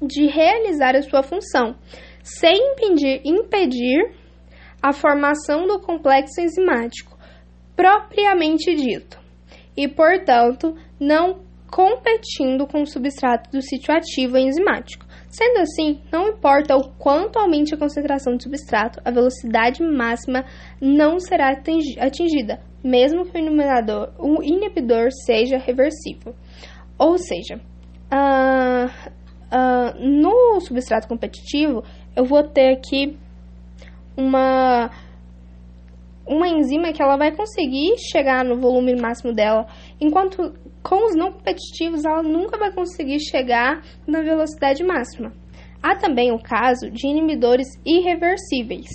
de 0.01 0.27
realizar 0.27 0.97
a 0.97 1.03
sua 1.03 1.23
função, 1.23 1.77
sem 2.23 2.57
impedir, 2.73 3.21
impedir 3.25 4.15
a 4.83 4.93
formação 4.93 5.67
do 5.67 5.81
complexo 5.81 6.41
enzimático 6.41 7.17
propriamente 7.77 8.75
dito, 8.75 9.19
e, 9.77 9.89
portanto, 9.89 10.77
não 11.01 11.41
competindo 11.71 12.67
com 12.67 12.83
o 12.83 12.87
substrato 12.87 13.51
do 13.51 13.63
sítio 13.63 13.95
ativo 13.95 14.37
enzimático. 14.37 15.07
Sendo 15.33 15.61
assim, 15.61 15.99
não 16.13 16.29
importa 16.29 16.77
o 16.77 16.91
quanto 16.99 17.39
aumente 17.39 17.75
a 17.75 17.79
concentração 17.79 18.37
de 18.37 18.43
substrato, 18.43 19.01
a 19.03 19.11
velocidade 19.11 19.83
máxima 19.83 20.45
não 20.79 21.19
será 21.19 21.57
atingida, 21.99 22.61
mesmo 22.85 23.25
que 23.25 23.39
o, 24.19 24.39
o 24.39 24.43
inibidor 24.43 25.09
seja 25.25 25.57
reversível. 25.57 26.35
Ou 26.99 27.17
seja, 27.17 27.59
uh, 28.13 28.87
uh, 29.49 29.99
no 29.99 30.61
substrato 30.61 31.09
competitivo, 31.09 31.83
eu 32.15 32.27
vou 32.27 32.43
ter 32.43 32.75
aqui 32.77 33.17
uma 34.15 34.91
uma 36.33 36.49
enzima 36.49 36.93
que 36.93 37.03
ela 37.03 37.17
vai 37.17 37.35
conseguir 37.35 37.97
chegar 38.11 38.45
no 38.45 38.59
volume 38.59 38.95
máximo 38.95 39.33
dela, 39.33 39.67
enquanto 40.01 40.55
com 40.83 41.07
os 41.07 41.15
não 41.15 41.33
competitivos 41.33 42.05
ela 42.05 42.23
nunca 42.23 42.59
vai 42.59 42.73
conseguir 42.73 43.21
chegar 43.21 43.83
na 44.07 44.21
velocidade 44.21 44.83
máxima. 44.83 45.33
Há 45.83 45.97
também 45.97 46.33
o 46.33 46.39
caso 46.39 46.91
de 46.91 47.07
inibidores 47.07 47.67
irreversíveis, 47.85 48.89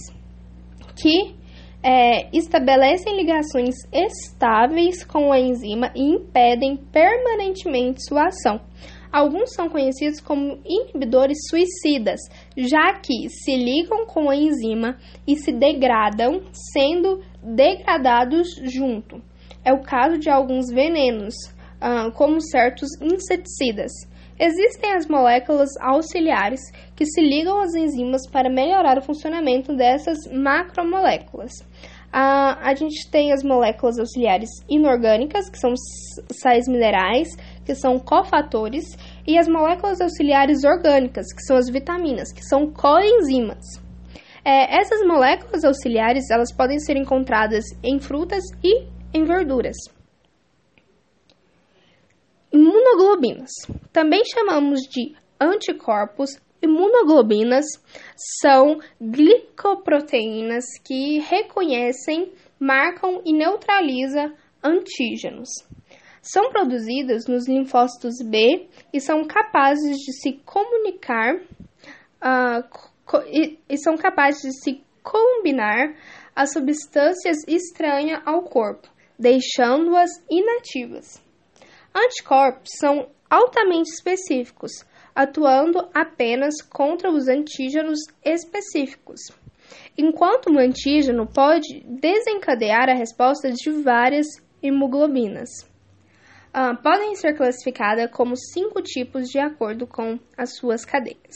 que 0.95 1.35
é, 1.83 2.27
estabelecem 2.35 3.15
ligações 3.15 3.75
estáveis 3.93 5.05
com 5.05 5.31
a 5.31 5.39
enzima 5.39 5.91
e 5.95 6.01
impedem 6.01 6.77
permanentemente 6.91 8.03
sua 8.07 8.27
ação. 8.27 8.59
Alguns 9.11 9.53
são 9.53 9.69
conhecidos 9.69 10.19
como 10.19 10.59
inibidores 10.65 11.37
suicidas, 11.49 12.19
já 12.55 12.93
que 12.93 13.29
se 13.29 13.55
ligam 13.55 14.05
com 14.05 14.29
a 14.29 14.35
enzima 14.35 14.97
e 15.25 15.35
se 15.35 15.51
degradam, 15.51 16.41
sendo 16.73 17.21
degradados 17.41 18.47
junto. 18.63 19.21
É 19.63 19.73
o 19.73 19.81
caso 19.81 20.17
de 20.17 20.29
alguns 20.29 20.67
venenos, 20.71 21.35
ah, 21.79 22.11
como 22.13 22.41
certos 22.41 22.89
inseticidas. 23.01 23.91
Existem 24.39 24.93
as 24.93 25.07
moléculas 25.07 25.69
auxiliares 25.81 26.59
que 26.95 27.05
se 27.05 27.21
ligam 27.21 27.59
às 27.59 27.73
enzimas 27.73 28.21
para 28.29 28.49
melhorar 28.49 28.99
o 28.99 29.01
funcionamento 29.01 29.75
dessas 29.75 30.19
macromoléculas. 30.31 31.51
Ah, 32.13 32.57
a 32.61 32.73
gente 32.75 33.09
tem 33.09 33.33
as 33.33 33.43
moléculas 33.43 33.99
auxiliares 33.99 34.49
inorgânicas, 34.69 35.49
que 35.49 35.57
são 35.57 35.73
sais 36.31 36.67
minerais, 36.67 37.29
que 37.67 37.75
são 37.75 37.99
cofatores, 37.99 38.85
e 39.27 39.37
as 39.37 39.45
moléculas 39.45 39.99
auxiliares 39.99 40.63
orgânicas, 40.63 41.25
que 41.33 41.41
são 41.41 41.57
as 41.57 41.69
vitaminas, 41.69 42.31
que 42.31 42.41
são 42.41 42.71
coenzimas. 42.71 43.59
É, 44.45 44.79
essas 44.79 45.05
moléculas 45.05 45.65
auxiliares 45.65 46.29
elas 46.31 46.55
podem 46.55 46.79
ser 46.79 46.95
encontradas 46.95 47.65
em 47.83 47.99
frutas 47.99 48.41
e 48.63 48.87
em 49.13 49.25
verduras. 49.25 49.75
Imunoglobinas. 52.53 53.51
Também 53.91 54.21
chamamos 54.23 54.79
de 54.83 55.13
anticorpos. 55.37 56.39
Imunoglobinas 56.61 57.65
são 58.41 58.79
glicoproteínas 59.01 60.63
que 60.85 61.19
reconhecem, 61.19 62.31
marcam 62.57 63.21
e 63.25 63.33
neutralizam 63.33 64.33
antígenos. 64.63 65.49
São 66.29 66.49
produzidas 66.49 67.25
nos 67.25 67.47
linfócitos 67.47 68.15
B 68.21 68.67
e 68.91 68.99
são 68.99 69.25
capazes 69.25 69.95
de 69.95 70.11
se 70.11 70.33
comunicar 70.45 71.35
uh, 71.35 72.67
co 73.05 73.19
e, 73.27 73.57
e 73.69 73.77
são 73.77 73.95
capazes 73.95 74.41
de 74.41 74.51
se 74.61 74.83
combinar 75.01 75.95
a 76.35 76.45
substâncias 76.45 77.37
estranhas 77.47 78.21
ao 78.25 78.43
corpo, 78.43 78.89
deixando-as 79.17 80.09
inativas. 80.29 81.23
Anticorpos 81.95 82.71
são 82.77 83.07
altamente 83.29 83.89
específicos, 83.89 84.71
atuando 85.15 85.87
apenas 85.93 86.55
contra 86.61 87.09
os 87.09 87.29
antígenos 87.29 87.99
específicos, 88.21 89.21
enquanto 89.97 90.51
um 90.51 90.59
antígeno 90.59 91.25
pode 91.25 91.85
desencadear 91.85 92.89
a 92.89 92.95
resposta 92.95 93.49
de 93.49 93.71
várias 93.81 94.27
hemoglobinas. 94.61 95.47
Uh, 96.57 96.75
podem 96.81 97.15
ser 97.15 97.35
classificadas 97.35 98.09
como 98.09 98.35
cinco 98.35 98.81
tipos 98.81 99.29
de 99.29 99.37
acordo 99.37 99.85
com 99.85 100.17
as 100.35 100.57
suas 100.57 100.83
cadeias. 100.83 101.35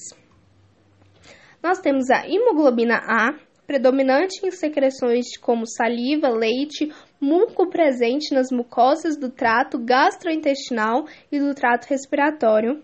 Nós 1.62 1.78
temos 1.78 2.10
a 2.10 2.28
hemoglobina 2.28 2.96
A, 2.96 3.36
predominante 3.68 4.44
em 4.44 4.50
secreções 4.50 5.38
como 5.38 5.68
saliva, 5.68 6.28
leite, 6.28 6.92
muco 7.20 7.70
presente 7.70 8.34
nas 8.34 8.48
mucosas 8.52 9.16
do 9.16 9.30
trato 9.30 9.78
gastrointestinal 9.78 11.06
e 11.32 11.40
do 11.40 11.54
trato 11.54 11.86
respiratório. 11.86 12.82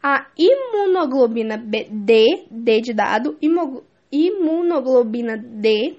A 0.00 0.28
imunoglobina 0.38 1.58
D, 1.58 2.46
D 2.52 2.80
de 2.82 2.94
dado, 2.94 3.36
imunoglobina 4.12 5.36
D, 5.36 5.96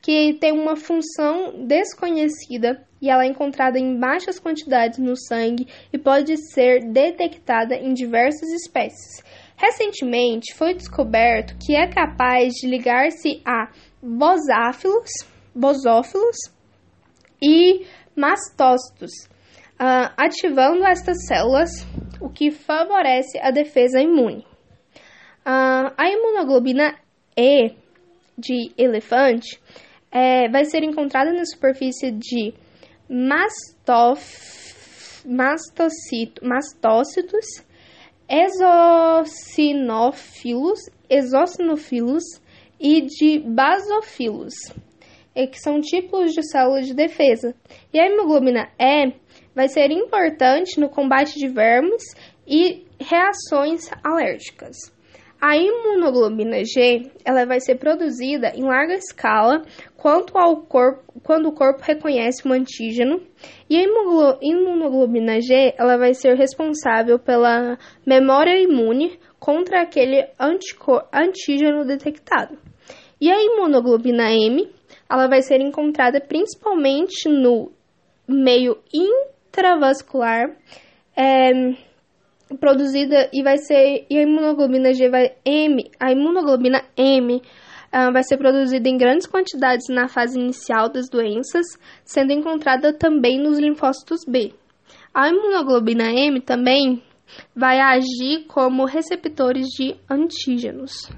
que 0.00 0.32
tem 0.40 0.52
uma 0.52 0.76
função 0.76 1.66
desconhecida 1.66 2.88
e 3.00 3.08
ela 3.08 3.24
é 3.24 3.28
encontrada 3.28 3.78
em 3.78 3.98
baixas 3.98 4.38
quantidades 4.38 4.98
no 4.98 5.16
sangue 5.16 5.66
e 5.92 5.98
pode 5.98 6.36
ser 6.52 6.84
detectada 6.84 7.74
em 7.74 7.94
diversas 7.94 8.50
espécies. 8.50 9.24
Recentemente 9.56 10.54
foi 10.54 10.74
descoberto 10.74 11.56
que 11.58 11.74
é 11.74 11.86
capaz 11.86 12.54
de 12.54 12.66
ligar-se 12.66 13.42
a 13.44 13.70
bosáfilos, 14.02 15.10
bosófilos 15.54 16.36
e 17.42 17.86
mastócitos, 18.14 19.10
uh, 19.80 20.12
ativando 20.16 20.84
estas 20.84 21.26
células, 21.26 21.70
o 22.20 22.28
que 22.28 22.50
favorece 22.50 23.38
a 23.38 23.50
defesa 23.50 24.00
imune. 24.00 24.46
Uh, 25.46 25.92
a 25.96 26.10
imunoglobina 26.10 26.98
E 27.36 27.74
de 28.36 28.72
elefante 28.76 29.60
é, 30.10 30.48
vai 30.48 30.64
ser 30.64 30.82
encontrada 30.82 31.32
na 31.32 31.44
superfície 31.44 32.10
de 32.10 32.52
mastof, 33.10 34.22
mastocito, 35.26 36.46
mastócitos 36.46 37.64
exocinófilos, 38.30 40.78
exocinófilos 41.08 42.22
e 42.78 43.00
de 43.00 43.40
basofilos, 43.40 44.54
que 45.34 45.58
são 45.58 45.80
tipos 45.80 46.32
de 46.32 46.48
células 46.48 46.86
de 46.86 46.94
defesa. 46.94 47.52
E 47.92 47.98
a 47.98 48.06
hemoglobina 48.06 48.70
E 48.78 49.12
vai 49.52 49.68
ser 49.68 49.90
importante 49.90 50.78
no 50.78 50.88
combate 50.88 51.40
de 51.40 51.48
vermes 51.48 52.04
e 52.46 52.86
reações 53.00 53.90
alérgicas. 54.04 54.76
A 55.40 55.56
imunoglobina 55.56 56.62
G 56.64 57.10
ela 57.24 57.46
vai 57.46 57.60
ser 57.60 57.76
produzida 57.76 58.52
em 58.54 58.62
larga 58.62 58.92
escala 58.92 59.62
quanto 59.96 60.36
ao 60.36 60.62
corpo, 60.62 61.18
quando 61.22 61.48
o 61.48 61.52
corpo 61.52 61.82
reconhece 61.82 62.46
um 62.46 62.52
antígeno, 62.52 63.22
e 63.68 63.78
a 63.78 63.82
imunoglobina 64.42 65.40
G 65.40 65.74
ela 65.78 65.96
vai 65.96 66.12
ser 66.12 66.36
responsável 66.36 67.18
pela 67.18 67.78
memória 68.04 68.60
imune 68.60 69.18
contra 69.38 69.80
aquele 69.80 70.28
antígeno 71.12 71.86
detectado. 71.86 72.58
E 73.18 73.30
a 73.30 73.42
imunoglobina 73.42 74.30
M 74.32 74.70
ela 75.08 75.26
vai 75.26 75.40
ser 75.40 75.60
encontrada 75.62 76.20
principalmente 76.20 77.28
no 77.28 77.72
meio 78.28 78.76
intravascular, 78.92 80.54
é, 81.16 81.50
produzida 82.58 83.28
e 83.32 83.42
vai 83.42 83.58
ser 83.58 84.06
e 84.08 84.18
a 84.18 84.22
imunoglobina 84.22 84.92
G 84.92 85.08
vai 85.08 85.32
M, 85.44 85.90
a 85.98 86.10
imunoglobina 86.10 86.82
M 86.96 87.36
uh, 87.36 88.12
vai 88.12 88.22
ser 88.22 88.36
produzida 88.36 88.88
em 88.88 88.96
grandes 88.96 89.26
quantidades 89.26 89.88
na 89.88 90.08
fase 90.08 90.38
inicial 90.38 90.88
das 90.88 91.08
doenças, 91.08 91.66
sendo 92.04 92.32
encontrada 92.32 92.92
também 92.92 93.38
nos 93.38 93.58
linfócitos 93.58 94.20
B. 94.26 94.52
A 95.14 95.28
imunoglobina 95.28 96.12
M 96.12 96.40
também 96.40 97.02
vai 97.54 97.80
agir 97.80 98.44
como 98.48 98.84
receptores 98.84 99.66
de 99.68 99.96
antígenos. 100.08 101.08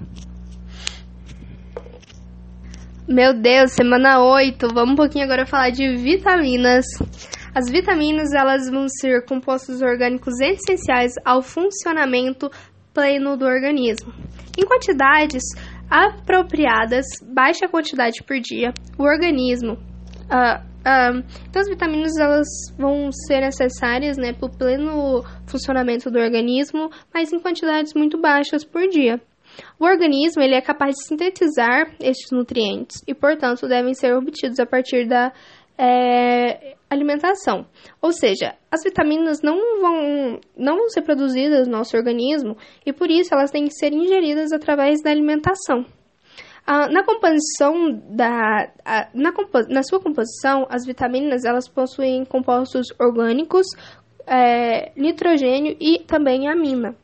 Meu 3.07 3.33
Deus, 3.33 3.73
semana 3.73 4.23
8. 4.23 4.67
Vamos 4.73 4.93
um 4.93 4.95
pouquinho 4.95 5.25
agora 5.25 5.45
falar 5.45 5.71
de 5.71 5.95
vitaminas. 5.97 6.85
As 7.55 7.69
vitaminas, 7.69 8.33
elas 8.33 8.67
vão 8.69 8.87
ser 8.87 9.25
compostos 9.25 9.81
orgânicos 9.81 10.33
essenciais 10.39 11.13
ao 11.23 11.43
funcionamento 11.43 12.49
pleno 12.91 13.37
do 13.37 13.45
organismo. 13.45 14.11
Em 14.57 14.65
quantidades 14.65 15.43
apropriadas, 15.89 17.05
baixa 17.21 17.67
quantidade 17.67 18.23
por 18.23 18.39
dia, 18.39 18.73
o 18.97 19.03
organismo. 19.03 19.73
Uh, 19.73 20.57
uh, 20.57 21.23
então, 21.47 21.61
as 21.61 21.69
vitaminas 21.69 22.17
elas 22.17 22.47
vão 22.75 23.11
ser 23.11 23.41
necessárias 23.41 24.17
né, 24.17 24.33
para 24.33 24.47
o 24.47 24.57
pleno 24.57 25.23
funcionamento 25.45 26.09
do 26.09 26.17
organismo, 26.17 26.89
mas 27.13 27.31
em 27.31 27.39
quantidades 27.39 27.93
muito 27.93 28.19
baixas 28.19 28.63
por 28.63 28.87
dia. 28.87 29.21
O 29.79 29.85
organismo 29.85 30.41
ele 30.41 30.55
é 30.55 30.61
capaz 30.61 30.95
de 30.95 31.05
sintetizar 31.05 31.93
estes 31.99 32.31
nutrientes 32.31 33.03
e, 33.07 33.13
portanto, 33.13 33.67
devem 33.67 33.93
ser 33.93 34.15
obtidos 34.15 34.59
a 34.59 34.65
partir 34.65 35.07
da 35.07 35.31
é, 35.77 36.75
alimentação. 36.89 37.65
Ou 38.01 38.11
seja, 38.11 38.55
as 38.71 38.83
vitaminas 38.83 39.41
não 39.41 39.81
vão, 39.81 40.39
não 40.57 40.77
vão 40.77 40.89
ser 40.89 41.01
produzidas 41.01 41.67
no 41.67 41.77
nosso 41.77 41.97
organismo 41.97 42.57
e, 42.85 42.93
por 42.93 43.09
isso, 43.09 43.33
elas 43.33 43.51
têm 43.51 43.65
que 43.65 43.73
ser 43.73 43.93
ingeridas 43.93 44.51
através 44.51 45.01
da 45.01 45.09
alimentação. 45.09 45.85
Ah, 46.65 46.87
na 46.87 47.03
composição 47.03 47.91
da 48.09 48.71
ah, 48.85 49.09
na, 49.13 49.33
na 49.67 49.83
sua 49.83 49.99
composição 49.99 50.65
as 50.69 50.85
vitaminas 50.85 51.43
elas 51.43 51.67
possuem 51.67 52.23
compostos 52.23 52.87
orgânicos 52.97 53.67
é, 54.25 54.93
nitrogênio 54.95 55.75
e 55.77 55.99
também 56.05 56.47
amina 56.47 56.95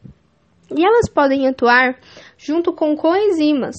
e 0.75 0.85
elas 0.85 1.09
podem 1.09 1.47
atuar 1.47 1.99
junto 2.37 2.73
com 2.73 2.95
coenzimas, 2.95 3.75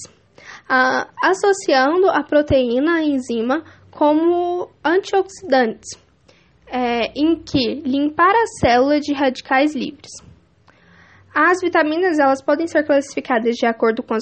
ah, 0.68 1.08
associando 1.22 2.08
a 2.10 2.22
proteína 2.22 2.96
à 2.96 3.02
enzima 3.02 3.64
como 4.00 4.70
antioxidantes, 4.82 5.90
é, 6.66 7.12
em 7.14 7.36
que 7.36 7.82
limpar 7.84 8.34
a 8.34 8.46
célula 8.58 8.98
de 8.98 9.12
radicais 9.12 9.74
livres. 9.74 10.10
As 11.34 11.60
vitaminas 11.60 12.18
elas 12.18 12.42
podem 12.42 12.66
ser 12.66 12.86
classificadas 12.86 13.56
de 13.56 13.66
acordo 13.66 14.02
com 14.02 14.14
a 14.14 14.20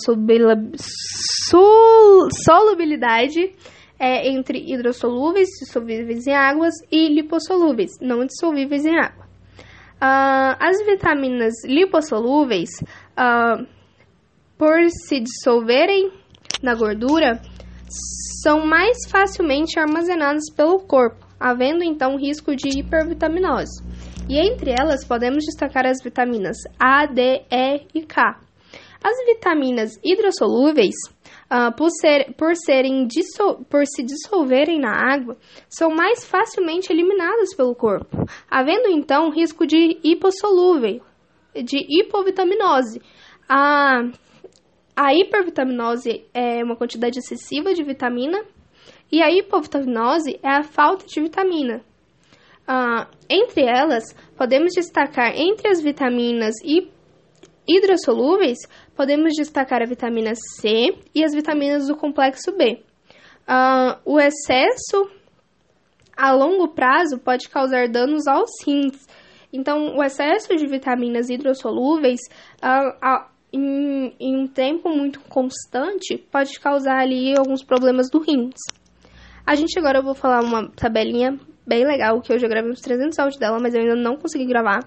solubilidade 2.45 3.55
é, 4.01 4.29
entre 4.29 4.59
hidrossolúveis, 4.59 5.49
dissolvíveis 5.61 6.27
em 6.27 6.35
águas, 6.35 6.75
e 6.91 7.09
lipossolúveis, 7.15 7.93
não 8.01 8.27
dissolvíveis 8.27 8.85
em 8.85 8.99
água. 8.99 9.29
Uh, 10.03 10.59
as 10.59 10.85
vitaminas 10.85 11.55
lipossolúveis, 11.65 12.71
uh, 13.17 13.65
por 14.59 14.91
se 14.91 15.21
dissolverem 15.21 16.11
na 16.61 16.75
gordura, 16.75 17.41
são 18.43 18.67
mais 18.67 18.99
facilmente 19.09 19.79
armazenadas 19.79 20.45
pelo 20.55 20.81
corpo, 20.81 21.27
havendo 21.39 21.83
então 21.83 22.17
risco 22.17 22.55
de 22.55 22.79
hipervitaminose. 22.79 23.83
E 24.29 24.39
entre 24.39 24.75
elas 24.79 25.05
podemos 25.07 25.45
destacar 25.45 25.87
as 25.87 26.03
vitaminas 26.03 26.57
A, 26.79 27.07
D, 27.07 27.43
E 27.51 27.87
e 27.95 28.03
K. 28.03 28.41
As 29.03 29.17
vitaminas 29.27 29.99
hidrossolúveis 30.05 30.95
uh, 31.51 31.75
por, 31.77 31.89
ser, 31.91 32.35
por, 32.35 32.55
serem 32.57 33.07
por 33.69 33.87
se 33.87 34.03
dissolverem 34.03 34.81
na 34.81 34.93
água, 34.93 35.37
são 35.69 35.91
mais 35.91 36.25
facilmente 36.25 36.93
eliminadas 36.93 37.55
pelo 37.57 37.75
corpo, 37.75 38.27
havendo 38.51 38.89
então 38.89 39.31
risco 39.31 39.67
de 39.67 39.99
hipossolúvel, 40.03 41.01
de 41.55 41.79
hipovitaminose. 41.89 43.01
A, 43.49 44.03
a 45.01 45.15
hipervitaminose 45.15 46.27
é 46.35 46.65
uma 46.65 46.75
quantidade 46.75 47.21
excessiva 47.21 47.73
de 47.73 47.85
vitamina 47.85 48.43
e 49.13 49.23
a 49.23 49.31
hipovitaminose 49.31 50.41
é 50.43 50.49
a 50.49 50.65
falta 50.65 51.07
de 51.07 51.21
vitamina. 51.21 51.85
Uh, 52.69 53.07
entre 53.31 53.63
elas, 53.63 54.03
podemos 54.37 54.73
destacar 54.75 55.37
entre 55.37 55.69
as 55.69 55.81
vitaminas 55.81 56.57
hidrossolúveis 57.65 58.59
podemos 58.97 59.35
destacar 59.37 59.83
a 59.83 59.87
vitamina 59.87 60.33
C 60.35 60.99
e 61.15 61.23
as 61.23 61.33
vitaminas 61.33 61.87
do 61.87 61.97
complexo 61.97 62.51
B. 62.57 62.83
Uh, 63.47 64.01
o 64.05 64.19
excesso 64.19 65.09
a 66.17 66.33
longo 66.33 66.75
prazo 66.75 67.21
pode 67.21 67.49
causar 67.49 67.89
danos 67.89 68.27
aos 68.27 68.51
rins. 68.67 69.07
Então, 69.53 69.97
o 69.97 70.03
excesso 70.03 70.57
de 70.57 70.67
vitaminas 70.67 71.31
hidrossolúveis 71.31 72.19
uh, 72.61 73.38
em, 73.53 74.15
em, 74.19 74.37
um 74.37 74.47
tempo 74.47 74.89
muito 74.91 75.21
constante 75.21 76.19
pode 76.31 76.59
causar 76.61 76.99
ali 76.99 77.35
alguns 77.37 77.63
problemas 77.63 78.11
do 78.11 78.21
rins. 78.21 78.57
A 79.47 79.55
gente 79.55 79.79
agora 79.79 79.99
eu 79.99 80.05
vou 80.05 80.15
falar 80.15 80.43
uma 80.43 80.71
tabelinha 80.71 81.39
bem 81.67 81.87
legal 81.87 82.21
que 82.21 82.33
eu 82.33 82.39
já 82.39 82.49
gravei 82.49 82.71
uns 82.71 82.81
300 82.81 83.19
áudios 83.19 83.39
dela, 83.39 83.59
mas 83.61 83.75
eu 83.75 83.81
ainda 83.81 83.97
não 83.97 84.17
consegui 84.17 84.47
gravar. 84.47 84.81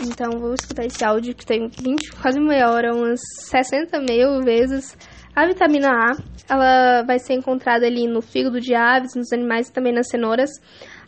Então 0.00 0.38
vou 0.38 0.54
escutar 0.54 0.84
esse 0.84 1.04
áudio 1.04 1.34
que 1.34 1.46
tem 1.46 1.68
20, 1.68 2.12
quase 2.20 2.38
meia 2.38 2.70
hora, 2.70 2.94
umas 2.94 3.20
60 3.48 3.98
mil 4.00 4.42
vezes. 4.42 4.96
A 5.34 5.46
vitamina 5.46 5.88
A, 5.90 6.16
ela 6.48 7.02
vai 7.02 7.18
ser 7.18 7.34
encontrada 7.34 7.86
ali 7.86 8.06
no 8.06 8.20
fígado 8.20 8.60
de 8.60 8.74
aves, 8.74 9.14
nos 9.14 9.32
animais 9.32 9.68
e 9.68 9.72
também 9.72 9.92
nas 9.92 10.08
cenouras. 10.08 10.50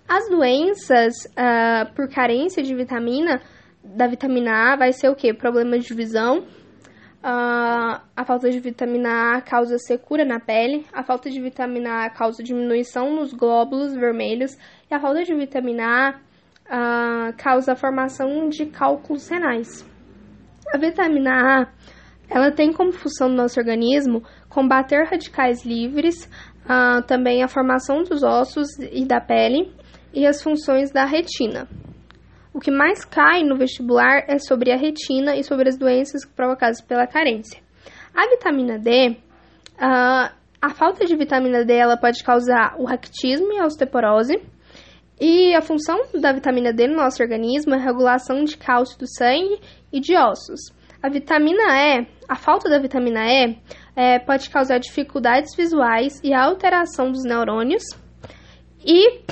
As 0.08 0.28
doenças 0.30 1.14
uh, 1.32 1.94
por 1.94 2.08
carência 2.08 2.62
de 2.62 2.74
vitamina, 2.74 3.40
da 3.84 4.06
vitamina 4.06 4.72
A, 4.72 4.76
vai 4.76 4.92
ser 4.92 5.08
o 5.08 5.14
que? 5.14 5.34
Problemas 5.34 5.84
de 5.84 5.94
visão. 5.94 6.46
Uh, 7.22 8.00
a 8.16 8.24
falta 8.24 8.48
de 8.48 8.60
vitamina 8.60 9.36
A 9.36 9.40
causa 9.40 9.76
secura 9.78 10.24
na 10.24 10.38
pele. 10.38 10.86
A 10.92 11.02
falta 11.02 11.28
de 11.28 11.40
vitamina 11.40 12.04
A 12.04 12.10
causa 12.10 12.42
diminuição 12.42 13.14
nos 13.14 13.32
glóbulos 13.32 13.94
vermelhos. 13.94 14.56
E 14.90 14.94
a 14.94 15.00
falta 15.00 15.24
de 15.24 15.34
vitamina 15.34 15.84
A 16.68 17.30
uh, 17.30 17.36
causa 17.36 17.72
a 17.72 17.76
formação 17.76 18.48
de 18.48 18.66
cálculos 18.66 19.28
renais. 19.28 19.84
A 20.72 20.78
vitamina 20.78 21.62
A 21.62 21.68
ela 22.30 22.52
tem 22.52 22.72
como 22.72 22.92
função 22.92 23.28
no 23.28 23.36
nosso 23.36 23.58
organismo 23.58 24.22
combater 24.48 25.04
radicais 25.04 25.64
livres, 25.64 26.28
uh, 26.64 27.02
também 27.06 27.42
a 27.42 27.48
formação 27.48 28.02
dos 28.02 28.22
ossos 28.22 28.68
e 28.92 29.06
da 29.06 29.20
pele 29.20 29.72
e 30.12 30.26
as 30.26 30.42
funções 30.42 30.90
da 30.90 31.04
retina. 31.04 31.66
O 32.52 32.60
que 32.60 32.70
mais 32.70 33.04
cai 33.04 33.42
no 33.42 33.56
vestibular 33.56 34.24
é 34.26 34.38
sobre 34.38 34.72
a 34.72 34.76
retina 34.76 35.36
e 35.36 35.44
sobre 35.44 35.68
as 35.68 35.76
doenças 35.76 36.24
provocadas 36.24 36.80
pela 36.80 37.06
carência. 37.06 37.60
A 38.14 38.28
vitamina 38.28 38.78
D, 38.78 39.16
uh, 39.74 40.34
a 40.60 40.70
falta 40.74 41.04
de 41.04 41.14
vitamina 41.16 41.64
D 41.64 41.74
ela 41.74 41.96
pode 41.96 42.22
causar 42.24 42.74
o 42.78 42.84
raquitismo 42.84 43.52
e 43.52 43.58
a 43.58 43.66
osteoporose, 43.66 44.40
e 45.20 45.54
a 45.54 45.60
função 45.60 45.98
da 46.14 46.32
vitamina 46.32 46.72
D 46.72 46.86
no 46.86 46.96
nosso 46.96 47.22
organismo 47.22 47.74
é 47.74 47.78
a 47.78 47.82
regulação 47.82 48.44
de 48.44 48.56
cálcio 48.56 48.98
do 48.98 49.06
sangue 49.06 49.60
e 49.92 50.00
de 50.00 50.16
ossos. 50.16 50.72
A 51.02 51.08
vitamina 51.08 51.62
E, 51.74 52.06
a 52.28 52.36
falta 52.36 52.68
da 52.68 52.78
vitamina 52.78 53.20
E, 53.26 53.58
é, 53.94 54.18
pode 54.18 54.48
causar 54.50 54.78
dificuldades 54.78 55.54
visuais 55.56 56.20
e 56.22 56.32
alteração 56.32 57.10
dos 57.10 57.24
neurônios. 57.24 57.82
E 58.84 59.22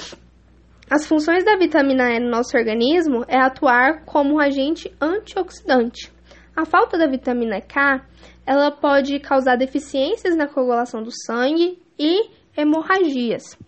as 0.89 1.05
funções 1.05 1.45
da 1.45 1.57
vitamina 1.57 2.13
E 2.13 2.21
no 2.21 2.31
nosso 2.31 2.57
organismo 2.57 3.25
é 3.27 3.37
atuar 3.39 4.05
como 4.05 4.35
um 4.35 4.39
agente 4.39 4.95
antioxidante. 5.01 6.13
A 6.55 6.65
falta 6.65 6.97
da 6.97 7.09
vitamina 7.09 7.61
K, 7.61 8.07
ela 8.47 8.71
pode 8.71 9.19
causar 9.19 9.57
deficiências 9.57 10.37
na 10.37 10.47
coagulação 10.47 11.03
do 11.03 11.11
sangue 11.11 11.77
e 11.99 12.31
hemorragias. 12.57 13.59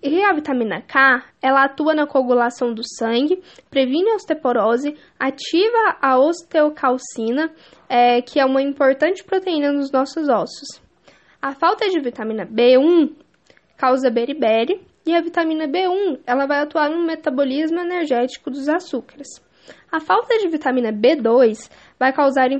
E 0.00 0.22
a 0.22 0.32
vitamina 0.32 0.80
K, 0.80 1.24
ela 1.42 1.64
atua 1.64 1.94
na 1.94 2.06
coagulação 2.06 2.72
do 2.72 2.82
sangue, 2.96 3.42
previne 3.68 4.10
a 4.10 4.14
osteoporose, 4.14 4.96
ativa 5.18 5.98
a 6.00 6.16
osteocalcina, 6.16 7.52
é, 7.88 8.22
que 8.22 8.38
é 8.38 8.44
uma 8.44 8.62
importante 8.62 9.24
proteína 9.24 9.72
nos 9.72 9.90
nossos 9.90 10.28
ossos. 10.28 10.80
A 11.42 11.52
falta 11.56 11.88
de 11.88 12.00
vitamina 12.00 12.46
B1 12.46 13.16
causa 13.76 14.08
beriberi 14.08 14.80
e 15.08 15.14
a 15.14 15.22
vitamina 15.22 15.66
B1 15.66 16.20
ela 16.26 16.44
vai 16.44 16.60
atuar 16.60 16.90
no 16.90 17.02
metabolismo 17.02 17.80
energético 17.80 18.50
dos 18.50 18.68
açúcares. 18.68 19.26
A 19.90 20.00
falta 20.00 20.36
de 20.36 20.48
vitamina 20.48 20.92
B2 20.92 21.70
vai 21.98 22.12
causar 22.12 22.50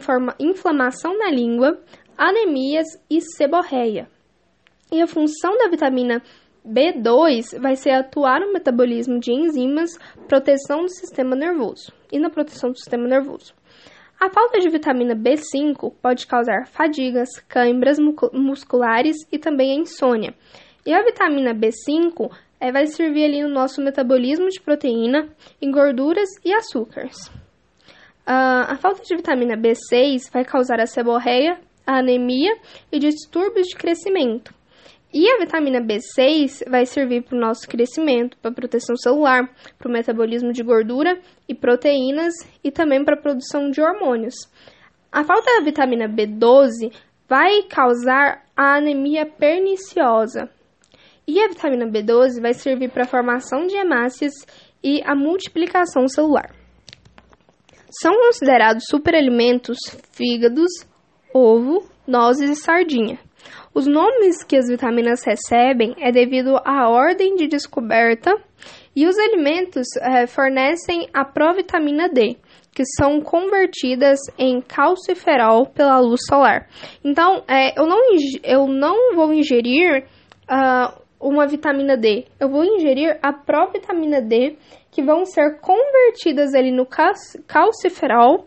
inflamação 0.41 1.19
na 1.19 1.31
língua, 1.31 1.79
anemias 2.17 2.87
e 3.11 3.21
seborreia. 3.21 4.09
E 4.91 5.03
a 5.03 5.07
função 5.07 5.59
da 5.59 5.69
vitamina 5.69 6.23
B2 6.67 7.61
vai 7.61 7.77
ser 7.77 7.91
atuar 7.91 8.41
no 8.41 8.51
metabolismo 8.51 9.21
de 9.21 9.31
enzimas, 9.31 9.91
proteção 10.27 10.85
do 10.85 10.89
sistema 10.89 11.37
nervoso 11.37 11.93
e 12.11 12.19
na 12.19 12.31
proteção 12.31 12.71
do 12.71 12.79
sistema 12.79 13.07
nervoso. 13.07 13.53
A 14.19 14.31
falta 14.31 14.59
de 14.59 14.71
vitamina 14.71 15.15
B5 15.15 15.93
pode 16.01 16.27
causar 16.27 16.67
fadigas, 16.67 17.29
câimbras 17.47 17.99
musculares 18.33 19.19
e 19.31 19.39
também 19.39 19.73
a 19.73 19.81
insônia. 19.83 20.35
E 20.89 20.95
a 20.95 21.03
vitamina 21.03 21.55
B5 21.55 22.35
é, 22.59 22.73
vai 22.73 22.87
servir 22.87 23.27
ali 23.27 23.43
no 23.43 23.51
nosso 23.51 23.79
metabolismo 23.83 24.49
de 24.49 24.59
proteína, 24.59 25.29
em 25.61 25.71
gorduras 25.71 26.31
e 26.43 26.51
açúcares. 26.51 27.27
Uh, 28.27 28.65
a 28.69 28.75
falta 28.81 29.03
de 29.03 29.15
vitamina 29.15 29.55
B6 29.55 30.33
vai 30.33 30.47
causar 30.47 30.81
a 30.81 30.87
seborreia, 30.87 31.61
a 31.87 31.99
anemia 31.99 32.57
e 32.91 32.99
distúrbios 32.99 33.67
de 33.67 33.77
crescimento. 33.77 34.55
E 35.13 35.31
a 35.31 35.37
vitamina 35.37 35.79
B6 35.79 36.67
vai 36.71 36.87
servir 36.87 37.23
para 37.23 37.37
o 37.37 37.41
nosso 37.41 37.69
crescimento, 37.69 38.39
para 38.39 38.51
a 38.51 38.55
proteção 38.55 38.97
celular, 38.97 39.47
para 39.79 39.89
o 39.89 39.93
metabolismo 39.93 40.55
de 40.55 40.63
gordura 40.63 41.21
e 41.47 41.55
proteínas 41.55 42.33
e 42.65 42.71
também 42.71 43.05
para 43.05 43.15
a 43.15 43.21
produção 43.21 43.71
de 43.71 43.83
hormônios. 43.83 44.37
A 45.13 45.23
falta 45.23 45.51
da 45.59 45.65
vitamina 45.67 46.09
B12 46.09 46.91
vai 47.29 47.65
causar 47.65 48.43
a 48.57 48.77
anemia 48.77 49.27
perniciosa. 49.27 50.49
E 51.29 51.39
a 51.43 51.49
vitamina 51.49 51.87
B12 51.87 52.41
vai 52.41 52.55
servir 52.55 52.91
para 52.91 53.03
a 53.03 53.07
formação 53.07 53.67
de 53.67 53.77
hemácias 53.77 54.33
e 54.83 55.03
a 55.05 55.15
multiplicação 55.15 56.09
celular. 56.09 56.55
São 57.91 58.15
considerados 58.15 58.85
superalimentos 58.89 59.77
fígados, 60.11 60.71
ovo, 61.35 61.87
nozes 62.07 62.49
e 62.49 62.57
sardinha. 62.57 63.19
Os 63.75 63.87
nomes 63.87 64.43
que 64.43 64.57
as 64.57 64.69
vitaminas 64.69 65.21
recebem 65.23 65.95
é 65.99 66.11
devido 66.11 66.57
à 66.65 66.89
ordem 66.89 67.35
de 67.35 67.47
descoberta 67.47 68.35
e 68.97 69.07
os 69.07 69.19
alimentos 69.19 69.87
é, 70.01 70.27
fornecem 70.27 71.11
a 71.13 71.27
provitamina 71.27 72.09
D, 72.09 72.39
que 72.75 72.85
são 72.97 73.21
convertidas 73.21 74.19
em 74.39 74.63
calciferol 74.63 75.67
pela 75.67 76.01
luz 76.01 76.23
solar. 76.27 76.69
Então, 77.05 77.45
é, 77.47 77.79
eu, 77.79 77.87
não, 77.87 78.01
eu 78.43 78.67
não 78.67 79.15
vou 79.15 79.31
ingerir 79.33 80.07
uh, 80.51 81.08
uma 81.21 81.47
vitamina 81.47 81.97
D, 81.97 82.27
eu 82.39 82.49
vou 82.49 82.65
ingerir 82.65 83.19
a 83.23 83.33
provitamina 83.33 84.21
D, 84.21 84.57
que 84.91 85.03
vão 85.03 85.25
ser 85.25 85.59
convertidas 85.61 86.55
ali 86.55 86.71
no 86.71 86.87
calciferol 87.47 88.47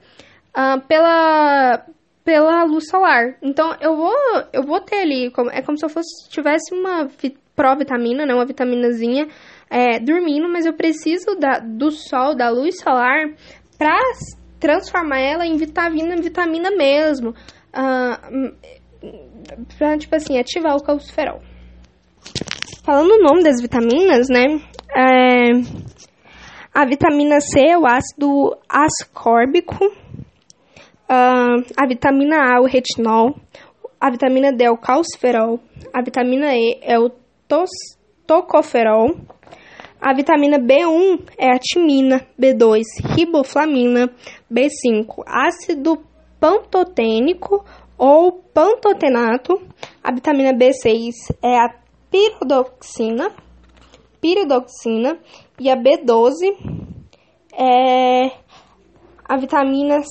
uh, 0.56 0.82
pela, 0.88 1.86
pela 2.24 2.64
luz 2.64 2.90
solar. 2.90 3.36
Então 3.42 3.76
eu 3.82 3.96
vou 3.96 4.14
eu 4.54 4.64
vou 4.64 4.80
ter 4.82 5.02
ali 5.02 5.32
é 5.52 5.62
como 5.62 5.78
se 5.78 5.86
eu 5.86 5.90
fosse 5.90 6.30
tivesse 6.30 6.74
uma 6.74 7.10
provitamina, 7.56 8.26
né, 8.26 8.34
uma 8.34 8.46
vitaminazinha 8.46 9.28
é, 9.70 10.00
dormindo, 10.00 10.50
mas 10.50 10.66
eu 10.66 10.74
preciso 10.74 11.36
da, 11.36 11.60
do 11.60 11.92
sol, 11.92 12.36
da 12.36 12.50
luz 12.50 12.80
solar 12.82 13.34
para 13.78 14.00
transformar 14.60 15.20
ela 15.20 15.46
em 15.46 15.56
vitamina, 15.58 16.16
vitamina 16.18 16.72
mesmo, 16.72 17.30
uh, 17.30 18.56
para 19.78 19.98
tipo 19.98 20.16
assim 20.16 20.38
ativar 20.38 20.76
o 20.76 20.84
calciferol. 20.84 21.42
Falando 22.84 23.12
o 23.12 23.24
nome 23.24 23.44
das 23.44 23.62
vitaminas, 23.62 24.28
né? 24.30 24.60
É, 24.96 25.52
a 26.74 26.86
vitamina 26.86 27.40
C 27.40 27.60
é 27.68 27.78
o 27.78 27.86
ácido 27.86 28.58
ascórbico 28.68 29.78
Uh, 31.12 31.60
a 31.76 31.86
vitamina 31.86 32.38
A 32.38 32.56
é 32.56 32.60
o 32.62 32.64
retinol, 32.64 33.36
a 34.00 34.10
vitamina 34.10 34.54
D 34.54 34.64
é 34.64 34.72
o 34.72 34.78
calciferol, 34.78 35.60
a 35.92 36.02
vitamina 36.02 36.56
E 36.56 36.80
é 36.82 36.98
o 36.98 37.10
tos, 37.50 37.70
tocoferol, 38.26 39.18
a 40.00 40.14
vitamina 40.14 40.58
B1 40.58 41.20
é 41.38 41.52
a 41.52 41.60
timina, 41.60 42.26
B2 42.40 42.84
riboflamina, 43.14 44.10
B5 44.50 45.22
ácido 45.28 46.02
pantotênico 46.40 47.66
ou 47.98 48.32
pantotenato, 48.32 49.62
a 50.02 50.14
vitamina 50.14 50.54
B6 50.54 51.12
é 51.44 51.58
a 51.58 51.81
piridoxina, 52.12 53.32
piridoxina 54.20 55.18
e 55.60 55.70
a 55.70 55.78
B12 55.78 56.58
é 57.54 58.32
a 59.28 59.38
vitamina 59.38 60.02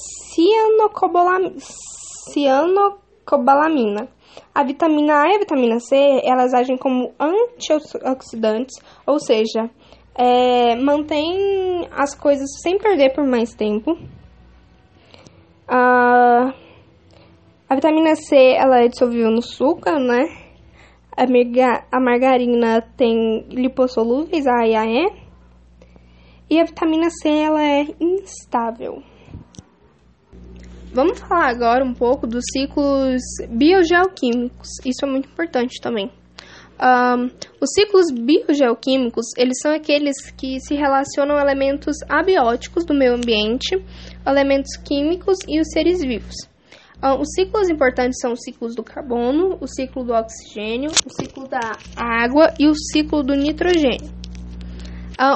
cianocobalamina. 2.32 4.08
A 4.54 4.64
vitamina 4.64 5.22
A 5.22 5.28
e 5.28 5.34
a 5.36 5.38
vitamina 5.38 5.78
C, 5.78 5.94
elas 6.24 6.54
agem 6.54 6.76
como 6.78 7.12
antioxidantes, 7.20 8.78
ou 9.06 9.18
seja, 9.18 9.68
é, 10.14 10.74
mantém 10.76 11.86
as 11.92 12.14
coisas 12.14 12.48
sem 12.62 12.78
perder 12.78 13.12
por 13.12 13.26
mais 13.26 13.52
tempo. 13.54 13.98
A, 15.68 16.54
a 17.68 17.74
vitamina 17.74 18.14
C, 18.16 18.36
ela 18.56 18.82
é 18.82 18.88
dissolvível 18.88 19.30
no 19.30 19.42
suco, 19.42 19.90
né? 19.90 20.39
A, 21.20 21.84
a 21.92 22.00
margarina 22.00 22.80
tem 22.96 23.44
lipossolúveis, 23.50 24.46
A 24.46 24.66
e 24.66 24.74
AE. 24.74 25.12
E 26.48 26.58
a 26.58 26.64
vitamina 26.64 27.10
C, 27.10 27.28
ela 27.28 27.62
é 27.62 27.86
instável. 28.00 29.02
Vamos 30.94 31.20
falar 31.20 31.50
agora 31.50 31.84
um 31.84 31.92
pouco 31.92 32.26
dos 32.26 32.42
ciclos 32.50 33.20
biogeoquímicos. 33.50 34.68
Isso 34.84 35.04
é 35.04 35.08
muito 35.08 35.28
importante 35.28 35.78
também. 35.82 36.10
Um, 36.82 37.26
os 37.60 37.70
ciclos 37.74 38.06
biogeoquímicos, 38.10 39.26
eles 39.36 39.58
são 39.60 39.74
aqueles 39.74 40.30
que 40.30 40.58
se 40.60 40.74
relacionam 40.74 41.36
a 41.36 41.42
elementos 41.42 41.96
abióticos 42.08 42.86
do 42.86 42.94
meio 42.94 43.14
ambiente, 43.14 43.76
elementos 44.26 44.74
químicos 44.78 45.36
e 45.46 45.60
os 45.60 45.68
seres 45.70 46.00
vivos. 46.00 46.49
Os 47.18 47.28
ciclos 47.34 47.70
importantes 47.70 48.20
são 48.20 48.32
os 48.32 48.40
ciclos 48.42 48.74
do 48.74 48.82
carbono, 48.82 49.56
o 49.58 49.66
ciclo 49.66 50.04
do 50.04 50.12
oxigênio, 50.12 50.90
o 51.06 51.10
ciclo 51.10 51.48
da 51.48 51.72
água 51.96 52.52
e 52.58 52.68
o 52.68 52.74
ciclo 52.74 53.22
do 53.22 53.34
nitrogênio. 53.34 54.10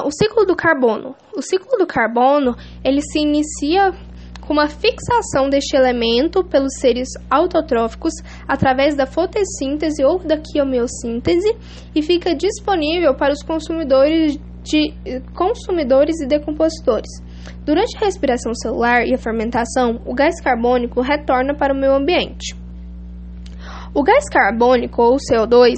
O 0.05 0.11
ciclo 0.11 0.45
do 0.45 0.55
carbono. 0.55 1.15
O 1.35 1.41
ciclo 1.41 1.75
do 1.77 1.87
carbono, 1.87 2.55
ele 2.83 3.01
se 3.01 3.19
inicia 3.19 3.91
com 4.41 4.53
uma 4.53 4.67
fixação 4.67 5.49
deste 5.49 5.75
elemento 5.75 6.43
pelos 6.43 6.73
seres 6.79 7.09
autotróficos 7.31 8.13
através 8.47 8.95
da 8.95 9.07
fotossíntese 9.07 10.03
ou 10.03 10.19
da 10.19 10.37
quimiossíntese 10.37 11.55
e 11.95 12.01
fica 12.03 12.35
disponível 12.35 13.15
para 13.15 13.33
os 13.33 13.41
consumidores, 13.41 14.37
de, 14.63 14.93
consumidores 15.35 16.21
e 16.21 16.27
decompositores. 16.27 17.09
Durante 17.65 17.97
a 17.97 18.05
respiração 18.05 18.53
celular 18.53 19.05
e 19.05 19.13
a 19.13 19.17
fermentação, 19.17 20.01
o 20.05 20.13
gás 20.13 20.39
carbônico 20.41 21.01
retorna 21.01 21.53
para 21.53 21.73
o 21.73 21.77
meio 21.77 21.93
ambiente. 21.93 22.55
O 23.93 24.03
gás 24.03 24.29
carbônico, 24.29 25.01
ou 25.01 25.17
CO2, 25.17 25.75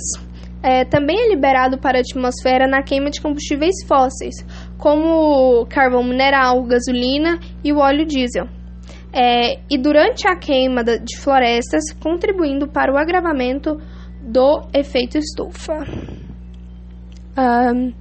é, 0.63 0.83
também 0.85 1.17
é 1.19 1.29
liberado 1.29 1.77
para 1.77 1.99
a 1.99 2.01
atmosfera 2.01 2.67
na 2.67 2.81
queima 2.81 3.09
de 3.09 3.21
combustíveis 3.21 3.75
fósseis, 3.87 4.35
como 4.77 5.65
carvão 5.67 6.03
mineral, 6.03 6.63
gasolina 6.63 7.39
e 7.63 7.71
o 7.71 7.77
óleo 7.77 8.05
diesel 8.05 8.47
é, 9.13 9.59
e 9.69 9.77
durante 9.77 10.27
a 10.27 10.35
queima 10.35 10.83
de 10.83 11.17
florestas, 11.17 11.91
contribuindo 11.99 12.67
para 12.67 12.93
o 12.93 12.97
agravamento 12.97 13.81
do 14.21 14.61
efeito 14.73 15.17
estufa. 15.17 15.73
Um, 17.35 17.93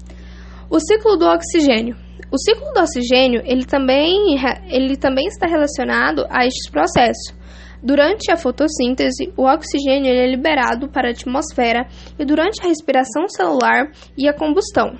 o 0.68 0.80
ciclo 0.80 1.16
do 1.16 1.26
oxigênio. 1.26 1.96
O 2.36 2.38
ciclo 2.38 2.70
do 2.74 2.80
oxigênio 2.80 3.40
ele 3.46 3.64
também, 3.64 4.36
ele 4.68 4.94
também 4.94 5.26
está 5.26 5.46
relacionado 5.46 6.26
a 6.28 6.44
este 6.44 6.70
processo. 6.70 7.34
Durante 7.82 8.30
a 8.30 8.36
fotossíntese, 8.36 9.32
o 9.38 9.44
oxigênio 9.44 10.12
é 10.12 10.26
liberado 10.26 10.86
para 10.86 11.08
a 11.08 11.12
atmosfera 11.12 11.88
e 12.18 12.26
durante 12.26 12.62
a 12.62 12.68
respiração 12.68 13.26
celular 13.26 13.90
e 14.18 14.28
a 14.28 14.34
combustão. 14.34 14.98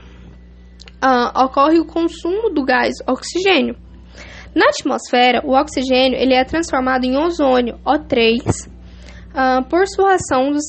Uh, 1.05 1.45
ocorre 1.45 1.79
o 1.79 1.85
consumo 1.85 2.49
do 2.49 2.65
gás 2.65 2.95
oxigênio, 3.07 3.77
na 4.55 4.71
atmosfera, 4.71 5.43
o 5.45 5.53
oxigênio 5.53 6.19
ele 6.19 6.33
é 6.33 6.43
transformado 6.43 7.05
em 7.05 7.19
ozônio, 7.19 7.79
O3, 7.85 8.41
uh, 9.37 9.63
por, 9.69 9.87
sua 9.87 10.15
ação 10.15 10.51
dos, 10.51 10.65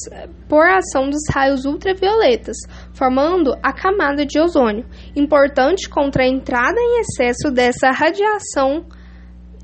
por 0.47 0.65
ação 0.67 1.09
dos 1.09 1.21
raios 1.33 1.65
ultravioletas, 1.65 2.57
formando 2.93 3.53
a 3.61 3.73
camada 3.73 4.25
de 4.25 4.39
ozônio, 4.39 4.85
importante 5.15 5.89
contra 5.89 6.23
a 6.23 6.27
entrada 6.27 6.79
em 6.79 7.01
excesso 7.01 7.51
dessa 7.51 7.91
radiação 7.91 8.85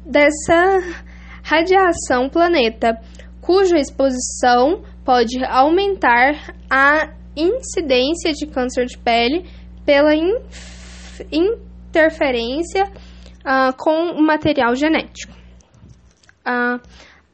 dessa 0.05 0.81
radiação 1.41 2.29
planeta, 2.29 2.99
cuja 3.41 3.77
exposição 3.77 4.83
pode 5.03 5.43
aumentar 5.45 6.53
a 6.69 7.13
incidência 7.35 8.31
de 8.33 8.45
câncer 8.47 8.85
de 8.85 8.97
pele 8.97 9.45
pela 9.85 10.13
interferência 11.31 12.83
uh, 12.85 13.75
com 13.77 14.11
o 14.11 14.21
material 14.21 14.75
genético. 14.75 15.33
Uh, 16.45 16.79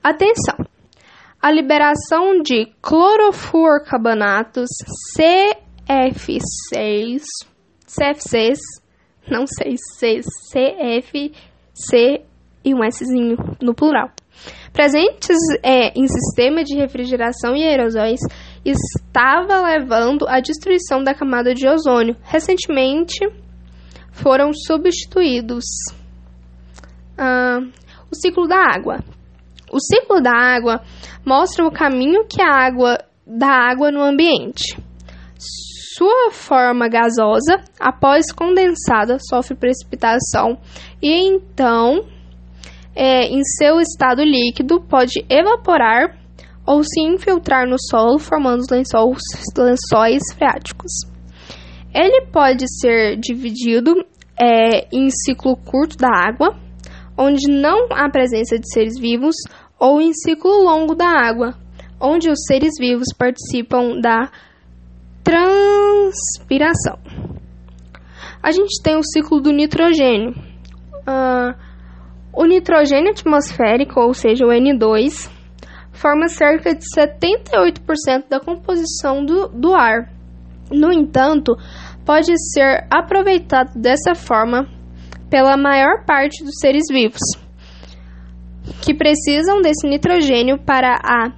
atenção! 0.03 0.78
A 1.41 1.51
liberação 1.51 2.41
de 2.41 2.65
clorofluorcarbonatos 2.81 4.69
CF6, 5.17 7.21
CF6, 7.87 8.57
não 9.29 9.45
sei 9.47 9.75
se 9.77 10.19
CFC 10.51 11.31
e 12.63 12.75
um 12.75 12.79
Szinho 12.91 13.37
no 13.61 13.73
plural. 13.73 14.11
Presentes 14.73 15.37
é, 15.63 15.97
em 15.97 16.07
sistema 16.07 16.63
de 16.63 16.75
refrigeração 16.75 17.55
e 17.55 17.63
aerosóis, 17.63 18.19
estava 18.63 19.61
levando 19.61 20.27
à 20.27 20.39
destruição 20.39 21.03
da 21.03 21.13
camada 21.13 21.53
de 21.53 21.67
ozônio. 21.67 22.15
Recentemente 22.21 23.19
foram 24.11 24.51
substituídos. 24.53 25.65
Ah, 27.17 27.59
o 28.11 28.15
ciclo 28.15 28.47
da 28.47 28.57
água. 28.57 28.97
O 29.71 29.79
ciclo 29.79 30.21
da 30.21 30.31
água 30.31 30.81
mostra 31.25 31.65
o 31.65 31.71
caminho 31.71 32.25
que 32.27 32.41
a 32.41 32.51
água 32.51 32.97
da 33.25 33.47
água 33.47 33.91
no 33.91 34.01
ambiente. 34.01 34.77
Sua 35.95 36.31
forma 36.31 36.87
gasosa, 36.87 37.61
após 37.79 38.31
condensada, 38.31 39.17
sofre 39.19 39.55
precipitação 39.55 40.57
e 41.01 41.27
então, 41.27 42.05
é, 42.95 43.25
em 43.25 43.43
seu 43.43 43.79
estado 43.79 44.23
líquido, 44.23 44.81
pode 44.81 45.25
evaporar 45.29 46.17
ou 46.65 46.83
se 46.83 47.01
infiltrar 47.01 47.67
no 47.67 47.77
solo, 47.79 48.19
formando 48.19 48.63
lençóis, 48.71 49.19
lençóis 49.57 50.21
freáticos. 50.35 50.91
Ele 51.93 52.27
pode 52.27 52.65
ser 52.79 53.17
dividido 53.17 53.95
é, 54.39 54.87
em 54.95 55.09
ciclo 55.09 55.55
curto 55.57 55.97
da 55.97 56.09
água, 56.09 56.55
onde 57.19 57.51
não 57.51 57.87
há 57.91 58.09
presença 58.09 58.57
de 58.57 58.71
seres 58.71 58.97
vivos, 58.97 59.35
ou 59.77 59.99
em 59.99 60.13
ciclo 60.13 60.63
longo 60.63 60.95
da 60.95 61.05
água, 61.05 61.53
onde 61.99 62.29
os 62.29 62.45
seres 62.47 62.71
vivos 62.79 63.07
participam 63.17 63.99
da 63.99 64.31
transpiração. 65.21 66.97
A 68.41 68.51
gente 68.51 68.81
tem 68.81 68.95
o 68.95 69.03
ciclo 69.03 69.41
do 69.41 69.51
nitrogênio. 69.51 70.31
Uh, 71.01 71.53
o 72.31 72.45
nitrogênio 72.45 73.11
atmosférico, 73.11 73.99
ou 73.99 74.13
seja, 74.13 74.45
o 74.45 74.49
N2, 74.49 75.29
forma 75.91 76.29
cerca 76.29 76.73
de 76.73 76.85
78% 76.97 78.29
da 78.29 78.39
composição 78.39 79.25
do, 79.25 79.49
do 79.49 79.75
ar. 79.75 80.09
No 80.71 80.93
entanto, 80.93 81.57
pode 82.05 82.31
ser 82.53 82.87
aproveitado 82.89 83.77
dessa 83.77 84.15
forma 84.15 84.78
pela 85.30 85.56
maior 85.57 86.03
parte 86.06 86.43
dos 86.43 86.56
seres 86.60 86.84
vivos, 86.89 87.22
que 88.81 88.93
precisam 88.93 89.61
desse 89.61 89.88
nitrogênio 89.88 90.57
para 90.57 90.95
a 91.03 91.31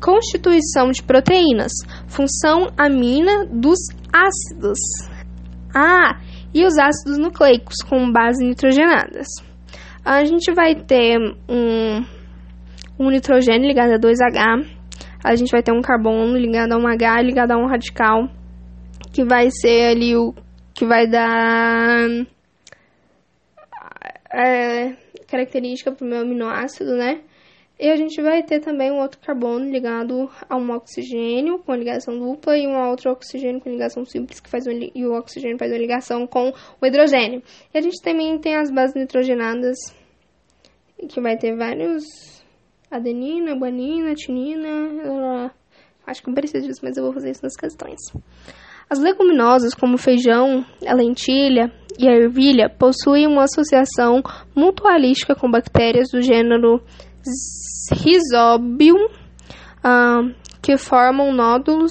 constituição 0.00 0.90
de 0.90 1.02
proteínas, 1.02 1.72
função 2.06 2.68
amina 2.76 3.46
dos 3.46 3.78
ácidos. 4.12 4.78
Ah, 5.74 6.20
e 6.54 6.64
os 6.64 6.78
ácidos 6.78 7.18
nucleicos 7.18 7.76
com 7.88 8.10
base 8.10 8.44
nitrogenadas. 8.44 9.26
A 10.04 10.24
gente 10.24 10.52
vai 10.54 10.74
ter 10.74 11.18
um, 11.48 12.04
um 12.98 13.10
nitrogênio 13.10 13.68
ligado 13.68 13.92
a 13.92 13.98
2H, 13.98 14.66
a 15.22 15.34
gente 15.34 15.50
vai 15.50 15.62
ter 15.62 15.72
um 15.72 15.82
carbono 15.82 16.36
ligado 16.36 16.72
a 16.72 16.78
um 16.78 16.86
H 16.86 17.22
ligado 17.22 17.50
a 17.52 17.58
um 17.58 17.66
radical, 17.66 18.28
que 19.12 19.24
vai 19.24 19.50
ser 19.50 19.90
ali 19.90 20.16
o 20.16 20.34
que 20.72 20.86
vai 20.86 21.06
dar 21.06 22.08
é, 24.32 24.94
característica 25.26 25.92
para 25.92 26.04
o 26.04 26.08
meu 26.08 26.20
aminoácido, 26.20 26.96
né? 26.96 27.20
E 27.80 27.88
a 27.88 27.96
gente 27.96 28.20
vai 28.20 28.42
ter 28.42 28.58
também 28.58 28.90
um 28.90 28.98
outro 28.98 29.20
carbono 29.20 29.70
ligado 29.70 30.28
a 30.48 30.56
um 30.56 30.72
oxigênio 30.72 31.60
com 31.60 31.74
ligação 31.76 32.18
dupla 32.18 32.58
e 32.58 32.66
um 32.66 32.76
outro 32.88 33.12
oxigênio 33.12 33.60
com 33.60 33.70
ligação 33.70 34.04
simples 34.04 34.40
que 34.40 34.50
faz 34.50 34.66
uma, 34.66 34.74
e 34.74 35.06
o 35.06 35.12
oxigênio 35.12 35.56
faz 35.56 35.70
uma 35.70 35.78
ligação 35.78 36.26
com 36.26 36.52
o 36.80 36.86
hidrogênio. 36.86 37.40
E 37.72 37.78
a 37.78 37.80
gente 37.80 38.02
também 38.02 38.36
tem 38.40 38.56
as 38.56 38.68
bases 38.68 38.96
nitrogenadas 38.96 39.76
que 41.08 41.20
vai 41.20 41.36
ter 41.36 41.54
vários 41.54 42.04
adenina, 42.90 43.54
guanina, 43.54 44.12
tinina, 44.14 45.54
acho 46.04 46.20
que 46.20 46.28
não 46.28 46.34
precisa 46.34 46.66
disso, 46.66 46.80
mas 46.82 46.96
eu 46.96 47.04
vou 47.04 47.12
fazer 47.12 47.30
isso 47.30 47.44
nas 47.44 47.54
questões. 47.54 48.00
As 48.90 48.98
leguminosas, 48.98 49.74
como 49.74 49.96
o 49.96 49.98
feijão, 49.98 50.64
a 50.86 50.94
lentilha 50.94 51.70
e 51.98 52.08
a 52.08 52.12
ervilha, 52.12 52.70
possuem 52.70 53.26
uma 53.26 53.44
associação 53.44 54.22
mutualística 54.54 55.34
com 55.34 55.50
bactérias 55.50 56.08
do 56.10 56.22
gênero 56.22 56.80
Rhizobium, 57.92 59.06
uh, 59.06 60.34
que 60.62 60.78
formam 60.78 61.32
nódulos 61.32 61.90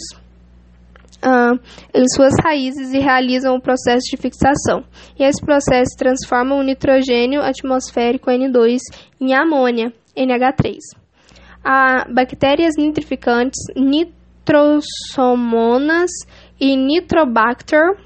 uh, 1.24 1.60
em 1.94 2.08
suas 2.10 2.34
raízes 2.44 2.92
e 2.94 3.00
realizam 3.00 3.56
o 3.56 3.62
processo 3.62 4.10
de 4.10 4.18
fixação. 4.18 4.84
E 5.20 5.24
esse 5.24 5.40
processo 5.46 5.96
transforma 5.98 6.56
o 6.56 6.64
nitrogênio 6.64 7.42
atmosférico 7.42 8.32
N2 8.32 8.80
em 9.22 9.36
amônia, 9.36 9.94
NH3. 10.16 10.78
Há 11.64 12.08
bactérias 12.10 12.76
nitrificantes, 12.78 13.60
nitrosomonas 13.76 16.10
e 16.60 16.76
nitrobacter 16.76 17.98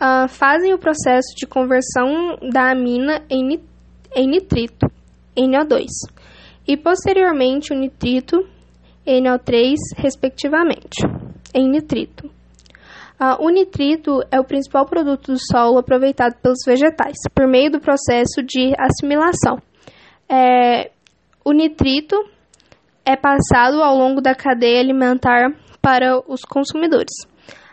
uh, 0.00 0.28
fazem 0.28 0.72
o 0.72 0.78
processo 0.78 1.34
de 1.36 1.46
conversão 1.46 2.38
da 2.50 2.70
amina 2.70 3.22
em, 3.28 3.60
em 4.14 4.26
nitrito, 4.26 4.86
NO2, 5.36 5.86
e 6.66 6.76
posteriormente 6.76 7.72
o 7.72 7.76
nitrito, 7.76 8.36
NO3, 9.06 9.74
respectivamente, 9.96 11.02
em 11.54 11.68
nitrito. 11.68 12.26
Uh, 13.20 13.44
o 13.44 13.50
nitrito 13.50 14.22
é 14.30 14.40
o 14.40 14.44
principal 14.44 14.86
produto 14.86 15.32
do 15.32 15.38
solo 15.38 15.78
aproveitado 15.78 16.40
pelos 16.40 16.60
vegetais, 16.64 17.16
por 17.34 17.46
meio 17.46 17.70
do 17.70 17.80
processo 17.80 18.42
de 18.42 18.72
assimilação. 18.78 19.58
É, 20.26 20.90
o 21.44 21.52
nitrito 21.52 22.16
é 23.04 23.16
passado 23.16 23.82
ao 23.82 23.94
longo 23.96 24.20
da 24.22 24.34
cadeia 24.34 24.80
alimentar 24.80 25.52
para 25.82 26.18
os 26.30 26.42
consumidores. 26.42 27.12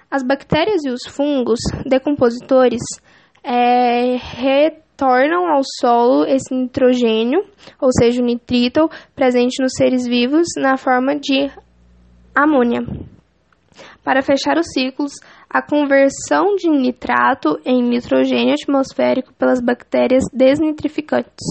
As 0.10 0.24
bactérias 0.24 0.86
e 0.86 0.90
os 0.90 1.02
fungos 1.08 1.60
decompositores 1.86 2.82
é, 3.44 4.16
retornam 4.16 5.48
ao 5.48 5.62
solo 5.80 6.26
esse 6.26 6.54
nitrogênio, 6.54 7.46
ou 7.80 7.90
seja, 7.92 8.22
o 8.22 8.26
nitrito, 8.26 8.90
presente 9.14 9.62
nos 9.62 9.74
seres 9.76 10.08
vivos 10.08 10.48
na 10.58 10.78
forma 10.78 11.16
de 11.16 11.52
amônia. 12.34 12.82
Para 14.02 14.22
fechar 14.22 14.58
os 14.58 14.68
ciclos, 14.72 15.12
a 15.50 15.62
conversão 15.62 16.56
de 16.56 16.70
nitrato 16.70 17.60
em 17.66 17.84
nitrogênio 17.84 18.54
atmosférico 18.54 19.34
pelas 19.34 19.60
bactérias 19.60 20.24
desnitrificantes. 20.32 21.46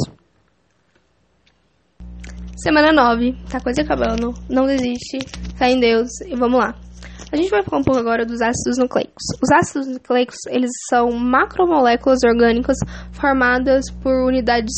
Semana 2.57 2.91
9, 2.91 3.37
tá 3.51 3.61
quase 3.61 3.83
acabando. 3.83 4.33
Não 4.49 4.67
desiste, 4.67 5.19
fé 5.59 5.71
em 5.71 5.79
Deus 5.79 6.09
e 6.27 6.35
vamos 6.35 6.59
lá. 6.59 6.86
A 7.33 7.37
gente 7.37 7.51
vai 7.51 7.63
falar 7.63 7.81
um 7.81 7.85
pouco 7.85 7.99
agora 7.99 8.25
dos 8.25 8.41
ácidos 8.41 8.79
nucleicos. 8.79 9.25
Os 9.43 9.51
ácidos 9.51 9.89
nucleicos, 9.89 10.37
eles 10.49 10.71
são 10.89 11.11
macromoléculas 11.11 12.21
orgânicas 12.25 12.77
formadas 13.11 13.91
por 14.01 14.13
unidades 14.27 14.73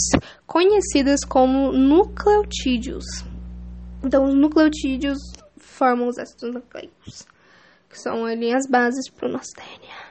conhecidas 0.46 1.20
como 1.28 1.72
nucleotídeos. 1.72 3.04
Então, 4.02 4.24
os 4.24 4.34
nucleotídeos 4.34 5.18
formam 5.58 6.08
os 6.08 6.18
ácidos 6.18 6.54
nucleicos, 6.54 7.26
que 7.90 7.98
são 7.98 8.24
ali 8.24 8.54
as 8.54 8.66
bases 8.66 9.10
para 9.10 9.28
o 9.28 9.32
nosso 9.32 9.50
DNA. 9.56 10.08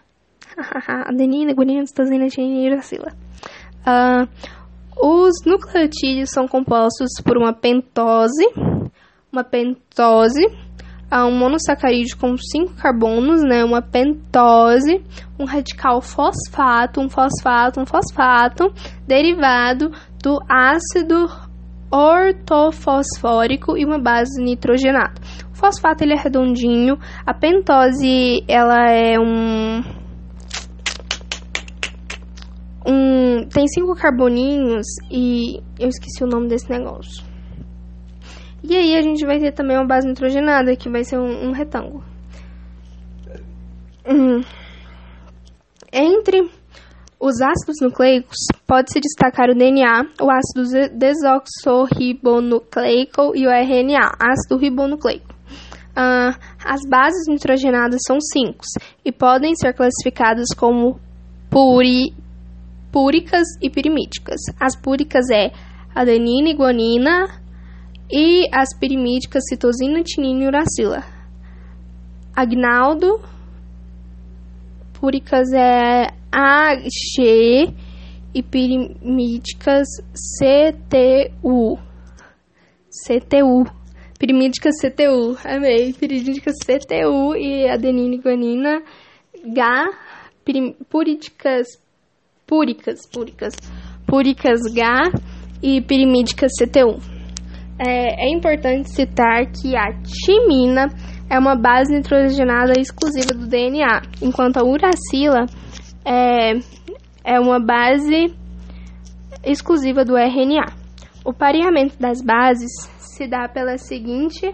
Adenina, 1.08 1.54
guanina, 1.54 1.88
citosina, 1.88 2.28
e 2.38 2.70
uracila. 2.70 3.14
Uh, 3.82 4.28
os 5.00 5.44
nucleotídeos 5.44 6.30
são 6.30 6.48
compostos 6.48 7.10
por 7.24 7.38
uma 7.38 7.54
pentose, 7.54 8.48
uma 9.32 9.44
pentose 9.44 10.46
a 11.10 11.26
um 11.26 11.38
monossacarídeo 11.38 12.18
com 12.18 12.36
cinco 12.38 12.74
carbonos, 12.74 13.42
né, 13.42 13.64
uma 13.64 13.82
pentose, 13.82 15.02
um 15.40 15.46
radical 15.46 16.02
fosfato, 16.02 17.00
um 17.00 17.10
fosfato, 17.10 17.80
um 17.80 17.86
fosfato, 17.86 18.72
derivado 19.08 19.92
do 20.22 20.40
ácido 20.50 21.30
ortofosfórico 21.90 23.78
e 23.78 23.86
uma 23.86 23.98
base 23.98 24.42
nitrogenada. 24.42 25.14
O 25.54 25.56
fosfato 25.56 26.04
ele 26.04 26.14
é 26.14 26.18
redondinho, 26.18 26.98
a 27.26 27.34
pentose 27.34 28.44
ela 28.48 28.92
é 28.92 29.18
um 29.20 29.82
um 32.86 33.46
tem 33.50 33.68
cinco 33.68 33.96
carboninhos 33.96 34.86
e 35.12 35.62
eu 35.78 35.90
esqueci 35.90 36.24
o 36.24 36.28
nome 36.28 36.48
desse 36.48 36.70
negócio. 36.70 37.27
E 38.70 38.76
aí 38.76 38.98
a 38.98 39.02
gente 39.02 39.26
vai 39.26 39.40
ter 39.40 39.54
também 39.54 39.78
uma 39.78 39.88
base 39.88 40.06
nitrogenada, 40.06 40.76
que 40.76 40.90
vai 40.90 41.06
ser 41.06 41.18
um, 41.18 41.48
um 41.48 41.54
retângulo. 41.54 42.04
Hum. 44.06 44.42
Entre 45.92 46.52
os 47.18 47.42
ácidos 47.42 47.78
nucleicos 47.82 48.38
pode-se 48.68 49.00
destacar 49.00 49.50
o 49.50 49.56
DNA, 49.56 50.06
o 50.22 50.30
ácido 50.30 50.66
desoxorribonucleico 50.98 53.34
e 53.36 53.48
o 53.48 53.50
RNA, 53.50 54.12
ácido 54.20 54.58
ribonucleico. 54.58 55.34
Uh, 55.92 56.36
as 56.64 56.82
bases 56.90 57.26
nitrogenadas 57.30 58.02
são 58.06 58.20
cinco 58.20 58.66
e 59.04 59.12
podem 59.14 59.56
ser 59.56 59.74
classificadas 59.74 60.50
como 60.56 61.00
puri, 61.50 62.14
púricas 62.92 63.48
e 63.62 63.70
pirimídicas. 63.70 64.42
As 64.60 64.76
púricas 64.76 65.30
é 65.32 65.54
adenina 65.96 66.50
e 66.50 66.54
guanina 66.54 67.47
e 68.12 68.48
as 68.54 68.70
pirimídicas 68.80 69.44
citosina, 69.50 70.02
tinina 70.04 70.44
e 70.44 70.48
uracila. 70.48 71.04
Agnaldo, 72.36 73.20
púricas 74.94 75.52
é 75.54 76.08
AG 76.32 77.74
e 78.34 78.44
pirimídicas 78.44 79.88
CTU. 80.40 81.78
CTU. 83.06 83.66
Pirimídicas 84.18 84.76
CTU. 84.82 85.38
Amei. 85.44 85.94
Pirimídicas 85.94 86.56
CTU 86.64 87.36
e 87.36 87.70
adenina 87.70 88.16
e 88.16 88.18
guanina. 88.20 88.84
H. 89.44 89.92
Purídicas. 90.90 91.68
Púricas. 92.46 93.00
Púricas. 93.12 93.54
Púricas 94.08 94.60
H 94.72 95.12
e 95.62 95.82
pirimídicas 95.82 96.52
CTU. 96.60 97.17
É, 97.80 98.28
é 98.28 98.30
importante 98.30 98.90
citar 98.90 99.46
que 99.52 99.76
a 99.76 99.94
timina 100.02 100.88
é 101.30 101.38
uma 101.38 101.56
base 101.56 101.94
nitrogenada 101.94 102.74
exclusiva 102.80 103.34
do 103.34 103.48
DNA, 103.48 104.02
enquanto 104.22 104.58
a 104.58 104.64
uracila 104.64 105.46
é, 106.04 106.54
é 107.24 107.40
uma 107.40 107.60
base 107.60 108.34
exclusiva 109.44 110.04
do 110.04 110.18
RNA. 110.18 110.66
O 111.24 111.34
pareamento 111.34 112.00
das 112.00 112.22
bases 112.22 112.72
se 112.98 113.28
dá 113.28 113.48
pela 113.48 113.78
seguinte 113.78 114.54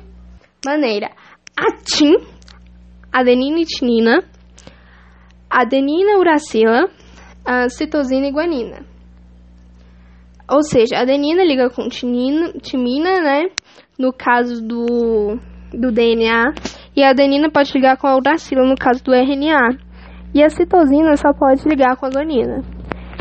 maneira: 0.66 1.12
a 1.56 1.78
TIM, 1.84 2.16
adenina 3.12 3.60
e 3.60 3.66
tinina, 3.66 4.24
adenina 5.50 6.18
uracila, 6.18 6.90
a 7.46 7.70
citosina 7.70 8.28
e 8.28 8.32
guanina. 8.32 8.93
Ou 10.54 10.62
seja, 10.62 11.00
adenina 11.00 11.44
liga 11.44 11.68
com 11.72 11.88
tinina, 11.88 12.54
timina, 12.62 13.22
né? 13.22 13.50
No 13.98 14.14
caso 14.14 14.62
do, 14.62 15.40
do 15.74 15.92
DNA, 15.92 16.54
e 16.96 17.04
a 17.04 17.10
adenina 17.10 17.50
pode 17.50 17.74
ligar 17.74 17.98
com 17.98 18.06
a 18.06 18.16
uracila 18.16 18.64
no 18.64 18.76
caso 18.76 19.04
do 19.04 19.12
RNA 19.12 19.78
e 20.32 20.44
a 20.44 20.50
citosina 20.50 21.18
só 21.18 21.34
pode 21.34 21.68
ligar 21.68 21.96
com 21.96 22.06
a 22.06 22.10
guanina. 22.10 22.62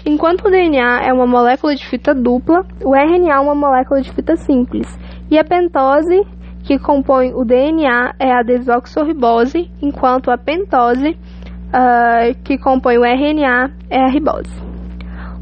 Enquanto 0.04 0.46
o 0.46 0.50
DNA 0.50 1.06
é 1.06 1.12
uma 1.12 1.26
molécula 1.26 1.74
de 1.74 1.86
fita 1.86 2.14
dupla, 2.14 2.66
o 2.84 2.94
RNA 2.94 3.34
é 3.34 3.38
uma 3.38 3.54
molécula 3.54 4.02
de 4.02 4.12
fita 4.12 4.36
simples, 4.36 4.86
e 5.30 5.38
a 5.38 5.44
pentose 5.44 6.20
que 6.64 6.78
compõe 6.78 7.32
o 7.32 7.44
DNA 7.46 8.14
é 8.18 8.30
a 8.30 8.42
desoxorribose, 8.42 9.70
enquanto 9.80 10.30
a 10.30 10.36
pentose 10.36 11.10
uh, 11.10 12.42
que 12.44 12.58
compõe 12.58 12.98
o 12.98 13.04
RNA 13.04 13.70
é 13.88 14.02
a 14.02 14.08
ribose. 14.08 14.71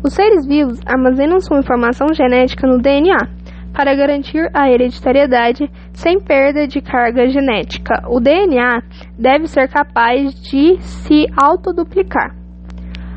Os 0.02 0.14
seres 0.14 0.46
vivos 0.46 0.80
armazenam 0.86 1.40
sua 1.40 1.58
informação 1.58 2.08
genética 2.14 2.66
no 2.66 2.78
DNA, 2.78 3.40
para 3.72 3.94
garantir 3.94 4.50
a 4.52 4.70
hereditariedade 4.70 5.70
sem 5.92 6.20
perda 6.20 6.66
de 6.66 6.80
carga 6.80 7.28
genética. 7.28 8.02
O 8.08 8.20
DNA 8.20 8.82
deve 9.18 9.46
ser 9.46 9.68
capaz 9.68 10.34
de 10.42 10.78
se 10.80 11.26
autoduplicar. 11.40 12.34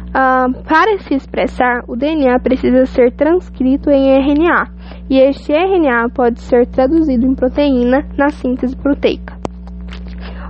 Uh, 0.10 0.64
para 0.64 1.00
se 1.00 1.16
expressar, 1.16 1.84
o 1.88 1.96
DNA 1.96 2.40
precisa 2.40 2.86
ser 2.86 3.12
transcrito 3.14 3.90
em 3.90 4.12
RNA, 4.12 4.68
e 5.10 5.18
este 5.18 5.52
RNA 5.52 6.10
pode 6.14 6.40
ser 6.40 6.68
traduzido 6.68 7.26
em 7.26 7.34
proteína 7.34 8.06
na 8.16 8.30
síntese 8.30 8.76
proteica. 8.76 9.42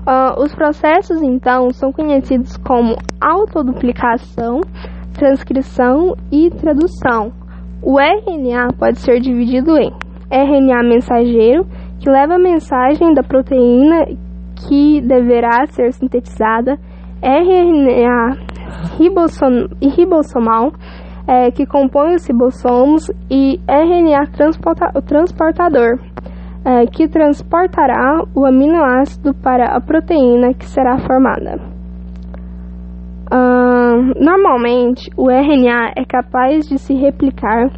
Uh, 0.05 0.43
os 0.43 0.53
processos, 0.53 1.21
então, 1.21 1.69
são 1.69 1.93
conhecidos 1.93 2.57
como 2.57 2.97
autoduplicação, 3.21 4.59
transcrição 5.13 6.15
e 6.31 6.49
tradução. 6.49 7.31
O 7.81 7.99
RNA 7.99 8.73
pode 8.77 8.99
ser 8.99 9.19
dividido 9.19 9.77
em 9.77 9.91
RNA 10.31 10.83
mensageiro, 10.83 11.65
que 11.99 12.09
leva 12.09 12.35
a 12.35 12.39
mensagem 12.39 13.13
da 13.13 13.23
proteína 13.23 14.05
que 14.67 15.01
deverá 15.01 15.65
ser 15.67 15.93
sintetizada, 15.93 16.77
RNA 17.21 18.37
ribossom 18.97 19.67
ribossomal, 19.81 20.73
é, 21.27 21.51
que 21.51 21.65
compõe 21.65 22.15
os 22.15 22.27
ribossomos, 22.27 23.09
e 23.29 23.59
RNA 23.67 24.31
transporta 24.35 24.91
transportador, 25.01 25.99
é, 26.65 26.85
que 26.87 27.07
transportará 27.07 28.23
o 28.35 28.45
aminoácido 28.45 29.33
para 29.33 29.75
a 29.75 29.81
proteína 29.81 30.53
que 30.53 30.65
será 30.65 30.97
formada. 30.99 31.72
Uh, 33.33 34.13
normalmente, 34.23 35.09
o 35.17 35.27
RNA 35.27 35.93
é 35.97 36.05
capaz 36.05 36.67
de 36.67 36.77
se 36.77 36.93
replicar, 36.93 37.71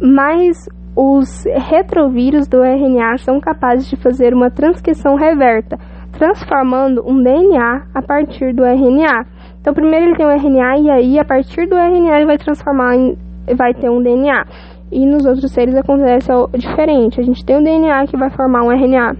mas 0.00 0.56
os 0.94 1.44
retrovírus 1.68 2.46
do 2.46 2.62
RNA 2.62 3.18
são 3.18 3.40
capazes 3.40 3.90
de 3.90 3.96
fazer 3.96 4.32
uma 4.32 4.48
transcrição 4.48 5.16
reverta, 5.16 5.76
transformando 6.12 7.02
um 7.04 7.20
DNA 7.20 7.88
a 7.92 8.00
partir 8.00 8.54
do 8.54 8.64
RNA. 8.64 9.26
Então, 9.60 9.74
primeiro 9.74 10.06
ele 10.06 10.16
tem 10.16 10.24
o 10.24 10.30
RNA 10.30 10.78
e 10.78 10.90
aí, 10.90 11.18
a 11.18 11.24
partir 11.24 11.66
do 11.66 11.74
RNA, 11.74 12.18
ele 12.18 12.26
vai 12.26 12.38
transformar 12.38 12.94
em, 12.94 13.16
vai 13.56 13.74
ter 13.74 13.90
um 13.90 14.00
DNA. 14.00 14.44
E 14.92 15.04
nos 15.04 15.26
outros 15.26 15.50
seres 15.50 15.74
acontece 15.74 16.30
diferente. 16.56 17.18
A 17.18 17.24
gente 17.24 17.44
tem 17.44 17.56
um 17.56 17.62
DNA 17.64 18.06
que 18.06 18.16
vai 18.16 18.30
formar 18.30 18.62
um 18.62 18.70
RNA, 18.70 19.16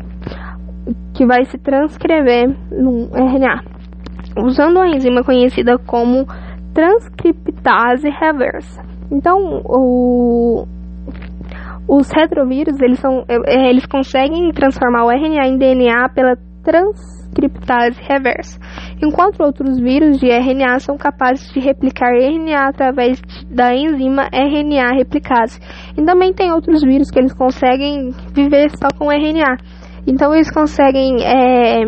que 1.12 1.26
vai 1.26 1.44
se 1.44 1.58
transcrever 1.58 2.54
num 2.70 3.08
RNA 3.12 3.75
usando 4.36 4.78
a 4.78 4.88
enzima 4.88 5.22
conhecida 5.22 5.78
como 5.78 6.26
transcriptase 6.74 8.08
reversa. 8.10 8.82
Então, 9.10 9.62
o, 9.64 10.66
os 11.88 12.10
retrovírus 12.10 12.80
eles, 12.80 12.98
são, 12.98 13.24
é, 13.28 13.70
eles 13.70 13.86
conseguem 13.86 14.50
transformar 14.52 15.04
o 15.04 15.10
RNA 15.10 15.46
em 15.46 15.58
DNA 15.58 16.08
pela 16.10 16.36
transcriptase 16.62 18.00
reversa, 18.02 18.58
enquanto 19.00 19.40
outros 19.40 19.78
vírus 19.78 20.18
de 20.18 20.28
RNA 20.28 20.80
são 20.80 20.96
capazes 20.98 21.48
de 21.52 21.60
replicar 21.60 22.10
RNA 22.12 22.68
através 22.68 23.22
da 23.48 23.72
enzima 23.72 24.28
RNA 24.32 24.96
replicase. 24.96 25.60
E 25.96 26.04
também 26.04 26.32
tem 26.32 26.52
outros 26.52 26.82
vírus 26.82 27.08
que 27.08 27.20
eles 27.20 27.32
conseguem 27.32 28.10
viver 28.34 28.70
só 28.70 28.88
com 28.98 29.12
RNA. 29.12 29.56
Então 30.08 30.34
eles 30.34 30.50
conseguem 30.50 31.22
é, 31.22 31.84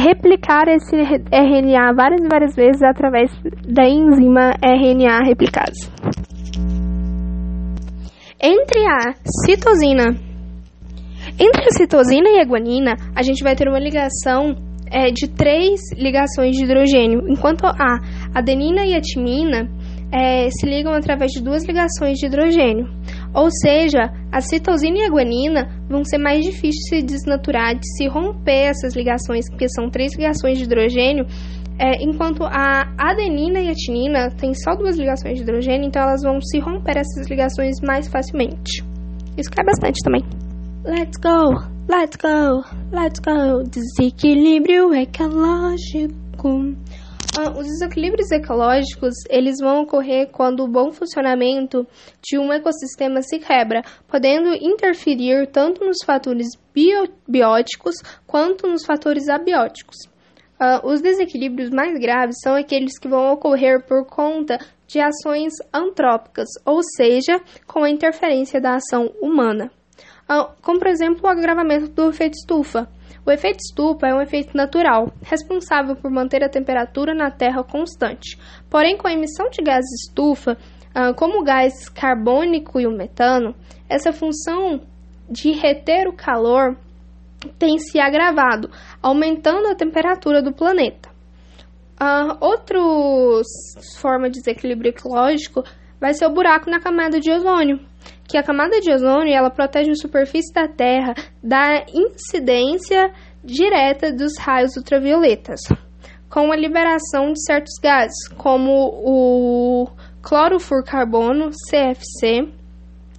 replicar 0.00 0.66
esse 0.68 0.96
RNA 0.96 1.92
várias 1.94 2.22
e 2.22 2.28
várias 2.28 2.56
vezes 2.56 2.82
através 2.82 3.30
da 3.68 3.84
enzima 3.86 4.52
RNA 4.62 5.18
replicase. 5.24 5.90
Entre 8.42 8.80
a 8.86 9.14
citosina, 9.44 10.16
entre 11.38 11.62
a 11.62 11.72
citosina 11.76 12.30
e 12.30 12.40
a 12.40 12.44
guanina, 12.44 12.96
a 13.14 13.22
gente 13.22 13.44
vai 13.44 13.54
ter 13.54 13.68
uma 13.68 13.78
ligação 13.78 14.56
é, 14.90 15.10
de 15.10 15.28
três 15.28 15.80
ligações 15.94 16.56
de 16.56 16.64
hidrogênio, 16.64 17.28
enquanto 17.28 17.66
a 17.66 17.98
adenina 18.34 18.84
e 18.86 18.94
a 18.94 19.00
timina 19.00 19.70
é, 20.12 20.48
se 20.50 20.66
ligam 20.66 20.92
através 20.92 21.30
de 21.30 21.42
duas 21.42 21.64
ligações 21.64 22.18
de 22.18 22.26
hidrogênio. 22.26 22.88
Ou 23.34 23.48
seja, 23.50 24.12
a 24.32 24.40
citosina 24.40 24.98
e 24.98 25.04
a 25.04 25.10
guanina 25.10 25.68
vão 25.88 26.04
ser 26.04 26.18
mais 26.18 26.44
difíceis 26.44 26.74
de 26.74 26.88
se 26.88 27.02
desnaturar, 27.02 27.74
de 27.74 27.86
se 27.96 28.08
romper 28.08 28.70
essas 28.70 28.94
ligações, 28.94 29.48
porque 29.48 29.68
são 29.68 29.88
três 29.88 30.16
ligações 30.16 30.58
de 30.58 30.64
hidrogênio, 30.64 31.26
é, 31.78 32.02
enquanto 32.02 32.44
a 32.44 32.92
adenina 32.98 33.60
e 33.60 33.70
a 33.70 33.74
tinina 33.74 34.30
têm 34.30 34.52
só 34.52 34.74
duas 34.74 34.98
ligações 34.98 35.36
de 35.36 35.42
hidrogênio, 35.42 35.86
então 35.86 36.02
elas 36.02 36.22
vão 36.22 36.38
se 36.40 36.58
romper 36.58 36.98
essas 36.98 37.26
ligações 37.30 37.76
mais 37.82 38.06
facilmente. 38.08 38.84
Isso 39.38 39.50
cai 39.50 39.64
bastante 39.64 39.98
também. 40.04 40.22
Let's 40.84 41.16
go, 41.16 41.54
let's 41.88 42.16
go, 42.16 42.62
let's 42.92 43.20
go. 43.20 43.62
Desequilíbrio 43.62 44.92
ecológico. 44.92 46.74
Ah, 47.32 47.50
os 47.50 47.64
desequilíbrios 47.64 48.30
ecológicos 48.32 49.14
eles 49.28 49.58
vão 49.60 49.82
ocorrer 49.82 50.30
quando 50.32 50.64
o 50.64 50.68
bom 50.68 50.90
funcionamento 50.90 51.86
de 52.20 52.36
um 52.36 52.52
ecossistema 52.52 53.22
se 53.22 53.38
quebra, 53.38 53.82
podendo 54.08 54.52
interferir 54.54 55.46
tanto 55.46 55.84
nos 55.84 55.98
fatores 56.04 56.48
bióticos 57.28 57.94
quanto 58.26 58.66
nos 58.66 58.84
fatores 58.84 59.28
abióticos. 59.28 59.96
Uh, 60.60 60.86
os 60.86 61.00
desequilíbrios 61.00 61.70
mais 61.70 61.98
graves 61.98 62.36
são 62.42 62.54
aqueles 62.54 62.98
que 62.98 63.08
vão 63.08 63.32
ocorrer 63.32 63.86
por 63.86 64.04
conta 64.06 64.58
de 64.88 65.00
ações 65.00 65.52
antrópicas, 65.72 66.48
ou 66.66 66.80
seja, 66.96 67.40
com 67.64 67.84
a 67.84 67.90
interferência 67.90 68.60
da 68.60 68.74
ação 68.74 69.10
humana. 69.22 69.70
ah, 70.28 70.52
como 70.60 70.80
por 70.80 70.88
exemplo 70.88 71.22
o 71.24 71.28
agravamento 71.28 71.88
do 71.88 72.10
efeito 72.10 72.34
estufa. 72.34 72.88
O 73.24 73.30
efeito 73.30 73.60
estufa 73.60 74.06
é 74.06 74.14
um 74.14 74.20
efeito 74.20 74.56
natural, 74.56 75.12
responsável 75.22 75.94
por 75.94 76.10
manter 76.10 76.42
a 76.42 76.48
temperatura 76.48 77.14
na 77.14 77.30
Terra 77.30 77.62
constante. 77.62 78.38
Porém, 78.68 78.96
com 78.96 79.06
a 79.06 79.12
emissão 79.12 79.50
de 79.50 79.62
gases 79.62 80.06
estufa, 80.06 80.56
ah, 80.94 81.12
como 81.14 81.40
o 81.40 81.44
gás 81.44 81.88
carbônico 81.88 82.80
e 82.80 82.86
o 82.86 82.96
metano, 82.96 83.54
essa 83.88 84.12
função 84.12 84.80
de 85.28 85.52
reter 85.52 86.08
o 86.08 86.12
calor 86.12 86.76
tem 87.58 87.78
se 87.78 87.98
agravado, 87.98 88.70
aumentando 89.02 89.68
a 89.68 89.74
temperatura 89.74 90.42
do 90.42 90.52
planeta. 90.52 91.08
Uh, 92.00 92.36
outra 92.40 92.78
forma 94.00 94.30
de 94.30 94.38
desequilíbrio 94.38 94.88
ecológico 94.88 95.62
vai 96.00 96.14
ser 96.14 96.26
o 96.26 96.32
buraco 96.32 96.70
na 96.70 96.80
camada 96.80 97.20
de 97.20 97.30
ozônio, 97.30 97.78
que 98.28 98.38
a 98.38 98.42
camada 98.42 98.80
de 98.80 98.92
ozônio 98.92 99.34
ela 99.34 99.50
protege 99.50 99.90
a 99.90 99.94
superfície 99.94 100.52
da 100.52 100.68
Terra 100.68 101.14
da 101.42 101.84
incidência 101.92 103.12
direta 103.42 104.12
dos 104.12 104.38
raios 104.38 104.76
ultravioletas, 104.76 105.60
com 106.28 106.52
a 106.52 106.56
liberação 106.56 107.32
de 107.32 107.42
certos 107.44 107.74
gases, 107.82 108.28
como 108.36 108.70
o 108.70 109.88
clorofurcarbono, 110.22 111.50
CFC. 111.68 112.42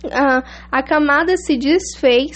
Uh, 0.03 0.41
a 0.71 0.81
camada 0.81 1.35
se 1.37 1.57
desfez 1.57 2.31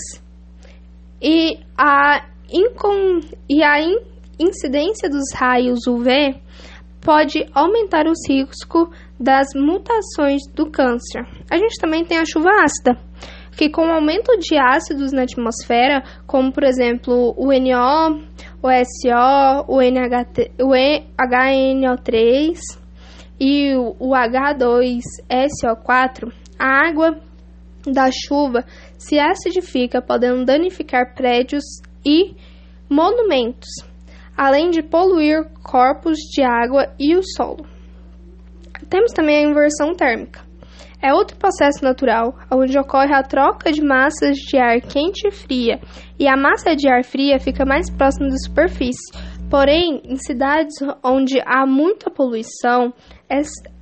e 1.21 1.59
a, 1.75 2.25
incon, 2.51 3.21
e 3.49 3.63
a 3.63 3.81
in, 3.81 3.97
incidência 4.37 5.09
dos 5.09 5.33
raios 5.33 5.87
UV 5.87 6.39
pode 7.01 7.45
aumentar 7.53 8.05
o 8.07 8.13
risco 8.27 8.91
das 9.19 9.47
mutações 9.55 10.41
do 10.53 10.69
câncer. 10.69 11.25
A 11.49 11.57
gente 11.57 11.79
também 11.79 12.03
tem 12.03 12.17
a 12.17 12.25
chuva 12.25 12.49
ácida, 12.63 12.97
que 13.55 13.69
com 13.69 13.87
o 13.87 13.91
aumento 13.91 14.37
de 14.37 14.57
ácidos 14.57 15.11
na 15.11 15.23
atmosfera, 15.23 16.03
como 16.27 16.51
por 16.51 16.63
exemplo 16.63 17.33
o 17.37 17.47
NO, 17.47 18.21
o 18.61 18.67
SO, 18.83 19.65
o, 19.67 19.81
NHT, 19.81 20.51
o 20.59 20.71
HNO3 20.71 22.57
e 23.39 23.75
o 23.75 24.11
H2SO4, 24.11 26.31
a 26.59 26.87
água 26.87 27.17
da 27.85 28.09
chuva 28.11 28.65
se 28.97 29.17
acidifica, 29.19 30.01
podendo 30.01 30.45
danificar 30.45 31.13
prédios 31.13 31.63
e 32.05 32.35
monumentos, 32.89 33.69
além 34.35 34.69
de 34.69 34.81
poluir 34.81 35.45
corpos 35.63 36.17
de 36.17 36.43
água 36.43 36.93
e 36.99 37.15
o 37.15 37.23
solo. 37.23 37.74
Temos 38.89 39.11
também 39.11 39.37
a 39.37 39.49
inversão 39.49 39.93
térmica. 39.95 40.45
É 41.01 41.13
outro 41.13 41.37
processo 41.37 41.83
natural, 41.83 42.33
onde 42.51 42.79
ocorre 42.79 43.13
a 43.13 43.21
troca 43.21 43.71
de 43.71 43.81
massas 43.81 44.37
de 44.37 44.57
ar 44.57 44.81
quente 44.81 45.27
e 45.27 45.31
fria, 45.31 45.79
e 46.17 46.27
a 46.27 46.35
massa 46.35 46.75
de 46.75 46.87
ar 46.87 47.03
fria 47.03 47.39
fica 47.39 47.65
mais 47.65 47.89
próxima 47.91 48.29
da 48.29 48.37
superfície. 48.37 49.11
Porém, 49.49 50.01
em 50.03 50.15
cidades 50.15 50.73
onde 51.03 51.39
há 51.45 51.65
muita 51.67 52.09
poluição, 52.09 52.91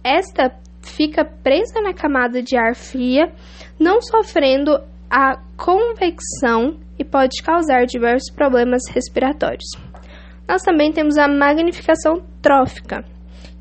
esta 0.03 0.51
fica 0.81 1.23
presa 1.23 1.81
na 1.81 1.93
camada 1.93 2.41
de 2.41 2.57
ar 2.57 2.75
fria, 2.75 3.31
não 3.79 4.01
sofrendo 4.01 4.77
a 5.09 5.37
convecção 5.55 6.77
e 6.99 7.05
pode 7.05 7.41
causar 7.41 7.85
diversos 7.85 8.33
problemas 8.35 8.81
respiratórios. 8.93 9.69
Nós 10.45 10.61
também 10.61 10.91
temos 10.91 11.17
a 11.17 11.27
magnificação 11.27 12.21
trófica, 12.41 13.05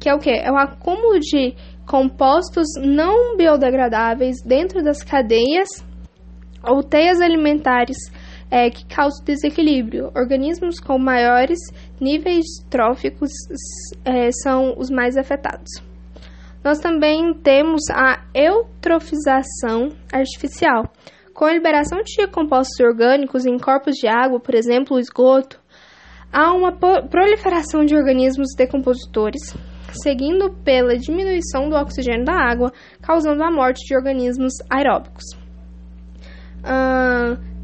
que 0.03 0.09
é 0.09 0.15
o 0.15 0.19
que? 0.19 0.31
É 0.31 0.51
o 0.51 0.57
acúmulo 0.57 1.21
de 1.21 1.55
compostos 1.87 2.67
não 2.77 3.37
biodegradáveis 3.37 4.43
dentro 4.45 4.83
das 4.83 5.01
cadeias 5.05 5.69
ou 6.69 6.83
teias 6.83 7.21
alimentares 7.21 7.97
é, 8.51 8.69
que 8.69 8.85
causam 8.85 9.25
desequilíbrio. 9.25 10.11
Organismos 10.17 10.81
com 10.81 10.99
maiores 10.99 11.59
níveis 12.01 12.45
tróficos 12.69 13.31
é, 14.05 14.31
são 14.43 14.75
os 14.77 14.91
mais 14.91 15.17
afetados. 15.17 15.71
Nós 16.65 16.81
também 16.81 17.33
temos 17.35 17.83
a 17.91 18.25
eutrofização 18.35 19.91
artificial, 20.13 20.85
com 21.33 21.45
a 21.45 21.53
liberação 21.53 22.03
de 22.03 22.27
compostos 22.27 22.79
orgânicos 22.81 23.47
em 23.47 23.57
corpos 23.57 23.95
de 23.95 24.09
água, 24.09 24.41
por 24.41 24.55
exemplo, 24.55 24.97
o 24.97 25.01
esgoto, 25.01 25.61
há 26.33 26.53
uma 26.53 26.73
proliferação 26.73 27.85
de 27.85 27.97
organismos 27.97 28.49
decompositores, 28.57 29.55
seguindo 30.01 30.51
pela 30.65 30.97
diminuição 30.97 31.69
do 31.69 31.77
oxigênio 31.77 32.25
da 32.25 32.35
água, 32.35 32.73
causando 33.01 33.43
a 33.43 33.51
morte 33.51 33.85
de 33.87 33.97
organismos 33.97 34.55
aeróbicos. 34.71 35.25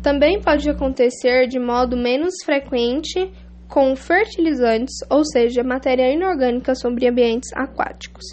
Também 0.03 0.41
pode 0.41 0.69
acontecer 0.71 1.47
de 1.47 1.59
modo 1.59 1.97
menos 1.97 2.35
frequente 2.45 3.31
com 3.69 3.95
fertilizantes, 3.95 4.95
ou 5.11 5.25
seja, 5.25 5.63
matéria 5.63 6.13
inorgânica 6.13 6.75
sobre 6.75 7.07
ambientes 7.07 7.51
aquáticos. 7.55 8.25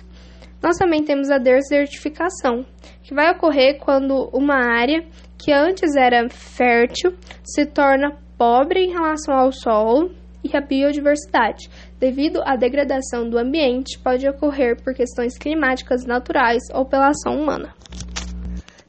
Nós 0.63 0.77
também 0.77 1.03
temos 1.03 1.29
a 1.29 1.37
desertificação, 1.37 2.65
que 3.03 3.13
vai 3.13 3.31
ocorrer 3.31 3.77
quando 3.77 4.29
uma 4.33 4.55
área 4.55 5.05
que 5.37 5.51
antes 5.51 5.95
era 5.95 6.27
fértil 6.29 7.13
se 7.43 7.65
torna 7.65 8.17
pobre 8.37 8.85
em 8.85 8.91
relação 8.91 9.35
ao 9.35 9.51
solo 9.51 10.11
e 10.43 10.55
à 10.55 10.61
biodiversidade. 10.61 11.69
Devido 11.99 12.41
à 12.43 12.57
degradação 12.57 13.29
do 13.29 13.37
ambiente, 13.37 13.97
pode 14.03 14.27
ocorrer 14.27 14.75
por 14.83 14.93
questões 14.93 15.37
climáticas 15.37 16.05
naturais 16.05 16.61
ou 16.73 16.85
pela 16.85 17.07
ação 17.07 17.39
humana. 17.41 17.73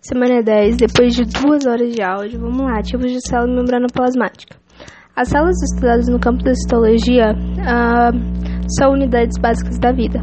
Semana 0.01 0.43
10, 0.43 0.77
depois 0.77 1.15
de 1.15 1.25
duas 1.25 1.67
horas 1.67 1.95
de 1.95 2.03
áudio, 2.03 2.41
vamos 2.41 2.63
lá, 2.63 2.83
tipos 2.83 3.11
de 3.11 3.21
célula 3.21 3.61
membrana 3.61 3.87
plasmática. 3.93 4.57
As 5.15 5.29
células 5.29 5.57
estudadas 5.63 6.09
no 6.09 6.19
campo 6.19 6.43
da 6.43 6.51
histologia 6.51 7.33
uh, 7.33 8.69
são 8.77 8.93
unidades 8.93 9.39
básicas 9.41 9.79
da 9.79 9.93
vida. 9.93 10.19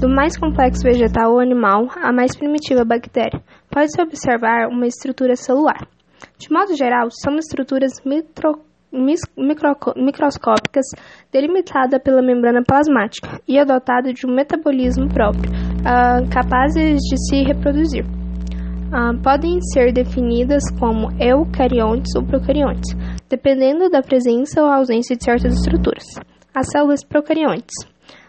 Do 0.00 0.08
mais 0.08 0.38
complexo 0.38 0.82
vegetal 0.82 1.32
ou 1.32 1.40
animal 1.40 1.86
à 2.02 2.12
mais 2.12 2.36
primitiva 2.36 2.84
bactéria, 2.84 3.42
pode-se 3.70 4.00
observar 4.00 4.68
uma 4.68 4.86
estrutura 4.86 5.36
celular. 5.36 5.86
De 6.38 6.50
modo 6.50 6.74
geral, 6.74 7.08
são 7.10 7.36
estruturas 7.36 7.92
micro, 8.04 8.60
microscópicas 8.96 10.86
delimitadas 11.32 12.02
pela 12.02 12.22
membrana 12.22 12.62
plasmática 12.62 13.40
e 13.46 13.58
adotada 13.58 14.12
de 14.12 14.26
um 14.26 14.34
metabolismo 14.34 15.08
próprio, 15.08 15.50
uh, 15.50 16.28
capazes 16.30 17.00
de 17.00 17.16
se 17.28 17.42
reproduzir. 17.42 18.04
Uh, 18.04 19.20
podem 19.22 19.60
ser 19.72 19.92
definidas 19.92 20.62
como 20.78 21.10
eucariontes 21.20 22.14
ou 22.16 22.24
procariontes, 22.24 22.94
dependendo 23.28 23.90
da 23.90 24.02
presença 24.02 24.62
ou 24.62 24.68
ausência 24.68 25.16
de 25.16 25.24
certas 25.24 25.54
estruturas. 25.54 26.04
As 26.54 26.68
células 26.70 27.04
procariontes 27.04 27.74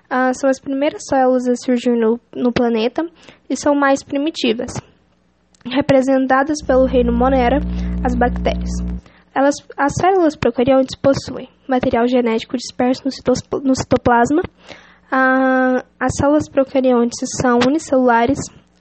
ah, 0.10 0.34
são 0.34 0.50
as 0.50 0.60
primeiras 0.60 1.04
células 1.10 1.48
a 1.48 1.56
surgir 1.56 1.92
no, 1.92 2.18
no 2.34 2.52
planeta 2.54 3.06
e 3.50 3.58
são 3.58 3.76
mais 3.76 4.04
primitivas, 4.04 4.72
representadas 5.66 6.64
pelo 6.66 6.86
reino 6.86 7.12
Monera, 7.12 7.60
as 8.06 8.16
bactérias. 8.16 8.70
Elas, 9.38 9.54
as 9.78 9.94
células 10.02 10.36
procariontes 10.36 10.96
possuem 11.00 11.48
material 11.68 12.08
genético 12.08 12.58
disperso 12.58 13.04
no, 13.06 13.62
no 13.62 13.76
citoplasma. 13.76 14.42
Ah, 15.12 15.86
as 16.00 16.12
células 16.20 16.50
procariontes 16.50 17.20
são 17.40 17.60
unicelulares, 17.68 18.40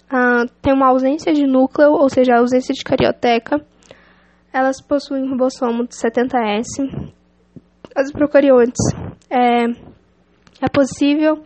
ah, 0.08 0.46
têm 0.62 0.72
uma 0.72 0.88
ausência 0.88 1.30
de 1.34 1.46
núcleo, 1.46 1.92
ou 1.92 2.08
seja, 2.08 2.38
ausência 2.38 2.72
de 2.72 2.82
carioteca. 2.82 3.62
Elas 4.50 4.80
possuem 4.80 5.28
ribossomo 5.28 5.86
70S. 5.88 7.12
As 7.94 8.10
procariontes 8.10 8.80
é, 9.28 9.64
é 10.62 10.68
possível, 10.72 11.42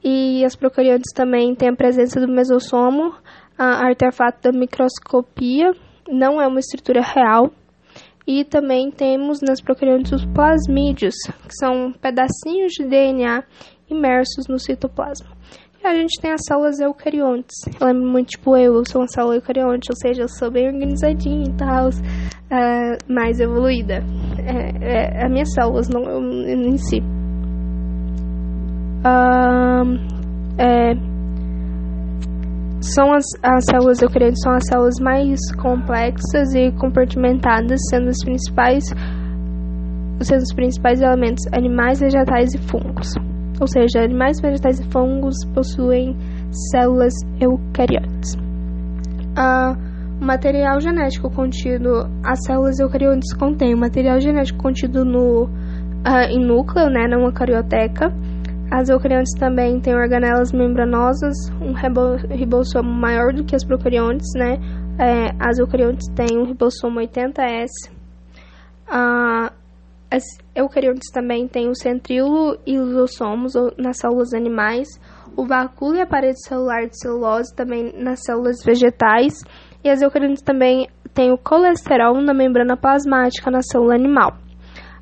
e 0.03 0.45
as 0.45 0.57
procariontes 0.57 1.13
também 1.15 1.55
têm 1.55 1.69
a 1.69 1.77
presença 1.77 2.19
do 2.19 2.27
mesossomo, 2.27 3.15
artefato 3.59 4.51
da 4.51 4.59
microscopia, 4.59 5.71
não 6.09 6.41
é 6.41 6.47
uma 6.47 6.61
estrutura 6.61 7.03
real. 7.03 7.53
E 8.27 8.43
também 8.43 8.91
temos 8.91 9.43
nas 9.43 9.61
procariontes 9.61 10.13
os 10.13 10.25
plasmídeos, 10.25 11.15
que 11.47 11.55
são 11.59 11.93
pedacinhos 11.93 12.73
de 12.73 12.87
DNA 12.87 13.45
imersos 13.91 14.49
no 14.49 14.59
citoplasma 14.59 15.37
a 15.87 15.95
gente 15.95 16.19
tem 16.21 16.33
as 16.33 16.41
células 16.47 16.81
eucariontes. 16.81 17.57
Eu 17.79 17.87
lembro 17.87 18.09
muito, 18.09 18.31
tipo, 18.31 18.57
eu, 18.57 18.75
eu 18.75 18.85
sou 18.87 19.03
uma 19.03 19.09
célula 19.09 19.37
eucarionte, 19.37 19.91
ou 19.91 19.97
seja, 19.97 20.23
eu 20.23 20.29
sou 20.29 20.51
bem 20.51 20.67
organizadinha 20.67 21.45
e 21.47 21.53
tal, 21.53 21.89
uh, 21.89 23.13
mais 23.13 23.39
evoluída. 23.39 24.03
É, 24.47 24.73
é, 24.81 25.25
as 25.25 25.31
minhas 25.31 25.53
células, 25.53 25.89
não 25.89 26.03
eu, 26.03 26.21
em 26.21 26.77
si. 26.77 27.01
Uh, 29.01 29.99
é, 30.59 30.95
são 32.81 33.13
as, 33.13 33.25
as 33.43 33.65
células 33.65 34.03
eucariontes 34.03 34.41
são 34.43 34.53
as 34.53 34.65
células 34.67 34.95
mais 35.01 35.41
complexas 35.57 36.55
e 36.55 36.71
compartimentadas, 36.73 37.81
sendo 37.89 38.09
as 38.09 38.23
principais 38.23 38.85
sendo 40.21 40.43
os 40.43 40.55
principais 40.55 41.01
elementos 41.01 41.45
animais, 41.53 42.01
vegetais 42.01 42.55
e 42.55 42.59
fungos. 42.59 43.15
Ou 43.61 43.67
seja, 43.67 44.03
animais, 44.03 44.41
vegetais 44.41 44.81
e 44.81 44.85
fungos 44.91 45.35
possuem 45.55 46.17
células 46.71 47.15
eucariotes. 47.41 48.37
Ah, 49.37 49.77
o 50.25 50.27
material 50.27 50.81
genético 50.81 51.31
contido, 51.31 52.09
as 52.25 52.43
células 52.47 52.79
eucariotes 52.79 53.35
contêm 53.35 53.75
o 53.75 53.79
material 53.79 54.19
genético 54.19 54.59
contido 54.59 55.05
no, 55.05 55.51
ah, 56.03 56.25
em 56.25 56.41
núcleo, 56.41 56.89
né, 56.89 57.07
numa 57.07 57.31
carioteca. 57.31 58.11
As 58.71 58.89
eucariontes 58.89 59.39
também 59.39 59.79
têm 59.81 59.95
organelas 59.95 60.51
membranosas, 60.51 61.35
um 61.61 61.75
ribossomo 62.35 62.91
maior 62.91 63.35
do 63.35 63.45
que 63.45 63.55
as 63.55 63.63
procariontes, 63.63 64.27
né? 64.35 64.59
É, 64.99 65.31
as 65.39 65.59
eucariontes 65.59 66.09
têm 66.15 66.39
um 66.39 66.47
ribossomo 66.47 67.01
80S. 67.01 67.93
Ah, 68.89 69.53
as 70.11 70.25
eucariontes 70.55 71.11
também 71.13 71.47
têm 71.47 71.69
o 71.69 71.75
centríolo 71.75 72.57
e 72.67 72.77
lisossomos 72.79 73.53
nas 73.77 73.99
células 73.99 74.33
animais, 74.33 74.89
o 75.37 75.45
vacúolo 75.47 75.97
e 75.97 76.01
a 76.01 76.07
parede 76.07 76.43
celular 76.47 76.87
de 76.87 76.99
celulose 76.99 77.55
também 77.55 77.93
nas 77.97 78.23
células 78.25 78.63
vegetais, 78.65 79.35
e 79.85 79.91
as 79.91 80.01
eucariontes 80.01 80.43
também 80.43 80.89
têm 81.13 81.31
o 81.31 81.39
colesterol 81.39 82.21
na 82.23 82.33
membrana 82.33 82.77
plasmática 82.77 83.51
na 83.51 83.61
célula 83.61 83.95
animal. 83.95 84.39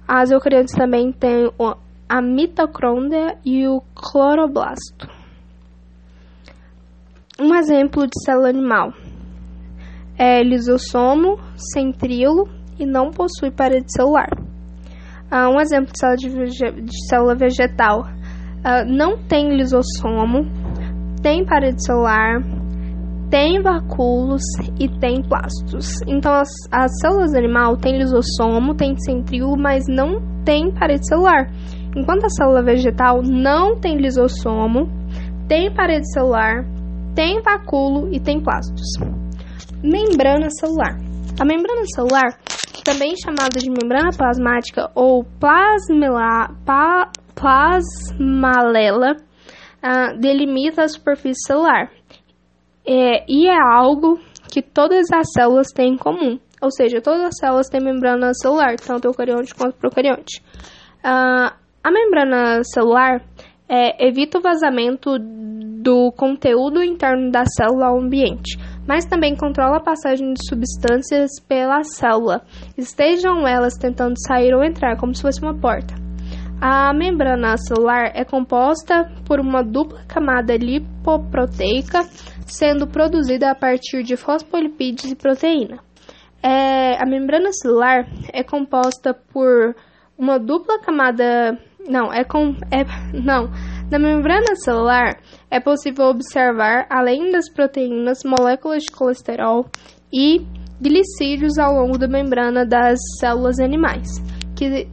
As 0.07 0.33
eucariontes 0.33 0.75
também 0.75 1.13
têm 1.13 1.49
a 2.09 2.21
mitocôndria 2.21 3.39
e 3.45 3.67
o 3.69 3.81
cloroblasto. 3.95 5.09
Um 7.41 7.55
exemplo 7.55 8.07
de 8.07 8.25
célula 8.25 8.49
animal 8.49 8.93
é 10.19 10.43
lisossomo, 10.43 11.39
centríolo 11.57 12.49
e 12.79 12.85
não 12.85 13.11
possui 13.11 13.51
parede 13.51 13.87
celular. 13.89 14.29
Uh, 15.33 15.49
um 15.49 15.61
exemplo 15.61 15.93
de 15.93 15.99
célula, 15.99 16.47
de, 16.47 16.83
de 16.83 17.09
célula 17.09 17.35
vegetal 17.35 18.01
uh, 18.03 18.85
não 18.87 19.17
tem 19.17 19.57
lisossomo, 19.57 20.45
tem 21.23 21.47
parede 21.47 21.83
celular, 21.83 22.43
tem 23.33 23.63
vacúolos 23.63 24.43
e 24.79 24.87
tem 25.01 25.23
plastos. 25.23 25.87
Então, 26.07 26.35
as, 26.35 26.51
as 26.71 26.91
células 27.01 27.35
animal 27.35 27.79
têm 27.79 27.97
lisossomo, 27.97 28.75
tem 28.75 28.95
centríolo, 28.99 29.57
mas 29.57 29.85
não 29.89 30.21
tem 30.45 30.71
parede 30.71 31.09
celular. 31.09 31.51
Enquanto 31.97 32.27
a 32.27 32.29
célula 32.29 32.63
vegetal 32.63 33.23
não 33.23 33.81
tem 33.81 33.97
lisossomo, 33.97 34.87
tem 35.49 35.75
parede 35.75 36.13
celular, 36.13 36.63
tem 37.15 37.41
vacúolo 37.41 38.13
e 38.13 38.21
tem 38.21 38.39
plastos. 38.39 38.87
Membrana 39.83 40.51
celular. 40.51 40.99
A 41.41 41.45
membrana 41.47 41.87
celular 41.95 42.39
também 42.85 43.15
chamada 43.17 43.59
de 43.59 43.71
membrana 43.71 44.11
plasmática 44.15 44.91
ou 44.95 45.25
plasmela, 45.41 46.51
pa, 46.67 47.11
plasmalela, 47.35 49.17
uh, 49.83 50.21
delimita 50.21 50.83
a 50.83 50.89
superfície 50.89 51.47
celular. 51.47 51.91
É, 52.87 53.25
e 53.29 53.49
é 53.49 53.57
algo 53.61 54.19
que 54.51 54.61
todas 54.61 55.07
as 55.13 55.27
células 55.33 55.69
têm 55.75 55.95
em 55.95 55.97
comum. 55.97 56.39
Ou 56.61 56.71
seja, 56.71 57.01
todas 57.01 57.23
as 57.23 57.37
células 57.39 57.69
têm 57.69 57.81
membrana 57.81 58.33
celular, 58.35 58.77
tanto 58.77 59.07
eucarionte 59.07 59.55
quanto 59.55 59.77
procarionte. 59.77 60.43
Uh, 61.05 61.53
a 61.83 61.91
membrana 61.91 62.63
celular 62.63 63.23
é, 63.69 64.07
evita 64.07 64.39
o 64.39 64.43
vazamento 64.43 65.19
do 65.19 66.13
conteúdo 66.13 66.83
interno 66.83 67.31
da 67.33 67.45
célula 67.45 67.87
ao 67.87 67.99
ambiente 67.99 68.57
mas 68.87 69.05
também 69.05 69.37
controla 69.37 69.77
a 69.77 69.83
passagem 69.83 70.33
de 70.33 70.47
substâncias 70.49 71.31
pela 71.49 71.83
célula, 71.85 72.43
estejam 72.77 73.47
elas 73.47 73.75
tentando 73.75 74.15
sair 74.27 74.55
ou 74.55 74.65
entrar, 74.65 74.97
como 74.97 75.15
se 75.15 75.23
fosse 75.23 75.41
uma 75.41 75.55
porta. 75.55 75.95
A 76.61 76.93
membrana 76.95 77.57
celular 77.57 78.13
é 78.15 78.25
composta 78.25 79.11
por 79.27 79.41
uma 79.41 79.63
dupla 79.63 80.05
camada 80.07 80.57
lipoproteica, 80.57 82.05
sendo 82.47 82.86
produzida 82.86 83.51
a 83.51 83.55
partir 83.55 84.02
de 84.02 84.16
fosfolipídios 84.16 85.12
e 85.12 85.16
proteína. 85.16 85.78
É, 86.43 87.01
a 87.01 87.06
membrana 87.06 87.52
celular 87.52 88.06
é 88.32 88.43
composta 88.43 89.14
por 89.14 89.77
uma 90.19 90.39
dupla 90.39 90.81
camada. 90.81 91.59
Não, 91.89 92.12
é 92.12 92.24
com. 92.24 92.55
É, 92.70 92.85
não. 93.14 93.51
Na 93.90 93.98
membrana 93.98 94.56
celular 94.56 95.20
é 95.51 95.60
possível 95.60 96.06
observar, 96.06 96.86
além 96.90 97.31
das 97.31 97.48
proteínas, 97.52 98.20
moléculas 98.24 98.82
de 98.82 98.90
colesterol 98.90 99.66
e 100.12 100.47
glicídios 100.81 101.59
ao 101.59 101.74
longo 101.74 101.98
da 101.98 102.09
membrana 102.09 102.66
das 102.66 102.98
células 103.20 103.60
animais, 103.60 104.09
que, 104.56 104.89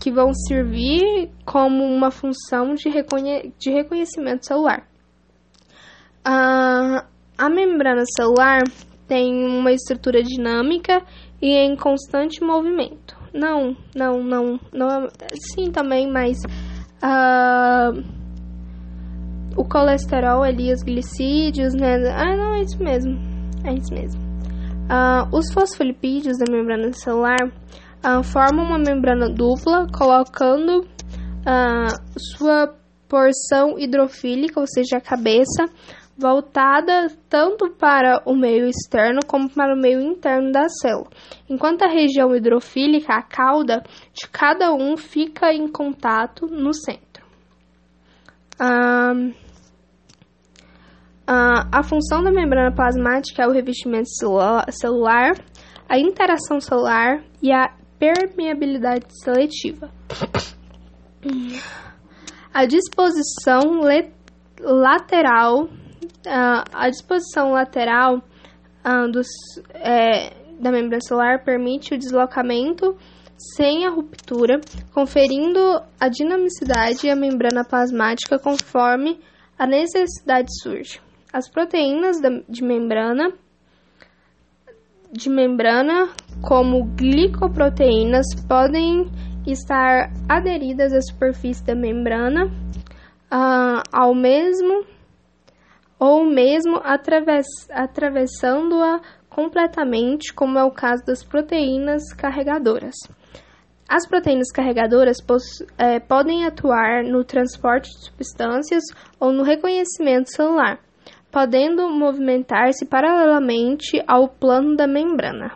que 0.00 0.10
vão 0.10 0.34
servir 0.34 1.30
como 1.46 1.84
uma 1.84 2.10
função 2.10 2.74
de, 2.74 2.88
reconhe 2.90 3.54
de 3.58 3.70
reconhecimento 3.70 4.46
celular. 4.46 4.89
Uh, 6.26 7.04
a 7.38 7.48
membrana 7.48 8.02
celular 8.16 8.62
tem 9.08 9.44
uma 9.44 9.72
estrutura 9.72 10.22
dinâmica 10.22 11.02
e 11.40 11.48
em 11.48 11.74
constante 11.74 12.44
movimento. 12.44 13.16
Não, 13.32 13.76
não, 13.94 14.22
não, 14.22 14.60
não. 14.72 15.08
Sim, 15.54 15.70
também, 15.70 16.10
mas 16.10 16.36
uh, 17.02 18.02
o 19.56 19.64
colesterol 19.64 20.42
ali, 20.42 20.72
os 20.72 20.82
glicídios, 20.82 21.74
né? 21.74 21.96
Ah, 22.10 22.36
não, 22.36 22.54
é 22.54 22.62
isso 22.62 22.82
mesmo. 22.82 23.18
É 23.64 23.72
isso 23.72 23.92
mesmo. 23.92 24.20
Uh, 24.20 25.36
os 25.36 25.52
fosfolipídios 25.52 26.36
da 26.38 26.50
membrana 26.50 26.92
celular 26.92 27.38
uh, 27.46 28.22
formam 28.22 28.64
uma 28.64 28.78
membrana 28.78 29.28
dupla, 29.28 29.86
colocando 29.92 30.86
sua 32.16 32.74
porção 33.08 33.78
hidrofílica, 33.78 34.60
ou 34.60 34.66
seja, 34.66 34.98
a 34.98 35.00
cabeça, 35.00 35.64
voltada 36.20 37.08
tanto 37.28 37.70
para 37.70 38.22
o 38.26 38.36
meio 38.36 38.68
externo 38.68 39.20
como 39.26 39.48
para 39.48 39.74
o 39.74 39.80
meio 39.80 40.00
interno 40.00 40.52
da 40.52 40.68
célula, 40.68 41.08
enquanto 41.48 41.82
a 41.82 41.88
região 41.88 42.36
hidrofílica, 42.36 43.14
a 43.14 43.22
cauda 43.22 43.82
de 44.12 44.28
cada 44.28 44.72
um, 44.72 44.96
fica 44.96 45.52
em 45.52 45.66
contato 45.66 46.46
no 46.46 46.74
centro. 46.74 47.24
Uh, 48.60 49.30
uh, 51.26 51.64
a 51.72 51.82
função 51.82 52.22
da 52.22 52.30
membrana 52.30 52.74
plasmática 52.74 53.42
é 53.42 53.46
o 53.46 53.52
revestimento 53.52 54.10
celular, 54.70 55.32
a 55.88 55.98
interação 55.98 56.60
celular 56.60 57.24
e 57.42 57.50
a 57.50 57.74
permeabilidade 57.98 59.06
seletiva. 59.22 59.90
A 62.52 62.66
disposição 62.66 63.80
lateral, 64.60 65.68
a 66.26 66.88
disposição 66.90 67.52
lateral 67.52 68.16
uh, 68.16 69.10
dos, 69.10 69.28
é, 69.74 70.32
da 70.60 70.70
membrana 70.70 71.00
celular 71.00 71.44
permite 71.44 71.94
o 71.94 71.98
deslocamento 71.98 72.96
sem 73.56 73.86
a 73.86 73.90
ruptura, 73.90 74.60
conferindo 74.92 75.58
a 75.98 76.08
dinamicidade 76.08 77.08
à 77.08 77.16
membrana 77.16 77.64
plasmática 77.64 78.38
conforme 78.38 79.18
a 79.58 79.66
necessidade 79.66 80.48
surge. 80.62 81.00
As 81.32 81.48
proteínas 81.48 82.18
de 82.48 82.62
membrana 82.62 83.32
de 85.12 85.28
membrana, 85.28 86.08
como 86.40 86.84
glicoproteínas, 86.84 88.26
podem 88.46 89.10
estar 89.46 90.12
aderidas 90.28 90.92
à 90.92 91.00
superfície 91.00 91.64
da 91.64 91.74
membrana 91.74 92.46
uh, 92.46 93.82
ao 93.90 94.14
mesmo 94.14 94.84
ou 96.00 96.24
mesmo 96.24 96.80
atravess, 96.82 97.46
atravessando-a 97.70 99.02
completamente, 99.28 100.32
como 100.32 100.58
é 100.58 100.64
o 100.64 100.70
caso 100.70 101.04
das 101.04 101.22
proteínas 101.22 102.14
carregadoras. 102.14 102.94
As 103.86 104.06
proteínas 104.08 104.50
carregadoras 104.50 105.18
é, 105.76 106.00
podem 106.00 106.46
atuar 106.46 107.04
no 107.04 107.22
transporte 107.22 107.90
de 107.90 108.06
substâncias 108.06 108.84
ou 109.18 109.30
no 109.30 109.42
reconhecimento 109.42 110.30
celular, 110.30 110.78
podendo 111.30 111.88
movimentar-se 111.90 112.86
paralelamente 112.86 114.02
ao 114.06 114.28
plano 114.28 114.76
da 114.76 114.86
membrana, 114.86 115.52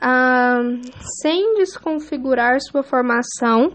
ah, 0.00 0.60
sem 1.20 1.56
desconfigurar 1.56 2.58
sua 2.60 2.82
formação 2.82 3.72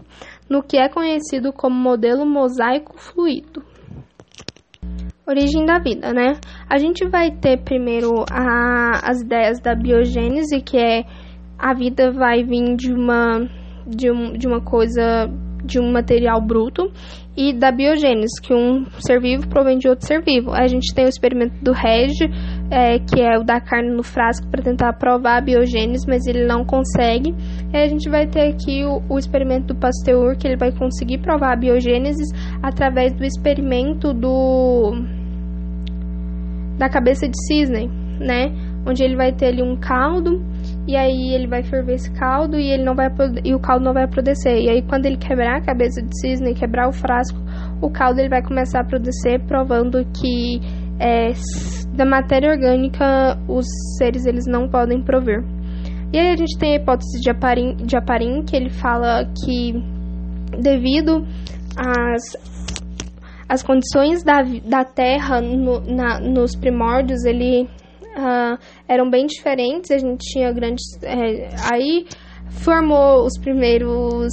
no 0.48 0.62
que 0.62 0.76
é 0.76 0.88
conhecido 0.88 1.52
como 1.52 1.76
modelo 1.76 2.26
mosaico 2.26 2.98
fluido. 2.98 3.73
Origem 5.26 5.64
da 5.64 5.78
vida, 5.78 6.12
né? 6.12 6.34
A 6.68 6.78
gente 6.78 7.08
vai 7.08 7.30
ter 7.30 7.58
primeiro 7.58 8.24
a, 8.30 9.00
as 9.10 9.22
ideias 9.22 9.58
da 9.58 9.74
biogênese, 9.74 10.60
que 10.60 10.76
é 10.76 11.04
a 11.58 11.72
vida 11.72 12.12
vai 12.12 12.44
vir 12.44 12.76
de 12.76 12.92
uma 12.92 13.48
de, 13.86 14.10
um, 14.10 14.32
de 14.32 14.46
uma 14.46 14.60
coisa, 14.60 15.30
de 15.64 15.78
um 15.78 15.92
material 15.92 16.40
bruto, 16.40 16.90
e 17.36 17.52
da 17.52 17.72
biogênese, 17.72 18.40
que 18.40 18.54
um 18.54 18.84
ser 18.98 19.20
vivo 19.20 19.48
provém 19.48 19.78
de 19.78 19.88
outro 19.88 20.06
ser 20.06 20.22
vivo. 20.22 20.52
A 20.52 20.66
gente 20.66 20.94
tem 20.94 21.04
o 21.04 21.08
experimento 21.08 21.54
do 21.62 21.72
Reg, 21.72 22.12
é, 22.70 22.98
que 22.98 23.20
é 23.20 23.38
o 23.38 23.44
da 23.44 23.60
carne 23.60 23.90
no 23.90 24.02
frasco, 24.02 24.46
para 24.48 24.62
tentar 24.62 24.92
provar 24.94 25.38
a 25.38 25.40
biogênese, 25.40 26.06
mas 26.08 26.26
ele 26.26 26.46
não 26.46 26.64
consegue. 26.64 27.34
E 27.72 27.76
a 27.76 27.86
gente 27.86 28.08
vai 28.08 28.26
ter 28.26 28.52
aqui 28.52 28.84
o, 28.84 29.02
o, 29.08 29.18
experimento 29.18 29.74
do 29.74 29.76
Pasteur, 29.76 30.36
que 30.36 30.46
ele 30.46 30.56
vai 30.56 30.72
conseguir 30.72 31.18
provar 31.18 31.52
a 31.52 31.56
biogênese 31.56 32.34
através 32.62 33.12
do 33.14 33.24
experimento 33.24 34.12
do 34.12 34.92
da 36.78 36.88
cabeça 36.88 37.28
de 37.28 37.36
cisne, 37.46 37.88
né? 38.18 38.52
Onde 38.86 39.02
ele 39.02 39.16
vai 39.16 39.32
ter 39.32 39.46
ali 39.46 39.62
um 39.62 39.76
caldo 39.76 40.42
e 40.86 40.96
aí 40.96 41.32
ele 41.32 41.46
vai 41.46 41.62
ferver 41.62 41.94
esse 41.94 42.12
caldo 42.12 42.58
e 42.58 42.68
ele 42.70 42.82
não 42.82 42.94
vai 42.94 43.08
e 43.44 43.54
o 43.54 43.60
caldo 43.60 43.84
não 43.84 43.94
vai 43.94 44.04
apodrecer. 44.04 44.56
E 44.56 44.68
aí 44.68 44.82
quando 44.82 45.06
ele 45.06 45.16
quebrar 45.16 45.58
a 45.58 45.60
cabeça 45.60 46.02
de 46.02 46.10
cisne, 46.20 46.52
quebrar 46.52 46.88
o 46.88 46.92
frasco, 46.92 47.38
o 47.80 47.90
caldo 47.90 48.18
ele 48.18 48.28
vai 48.28 48.42
começar 48.42 48.80
a 48.80 48.82
apodrecer, 48.82 49.40
provando 49.46 50.04
que 50.06 50.60
é, 51.00 51.32
da 51.94 52.04
matéria 52.04 52.50
orgânica 52.50 53.38
os 53.48 53.66
seres 53.98 54.26
eles 54.26 54.46
não 54.46 54.68
podem 54.68 55.02
prover. 55.02 55.44
E 56.12 56.18
aí 56.18 56.32
a 56.32 56.36
gente 56.36 56.56
tem 56.58 56.74
a 56.74 56.76
hipótese 56.76 57.20
de 57.20 57.30
Aparim, 57.30 57.74
de 57.76 57.96
Aparim 57.96 58.44
que 58.44 58.54
ele 58.54 58.70
fala 58.70 59.24
que 59.44 59.74
devido 60.60 61.26
às, 61.76 62.36
às 63.48 63.62
condições 63.62 64.22
da, 64.22 64.42
da 64.64 64.84
Terra 64.84 65.40
no, 65.40 65.80
na, 65.80 66.20
nos 66.20 66.54
primórdios, 66.54 67.24
ele 67.24 67.68
uh, 68.16 68.58
eram 68.88 69.10
bem 69.10 69.26
diferentes. 69.26 69.90
A 69.90 69.98
gente 69.98 70.20
tinha 70.20 70.52
grandes. 70.52 70.84
É, 71.02 71.48
aí 71.72 72.06
formou 72.62 73.24
os 73.24 73.36
primeiros 73.38 74.32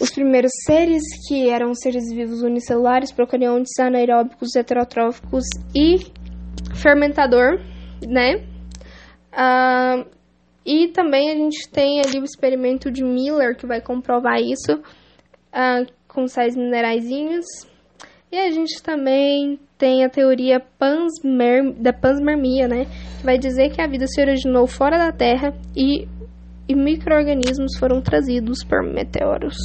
os 0.00 0.10
primeiros 0.10 0.52
seres, 0.64 1.02
que 1.26 1.48
eram 1.48 1.74
seres 1.74 2.12
vivos 2.12 2.42
unicelulares, 2.42 3.12
procariontes, 3.12 3.78
anaeróbicos, 3.78 4.54
heterotróficos 4.54 5.44
e 5.74 6.06
fermentador, 6.74 7.60
né? 8.06 8.44
Uh, 9.32 10.08
e 10.64 10.88
também 10.88 11.30
a 11.30 11.34
gente 11.34 11.68
tem 11.70 12.00
ali 12.00 12.20
o 12.20 12.24
experimento 12.24 12.90
de 12.90 13.02
Miller, 13.02 13.56
que 13.56 13.66
vai 13.66 13.80
comprovar 13.80 14.40
isso, 14.40 14.74
uh, 14.74 15.92
com 16.06 16.28
sais 16.28 16.54
mineraizinhos. 16.54 17.46
E 18.30 18.36
a 18.36 18.50
gente 18.50 18.82
também 18.82 19.58
tem 19.78 20.04
a 20.04 20.10
teoria 20.10 20.60
pansmer, 20.78 21.72
da 21.72 21.92
panspermia, 21.92 22.68
né? 22.68 22.84
Que 23.18 23.24
vai 23.24 23.38
dizer 23.38 23.70
que 23.70 23.80
a 23.80 23.86
vida 23.86 24.06
se 24.06 24.20
originou 24.20 24.66
fora 24.66 24.98
da 24.98 25.10
Terra 25.10 25.54
e 25.74 26.06
e 26.68 26.74
micro-organismos 26.74 27.78
foram 27.78 28.00
trazidos 28.00 28.62
por 28.62 28.82
meteoros. 28.82 29.56